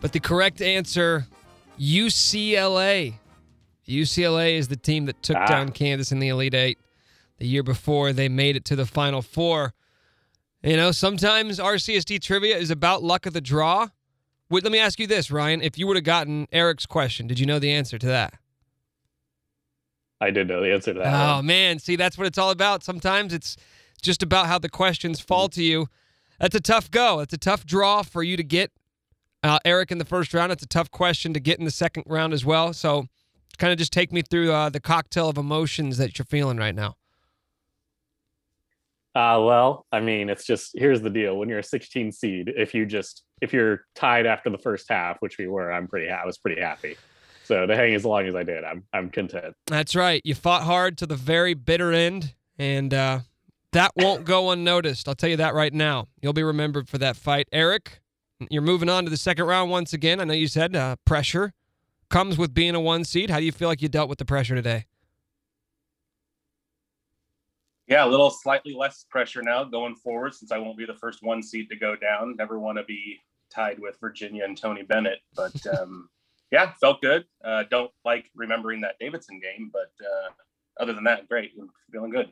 But 0.00 0.12
the 0.12 0.20
correct 0.20 0.60
answer, 0.62 1.26
UCLA. 1.78 3.14
UCLA 3.88 4.56
is 4.56 4.68
the 4.68 4.76
team 4.76 5.06
that 5.06 5.22
took 5.22 5.36
Ah. 5.36 5.46
down 5.46 5.70
Kansas 5.70 6.12
in 6.12 6.18
the 6.18 6.28
Elite 6.28 6.54
Eight. 6.54 6.78
The 7.38 7.46
year 7.46 7.62
before, 7.62 8.12
they 8.12 8.28
made 8.28 8.56
it 8.56 8.64
to 8.66 8.76
the 8.76 8.86
Final 8.86 9.22
Four. 9.22 9.74
You 10.62 10.76
know, 10.76 10.92
sometimes 10.92 11.58
RCST 11.58 12.20
trivia 12.22 12.56
is 12.56 12.70
about 12.70 13.02
luck 13.02 13.26
of 13.26 13.32
the 13.32 13.40
draw. 13.40 13.88
Wait, 14.52 14.62
let 14.64 14.70
me 14.70 14.78
ask 14.78 15.00
you 15.00 15.06
this, 15.06 15.30
Ryan. 15.30 15.62
If 15.62 15.78
you 15.78 15.86
would 15.86 15.96
have 15.96 16.04
gotten 16.04 16.46
Eric's 16.52 16.84
question, 16.84 17.26
did 17.26 17.40
you 17.40 17.46
know 17.46 17.58
the 17.58 17.72
answer 17.72 17.96
to 17.96 18.06
that? 18.08 18.34
I 20.20 20.30
did 20.30 20.48
know 20.48 20.60
the 20.60 20.74
answer 20.74 20.92
to 20.92 20.98
that. 20.98 21.06
Oh 21.06 21.36
one. 21.36 21.46
man, 21.46 21.78
see 21.78 21.96
that's 21.96 22.18
what 22.18 22.26
it's 22.26 22.36
all 22.36 22.50
about. 22.50 22.84
Sometimes 22.84 23.32
it's 23.32 23.56
just 24.02 24.22
about 24.22 24.48
how 24.48 24.58
the 24.58 24.68
questions 24.68 25.20
fall 25.20 25.48
to 25.48 25.62
you. 25.62 25.86
That's 26.38 26.54
a 26.54 26.60
tough 26.60 26.90
go. 26.90 27.20
It's 27.20 27.32
a 27.32 27.38
tough 27.38 27.64
draw 27.64 28.02
for 28.02 28.22
you 28.22 28.36
to 28.36 28.44
get 28.44 28.70
uh, 29.42 29.58
Eric 29.64 29.90
in 29.90 29.96
the 29.96 30.04
first 30.04 30.34
round. 30.34 30.52
It's 30.52 30.62
a 30.62 30.68
tough 30.68 30.90
question 30.90 31.32
to 31.32 31.40
get 31.40 31.58
in 31.58 31.64
the 31.64 31.70
second 31.70 32.04
round 32.06 32.34
as 32.34 32.44
well. 32.44 32.74
So, 32.74 33.06
kind 33.56 33.72
of 33.72 33.78
just 33.78 33.90
take 33.90 34.12
me 34.12 34.20
through 34.20 34.52
uh, 34.52 34.68
the 34.68 34.80
cocktail 34.80 35.30
of 35.30 35.38
emotions 35.38 35.96
that 35.96 36.18
you're 36.18 36.26
feeling 36.26 36.58
right 36.58 36.74
now. 36.74 36.96
Uh, 39.14 39.40
well, 39.42 39.86
I 39.90 40.00
mean, 40.00 40.28
it's 40.28 40.44
just 40.44 40.72
here's 40.74 41.00
the 41.00 41.08
deal: 41.08 41.38
when 41.38 41.48
you're 41.48 41.60
a 41.60 41.64
16 41.64 42.12
seed, 42.12 42.52
if 42.54 42.74
you 42.74 42.84
just 42.84 43.22
if 43.42 43.52
you're 43.52 43.84
tied 43.96 44.24
after 44.24 44.48
the 44.48 44.56
first 44.56 44.88
half, 44.88 45.20
which 45.20 45.36
we 45.36 45.48
were, 45.48 45.70
I'm 45.70 45.88
pretty 45.88 46.08
I 46.08 46.24
was 46.24 46.38
pretty 46.38 46.60
happy. 46.62 46.96
So 47.44 47.66
to 47.66 47.76
hang 47.76 47.92
as 47.92 48.04
long 48.04 48.26
as 48.26 48.36
I 48.36 48.44
did, 48.44 48.64
I'm 48.64 48.84
I'm 48.94 49.10
content. 49.10 49.54
That's 49.66 49.94
right. 49.94 50.22
You 50.24 50.34
fought 50.34 50.62
hard 50.62 50.96
to 50.98 51.06
the 51.06 51.16
very 51.16 51.52
bitter 51.52 51.92
end, 51.92 52.34
and 52.56 52.94
uh, 52.94 53.20
that 53.72 53.90
won't 53.96 54.24
go 54.24 54.52
unnoticed. 54.52 55.08
I'll 55.08 55.16
tell 55.16 55.28
you 55.28 55.36
that 55.38 55.54
right 55.54 55.74
now. 55.74 56.06
You'll 56.22 56.32
be 56.32 56.44
remembered 56.44 56.88
for 56.88 56.98
that 56.98 57.16
fight. 57.16 57.48
Eric, 57.50 58.00
you're 58.48 58.62
moving 58.62 58.88
on 58.88 59.04
to 59.04 59.10
the 59.10 59.16
second 59.16 59.44
round 59.46 59.70
once 59.70 59.92
again. 59.92 60.20
I 60.20 60.24
know 60.24 60.34
you 60.34 60.46
said 60.46 60.76
uh, 60.76 60.96
pressure 61.04 61.52
comes 62.08 62.38
with 62.38 62.54
being 62.54 62.76
a 62.76 62.80
one 62.80 63.04
seed. 63.04 63.28
How 63.28 63.40
do 63.40 63.44
you 63.44 63.52
feel 63.52 63.68
like 63.68 63.82
you 63.82 63.88
dealt 63.88 64.08
with 64.08 64.18
the 64.18 64.24
pressure 64.24 64.54
today? 64.54 64.86
Yeah, 67.88 68.06
a 68.06 68.08
little 68.08 68.30
slightly 68.30 68.72
less 68.72 69.04
pressure 69.10 69.42
now 69.42 69.64
going 69.64 69.96
forward 69.96 70.34
since 70.34 70.52
I 70.52 70.58
won't 70.58 70.78
be 70.78 70.86
the 70.86 70.94
first 70.94 71.18
one 71.22 71.42
seed 71.42 71.68
to 71.70 71.76
go 71.76 71.96
down. 71.96 72.36
Never 72.36 72.60
want 72.60 72.78
to 72.78 72.84
be 72.84 73.18
tied 73.52 73.78
with 73.78 73.98
Virginia 74.00 74.44
and 74.44 74.56
Tony 74.56 74.82
Bennett, 74.82 75.20
but 75.34 75.54
um, 75.78 76.08
yeah, 76.50 76.72
felt 76.80 77.00
good. 77.00 77.24
Uh, 77.44 77.64
don't 77.70 77.90
like 78.04 78.30
remembering 78.34 78.82
that 78.82 78.96
Davidson 79.00 79.40
game, 79.40 79.70
but 79.72 79.92
uh, 80.04 80.30
other 80.80 80.92
than 80.92 81.04
that, 81.04 81.28
great. 81.28 81.52
I'm 81.58 81.70
feeling 81.90 82.10
good. 82.10 82.30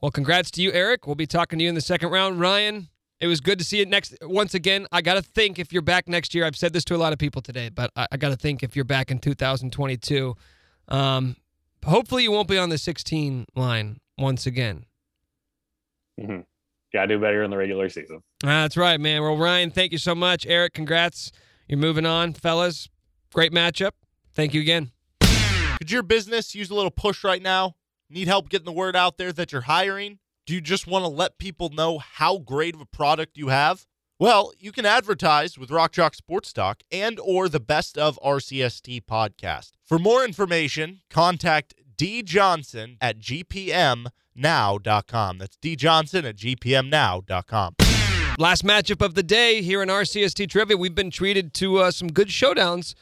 Well, 0.00 0.10
congrats 0.10 0.50
to 0.52 0.62
you, 0.62 0.72
Eric. 0.72 1.06
We'll 1.06 1.16
be 1.16 1.26
talking 1.26 1.58
to 1.58 1.62
you 1.62 1.68
in 1.68 1.74
the 1.74 1.80
second 1.80 2.10
round. 2.10 2.40
Ryan, 2.40 2.88
It 3.20 3.26
was 3.28 3.40
good 3.40 3.58
to 3.58 3.64
see 3.64 3.80
it 3.80 3.88
next. 3.88 4.16
Once 4.22 4.54
again, 4.54 4.86
I 4.90 5.00
got 5.02 5.14
to 5.14 5.22
think 5.22 5.58
if 5.58 5.72
you're 5.72 5.82
back 5.82 6.08
next 6.08 6.34
year. 6.34 6.44
I've 6.44 6.56
said 6.56 6.72
this 6.72 6.84
to 6.86 6.96
a 6.96 6.98
lot 6.98 7.12
of 7.12 7.18
people 7.18 7.42
today, 7.42 7.68
but 7.68 7.90
I, 7.96 8.06
I 8.12 8.16
got 8.16 8.30
to 8.30 8.36
think 8.36 8.62
if 8.62 8.74
you're 8.74 8.84
back 8.84 9.10
in 9.10 9.18
2022. 9.18 10.34
Um, 10.88 11.36
hopefully, 11.84 12.24
you 12.24 12.32
won't 12.32 12.48
be 12.48 12.58
on 12.58 12.68
the 12.68 12.78
16 12.78 13.46
line 13.54 14.00
once 14.18 14.46
again. 14.46 14.86
Mm-hmm. 16.20 16.40
Got 16.92 17.06
to 17.06 17.14
do 17.14 17.20
better 17.20 17.42
in 17.42 17.50
the 17.50 17.56
regular 17.56 17.88
season. 17.88 18.22
That's 18.40 18.76
right, 18.76 19.00
man. 19.00 19.22
Well, 19.22 19.36
Ryan, 19.36 19.70
thank 19.70 19.92
you 19.92 19.98
so 19.98 20.14
much. 20.14 20.46
Eric, 20.46 20.74
congrats. 20.74 21.32
You're 21.68 21.78
moving 21.78 22.04
on, 22.04 22.34
fellas. 22.34 22.88
Great 23.32 23.52
matchup. 23.52 23.92
Thank 24.34 24.52
you 24.52 24.60
again. 24.60 24.90
Could 25.78 25.90
your 25.90 26.02
business 26.02 26.54
use 26.54 26.70
a 26.70 26.74
little 26.74 26.90
push 26.90 27.24
right 27.24 27.42
now? 27.42 27.76
Need 28.10 28.28
help 28.28 28.50
getting 28.50 28.66
the 28.66 28.72
word 28.72 28.94
out 28.94 29.16
there 29.16 29.32
that 29.32 29.52
you're 29.52 29.62
hiring? 29.62 30.18
Do 30.44 30.54
you 30.54 30.60
just 30.60 30.86
want 30.86 31.04
to 31.04 31.08
let 31.08 31.38
people 31.38 31.70
know 31.70 31.98
how 31.98 32.38
great 32.38 32.74
of 32.74 32.80
a 32.80 32.86
product 32.86 33.38
you 33.38 33.48
have? 33.48 33.86
Well, 34.18 34.52
you 34.58 34.70
can 34.70 34.86
advertise 34.86 35.58
with 35.58 35.70
Rock 35.70 35.92
Chalk 35.92 36.14
Sports 36.14 36.52
Talk 36.52 36.82
and 36.92 37.18
or 37.18 37.48
the 37.48 37.58
Best 37.58 37.96
of 37.96 38.18
RCST 38.24 39.02
podcast. 39.04 39.72
For 39.84 39.98
more 39.98 40.24
information, 40.24 41.00
contact 41.10 41.74
D 41.96 42.22
Johnson 42.22 42.98
at 43.00 43.18
gpmnow.com. 44.36 45.38
That's 45.38 45.56
D 45.56 45.76
Johnson 45.76 46.24
at 46.24 46.36
gpmnow.com. 46.36 47.74
Last 48.38 48.64
matchup 48.64 49.04
of 49.04 49.14
the 49.14 49.22
day 49.22 49.62
here 49.62 49.82
in 49.82 49.88
RCST 49.88 50.48
Trivia. 50.48 50.76
We've 50.76 50.94
been 50.94 51.10
treated 51.10 51.52
to 51.54 51.78
uh, 51.78 51.90
some 51.90 52.08
good 52.08 52.28
showdowns, 52.28 52.94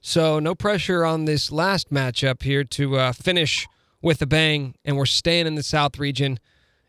so 0.00 0.38
no 0.38 0.54
pressure 0.54 1.04
on 1.04 1.24
this 1.24 1.50
last 1.50 1.90
matchup 1.90 2.42
here 2.42 2.62
to 2.64 2.96
uh, 2.96 3.12
finish 3.12 3.66
with 4.02 4.20
a 4.20 4.26
bang. 4.26 4.74
And 4.84 4.96
we're 4.96 5.06
staying 5.06 5.46
in 5.46 5.54
the 5.54 5.62
South 5.62 5.98
region. 5.98 6.38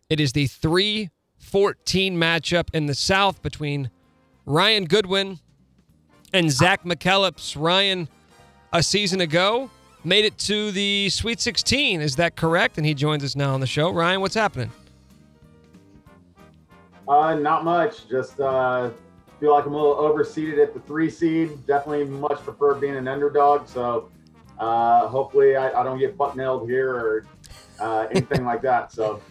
It 0.10 0.20
is 0.20 0.34
the 0.34 0.48
3 0.48 1.10
14 1.40 2.18
matchup 2.18 2.70
in 2.74 2.88
the 2.88 2.96
South 2.96 3.42
between 3.42 3.90
Ryan 4.46 4.86
Goodwin 4.86 5.40
and 6.34 6.52
Zach 6.52 6.84
McKellips. 6.84 7.56
Ryan, 7.58 8.10
a 8.74 8.84
season 8.84 9.22
ago, 9.22 9.70
made 10.04 10.26
it 10.26 10.38
to 10.40 10.72
the 10.72 11.10
Sweet 11.10 11.40
16. 11.40 12.02
Is 12.02 12.16
that 12.16 12.36
correct? 12.36 12.78
And 12.78 12.86
he 12.86 12.94
joins 12.94 13.24
us 13.24 13.36
now 13.36 13.54
on 13.54 13.60
the 13.60 13.68
show. 13.68 13.92
Ryan, 13.92 14.22
what's 14.22 14.36
happening? 14.36 14.72
Uh, 17.08 17.36
not 17.36 17.64
much. 17.64 18.08
Just 18.10 18.40
uh, 18.40 18.90
feel 19.40 19.54
like 19.54 19.66
I'm 19.66 19.74
a 19.74 19.78
little 19.78 19.96
overseeded 19.96 20.62
at 20.62 20.74
the 20.74 20.80
three 20.82 21.10
seed. 21.10 21.66
Definitely 21.66 22.06
much 22.06 22.40
prefer 22.44 22.76
being 22.76 22.96
an 22.96 23.08
underdog. 23.08 23.68
So 23.68 24.10
uh, 24.60 25.08
hopefully 25.08 25.56
I, 25.56 25.80
I 25.80 25.84
don't 25.84 26.00
get 26.00 26.18
butt 26.18 26.36
nailed 26.36 26.70
here 26.70 26.94
or 26.94 27.26
uh, 27.80 28.08
anything 28.12 28.46
like 28.46 28.62
that. 28.62 28.92
So. 28.92 29.22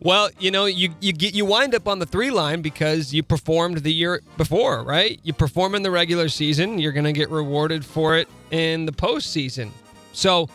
Well, 0.00 0.28
you 0.38 0.50
know, 0.50 0.66
you 0.66 0.94
you 1.00 1.12
get 1.12 1.34
you 1.34 1.46
wind 1.46 1.74
up 1.74 1.88
on 1.88 1.98
the 1.98 2.06
three 2.06 2.30
line 2.30 2.60
because 2.60 3.14
you 3.14 3.22
performed 3.22 3.78
the 3.78 3.92
year 3.92 4.22
before, 4.36 4.84
right? 4.84 5.18
You 5.22 5.32
perform 5.32 5.74
in 5.74 5.82
the 5.82 5.90
regular 5.90 6.28
season, 6.28 6.78
you're 6.78 6.92
going 6.92 7.04
to 7.04 7.12
get 7.12 7.30
rewarded 7.30 7.84
for 7.84 8.16
it 8.16 8.28
in 8.50 8.84
the 8.84 8.92
postseason. 8.92 9.70
So, 10.12 10.48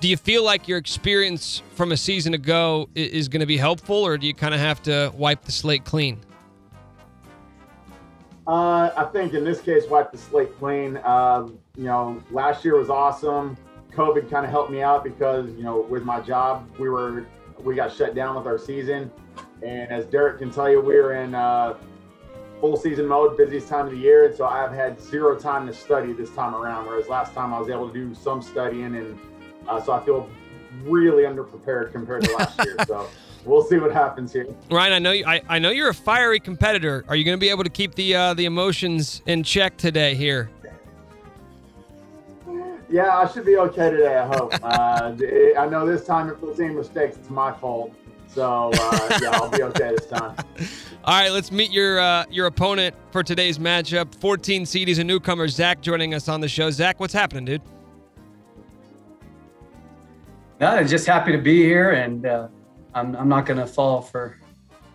do 0.00 0.08
you 0.08 0.16
feel 0.16 0.44
like 0.44 0.66
your 0.66 0.78
experience 0.78 1.62
from 1.74 1.92
a 1.92 1.96
season 1.96 2.32
ago 2.32 2.88
is 2.94 3.28
going 3.28 3.40
to 3.40 3.46
be 3.46 3.58
helpful, 3.58 3.96
or 3.96 4.16
do 4.16 4.26
you 4.26 4.34
kind 4.34 4.54
of 4.54 4.60
have 4.60 4.82
to 4.84 5.12
wipe 5.14 5.44
the 5.44 5.52
slate 5.52 5.84
clean? 5.84 6.20
Uh, 8.46 8.90
I 8.96 9.04
think 9.12 9.34
in 9.34 9.44
this 9.44 9.60
case, 9.60 9.84
wipe 9.88 10.12
the 10.12 10.18
slate 10.18 10.56
clean. 10.58 10.96
Uh, 10.98 11.48
you 11.76 11.84
know, 11.84 12.22
last 12.30 12.64
year 12.64 12.78
was 12.78 12.88
awesome. 12.88 13.58
COVID 13.92 14.30
kind 14.30 14.44
of 14.44 14.50
helped 14.50 14.70
me 14.70 14.82
out 14.82 15.04
because 15.04 15.50
you 15.50 15.64
know, 15.64 15.80
with 15.80 16.04
my 16.04 16.20
job, 16.20 16.70
we 16.78 16.88
were 16.88 17.26
we 17.62 17.74
got 17.74 17.92
shut 17.92 18.14
down 18.14 18.36
with 18.36 18.46
our 18.46 18.58
season. 18.58 19.10
And 19.62 19.90
as 19.90 20.06
Derek 20.06 20.38
can 20.38 20.50
tell 20.50 20.70
you, 20.70 20.80
we're 20.80 21.14
in 21.14 21.34
uh, 21.34 21.76
full 22.60 22.76
season 22.76 23.06
mode, 23.06 23.36
busiest 23.36 23.68
time 23.68 23.86
of 23.86 23.92
the 23.92 23.98
year. 23.98 24.26
And 24.26 24.34
so 24.34 24.46
I've 24.46 24.72
had 24.72 25.00
zero 25.00 25.38
time 25.38 25.66
to 25.66 25.72
study 25.72 26.12
this 26.12 26.30
time 26.30 26.54
around, 26.54 26.86
whereas 26.86 27.08
last 27.08 27.34
time 27.34 27.52
I 27.52 27.58
was 27.58 27.68
able 27.68 27.88
to 27.88 27.94
do 27.94 28.14
some 28.14 28.42
studying. 28.42 28.96
And 28.96 29.18
uh, 29.68 29.80
so 29.80 29.92
I 29.92 30.04
feel 30.04 30.28
really 30.82 31.24
underprepared 31.24 31.92
compared 31.92 32.22
to 32.24 32.36
last 32.36 32.58
year. 32.64 32.76
So 32.86 33.08
we'll 33.44 33.64
see 33.64 33.78
what 33.78 33.92
happens 33.92 34.32
here. 34.32 34.46
Ryan, 34.70 34.92
I 34.92 34.98
know 34.98 35.12
you, 35.12 35.24
I, 35.26 35.42
I 35.48 35.58
know 35.58 35.70
you're 35.70 35.88
a 35.88 35.94
fiery 35.94 36.40
competitor. 36.40 37.04
Are 37.08 37.16
you 37.16 37.24
going 37.24 37.36
to 37.36 37.40
be 37.40 37.50
able 37.50 37.64
to 37.64 37.70
keep 37.70 37.94
the 37.94 38.14
uh, 38.14 38.34
the 38.34 38.44
emotions 38.44 39.22
in 39.26 39.42
check 39.42 39.76
today 39.76 40.14
here? 40.14 40.50
Yeah, 42.88 43.16
I 43.16 43.28
should 43.28 43.44
be 43.44 43.56
okay 43.56 43.90
today. 43.90 44.16
I 44.16 44.26
hope. 44.26 44.52
Uh, 44.66 45.14
I 45.58 45.66
know 45.68 45.86
this 45.86 46.04
time 46.04 46.28
if 46.28 46.40
there's 46.40 46.60
any 46.60 46.74
mistakes, 46.74 47.16
it's 47.16 47.30
my 47.30 47.52
fault. 47.52 47.94
So 48.28 48.70
uh, 48.74 49.18
yeah, 49.22 49.30
I'll 49.32 49.48
be 49.48 49.62
okay 49.62 49.94
this 49.96 50.06
time. 50.06 50.36
All 51.04 51.20
right, 51.20 51.30
let's 51.30 51.50
meet 51.50 51.70
your 51.70 52.00
uh, 52.00 52.24
your 52.30 52.46
opponent 52.46 52.94
for 53.10 53.22
today's 53.22 53.58
matchup. 53.58 54.14
14 54.16 54.66
seed, 54.66 54.88
he's 54.88 54.98
a 54.98 55.04
newcomer. 55.04 55.48
Zach 55.48 55.80
joining 55.80 56.14
us 56.14 56.28
on 56.28 56.40
the 56.40 56.48
show. 56.48 56.70
Zach, 56.70 57.00
what's 57.00 57.14
happening, 57.14 57.44
dude? 57.44 57.62
No, 60.60 60.82
just 60.84 61.06
happy 61.06 61.32
to 61.32 61.38
be 61.38 61.62
here, 61.62 61.92
and 61.92 62.26
uh, 62.26 62.48
I'm 62.94 63.14
I'm 63.16 63.28
not 63.28 63.46
going 63.46 63.58
to 63.58 63.66
fall 63.66 64.02
for 64.02 64.38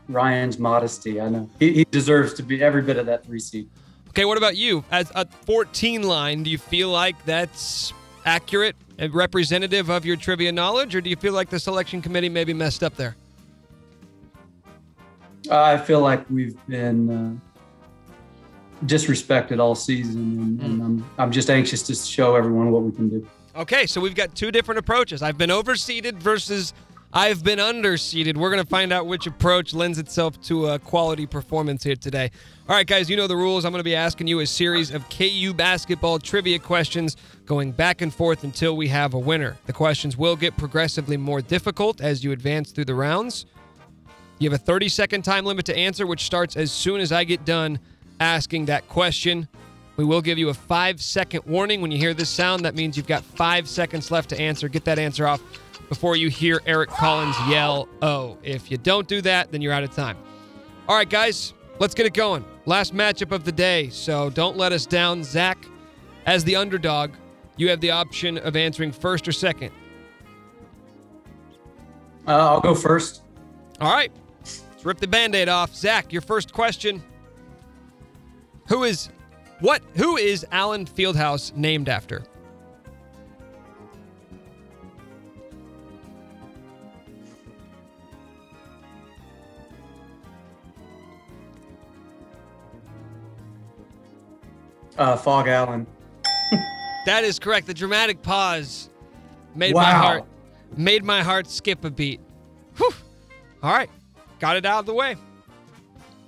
Ryan's 0.09 0.59
modesty. 0.59 1.22
I 1.22 1.30
know 1.30 1.49
he, 1.59 1.73
he 1.73 1.85
deserves 1.85 2.34
to 2.35 2.43
be 2.43 2.61
every 2.61 2.81
bit 2.81 2.97
of 2.97 3.05
that 3.07 3.26
three 3.26 3.39
seed. 3.39 3.69
Okay, 4.11 4.25
what 4.25 4.38
about 4.38 4.57
you? 4.57 4.83
As 4.91 5.09
a 5.15 5.25
14 5.25 6.03
line, 6.03 6.43
do 6.43 6.49
you 6.49 6.57
feel 6.57 6.89
like 6.89 7.23
that's 7.23 7.93
accurate 8.25 8.75
and 8.97 9.13
representative 9.15 9.89
of 9.89 10.05
your 10.05 10.17
trivia 10.17 10.51
knowledge, 10.51 10.93
or 10.93 10.99
do 10.99 11.09
you 11.09 11.15
feel 11.15 11.31
like 11.31 11.49
the 11.49 11.57
selection 11.57 12.01
committee 12.01 12.27
maybe 12.27 12.53
messed 12.53 12.83
up 12.83 12.93
there? 12.97 13.15
I 15.49 15.77
feel 15.77 16.01
like 16.01 16.29
we've 16.29 16.57
been 16.67 17.09
uh, 17.09 18.85
disrespected 18.85 19.61
all 19.61 19.75
season, 19.75 20.21
and, 20.21 20.59
mm. 20.59 20.65
and 20.65 20.83
I'm, 20.83 21.09
I'm 21.17 21.31
just 21.31 21.49
anxious 21.49 21.81
to 21.83 21.95
show 21.95 22.35
everyone 22.35 22.69
what 22.69 22.83
we 22.83 22.91
can 22.91 23.07
do. 23.07 23.25
Okay, 23.55 23.85
so 23.85 24.01
we've 24.01 24.13
got 24.13 24.35
two 24.35 24.51
different 24.51 24.79
approaches. 24.79 25.21
I've 25.21 25.38
been 25.38 25.51
overseeded 25.51 26.15
versus 26.15 26.73
I've 27.13 27.43
been 27.43 27.59
underseeded. 27.59 28.38
We're 28.38 28.51
going 28.51 28.63
to 28.63 28.69
find 28.69 28.93
out 28.93 29.05
which 29.05 29.27
approach 29.27 29.73
lends 29.73 29.99
itself 29.99 30.41
to 30.43 30.67
a 30.67 30.79
quality 30.79 31.25
performance 31.25 31.83
here 31.83 31.97
today. 31.97 32.31
All 32.69 32.75
right, 32.75 32.88
guys, 32.88 33.09
you 33.09 33.17
know 33.17 33.27
the 33.27 33.35
rules. 33.35 33.65
I'm 33.65 33.73
going 33.73 33.81
to 33.81 33.83
be 33.83 33.97
asking 33.97 34.27
you 34.27 34.39
a 34.39 34.47
series 34.47 34.93
of 34.93 35.09
KU 35.09 35.53
basketball 35.53 36.19
trivia 36.19 36.57
questions 36.57 37.17
going 37.45 37.73
back 37.73 37.99
and 37.99 38.13
forth 38.13 38.45
until 38.45 38.77
we 38.77 38.88
have 38.88 39.13
a 39.13 39.19
winner. 39.19 39.57
The 39.65 39.73
questions 39.73 40.15
will 40.15 40.38
get 40.38 40.55
progressively 40.55 41.17
more 41.17 41.41
difficult 41.41 41.99
as 41.99 42.23
you 42.23 42.31
advance 42.31 42.71
through 42.71 42.85
the 42.85 42.95
rounds. 42.95 43.45
You 44.39 44.49
have 44.49 44.57
a 44.57 44.63
30 44.63 44.88
second 44.88 45.23
time 45.23 45.43
limit 45.43 45.65
to 45.65 45.75
answer, 45.75 46.07
which 46.07 46.23
starts 46.23 46.55
as 46.55 46.71
soon 46.71 47.01
as 47.01 47.11
I 47.11 47.25
get 47.25 47.43
done 47.43 47.77
asking 48.21 48.67
that 48.67 48.88
question. 48.88 49.49
We 49.97 50.05
will 50.05 50.21
give 50.21 50.38
you 50.38 50.47
a 50.47 50.53
five 50.53 51.01
second 51.01 51.43
warning. 51.45 51.81
When 51.81 51.91
you 51.91 51.97
hear 51.97 52.13
this 52.13 52.29
sound, 52.29 52.63
that 52.63 52.73
means 52.73 52.95
you've 52.95 53.05
got 53.05 53.21
five 53.21 53.67
seconds 53.67 54.11
left 54.11 54.29
to 54.29 54.39
answer. 54.39 54.69
Get 54.69 54.85
that 54.85 54.97
answer 54.97 55.27
off 55.27 55.41
before 55.89 56.15
you 56.15 56.29
hear 56.29 56.61
Eric 56.65 56.89
Collins 56.89 57.35
yell, 57.47 57.87
oh. 58.01 58.37
If 58.43 58.71
you 58.71 58.77
don't 58.77 59.07
do 59.07 59.21
that, 59.21 59.51
then 59.51 59.61
you're 59.61 59.73
out 59.73 59.83
of 59.83 59.93
time. 59.93 60.17
All 60.87 60.95
right, 60.95 61.09
guys, 61.09 61.53
let's 61.79 61.93
get 61.93 62.05
it 62.05 62.13
going. 62.13 62.45
Last 62.65 62.93
matchup 62.93 63.31
of 63.31 63.43
the 63.43 63.51
day, 63.51 63.89
so 63.89 64.29
don't 64.29 64.57
let 64.57 64.71
us 64.71 64.85
down. 64.85 65.23
Zach, 65.23 65.65
as 66.25 66.43
the 66.43 66.55
underdog, 66.55 67.11
you 67.57 67.69
have 67.69 67.81
the 67.81 67.91
option 67.91 68.37
of 68.37 68.55
answering 68.55 68.91
first 68.91 69.27
or 69.27 69.31
second. 69.31 69.71
Uh, 72.27 72.31
I'll 72.31 72.61
go 72.61 72.75
first. 72.75 73.21
All 73.79 73.91
right, 73.91 74.11
let's 74.39 74.63
rip 74.83 74.99
the 74.99 75.07
band 75.07 75.35
aid 75.35 75.49
off. 75.49 75.75
Zach, 75.75 76.13
your 76.13 76.21
first 76.21 76.53
question. 76.53 77.03
Who 78.67 78.83
is 78.83 79.09
what? 79.59 79.81
Who 79.95 80.17
is 80.17 80.45
Allen 80.51 80.85
Fieldhouse 80.85 81.55
named 81.55 81.89
after? 81.89 82.23
Uh, 95.02 95.18
Phog 95.18 95.48
Allen. 95.48 95.88
that 97.07 97.23
is 97.23 97.40
correct. 97.40 97.65
The 97.65 97.73
dramatic 97.73 98.22
pause 98.22 98.88
made 99.56 99.73
wow. 99.73 99.82
my 99.82 99.91
heart 99.91 100.23
made 100.78 101.03
my 101.03 101.23
heart 101.23 101.49
skip 101.49 101.84
a 101.84 101.90
beat. 101.90 102.19
Whew. 102.78 102.94
All 103.64 103.73
right, 103.73 103.90
got 104.38 104.57
it 104.57 104.65
out 104.65 104.82
of 104.82 104.86
the 104.86 104.94
way. 104.94 105.15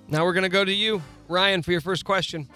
Now 0.08 0.24
we're 0.26 0.34
gonna 0.34 0.50
go 0.50 0.66
to 0.66 0.74
you, 0.74 1.04
Ryan, 1.28 1.62
for 1.62 1.72
your 1.72 1.82
first 1.82 2.04
question. 2.04 2.50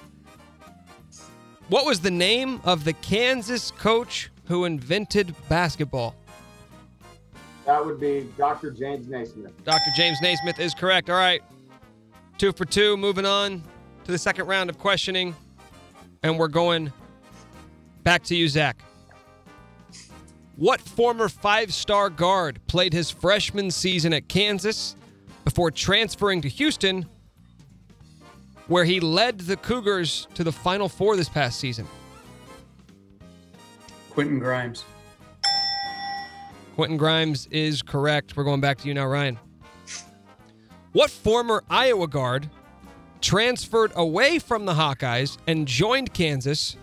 What 1.69 1.85
was 1.85 1.99
the 1.99 2.09
name 2.09 2.61
of 2.63 2.83
the 2.83 2.93
Kansas 2.93 3.69
coach 3.69 4.31
who 4.45 4.65
invented 4.65 5.35
basketball? 5.49 6.15
That 7.67 7.85
would 7.85 7.99
be 7.99 8.27
Dr. 8.39 8.71
James 8.71 9.07
Naismith. 9.07 9.63
Dr. 9.65 9.91
James 9.95 10.17
Naismith 10.23 10.59
is 10.59 10.73
correct. 10.73 11.11
All 11.11 11.15
right. 11.15 11.43
Two 12.39 12.53
for 12.53 12.65
two. 12.65 12.97
Moving 12.97 13.27
on 13.27 13.61
to 14.05 14.11
the 14.11 14.17
second 14.17 14.47
round 14.47 14.71
of 14.71 14.79
questioning. 14.79 15.35
And 16.23 16.37
we're 16.37 16.47
going 16.47 16.91
back 18.03 18.23
to 18.23 18.35
you, 18.35 18.47
Zach. 18.47 18.81
What 20.55 20.81
former 20.81 21.29
five 21.29 21.73
star 21.73 22.09
guard 22.09 22.59
played 22.67 22.91
his 22.91 23.11
freshman 23.11 23.69
season 23.69 24.11
at 24.13 24.27
Kansas 24.27 24.95
before 25.45 25.69
transferring 25.69 26.41
to 26.41 26.49
Houston, 26.49 27.05
where 28.67 28.83
he 28.83 28.99
led 28.99 29.41
the 29.41 29.55
Cougars 29.55 30.27
to 30.33 30.43
the 30.43 30.51
Final 30.51 30.89
Four 30.89 31.15
this 31.15 31.29
past 31.29 31.59
season? 31.59 31.87
Quentin 34.09 34.39
Grimes. 34.39 34.83
Quentin 36.73 36.97
Grimes 36.97 37.47
is 37.51 37.83
correct. 37.83 38.35
We're 38.35 38.43
going 38.43 38.61
back 38.61 38.79
to 38.79 38.87
you 38.87 38.95
now, 38.95 39.05
Ryan. 39.05 39.37
What 40.93 41.11
former 41.11 41.63
Iowa 41.69 42.07
guard 42.07 42.49
transferred 43.21 43.91
away 43.95 44.39
from 44.39 44.65
the 44.65 44.73
Hawkeyes 44.73 45.37
and 45.47 45.67
joined 45.67 46.13
Kansas 46.13 46.77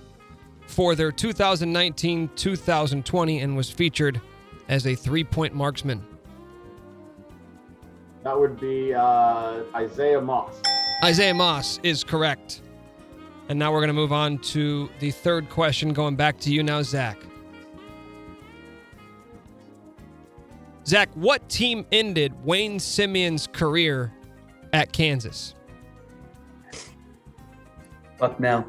for 0.66 0.94
their 0.94 1.12
2019 1.12 2.30
2020 2.34 3.40
and 3.40 3.56
was 3.56 3.70
featured 3.70 4.20
as 4.68 4.86
a 4.86 4.94
three 4.94 5.24
point 5.24 5.54
marksman? 5.54 6.04
That 8.22 8.38
would 8.38 8.58
be 8.58 8.94
uh, 8.94 9.62
Isaiah 9.74 10.20
Moss. 10.20 10.62
Isaiah 11.04 11.34
Moss 11.34 11.78
is 11.82 12.02
correct. 12.02 12.62
And 13.50 13.58
now 13.58 13.72
we're 13.72 13.80
going 13.80 13.88
to 13.88 13.94
move 13.94 14.12
on 14.12 14.38
to 14.38 14.88
the 15.00 15.10
third 15.10 15.50
question, 15.50 15.92
going 15.92 16.16
back 16.16 16.38
to 16.40 16.50
you 16.50 16.62
now, 16.62 16.80
Zach. 16.80 17.18
Zach, 20.86 21.10
what 21.14 21.46
team 21.48 21.84
ended 21.92 22.32
Wayne 22.44 22.78
Simien's 22.78 23.46
career 23.46 24.12
at 24.72 24.92
Kansas? 24.92 25.54
Bucknell. 28.18 28.64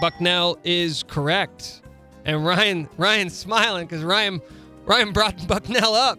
Bucknell 0.00 0.58
is 0.64 1.02
correct. 1.04 1.82
And 2.24 2.44
Ryan 2.44 2.88
Ryan's 2.96 3.36
smiling 3.36 3.86
because 3.86 4.04
Ryan 4.04 4.40
Ryan 4.84 5.12
brought 5.12 5.46
Bucknell 5.48 5.94
up 5.94 6.18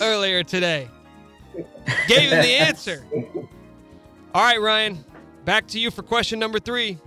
earlier 0.00 0.42
today. 0.42 0.88
Gave 2.08 2.30
him 2.30 2.42
the 2.42 2.54
answer. 2.60 3.04
All 4.34 4.42
right, 4.42 4.60
Ryan, 4.60 5.04
back 5.44 5.66
to 5.68 5.78
you 5.78 5.90
for 5.90 6.02
question 6.02 6.38
number 6.38 6.58
three. 6.58 6.98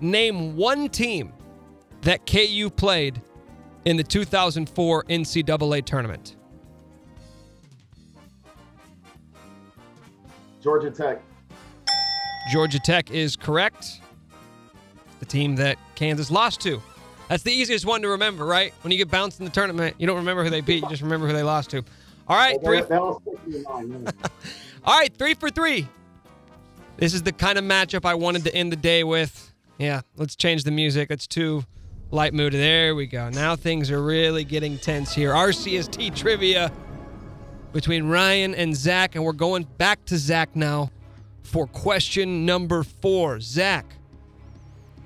Name 0.00 0.56
one 0.56 0.88
team 0.88 1.32
that 2.02 2.26
KU 2.26 2.70
played 2.70 3.20
in 3.84 3.96
the 3.96 4.02
2004 4.04 5.04
NCAA 5.04 5.84
tournament. 5.84 6.36
Georgia 10.62 10.90
Tech. 10.90 11.22
Georgia 12.50 12.78
Tech 12.78 13.10
is 13.10 13.36
correct. 13.36 14.00
The 15.18 15.26
team 15.26 15.56
that 15.56 15.78
Kansas 15.94 16.30
lost 16.30 16.60
to. 16.60 16.80
That's 17.28 17.42
the 17.42 17.52
easiest 17.52 17.84
one 17.84 18.02
to 18.02 18.08
remember, 18.08 18.44
right? 18.44 18.72
When 18.82 18.92
you 18.92 18.98
get 18.98 19.10
bounced 19.10 19.40
in 19.40 19.44
the 19.44 19.50
tournament, 19.50 19.96
you 19.98 20.06
don't 20.06 20.16
remember 20.16 20.44
who 20.44 20.50
they 20.50 20.60
beat, 20.60 20.82
you 20.82 20.88
just 20.88 21.02
remember 21.02 21.26
who 21.26 21.32
they 21.32 21.42
lost 21.42 21.70
to. 21.70 21.82
All 22.28 22.36
right, 22.36 22.62
three. 22.62 22.82
All 24.84 24.98
right, 24.98 25.12
three 25.16 25.34
for 25.34 25.50
three. 25.50 25.88
This 26.96 27.14
is 27.14 27.22
the 27.22 27.32
kind 27.32 27.58
of 27.58 27.64
matchup 27.64 28.04
I 28.04 28.14
wanted 28.14 28.44
to 28.44 28.54
end 28.54 28.72
the 28.72 28.76
day 28.76 29.04
with. 29.04 29.52
Yeah, 29.78 30.02
let's 30.16 30.36
change 30.36 30.64
the 30.64 30.70
music. 30.70 31.10
It's 31.10 31.26
too 31.26 31.64
light 32.10 32.32
mood. 32.32 32.52
There 32.52 32.94
we 32.94 33.06
go. 33.06 33.28
Now 33.30 33.56
things 33.56 33.90
are 33.90 34.02
really 34.02 34.44
getting 34.44 34.78
tense 34.78 35.12
here. 35.12 35.32
RCST 35.32 36.14
trivia 36.14 36.72
between 37.72 38.04
Ryan 38.04 38.54
and 38.54 38.74
Zach, 38.74 39.16
and 39.16 39.24
we're 39.24 39.32
going 39.32 39.64
back 39.76 40.04
to 40.06 40.16
Zach 40.16 40.54
now 40.54 40.90
for 41.46 41.66
question 41.66 42.44
number 42.44 42.82
four. 42.82 43.40
Zach, 43.40 43.86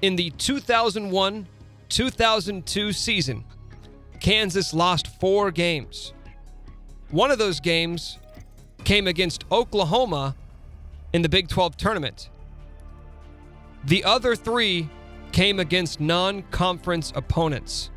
in 0.03 0.17
the 0.17 0.31
2001 0.31 1.47
2002 1.89 2.93
season, 2.93 3.45
Kansas 4.21 4.73
lost 4.73 5.09
four 5.19 5.51
games. 5.51 6.13
One 7.11 7.31
of 7.31 7.39
those 7.39 7.61
games 7.61 8.19
came 8.85 9.07
against 9.07 9.45
Oklahoma 9.51 10.37
in 11.13 11.23
the 11.23 11.29
Big 11.29 11.49
12 11.49 11.77
tournament. 11.77 12.31
The 13.85 14.05
other 14.05 14.37
three 14.37 14.89
came 15.33 15.59
against 15.59 16.01
non 16.01 16.43
conference 16.51 17.13
opponents. 17.15 17.91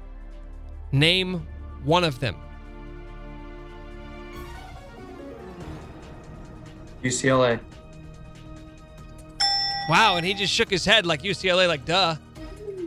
Name 0.92 1.46
one 1.84 2.04
of 2.04 2.20
them. 2.20 2.36
UCLA. 7.04 7.60
Wow, 9.90 10.16
and 10.16 10.26
he 10.26 10.34
just 10.34 10.54
shook 10.54 10.70
his 10.70 10.86
head 10.86 11.06
like 11.06 11.24
UCLA, 11.24 11.68
like 11.68 11.86
duh. 11.86 12.16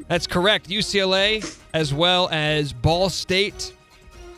That's 0.08 0.26
correct. 0.26 0.68
UCLA, 0.68 1.58
as 1.74 1.92
well 1.92 2.28
as 2.30 2.72
Ball 2.72 3.10
State, 3.10 3.74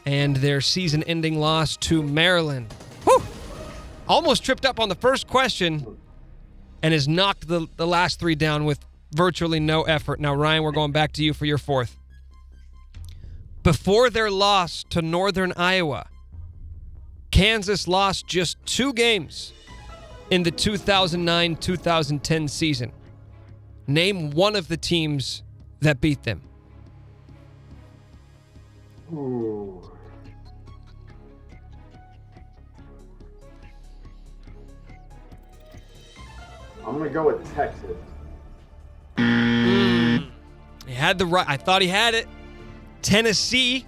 and 0.06 0.36
their 0.36 0.60
season 0.60 1.02
ending 1.04 1.38
loss 1.38 1.76
to 1.76 2.02
Maryland. 2.02 2.72
Whew! 3.04 3.22
Almost 4.08 4.44
tripped 4.44 4.64
up 4.64 4.80
on 4.80 4.88
the 4.88 4.94
first 4.94 5.28
question 5.28 5.98
and 6.82 6.92
has 6.92 7.06
knocked 7.06 7.46
the, 7.46 7.66
the 7.76 7.86
last 7.86 8.18
three 8.18 8.34
down 8.34 8.64
with 8.64 8.78
virtually 9.12 9.60
no 9.60 9.82
effort. 9.82 10.18
Now, 10.18 10.34
Ryan, 10.34 10.62
we're 10.62 10.72
going 10.72 10.92
back 10.92 11.12
to 11.14 11.24
you 11.24 11.34
for 11.34 11.44
your 11.44 11.58
fourth. 11.58 11.96
Before 13.62 14.08
their 14.08 14.30
loss 14.30 14.84
to 14.90 15.02
Northern 15.02 15.52
Iowa, 15.56 16.08
Kansas 17.30 17.86
lost 17.86 18.26
just 18.26 18.56
two 18.64 18.92
games 18.92 19.52
in 20.30 20.42
the 20.42 20.50
2009 20.50 21.56
2010 21.56 22.48
season. 22.48 22.92
Name 23.86 24.30
one 24.30 24.54
of 24.56 24.68
the 24.68 24.76
teams 24.76 25.42
that 25.80 26.00
beat 26.00 26.22
them. 26.22 26.42
Ooh. 29.12 29.90
I'm 36.86 36.98
gonna 36.98 37.10
go 37.10 37.26
with 37.26 37.54
Texas. 37.54 37.96
He 40.86 40.94
had 40.94 41.18
the 41.18 41.26
right. 41.26 41.46
I 41.48 41.56
thought 41.56 41.82
he 41.82 41.88
had 41.88 42.14
it. 42.14 42.26
Tennessee 43.02 43.86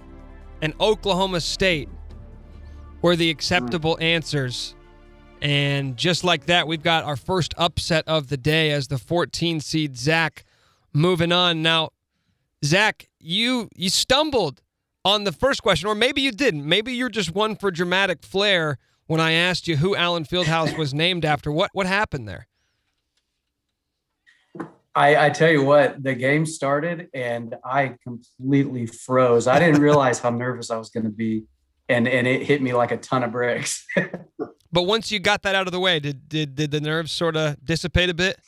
and 0.61 0.73
Oklahoma 0.79 1.41
State 1.41 1.89
were 3.01 3.15
the 3.15 3.29
acceptable 3.29 3.97
answers. 3.99 4.75
And 5.41 5.97
just 5.97 6.23
like 6.23 6.45
that, 6.45 6.67
we've 6.67 6.83
got 6.83 7.03
our 7.03 7.15
first 7.15 7.53
upset 7.57 8.07
of 8.07 8.29
the 8.29 8.37
day 8.37 8.71
as 8.71 8.87
the 8.87 8.99
14 8.99 9.59
seed 9.59 9.97
Zach 9.97 10.45
moving 10.93 11.31
on. 11.31 11.61
Now, 11.61 11.89
Zach, 12.63 13.09
you 13.19 13.69
you 13.75 13.89
stumbled 13.89 14.61
on 15.03 15.23
the 15.23 15.31
first 15.31 15.63
question, 15.63 15.87
or 15.87 15.95
maybe 15.95 16.21
you 16.21 16.31
didn't. 16.31 16.67
Maybe 16.67 16.93
you're 16.93 17.09
just 17.09 17.33
one 17.33 17.55
for 17.55 17.71
dramatic 17.71 18.23
flair 18.23 18.77
when 19.07 19.19
I 19.19 19.31
asked 19.31 19.67
you 19.67 19.77
who 19.77 19.95
Allen 19.95 20.25
Fieldhouse 20.25 20.77
was 20.77 20.93
named 20.93 21.25
after. 21.25 21.51
What 21.51 21.71
what 21.73 21.87
happened 21.87 22.27
there? 22.27 22.47
I, 24.93 25.27
I 25.27 25.29
tell 25.29 25.49
you 25.49 25.63
what, 25.63 26.03
the 26.03 26.13
game 26.13 26.45
started 26.45 27.07
and 27.13 27.55
I 27.63 27.95
completely 28.03 28.85
froze. 28.85 29.47
I 29.47 29.57
didn't 29.57 29.81
realize 29.81 30.19
how 30.19 30.31
nervous 30.31 30.69
I 30.69 30.77
was 30.77 30.89
going 30.89 31.05
to 31.05 31.09
be, 31.09 31.45
and 31.91 32.07
and 32.07 32.25
it 32.27 32.43
hit 32.43 32.61
me 32.61 32.73
like 32.73 32.91
a 32.91 32.97
ton 32.97 33.23
of 33.23 33.31
bricks. 33.31 33.85
But 34.73 34.83
once 34.83 35.11
you 35.11 35.19
got 35.19 35.41
that 35.41 35.53
out 35.53 35.67
of 35.67 35.73
the 35.73 35.81
way, 35.81 35.99
did 35.99 36.29
did 36.29 36.55
did 36.55 36.71
the 36.71 36.79
nerves 36.79 37.11
sort 37.11 37.35
of 37.35 37.57
dissipate 37.63 38.09
a 38.09 38.13
bit? 38.13 38.39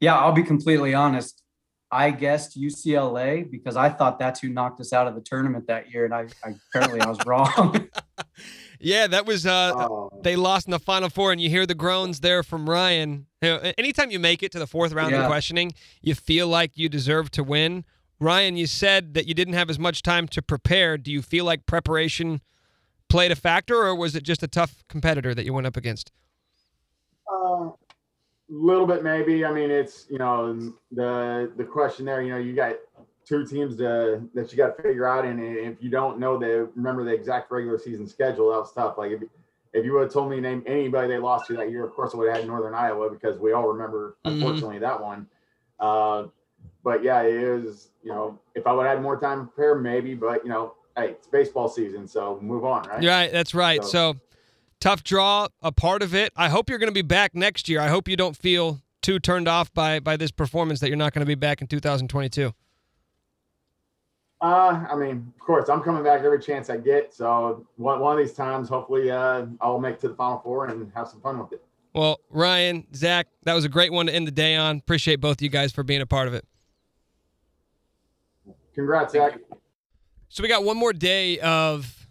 yeah, 0.00 0.16
I'll 0.16 0.32
be 0.32 0.42
completely 0.42 0.92
honest. 0.94 1.42
I 1.90 2.10
guessed 2.10 2.60
UCLA 2.60 3.50
because 3.50 3.76
I 3.76 3.88
thought 3.88 4.18
that's 4.18 4.40
who 4.40 4.48
knocked 4.48 4.80
us 4.80 4.92
out 4.92 5.06
of 5.08 5.14
the 5.14 5.20
tournament 5.20 5.66
that 5.66 5.90
year, 5.90 6.04
and 6.04 6.14
I, 6.14 6.26
I 6.44 6.54
apparently 6.68 7.00
I 7.00 7.08
was 7.08 7.18
wrong. 7.26 7.88
Yeah, 8.82 9.06
that 9.08 9.26
was 9.26 9.44
uh 9.44 9.72
Oh. 9.76 10.08
they 10.22 10.36
lost 10.36 10.66
in 10.66 10.70
the 10.70 10.78
final 10.78 11.10
four 11.10 11.32
and 11.32 11.40
you 11.40 11.50
hear 11.50 11.66
the 11.66 11.74
groans 11.74 12.20
there 12.20 12.42
from 12.42 12.68
Ryan. 12.68 13.26
You 13.42 13.48
know, 13.50 13.72
anytime 13.76 14.10
you 14.10 14.18
make 14.18 14.42
it 14.42 14.52
to 14.52 14.58
the 14.58 14.66
fourth 14.66 14.92
round 14.92 15.14
of 15.14 15.26
questioning, 15.26 15.72
you 16.00 16.14
feel 16.14 16.48
like 16.48 16.78
you 16.78 16.88
deserve 16.88 17.30
to 17.32 17.44
win. 17.44 17.84
Ryan, 18.20 18.56
you 18.56 18.66
said 18.66 19.14
that 19.14 19.26
you 19.26 19.34
didn't 19.34 19.54
have 19.54 19.70
as 19.70 19.78
much 19.78 20.02
time 20.02 20.28
to 20.28 20.42
prepare. 20.42 20.98
Do 20.98 21.10
you 21.10 21.22
feel 21.22 21.46
like 21.46 21.64
preparation 21.64 22.42
played 23.08 23.32
a 23.32 23.36
factor 23.36 23.76
or 23.76 23.94
was 23.94 24.14
it 24.14 24.22
just 24.22 24.42
a 24.42 24.48
tough 24.48 24.84
competitor 24.88 25.34
that 25.34 25.44
you 25.44 25.52
went 25.54 25.66
up 25.66 25.76
against? 25.76 26.12
A 27.32 27.72
little 28.48 28.86
bit, 28.86 29.02
maybe. 29.02 29.44
I 29.44 29.52
mean, 29.52 29.70
it's 29.70 30.06
you 30.10 30.18
know 30.18 30.72
the 30.92 31.50
the 31.56 31.64
question 31.64 32.04
there. 32.04 32.20
You 32.20 32.32
know, 32.32 32.38
you 32.38 32.54
got 32.54 32.76
two 33.24 33.46
teams 33.46 33.76
to, 33.76 34.22
that 34.34 34.50
you 34.50 34.56
got 34.58 34.76
to 34.76 34.82
figure 34.82 35.06
out, 35.06 35.24
and 35.24 35.40
if 35.40 35.80
you 35.80 35.88
don't 35.88 36.18
know 36.18 36.36
the 36.36 36.68
remember 36.74 37.04
the 37.04 37.14
exact 37.14 37.50
regular 37.52 37.78
season 37.78 38.08
schedule, 38.08 38.50
that 38.50 38.58
was 38.58 38.72
tough. 38.72 38.98
Like 38.98 39.12
if 39.12 39.22
if 39.72 39.84
you 39.84 39.92
would 39.92 40.02
have 40.02 40.12
told 40.12 40.30
me 40.30 40.36
to 40.36 40.42
name 40.42 40.64
anybody 40.66 41.06
they 41.08 41.18
lost 41.18 41.46
to 41.46 41.52
that 41.54 41.70
year, 41.70 41.84
of 41.86 41.94
course 41.94 42.12
I 42.12 42.16
would 42.18 42.28
have 42.28 42.38
had 42.38 42.46
Northern 42.48 42.74
Iowa 42.74 43.08
because 43.08 43.38
we 43.38 43.52
all 43.52 43.68
remember, 43.68 44.16
Mhm. 44.26 44.32
unfortunately, 44.32 44.78
that 44.80 45.00
one. 45.00 45.28
Uh, 45.78 46.24
but 46.82 47.02
yeah, 47.02 47.22
it 47.22 47.34
is. 47.34 47.90
You 48.02 48.10
know, 48.10 48.38
if 48.54 48.66
I 48.66 48.72
would 48.72 48.86
have 48.86 48.96
had 48.96 49.02
more 49.02 49.18
time 49.18 49.40
to 49.40 49.46
prepare, 49.46 49.74
maybe. 49.74 50.14
But 50.14 50.44
you 50.44 50.50
know, 50.50 50.74
hey, 50.96 51.10
it's 51.10 51.26
baseball 51.26 51.68
season, 51.68 52.06
so 52.06 52.38
move 52.40 52.64
on, 52.64 52.88
right? 52.88 53.04
Right, 53.04 53.32
that's 53.32 53.54
right. 53.54 53.84
So, 53.84 54.16
tough 54.80 55.04
draw, 55.04 55.48
a 55.62 55.72
part 55.72 56.02
of 56.02 56.14
it. 56.14 56.32
I 56.36 56.48
hope 56.48 56.70
you're 56.70 56.78
going 56.78 56.88
to 56.88 56.94
be 56.94 57.02
back 57.02 57.34
next 57.34 57.68
year. 57.68 57.80
I 57.80 57.88
hope 57.88 58.08
you 58.08 58.16
don't 58.16 58.36
feel 58.36 58.80
too 59.02 59.18
turned 59.18 59.48
off 59.48 59.72
by 59.72 60.00
by 60.00 60.16
this 60.16 60.30
performance 60.30 60.80
that 60.80 60.88
you're 60.88 60.96
not 60.96 61.12
going 61.12 61.20
to 61.20 61.26
be 61.26 61.34
back 61.34 61.60
in 61.60 61.66
2022. 61.66 62.52
Uh, 64.42 64.86
I 64.90 64.96
mean, 64.96 65.32
of 65.38 65.44
course, 65.44 65.68
I'm 65.68 65.82
coming 65.82 66.02
back 66.02 66.22
every 66.22 66.40
chance 66.40 66.70
I 66.70 66.78
get. 66.78 67.12
So 67.12 67.66
one, 67.76 68.00
one 68.00 68.18
of 68.18 68.26
these 68.26 68.34
times, 68.34 68.70
hopefully, 68.70 69.10
uh, 69.10 69.44
I'll 69.60 69.78
make 69.78 69.96
it 69.96 70.00
to 70.00 70.08
the 70.08 70.14
final 70.14 70.38
four 70.38 70.66
and 70.66 70.90
have 70.94 71.08
some 71.08 71.20
fun 71.20 71.38
with 71.38 71.52
it. 71.52 71.62
Well, 71.92 72.20
Ryan, 72.30 72.86
Zach, 72.94 73.26
that 73.44 73.52
was 73.52 73.64
a 73.64 73.68
great 73.68 73.92
one 73.92 74.06
to 74.06 74.14
end 74.14 74.26
the 74.26 74.32
day 74.32 74.56
on. 74.56 74.78
Appreciate 74.78 75.16
both 75.16 75.38
of 75.38 75.42
you 75.42 75.50
guys 75.50 75.72
for 75.72 75.82
being 75.82 76.00
a 76.00 76.06
part 76.06 76.26
of 76.26 76.34
it. 76.34 76.46
Congrats, 78.74 79.12
Zach. 79.12 79.38
So 80.28 80.42
we 80.42 80.48
got 80.48 80.64
one 80.64 80.76
more 80.76 80.92
day 80.92 81.38
of 81.40 82.06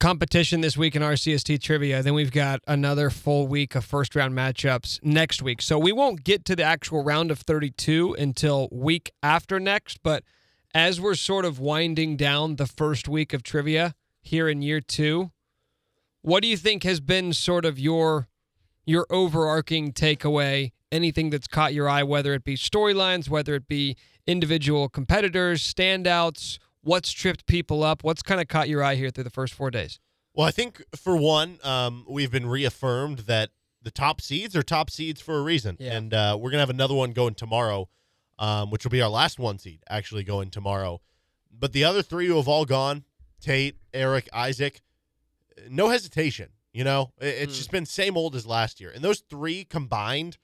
competition 0.00 0.60
this 0.60 0.76
week 0.76 0.94
in 0.94 1.02
RCST 1.02 1.60
trivia. 1.60 2.02
Then 2.02 2.14
we've 2.14 2.32
got 2.32 2.60
another 2.66 3.10
full 3.10 3.46
week 3.48 3.74
of 3.74 3.84
first 3.84 4.14
round 4.14 4.34
matchups 4.34 5.02
next 5.02 5.42
week. 5.42 5.60
So 5.60 5.78
we 5.78 5.92
won't 5.92 6.24
get 6.24 6.44
to 6.46 6.56
the 6.56 6.62
actual 6.62 7.02
round 7.02 7.30
of 7.30 7.40
32 7.40 8.14
until 8.18 8.68
week 8.70 9.12
after 9.22 9.58
next. 9.58 10.02
But 10.02 10.22
as 10.74 11.00
we're 11.00 11.14
sort 11.16 11.44
of 11.44 11.58
winding 11.58 12.16
down 12.16 12.56
the 12.56 12.66
first 12.66 13.08
week 13.08 13.32
of 13.32 13.42
trivia 13.42 13.94
here 14.20 14.48
in 14.48 14.62
year 14.62 14.80
two, 14.80 15.32
what 16.22 16.42
do 16.42 16.48
you 16.48 16.56
think 16.56 16.84
has 16.84 17.00
been 17.00 17.32
sort 17.32 17.64
of 17.64 17.78
your 17.78 18.28
your 18.86 19.06
overarching 19.10 19.92
takeaway? 19.92 20.72
Anything 20.90 21.28
that's 21.28 21.46
caught 21.46 21.74
your 21.74 21.88
eye, 21.88 22.02
whether 22.02 22.32
it 22.32 22.44
be 22.44 22.56
storylines, 22.56 23.28
whether 23.28 23.54
it 23.54 23.68
be 23.68 23.96
individual 24.28 24.88
competitors, 24.88 25.60
standouts, 25.62 26.58
what's 26.82 27.10
tripped 27.10 27.46
people 27.46 27.82
up? 27.82 28.04
What's 28.04 28.22
kind 28.22 28.40
of 28.40 28.46
caught 28.46 28.68
your 28.68 28.84
eye 28.84 28.94
here 28.94 29.10
through 29.10 29.24
the 29.24 29.30
first 29.30 29.54
four 29.54 29.70
days? 29.70 29.98
Well, 30.34 30.46
I 30.46 30.50
think 30.52 30.84
for 30.94 31.16
one, 31.16 31.58
um, 31.64 32.04
we've 32.08 32.30
been 32.30 32.46
reaffirmed 32.46 33.20
that 33.20 33.50
the 33.82 33.90
top 33.90 34.20
seeds 34.20 34.54
are 34.54 34.62
top 34.62 34.90
seeds 34.90 35.20
for 35.20 35.38
a 35.38 35.42
reason, 35.42 35.76
Yeah. 35.80 35.96
and 35.96 36.14
uh, 36.14 36.36
we're 36.38 36.50
gonna 36.50 36.60
have 36.62 36.70
another 36.70 36.94
one 36.94 37.12
going 37.12 37.34
tomorrow, 37.34 37.88
um, 38.38 38.70
which 38.70 38.84
will 38.84 38.90
be 38.90 39.00
our 39.02 39.08
last 39.08 39.38
one 39.38 39.58
seed 39.58 39.82
actually 39.88 40.22
going 40.24 40.50
tomorrow. 40.50 41.00
But 41.50 41.72
the 41.72 41.84
other 41.84 42.02
three 42.02 42.26
who 42.26 42.36
have 42.36 42.46
all 42.48 42.66
gone, 42.66 43.04
Tate, 43.40 43.76
Eric, 43.94 44.28
Isaac, 44.32 44.80
no 45.68 45.88
hesitation. 45.88 46.50
You 46.72 46.84
know, 46.84 47.12
It- 47.20 47.26
it's 47.42 47.56
just 47.56 47.70
been 47.70 47.86
same 47.86 48.16
old 48.16 48.36
as 48.36 48.46
last 48.46 48.78
year, 48.80 48.90
and 48.90 49.02
those 49.02 49.20
three 49.20 49.64
combined. 49.64 50.36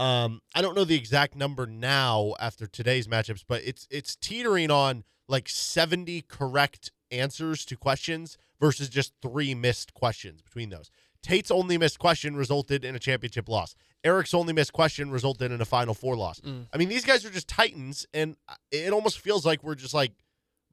Um, 0.00 0.40
I 0.54 0.62
don't 0.62 0.74
know 0.74 0.84
the 0.84 0.94
exact 0.94 1.36
number 1.36 1.66
now 1.66 2.32
after 2.40 2.66
today's 2.66 3.06
matchups, 3.06 3.44
but 3.46 3.60
it's 3.66 3.86
it's 3.90 4.16
teetering 4.16 4.70
on 4.70 5.04
like 5.28 5.46
70 5.46 6.22
correct 6.22 6.90
answers 7.10 7.66
to 7.66 7.76
questions 7.76 8.38
versus 8.58 8.88
just 8.88 9.12
three 9.20 9.54
missed 9.54 9.92
questions 9.92 10.40
between 10.40 10.70
those. 10.70 10.90
Tate's 11.22 11.50
only 11.50 11.76
missed 11.76 11.98
question 11.98 12.34
resulted 12.34 12.82
in 12.82 12.96
a 12.96 12.98
championship 12.98 13.46
loss. 13.46 13.74
Eric's 14.02 14.32
only 14.32 14.54
missed 14.54 14.72
question 14.72 15.10
resulted 15.10 15.52
in 15.52 15.60
a 15.60 15.66
final 15.66 15.92
four 15.92 16.16
loss. 16.16 16.40
Mm. 16.40 16.66
I 16.72 16.78
mean, 16.78 16.88
these 16.88 17.04
guys 17.04 17.26
are 17.26 17.30
just 17.30 17.46
titans, 17.46 18.06
and 18.14 18.36
it 18.72 18.94
almost 18.94 19.18
feels 19.18 19.44
like 19.44 19.62
we're 19.62 19.74
just 19.74 19.92
like 19.92 20.12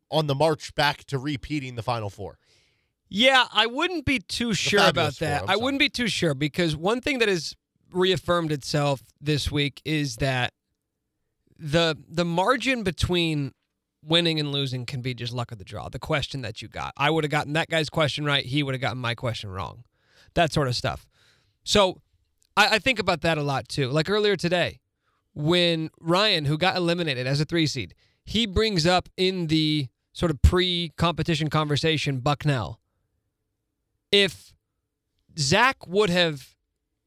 on 0.09 0.27
the 0.27 0.35
march 0.35 0.73
back 0.73 1.03
to 1.05 1.19
repeating 1.19 1.75
the 1.75 1.83
final 1.83 2.09
four. 2.09 2.39
Yeah, 3.09 3.45
I 3.51 3.65
wouldn't 3.65 4.05
be 4.05 4.19
too 4.19 4.53
sure 4.53 4.87
about 4.87 5.15
four, 5.15 5.27
that. 5.27 5.49
I 5.49 5.57
wouldn't 5.57 5.79
be 5.79 5.89
too 5.89 6.07
sure 6.07 6.33
because 6.33 6.77
one 6.77 7.01
thing 7.01 7.19
that 7.19 7.27
has 7.27 7.53
reaffirmed 7.91 8.51
itself 8.51 9.01
this 9.19 9.51
week 9.51 9.81
is 9.85 10.17
that 10.17 10.53
the 11.57 11.97
the 12.07 12.25
margin 12.25 12.83
between 12.83 13.53
winning 14.03 14.39
and 14.39 14.51
losing 14.51 14.85
can 14.85 15.01
be 15.01 15.13
just 15.13 15.33
luck 15.33 15.51
of 15.51 15.57
the 15.57 15.63
draw. 15.63 15.89
The 15.89 15.99
question 15.99 16.41
that 16.41 16.61
you 16.61 16.67
got. 16.67 16.93
I 16.97 17.09
would 17.09 17.23
have 17.23 17.31
gotten 17.31 17.53
that 17.53 17.69
guy's 17.69 17.89
question 17.89 18.25
right, 18.25 18.45
he 18.45 18.63
would 18.63 18.73
have 18.73 18.81
gotten 18.81 18.99
my 18.99 19.15
question 19.15 19.49
wrong. 19.49 19.83
That 20.33 20.53
sort 20.53 20.67
of 20.67 20.75
stuff. 20.75 21.07
So 21.63 22.01
I, 22.55 22.75
I 22.75 22.79
think 22.79 22.99
about 22.99 23.21
that 23.21 23.37
a 23.37 23.43
lot 23.43 23.67
too. 23.67 23.89
Like 23.89 24.09
earlier 24.09 24.35
today, 24.35 24.79
when 25.33 25.89
Ryan, 25.99 26.45
who 26.45 26.57
got 26.57 26.75
eliminated 26.75 27.27
as 27.27 27.41
a 27.41 27.45
three 27.45 27.67
seed, 27.67 27.93
he 28.23 28.45
brings 28.45 28.85
up 28.85 29.09
in 29.17 29.47
the 29.47 29.87
sort 30.13 30.31
of 30.31 30.41
pre 30.41 30.91
competition 30.97 31.49
conversation 31.49 32.19
Bucknell 32.19 32.79
if 34.11 34.53
Zach 35.37 35.85
would 35.87 36.09
have 36.09 36.55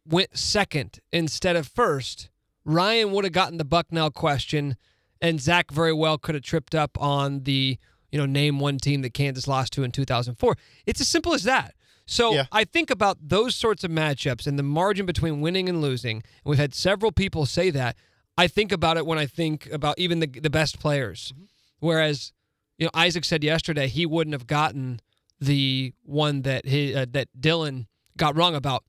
went 0.06 0.36
second 0.36 1.00
instead 1.12 1.56
of 1.56 1.66
first, 1.66 2.30
Ryan 2.64 3.12
would 3.12 3.24
have 3.24 3.32
gotten 3.32 3.58
the 3.58 3.64
Bucknell 3.64 4.10
question, 4.10 4.76
and 5.20 5.40
Zach 5.40 5.70
very 5.70 5.92
well 5.92 6.18
could 6.18 6.34
have 6.34 6.44
tripped 6.44 6.74
up 6.74 7.00
on 7.00 7.44
the 7.44 7.78
you 8.10 8.18
know 8.18 8.26
name 8.26 8.58
one 8.58 8.78
team 8.78 9.02
that 9.02 9.14
Kansas 9.14 9.48
lost 9.48 9.72
to 9.74 9.82
in 9.82 9.92
2004. 9.92 10.56
It's 10.86 11.00
as 11.00 11.08
simple 11.08 11.34
as 11.34 11.44
that. 11.44 11.74
So 12.06 12.32
I 12.50 12.64
think 12.64 12.90
about 12.90 13.18
those 13.20 13.54
sorts 13.54 13.84
of 13.84 13.90
matchups 13.92 14.46
and 14.46 14.58
the 14.58 14.64
margin 14.64 15.06
between 15.06 15.40
winning 15.40 15.68
and 15.68 15.80
losing. 15.80 16.16
And 16.16 16.24
we've 16.44 16.58
had 16.58 16.74
several 16.74 17.12
people 17.12 17.46
say 17.46 17.70
that. 17.70 17.96
I 18.36 18.48
think 18.48 18.72
about 18.72 18.96
it 18.96 19.06
when 19.06 19.18
I 19.18 19.26
think 19.26 19.70
about 19.70 19.98
even 19.98 20.18
the 20.18 20.26
the 20.26 20.50
best 20.50 20.80
players. 20.80 21.32
Whereas, 21.78 22.32
you 22.78 22.86
know, 22.86 22.90
Isaac 22.94 23.24
said 23.24 23.44
yesterday 23.44 23.86
he 23.86 24.06
wouldn't 24.06 24.34
have 24.34 24.46
gotten 24.46 25.00
the 25.40 25.94
one 26.02 26.42
that 26.42 26.66
he, 26.66 26.94
uh, 26.94 27.06
that 27.10 27.28
Dylan 27.38 27.86
got 28.16 28.36
wrong 28.36 28.54
about. 28.54 28.84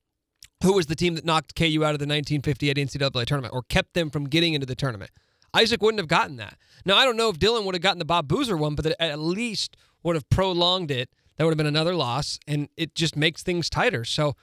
Who 0.63 0.73
was 0.73 0.85
the 0.85 0.95
team 0.95 1.15
that 1.15 1.25
knocked 1.25 1.55
KU 1.55 1.83
out 1.83 1.93
of 1.93 1.99
the 1.99 2.07
1958 2.07 2.77
NCAA 2.77 3.25
tournament 3.25 3.53
or 3.53 3.63
kept 3.63 3.93
them 3.93 4.09
from 4.09 4.25
getting 4.25 4.53
into 4.53 4.67
the 4.67 4.75
tournament? 4.75 5.11
Isaac 5.53 5.81
wouldn't 5.81 5.99
have 5.99 6.07
gotten 6.07 6.37
that. 6.37 6.57
Now 6.85 6.97
I 6.97 7.05
don't 7.05 7.17
know 7.17 7.29
if 7.29 7.39
Dylan 7.39 7.65
would 7.65 7.75
have 7.75 7.81
gotten 7.81 7.99
the 7.99 8.05
Bob 8.05 8.27
Boozer 8.27 8.55
one, 8.55 8.75
but 8.75 8.83
that 8.85 9.01
at 9.01 9.19
least 9.19 9.75
would 10.03 10.15
have 10.15 10.29
prolonged 10.29 10.91
it. 10.91 11.09
That 11.37 11.45
would 11.45 11.51
have 11.51 11.57
been 11.57 11.65
another 11.65 11.95
loss, 11.95 12.39
and 12.47 12.69
it 12.77 12.93
just 12.93 13.15
makes 13.15 13.41
things 13.41 13.69
tighter. 13.69 14.05
So 14.05 14.35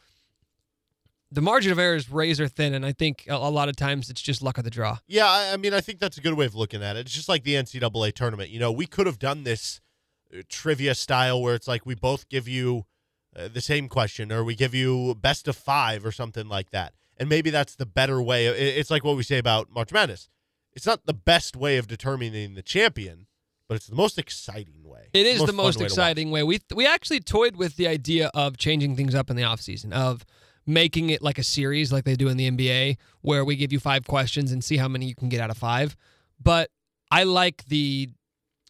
the 1.30 1.40
margin 1.40 1.70
of 1.70 1.78
error 1.78 1.94
is 1.94 2.10
razor 2.10 2.48
thin, 2.48 2.74
and 2.74 2.84
I 2.84 2.92
think 2.92 3.24
a, 3.28 3.50
lot 3.50 3.68
of 3.68 3.76
times 3.76 4.10
it's 4.10 4.20
just 4.20 4.42
luck 4.42 4.58
of 4.58 4.64
the 4.64 4.70
draw. 4.70 4.98
Yeah, 5.06 5.26
I, 5.26 5.52
I 5.52 5.56
mean, 5.56 5.74
I 5.74 5.80
think 5.80 6.00
that's 6.00 6.18
a 6.18 6.20
good 6.20 6.34
way 6.34 6.46
of 6.46 6.54
looking 6.54 6.82
at 6.82 6.96
it. 6.96 7.00
It's 7.00 7.14
just 7.14 7.28
like 7.28 7.44
the 7.44 7.54
NCAA 7.54 8.14
tournament. 8.14 8.50
You 8.50 8.58
know, 8.58 8.72
we 8.72 8.86
could 8.86 9.06
have 9.06 9.18
done 9.18 9.44
this 9.44 9.80
uh, 10.34 10.42
trivia 10.48 10.94
style 10.94 11.40
where 11.40 11.54
it's 11.54 11.68
like 11.68 11.84
we 11.84 11.94
both 11.94 12.28
give 12.28 12.48
you 12.48 12.84
uh, 13.38 13.48
the 13.48 13.60
same 13.60 13.88
question, 13.88 14.32
or 14.32 14.42
we 14.44 14.54
give 14.54 14.74
you 14.74 15.14
best 15.14 15.48
of 15.48 15.56
five, 15.56 16.04
or 16.04 16.12
something 16.12 16.48
like 16.48 16.70
that. 16.70 16.94
And 17.18 17.28
maybe 17.28 17.50
that's 17.50 17.74
the 17.74 17.86
better 17.86 18.22
way. 18.22 18.46
It's 18.46 18.90
like 18.90 19.04
what 19.04 19.16
we 19.16 19.22
say 19.22 19.38
about 19.38 19.70
March 19.70 19.92
Madness. 19.92 20.28
It's 20.72 20.86
not 20.86 21.06
the 21.06 21.14
best 21.14 21.56
way 21.56 21.76
of 21.76 21.88
determining 21.88 22.54
the 22.54 22.62
champion, 22.62 23.26
but 23.68 23.74
it's 23.74 23.86
the 23.86 23.96
most 23.96 24.18
exciting 24.18 24.84
way. 24.84 25.08
It 25.12 25.26
is 25.26 25.44
the 25.44 25.52
most 25.52 25.76
way 25.76 25.80
to 25.80 25.84
watch. 25.84 25.92
exciting 25.92 26.30
way. 26.30 26.42
We 26.42 26.60
we 26.74 26.86
actually 26.86 27.20
toyed 27.20 27.56
with 27.56 27.76
the 27.76 27.88
idea 27.88 28.30
of 28.34 28.56
changing 28.56 28.94
things 28.94 29.14
up 29.14 29.30
in 29.30 29.36
the 29.36 29.42
offseason, 29.42 29.92
of 29.92 30.24
making 30.68 31.08
it 31.10 31.22
like 31.22 31.38
a 31.38 31.42
series 31.42 31.90
like 31.90 32.04
they 32.04 32.14
do 32.14 32.28
in 32.28 32.36
the 32.36 32.50
NBA 32.50 32.98
where 33.22 33.44
we 33.44 33.56
give 33.56 33.72
you 33.72 33.80
five 33.80 34.06
questions 34.06 34.52
and 34.52 34.62
see 34.62 34.76
how 34.76 34.86
many 34.86 35.06
you 35.06 35.14
can 35.14 35.30
get 35.30 35.40
out 35.40 35.50
of 35.50 35.56
5. 35.56 35.96
But 36.40 36.70
I 37.10 37.24
like 37.24 37.64
the 37.64 38.10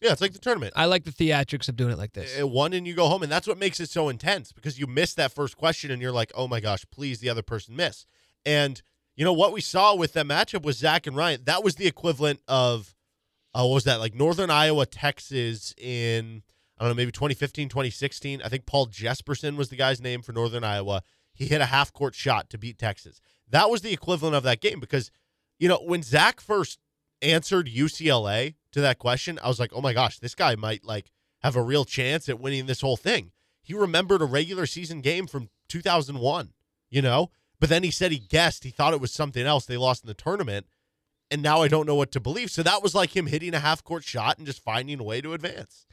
Yeah, 0.01 0.11
it's 0.11 0.21
like 0.21 0.33
the 0.33 0.39
tournament. 0.39 0.73
I 0.75 0.85
like 0.85 1.03
the 1.03 1.11
theatrics 1.11 1.67
of 1.67 1.75
doing 1.75 1.91
it 1.91 1.97
like 1.97 2.13
this. 2.13 2.39
Uh, 2.39 2.47
one 2.47 2.73
and 2.73 2.87
you 2.87 2.93
go 2.93 3.07
home 3.07 3.23
and 3.23 3.31
that's 3.31 3.47
what 3.47 3.57
makes 3.57 3.79
it 3.79 3.89
so 3.89 4.09
intense 4.09 4.51
because 4.51 4.79
you 4.79 4.87
miss 4.87 5.13
that 5.15 5.33
first 5.33 5.57
question 5.57 5.91
and 5.91 6.01
you're 6.01 6.11
like 6.11 6.31
oh 6.35 6.47
my 6.47 6.59
gosh 6.59 6.85
please 6.91 7.19
the 7.19 7.29
other 7.29 7.43
person 7.43 7.75
miss. 7.75 8.05
And 8.45 8.81
you 9.15 9.25
know 9.25 9.33
what 9.33 9.51
we 9.51 9.61
saw 9.61 9.95
with 9.95 10.13
that 10.13 10.25
matchup 10.25 10.63
was 10.63 10.77
zach 10.77 11.05
and 11.05 11.15
ryan. 11.15 11.41
That 11.43 11.63
was 11.63 11.75
the 11.75 11.87
equivalent 11.87 12.39
of 12.47 12.95
uh, 13.53 13.63
what 13.63 13.73
was 13.73 13.83
that 13.85 13.99
like 13.99 14.15
northern 14.15 14.49
iowa 14.49 14.85
texas 14.85 15.73
in 15.77 16.43
i 16.77 16.83
don't 16.83 16.91
know 16.91 16.95
maybe 16.95 17.11
2015 17.11 17.67
2016 17.67 18.41
i 18.43 18.47
think 18.47 18.65
paul 18.65 18.87
jesperson 18.87 19.57
was 19.57 19.69
the 19.69 19.75
guy's 19.75 19.99
name 20.01 20.21
for 20.21 20.31
northern 20.31 20.63
iowa. 20.63 21.03
He 21.33 21.45
hit 21.45 21.61
a 21.61 21.65
half 21.65 21.93
court 21.93 22.15
shot 22.15 22.49
to 22.49 22.57
beat 22.57 22.77
texas. 22.77 23.21
That 23.49 23.69
was 23.69 23.81
the 23.81 23.93
equivalent 23.93 24.35
of 24.35 24.43
that 24.43 24.61
game 24.61 24.79
because 24.79 25.11
you 25.57 25.67
know 25.67 25.79
when 25.83 26.03
zach 26.03 26.39
first 26.39 26.79
answered 27.21 27.67
ucla 27.67 28.53
to 28.71 28.81
that 28.81 28.99
question 28.99 29.39
i 29.41 29.47
was 29.47 29.59
like 29.59 29.71
oh 29.73 29.81
my 29.81 29.93
gosh 29.93 30.19
this 30.19 30.35
guy 30.35 30.55
might 30.55 30.83
like 30.83 31.11
have 31.39 31.55
a 31.55 31.61
real 31.61 31.85
chance 31.85 32.29
at 32.29 32.39
winning 32.39 32.65
this 32.65 32.81
whole 32.81 32.97
thing. 32.97 33.31
He 33.61 33.73
remembered 33.73 34.21
a 34.21 34.25
regular 34.25 34.65
season 34.65 35.01
game 35.01 35.27
from 35.27 35.49
2001, 35.67 36.53
you 36.89 37.01
know? 37.01 37.31
But 37.59 37.69
then 37.69 37.83
he 37.83 37.91
said 37.91 38.11
he 38.11 38.19
guessed. 38.19 38.63
He 38.63 38.69
thought 38.69 38.93
it 38.93 39.01
was 39.01 39.11
something 39.11 39.45
else. 39.45 39.65
They 39.65 39.77
lost 39.77 40.03
in 40.03 40.07
the 40.07 40.13
tournament. 40.13 40.67
And 41.31 41.43
now 41.43 41.61
I 41.61 41.67
don't 41.67 41.85
know 41.85 41.95
what 41.95 42.11
to 42.13 42.19
believe. 42.19 42.49
So 42.49 42.63
that 42.63 42.81
was 42.81 42.95
like 42.95 43.15
him 43.15 43.27
hitting 43.27 43.53
a 43.53 43.59
half 43.59 43.83
court 43.83 44.03
shot 44.03 44.37
and 44.37 44.47
just 44.47 44.63
finding 44.63 44.99
a 44.99 45.03
way 45.03 45.21
to 45.21 45.33
advance. 45.33 45.85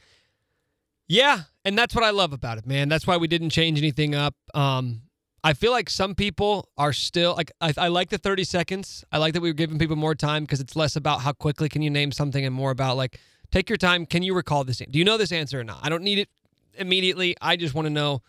Yeah, 1.09 1.43
and 1.63 1.77
that's 1.77 1.95
what 1.95 2.03
I 2.03 2.09
love 2.09 2.33
about 2.33 2.57
it, 2.57 2.65
man. 2.65 2.89
That's 2.89 3.07
why 3.07 3.15
we 3.15 3.27
didn't 3.27 3.51
change 3.51 3.77
anything 3.77 4.13
up. 4.13 4.35
Um, 4.53 5.03
I 5.47 5.53
feel 5.53 5.71
like 5.71 5.89
some 5.89 6.13
people 6.13 6.67
are 6.77 6.91
still 6.91 7.33
like 7.33 7.53
I, 7.61 7.73
I 7.77 7.87
like 7.87 8.09
the 8.09 8.17
30 8.17 8.43
seconds. 8.43 9.05
I 9.13 9.17
like 9.17 9.33
that 9.33 9.39
we 9.41 9.49
were 9.49 9.53
giving 9.53 9.79
people 9.79 9.95
more 9.95 10.13
time 10.13 10.43
because 10.43 10.59
it's 10.59 10.75
less 10.75 10.97
about 10.97 11.21
how 11.21 11.31
quickly 11.31 11.69
can 11.69 11.81
you 11.81 11.89
name 11.89 12.11
something 12.11 12.45
and 12.45 12.53
more 12.53 12.69
about 12.69 12.97
like 12.97 13.17
take 13.49 13.69
your 13.69 13.77
time. 13.77 14.05
Can 14.05 14.23
you 14.23 14.35
recall 14.35 14.65
this? 14.65 14.79
Do 14.79 14.99
you 14.99 15.05
know 15.05 15.17
this 15.17 15.31
answer 15.31 15.57
or 15.57 15.63
not? 15.63 15.79
I 15.81 15.87
don't 15.87 16.03
need 16.03 16.19
it 16.19 16.27
immediately. 16.73 17.37
I 17.39 17.55
just 17.55 17.73
want 17.73 17.85
to 17.85 17.89
know 17.89 18.23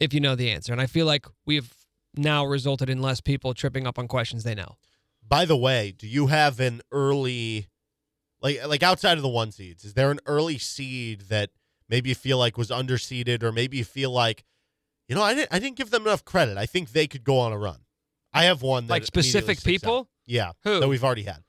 if 0.00 0.14
you 0.14 0.20
know 0.20 0.34
the 0.34 0.50
answer. 0.50 0.72
And 0.72 0.80
I 0.80 0.86
feel 0.86 1.04
like 1.04 1.26
we've 1.44 1.70
now 2.16 2.46
resulted 2.46 2.88
in 2.88 3.02
less 3.02 3.20
people 3.20 3.52
tripping 3.52 3.86
up 3.86 3.98
on 3.98 4.08
questions 4.08 4.42
they 4.42 4.54
know. 4.54 4.76
By 5.28 5.44
the 5.44 5.58
way, 5.58 5.92
do 5.94 6.06
you 6.06 6.28
have 6.28 6.58
an 6.58 6.80
early 6.90 7.66
like 8.40 8.66
like 8.66 8.82
outside 8.82 9.18
of 9.18 9.22
the 9.22 9.28
one 9.28 9.52
seeds, 9.52 9.84
is 9.84 9.92
there 9.92 10.10
an 10.10 10.20
early 10.24 10.56
seed 10.56 11.28
that 11.28 11.50
maybe 11.90 12.08
you 12.08 12.14
feel 12.14 12.38
like 12.38 12.56
was 12.56 12.70
underseeded 12.70 13.42
or 13.42 13.52
maybe 13.52 13.76
you 13.76 13.84
feel 13.84 14.10
like 14.10 14.42
you 15.08 15.14
know, 15.14 15.22
I 15.22 15.34
didn't 15.34 15.48
I 15.52 15.58
didn't 15.58 15.76
give 15.76 15.90
them 15.90 16.02
enough 16.06 16.24
credit. 16.24 16.56
I 16.56 16.66
think 16.66 16.92
they 16.92 17.06
could 17.06 17.24
go 17.24 17.38
on 17.38 17.52
a 17.52 17.58
run. 17.58 17.80
I 18.32 18.44
have 18.44 18.62
one 18.62 18.86
that 18.86 18.92
Like 18.92 19.04
specific 19.06 19.62
people? 19.62 19.96
out. 19.98 20.08
Yeah. 20.26 20.52
Who? 20.64 20.80
That 20.80 20.88
we've 20.88 21.04
already 21.04 21.22
had. 21.24 21.42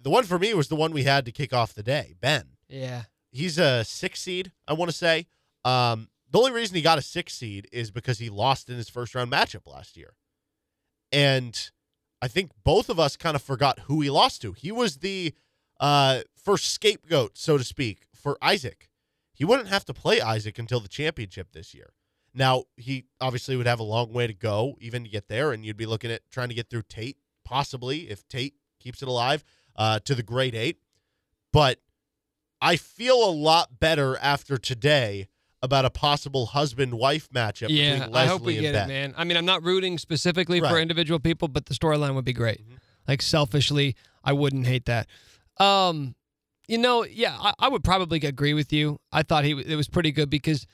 The 0.00 0.10
one 0.10 0.24
for 0.24 0.38
me 0.38 0.52
was 0.54 0.68
the 0.68 0.76
one 0.76 0.92
we 0.92 1.04
had 1.04 1.24
to 1.24 1.32
kick 1.32 1.52
off 1.52 1.72
the 1.74 1.82
day, 1.82 2.14
Ben. 2.20 2.50
Yeah. 2.68 3.04
He's 3.30 3.58
a 3.58 3.84
six 3.84 4.20
seed, 4.20 4.52
I 4.66 4.72
want 4.74 4.90
to 4.90 4.96
say. 4.96 5.26
Um, 5.64 6.08
the 6.30 6.38
only 6.38 6.52
reason 6.52 6.76
he 6.76 6.82
got 6.82 6.98
a 6.98 7.02
six 7.02 7.32
seed 7.34 7.68
is 7.72 7.90
because 7.90 8.18
he 8.18 8.28
lost 8.28 8.68
in 8.68 8.76
his 8.76 8.88
first 8.90 9.14
round 9.14 9.32
matchup 9.32 9.66
last 9.66 9.96
year. 9.96 10.14
And 11.12 11.70
I 12.20 12.28
think 12.28 12.50
both 12.64 12.88
of 12.90 13.00
us 13.00 13.16
kind 13.16 13.34
of 13.34 13.42
forgot 13.42 13.80
who 13.80 14.00
he 14.00 14.10
lost 14.10 14.42
to. 14.42 14.52
He 14.52 14.70
was 14.72 14.98
the 14.98 15.34
uh, 15.80 16.20
first 16.42 16.72
scapegoat, 16.72 17.38
so 17.38 17.56
to 17.56 17.64
speak, 17.64 18.06
for 18.14 18.36
Isaac. 18.42 18.90
He 19.32 19.44
wouldn't 19.44 19.68
have 19.68 19.84
to 19.86 19.94
play 19.94 20.20
Isaac 20.20 20.58
until 20.58 20.80
the 20.80 20.88
championship 20.88 21.52
this 21.52 21.72
year. 21.72 21.92
Now, 22.34 22.64
he 22.76 23.06
obviously 23.20 23.56
would 23.56 23.66
have 23.66 23.80
a 23.80 23.84
long 23.84 24.12
way 24.12 24.26
to 24.26 24.34
go 24.34 24.76
even 24.80 25.04
to 25.04 25.10
get 25.10 25.28
there, 25.28 25.52
and 25.52 25.64
you'd 25.64 25.76
be 25.76 25.86
looking 25.86 26.10
at 26.10 26.22
trying 26.30 26.48
to 26.48 26.54
get 26.54 26.70
through 26.70 26.82
Tate, 26.88 27.16
possibly, 27.44 28.10
if 28.10 28.26
Tate 28.28 28.54
keeps 28.78 29.02
it 29.02 29.08
alive, 29.08 29.44
uh, 29.76 29.98
to 30.00 30.14
the 30.14 30.22
grade 30.22 30.54
eight. 30.54 30.78
But 31.52 31.80
I 32.60 32.76
feel 32.76 33.28
a 33.28 33.32
lot 33.32 33.80
better 33.80 34.16
after 34.18 34.58
today 34.58 35.28
about 35.62 35.84
a 35.84 35.90
possible 35.90 36.46
husband 36.46 36.94
wife 36.94 37.28
matchup 37.30 37.68
Yeah, 37.70 37.94
between 37.94 38.12
Leslie 38.12 38.20
I 38.20 38.26
hope 38.26 38.42
we 38.42 38.54
get 38.58 38.74
it, 38.74 38.88
man. 38.88 39.14
I 39.16 39.24
mean, 39.24 39.36
I'm 39.36 39.44
not 39.44 39.62
rooting 39.64 39.98
specifically 39.98 40.60
for 40.60 40.78
individual 40.78 41.18
people, 41.18 41.48
but 41.48 41.66
the 41.66 41.74
storyline 41.74 42.14
would 42.14 42.24
be 42.24 42.32
great. 42.32 42.62
Mm-hmm. 42.62 42.74
Like 43.08 43.22
selfishly, 43.22 43.96
I 44.22 44.34
wouldn't 44.34 44.66
hate 44.66 44.84
that. 44.86 45.08
Um, 45.56 46.14
you 46.68 46.78
know, 46.78 47.04
yeah, 47.04 47.36
I, 47.40 47.54
I 47.58 47.68
would 47.68 47.82
probably 47.82 48.20
agree 48.20 48.54
with 48.54 48.72
you. 48.72 49.00
I 49.10 49.22
thought 49.22 49.44
he 49.44 49.52
it 49.52 49.74
was 49.74 49.88
pretty 49.88 50.12
good 50.12 50.30
because 50.30 50.66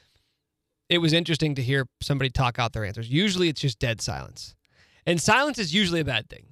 it 0.88 0.98
was 0.98 1.12
interesting 1.12 1.54
to 1.54 1.62
hear 1.62 1.86
somebody 2.00 2.30
talk 2.30 2.58
out 2.58 2.72
their 2.72 2.84
answers. 2.84 3.08
Usually, 3.08 3.48
it's 3.48 3.60
just 3.60 3.78
dead 3.78 4.00
silence, 4.00 4.54
and 5.06 5.20
silence 5.20 5.58
is 5.58 5.74
usually 5.74 6.00
a 6.00 6.04
bad 6.04 6.28
thing. 6.28 6.46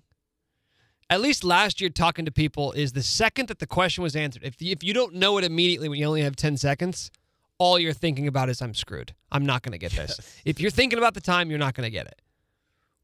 At 1.10 1.20
least 1.20 1.44
last 1.44 1.80
year, 1.80 1.90
talking 1.90 2.24
to 2.24 2.32
people 2.32 2.72
is 2.72 2.92
the 2.92 3.02
second 3.02 3.48
that 3.48 3.58
the 3.58 3.66
question 3.66 4.02
was 4.02 4.16
answered. 4.16 4.42
If 4.44 4.56
if 4.60 4.82
you 4.82 4.94
don't 4.94 5.14
know 5.14 5.36
it 5.38 5.44
immediately 5.44 5.88
when 5.88 5.98
you 5.98 6.06
only 6.06 6.22
have 6.22 6.36
ten 6.36 6.56
seconds, 6.56 7.10
all 7.58 7.78
you're 7.78 7.92
thinking 7.92 8.26
about 8.26 8.48
is 8.48 8.62
I'm 8.62 8.74
screwed. 8.74 9.14
I'm 9.30 9.44
not 9.44 9.62
going 9.62 9.72
to 9.72 9.78
get 9.78 9.92
this. 9.92 10.18
If 10.44 10.58
you're 10.60 10.70
thinking 10.70 10.98
about 10.98 11.14
the 11.14 11.20
time, 11.20 11.50
you're 11.50 11.58
not 11.58 11.74
going 11.74 11.86
to 11.86 11.90
get 11.90 12.06
it. 12.06 12.22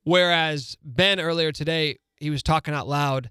Whereas 0.05 0.79
Ben 0.83 1.21
earlier 1.21 1.53
today, 1.53 1.99
he 2.17 2.31
was 2.31 2.43
talking 2.43 2.73
out 2.73 2.89
loud 2.89 3.31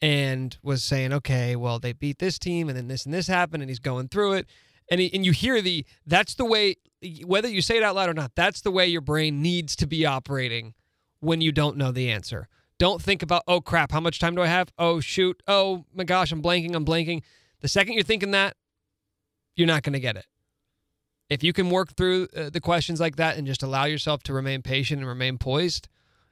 and 0.00 0.56
was 0.62 0.84
saying, 0.84 1.12
"Okay, 1.12 1.56
well 1.56 1.80
they 1.80 1.92
beat 1.92 2.18
this 2.18 2.38
team, 2.38 2.68
and 2.68 2.78
then 2.78 2.86
this 2.86 3.04
and 3.04 3.12
this 3.12 3.26
happened," 3.26 3.62
and 3.64 3.68
he's 3.70 3.80
going 3.80 4.08
through 4.08 4.34
it, 4.34 4.46
and 4.90 5.00
he, 5.00 5.10
and 5.14 5.24
you 5.24 5.32
hear 5.32 5.60
the 5.60 5.84
that's 6.06 6.34
the 6.34 6.44
way 6.44 6.76
whether 7.24 7.48
you 7.48 7.62
say 7.62 7.76
it 7.76 7.82
out 7.82 7.94
loud 7.94 8.08
or 8.08 8.14
not, 8.14 8.34
that's 8.34 8.60
the 8.60 8.70
way 8.70 8.86
your 8.86 9.00
brain 9.00 9.40
needs 9.40 9.76
to 9.76 9.86
be 9.86 10.04
operating 10.04 10.74
when 11.20 11.40
you 11.40 11.52
don't 11.52 11.76
know 11.76 11.92
the 11.92 12.10
answer. 12.10 12.48
Don't 12.78 13.02
think 13.02 13.22
about, 13.22 13.42
oh 13.46 13.60
crap, 13.60 13.92
how 13.92 14.00
much 14.00 14.18
time 14.18 14.34
do 14.34 14.42
I 14.42 14.46
have? 14.46 14.72
Oh 14.78 15.00
shoot, 15.00 15.40
oh 15.46 15.84
my 15.94 16.04
gosh, 16.04 16.32
I'm 16.32 16.42
blanking, 16.42 16.74
I'm 16.74 16.84
blanking. 16.84 17.22
The 17.60 17.68
second 17.68 17.94
you're 17.94 18.02
thinking 18.02 18.32
that, 18.32 18.56
you're 19.56 19.66
not 19.66 19.82
going 19.82 19.94
to 19.94 20.00
get 20.00 20.16
it. 20.16 20.26
If 21.28 21.42
you 21.42 21.52
can 21.52 21.70
work 21.70 21.94
through 21.94 22.28
uh, 22.36 22.50
the 22.50 22.60
questions 22.60 23.00
like 23.00 23.16
that 23.16 23.36
and 23.36 23.46
just 23.46 23.62
allow 23.62 23.84
yourself 23.84 24.22
to 24.24 24.32
remain 24.32 24.62
patient 24.62 25.00
and 25.00 25.08
remain 25.08 25.38
poised, 25.38 25.88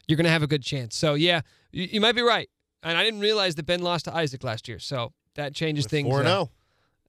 you're 0.07 0.17
going 0.17 0.25
to 0.25 0.31
have 0.31 0.43
a 0.43 0.47
good 0.47 0.63
chance. 0.63 0.97
So 0.97 1.15
yeah, 1.15 1.43
you, 1.73 1.85
you 1.85 2.01
might 2.01 2.15
be 2.15 2.23
right. 2.23 2.49
And 2.83 2.97
I 2.97 3.05
didn't 3.05 3.21
realize 3.21 3.57
that 3.57 3.67
Ben 3.67 3.83
lost 3.83 4.05
to 4.05 4.15
Isaac 4.15 4.45
last 4.45 4.69
year, 4.69 4.79
so 4.79 5.13
that 5.35 5.55
changes 5.55 5.87
With 5.87 5.91
things. 5.91 6.09
4-0. 6.09 6.27
uh, 6.27 6.45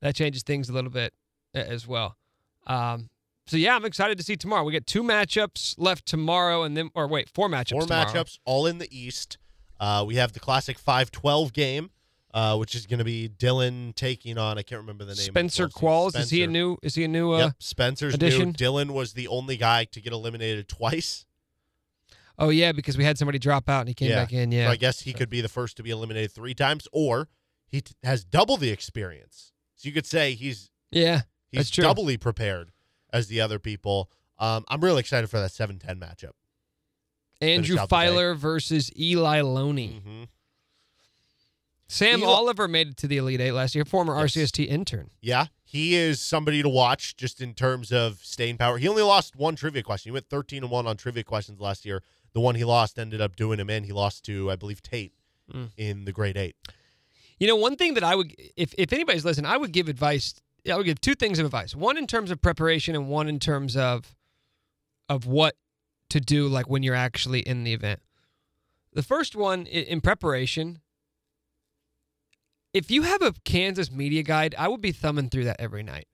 that 0.01 0.15
changes 0.15 0.43
things 0.43 0.69
a 0.69 0.73
little 0.73 0.89
bit 0.89 1.13
as 1.67 1.87
well. 1.87 2.17
Um, 2.65 3.09
so 3.47 3.55
yeah, 3.57 3.75
I'm 3.75 3.85
excited 3.85 4.17
to 4.17 4.23
see 4.23 4.35
tomorrow. 4.35 4.63
We 4.63 4.73
get 4.73 4.85
two 4.85 5.03
matchups 5.03 5.75
left 5.77 6.05
tomorrow, 6.05 6.63
and 6.63 6.75
then 6.75 6.89
or 6.93 7.07
wait, 7.07 7.29
four 7.29 7.47
matchups. 7.47 7.71
Four 7.71 7.81
tomorrow. 7.83 8.05
matchups, 8.05 8.39
all 8.45 8.65
in 8.65 8.77
the 8.77 8.87
East. 8.95 9.37
Uh, 9.79 10.03
we 10.05 10.15
have 10.15 10.33
the 10.33 10.39
classic 10.39 10.79
5-12 10.79 11.53
game, 11.53 11.91
uh, 12.33 12.57
which 12.57 12.73
is 12.73 12.87
going 12.87 12.97
to 12.97 13.05
be 13.05 13.29
Dylan 13.29 13.93
taking 13.93 14.37
on 14.37 14.57
I 14.57 14.63
can't 14.63 14.81
remember 14.81 15.05
the 15.05 15.13
name. 15.13 15.25
Spencer 15.25 15.65
of 15.65 15.73
the 15.73 15.79
12 15.79 16.13
team. 16.13 16.19
Qualls 16.19 16.23
is 16.23 16.29
he 16.31 16.43
a 16.43 16.47
new? 16.47 16.77
Is 16.81 16.95
he 16.95 17.03
a 17.03 17.07
new? 17.07 17.33
Uh, 17.33 17.37
yep, 17.37 17.53
Spencer's 17.59 18.13
addition? 18.15 18.47
new. 18.49 18.53
Dylan 18.53 18.91
was 18.91 19.13
the 19.13 19.27
only 19.27 19.55
guy 19.55 19.85
to 19.85 20.01
get 20.01 20.13
eliminated 20.13 20.67
twice. 20.67 21.25
Oh 22.39 22.49
yeah, 22.49 22.71
because 22.71 22.97
we 22.97 23.03
had 23.03 23.17
somebody 23.17 23.39
drop 23.39 23.67
out 23.69 23.81
and 23.81 23.87
he 23.87 23.93
came 23.95 24.11
back 24.11 24.31
in. 24.33 24.51
Yeah, 24.51 24.65
So 24.67 24.71
I 24.71 24.75
guess 24.75 25.01
he 25.01 25.13
could 25.13 25.29
be 25.29 25.41
the 25.41 25.49
first 25.49 25.77
to 25.77 25.83
be 25.83 25.89
eliminated 25.89 26.31
three 26.31 26.53
times, 26.53 26.87
or 26.91 27.29
he 27.67 27.81
t- 27.81 27.95
has 28.03 28.23
double 28.23 28.57
the 28.57 28.69
experience. 28.69 29.53
So 29.75 29.87
you 29.87 29.93
could 29.93 30.05
say 30.05 30.33
he's 30.33 30.69
yeah, 30.91 31.21
he's 31.51 31.71
doubly 31.71 32.17
prepared 32.17 32.71
as 33.11 33.27
the 33.27 33.41
other 33.41 33.59
people. 33.59 34.09
Um, 34.39 34.65
I'm 34.67 34.81
really 34.81 34.99
excited 34.99 35.29
for 35.29 35.39
that 35.39 35.51
7-10 35.51 35.99
matchup. 35.99 36.31
Andrew 37.41 37.75
finish 37.75 37.81
out 37.81 37.89
the 37.89 37.95
day. 37.95 38.07
Filer 38.07 38.35
versus 38.35 38.91
Eli 38.99 39.41
Loney. 39.41 40.01
Mm-hmm. 40.05 40.23
Sam 41.87 42.19
Eli- 42.21 42.27
Oliver 42.29 42.67
made 42.67 42.89
it 42.89 42.97
to 42.97 43.07
the 43.07 43.17
Elite 43.17 43.39
Eight 43.39 43.53
last 43.53 43.73
year. 43.73 43.85
Former 43.85 44.13
RCST 44.13 44.67
intern. 44.67 45.09
Yeah, 45.21 45.45
he 45.63 45.95
is 45.95 46.19
somebody 46.19 46.61
to 46.61 46.67
watch 46.69 47.15
just 47.15 47.41
in 47.41 47.53
terms 47.53 47.91
of 47.93 48.19
staying 48.23 48.57
power. 48.57 48.77
He 48.77 48.87
only 48.89 49.03
lost 49.03 49.35
one 49.37 49.55
trivia 49.55 49.83
question. 49.83 50.09
He 50.09 50.13
went 50.13 50.27
13 50.29 50.63
and 50.63 50.71
1 50.71 50.87
on 50.87 50.97
trivia 50.97 51.23
questions 51.23 51.61
last 51.61 51.85
year. 51.85 52.03
The 52.33 52.41
one 52.41 52.55
he 52.55 52.65
lost 52.65 52.99
ended 52.99 53.21
up 53.21 53.35
doing 53.37 53.57
him 53.59 53.69
in. 53.69 53.85
He 53.85 53.93
lost 53.93 54.25
to, 54.25 54.51
I 54.51 54.55
believe, 54.55 54.81
Tate 54.81 55.13
Mm. 55.53 55.69
in 55.77 56.03
the 56.03 56.11
grade 56.11 56.35
eight. 56.35 56.57
You 57.39 57.47
know, 57.47 57.55
one 57.55 57.77
thing 57.77 57.93
that 57.93 58.03
I 58.03 58.15
would, 58.15 58.35
if 58.57 58.73
if 58.77 58.91
anybody's 58.91 59.23
listening, 59.23 59.49
I 59.49 59.55
would 59.55 59.71
give 59.71 59.87
advice. 59.87 60.33
I 60.69 60.77
would 60.77 60.85
give 60.85 61.01
two 61.01 61.15
things 61.15 61.39
of 61.39 61.45
advice. 61.45 61.75
One 61.75 61.97
in 61.97 62.07
terms 62.07 62.31
of 62.31 62.41
preparation, 62.41 62.95
and 62.95 63.07
one 63.09 63.27
in 63.27 63.39
terms 63.39 63.75
of 63.75 64.15
of 65.09 65.25
what 65.25 65.55
to 66.09 66.19
do, 66.19 66.47
like 66.47 66.69
when 66.69 66.83
you're 66.83 66.95
actually 66.95 67.39
in 67.39 67.63
the 67.63 67.73
event. 67.73 68.01
The 68.93 69.03
first 69.03 69.35
one 69.35 69.65
in 69.65 70.01
preparation. 70.01 70.79
If 72.73 72.91
you 72.91 73.03
have 73.03 73.21
a 73.21 73.33
Kansas 73.43 73.91
media 73.91 74.23
guide, 74.23 74.53
I 74.57 74.67
would 74.67 74.81
be 74.81 74.91
thumbing 74.91 75.29
through 75.29 75.45
that 75.45 75.59
every 75.59 75.83
night 75.83 76.07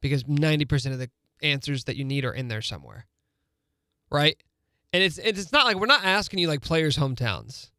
because 0.00 0.26
ninety 0.26 0.64
percent 0.64 0.92
of 0.92 0.98
the 0.98 1.10
answers 1.42 1.84
that 1.84 1.96
you 1.96 2.04
need 2.04 2.24
are 2.24 2.32
in 2.32 2.48
there 2.48 2.62
somewhere, 2.62 3.06
right? 4.10 4.36
And 4.92 5.02
it's 5.02 5.18
it's 5.18 5.52
not 5.52 5.66
like 5.66 5.76
we're 5.76 5.86
not 5.86 6.04
asking 6.04 6.38
you 6.38 6.48
like 6.48 6.62
players' 6.62 6.96
hometowns. 6.96 7.70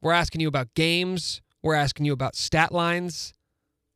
We're 0.00 0.12
asking 0.12 0.40
you 0.40 0.48
about 0.48 0.74
games. 0.74 1.42
We're 1.62 1.74
asking 1.74 2.06
you 2.06 2.12
about 2.12 2.34
stat 2.34 2.72
lines, 2.72 3.34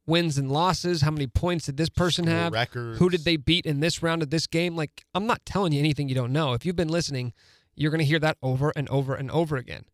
wins 0.06 0.38
and 0.38 0.50
losses. 0.50 1.02
How 1.02 1.10
many 1.10 1.26
points 1.26 1.66
did 1.66 1.76
this 1.76 1.88
person 1.88 2.24
School 2.24 2.34
have? 2.34 2.52
records. 2.52 2.98
Who 2.98 3.08
did 3.10 3.24
they 3.24 3.36
beat 3.36 3.66
in 3.66 3.80
this 3.80 4.02
round 4.02 4.22
of 4.22 4.30
this 4.30 4.46
game? 4.46 4.76
Like, 4.76 5.04
I'm 5.14 5.26
not 5.26 5.44
telling 5.44 5.72
you 5.72 5.78
anything 5.80 6.08
you 6.08 6.14
don't 6.14 6.32
know. 6.32 6.52
If 6.52 6.64
you've 6.64 6.76
been 6.76 6.88
listening, 6.88 7.32
you're 7.74 7.90
going 7.90 8.00
to 8.00 8.04
hear 8.04 8.18
that 8.20 8.38
over 8.42 8.72
and 8.76 8.88
over 8.88 9.14
and 9.14 9.30
over 9.30 9.56
again. 9.56 9.84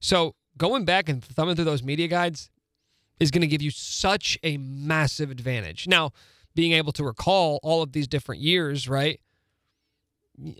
So, 0.00 0.34
going 0.56 0.84
back 0.84 1.08
and 1.08 1.22
thumbing 1.22 1.56
through 1.56 1.64
those 1.66 1.82
media 1.82 2.08
guides 2.08 2.50
is 3.20 3.30
going 3.30 3.42
to 3.42 3.46
give 3.46 3.62
you 3.62 3.70
such 3.70 4.38
a 4.42 4.56
massive 4.56 5.30
advantage. 5.30 5.86
Now, 5.86 6.12
being 6.54 6.72
able 6.72 6.92
to 6.92 7.04
recall 7.04 7.60
all 7.62 7.82
of 7.82 7.92
these 7.92 8.08
different 8.08 8.40
years, 8.40 8.88
right? 8.88 9.20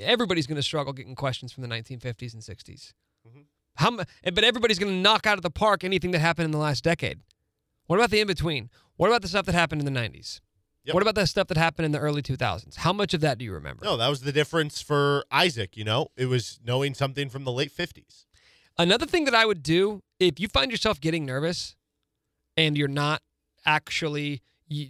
Everybody's 0.01 0.47
going 0.47 0.57
to 0.57 0.63
struggle 0.63 0.93
getting 0.93 1.15
questions 1.15 1.53
from 1.53 1.63
the 1.63 1.69
1950s 1.69 2.35
and 2.35 2.43
60s. 2.43 2.93
Mm-hmm. 3.27 3.41
How, 3.77 3.93
but 3.97 4.45
everybody's 4.45 4.79
going 4.79 4.93
to 4.93 4.99
knock 4.99 5.27
out 5.27 5.39
of 5.39 5.43
the 5.43 5.51
park 5.51 5.85
anything 5.85 6.11
that 6.11 6.19
happened 6.19 6.47
in 6.47 6.51
the 6.51 6.59
last 6.59 6.83
decade. 6.83 7.21
What 7.87 7.97
about 7.97 8.11
the 8.11 8.21
in 8.21 8.27
between? 8.27 8.71
What 8.99 9.09
about 9.09 9.23
the 9.23 9.29
stuff 9.29 9.47
that 9.47 9.55
happened 9.55 9.81
in 9.81 9.93
the 9.93 9.99
90s? 9.99 10.41
Yep. 10.85 10.95
What 10.95 11.03
about 11.03 11.15
the 11.15 11.27
stuff 11.27 11.47
that 11.49 11.57
happened 11.57 11.87
in 11.87 11.93
the 11.93 12.01
early 12.01 12.20
2000s? 12.20 12.77
How 12.79 12.93
much 12.93 13.15
of 13.15 13.20
that 13.20 13.39
do 13.39 13.45
you 13.45 13.53
remember? 13.53 13.85
No, 13.85 13.97
that 13.97 14.09
was 14.09 14.23
the 14.23 14.33
difference 14.33 14.83
for 14.83 15.25
Isaac. 15.31 15.77
You 15.77 15.85
know, 15.85 16.09
it 16.16 16.27
was 16.27 16.59
knowing 16.65 16.95
something 16.95 17.31
from 17.31 17.45
the 17.45 17.53
late 17.53 17.70
50s. 17.75 18.25
Another 18.77 19.07
thing 19.07 19.25
that 19.25 19.35
I 19.35 19.47
would 19.47 19.62
do 19.62 20.03
if 20.19 20.41
you 20.41 20.49
find 20.49 20.70
yourself 20.73 21.01
getting 21.01 21.25
nervous 21.25 21.77
and 22.57 22.77
you're 22.77 22.89
not 22.89 23.23
actually 23.65 24.43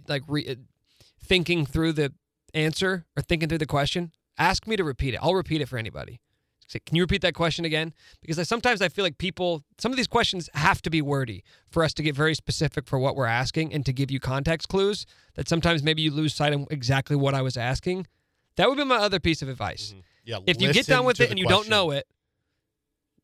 like 0.07 0.23
re- 0.27 0.47
uh, 0.47 0.55
thinking 1.23 1.65
through 1.65 1.93
the 1.93 2.11
answer 2.55 3.05
or 3.15 3.21
thinking 3.21 3.47
through 3.47 3.59
the 3.59 3.67
question, 3.67 4.11
ask 4.39 4.65
me 4.65 4.75
to 4.75 4.83
repeat 4.83 5.13
it. 5.13 5.19
I'll 5.21 5.35
repeat 5.35 5.61
it 5.61 5.67
for 5.67 5.77
anybody. 5.77 6.19
Say, 6.69 6.79
Can 6.85 6.95
you 6.95 7.03
repeat 7.03 7.21
that 7.21 7.33
question 7.33 7.65
again? 7.65 7.93
Because 8.21 8.37
I, 8.37 8.43
sometimes 8.43 8.81
I 8.81 8.89
feel 8.89 9.03
like 9.03 9.17
people, 9.17 9.63
some 9.79 9.91
of 9.91 9.97
these 9.97 10.07
questions 10.07 10.49
have 10.53 10.81
to 10.83 10.89
be 10.89 11.01
wordy 11.01 11.43
for 11.69 11.83
us 11.83 11.93
to 11.95 12.03
get 12.03 12.15
very 12.15 12.35
specific 12.35 12.87
for 12.87 12.99
what 12.99 13.15
we're 13.15 13.25
asking 13.25 13.73
and 13.73 13.85
to 13.85 13.91
give 13.91 14.11
you 14.11 14.19
context 14.19 14.69
clues 14.69 15.05
that 15.35 15.49
sometimes 15.49 15.81
maybe 15.83 16.01
you 16.03 16.11
lose 16.11 16.33
sight 16.33 16.53
of 16.53 16.67
exactly 16.69 17.15
what 17.15 17.33
I 17.33 17.41
was 17.41 17.57
asking. 17.57 18.05
That 18.55 18.69
would 18.69 18.77
be 18.77 18.83
my 18.83 18.97
other 18.97 19.19
piece 19.19 19.41
of 19.41 19.49
advice. 19.49 19.93
Yeah, 20.25 20.39
If 20.45 20.61
you 20.61 20.71
get 20.71 20.85
done 20.85 21.05
with 21.05 21.19
it 21.19 21.31
and 21.31 21.39
you 21.39 21.47
don't 21.47 21.69
know 21.69 21.91
it, 21.91 22.05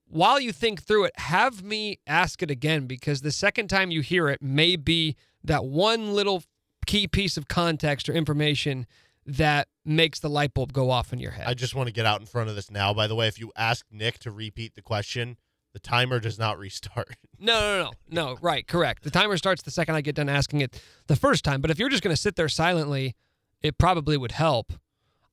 while 0.07 0.39
you 0.39 0.51
think 0.51 0.81
through 0.81 1.05
it, 1.05 1.19
have 1.19 1.63
me 1.63 1.99
ask 2.07 2.41
it 2.41 2.49
again 2.49 2.87
because 2.87 3.21
the 3.21 3.31
second 3.31 3.67
time 3.67 3.91
you 3.91 4.01
hear 4.01 4.27
it 4.29 4.41
may 4.41 4.75
be 4.75 5.15
that 5.43 5.65
one 5.65 6.13
little 6.13 6.43
key 6.85 7.07
piece 7.07 7.37
of 7.37 7.47
context 7.47 8.07
or 8.07 8.13
information 8.13 8.85
that 9.25 9.67
makes 9.83 10.19
the 10.19 10.29
light 10.29 10.53
bulb 10.53 10.71
go 10.73 10.91
off 10.91 11.11
in 11.11 11.19
your 11.19 11.31
head. 11.31 11.47
I 11.47 11.53
just 11.53 11.75
want 11.75 11.87
to 11.87 11.93
get 11.93 12.05
out 12.05 12.19
in 12.19 12.25
front 12.27 12.49
of 12.49 12.55
this 12.55 12.69
now. 12.69 12.93
By 12.93 13.07
the 13.07 13.15
way, 13.15 13.27
if 13.27 13.39
you 13.39 13.51
ask 13.55 13.85
Nick 13.91 14.19
to 14.19 14.31
repeat 14.31 14.75
the 14.75 14.81
question, 14.81 15.37
the 15.73 15.79
timer 15.79 16.19
does 16.19 16.37
not 16.37 16.57
restart. 16.59 17.15
No, 17.39 17.59
no, 17.59 17.83
no, 17.83 17.91
no, 18.09 18.33
no. 18.33 18.37
Right, 18.41 18.67
correct. 18.67 19.03
The 19.03 19.11
timer 19.11 19.37
starts 19.37 19.63
the 19.63 19.71
second 19.71 19.95
I 19.95 20.01
get 20.01 20.15
done 20.15 20.29
asking 20.29 20.61
it 20.61 20.81
the 21.07 21.15
first 21.15 21.43
time. 21.43 21.61
But 21.61 21.71
if 21.71 21.79
you're 21.79 21.89
just 21.89 22.03
going 22.03 22.15
to 22.15 22.21
sit 22.21 22.35
there 22.35 22.49
silently, 22.49 23.15
it 23.61 23.77
probably 23.77 24.17
would 24.17 24.33
help. 24.33 24.73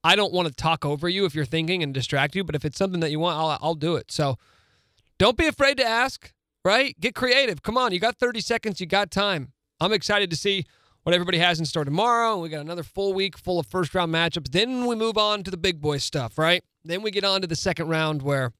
I 0.05 0.16
don't 0.16 0.32
want 0.32 0.48
to 0.48 0.55
talk 0.55 0.85
over 0.85 1.09
you 1.09 1.27
if 1.27 1.35
you're 1.35 1.44
thinking 1.44 1.82
and 1.82 1.94
distract 1.94 2.35
you, 2.35 2.43
but 2.43 2.56
if 2.56 2.64
it's 2.64 2.77
something 2.77 3.01
that 3.01 3.10
you 3.10 3.20
want, 3.20 3.39
I'll, 3.39 3.59
I'll 3.60 3.74
do 3.74 3.94
it. 3.97 4.10
So 4.10 4.36
don't 5.19 5.36
be 5.36 5.47
afraid 5.47 5.77
to 5.77 5.85
ask, 5.85 6.32
right? 6.64 6.98
Get 6.98 7.14
creative. 7.14 7.62
Come 7.62 7.78
on, 7.78 7.93
you 7.93 8.01
got 8.01 8.16
30 8.16 8.40
seconds, 8.40 8.81
you 8.81 8.86
got 8.86 9.10
time. 9.12 9.52
I'm 9.81 9.93
excited 9.93 10.31
to 10.31 10.36
see 10.36 10.64
what 11.03 11.15
everybody 11.15 11.39
has 11.39 11.59
in 11.59 11.66
store 11.66 11.85
tomorrow. 11.85 12.39
We 12.39 12.49
got 12.49 12.61
another 12.61 12.83
full 12.83 13.12
week 13.12 13.37
full 13.37 13.59
of 13.59 13.66
first 13.66 13.95
round 13.95 14.12
matchups. 14.12 14.51
Then 14.51 14.87
we 14.87 14.95
move 14.95 15.19
on 15.19 15.43
to 15.45 15.51
the 15.51 15.57
big 15.57 15.81
boy 15.81 15.99
stuff, 15.99 16.39
right? 16.39 16.62
Then 16.85 17.03
we 17.03 17.11
get 17.11 17.24
on 17.24 17.41
to 17.41 17.47
the 17.47 17.57
second 17.57 17.89
round 17.89 18.23
where 18.23 18.53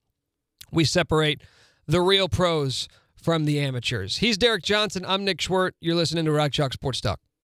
we 0.71 0.85
separate 0.85 1.41
the 1.87 2.01
real 2.01 2.29
pros 2.29 2.87
from 3.15 3.45
the 3.45 3.59
amateurs. 3.59 4.17
He's 4.17 4.37
Derek 4.37 4.63
Johnson. 4.63 5.05
I'm 5.07 5.23
Nick 5.23 5.37
Schwerdt. 5.37 5.71
You're 5.79 5.95
listening 5.95 6.25
to 6.25 6.31
Rock 6.31 6.51
Chalk 6.51 6.73
Sports 6.73 7.01
Talk. 7.01 7.19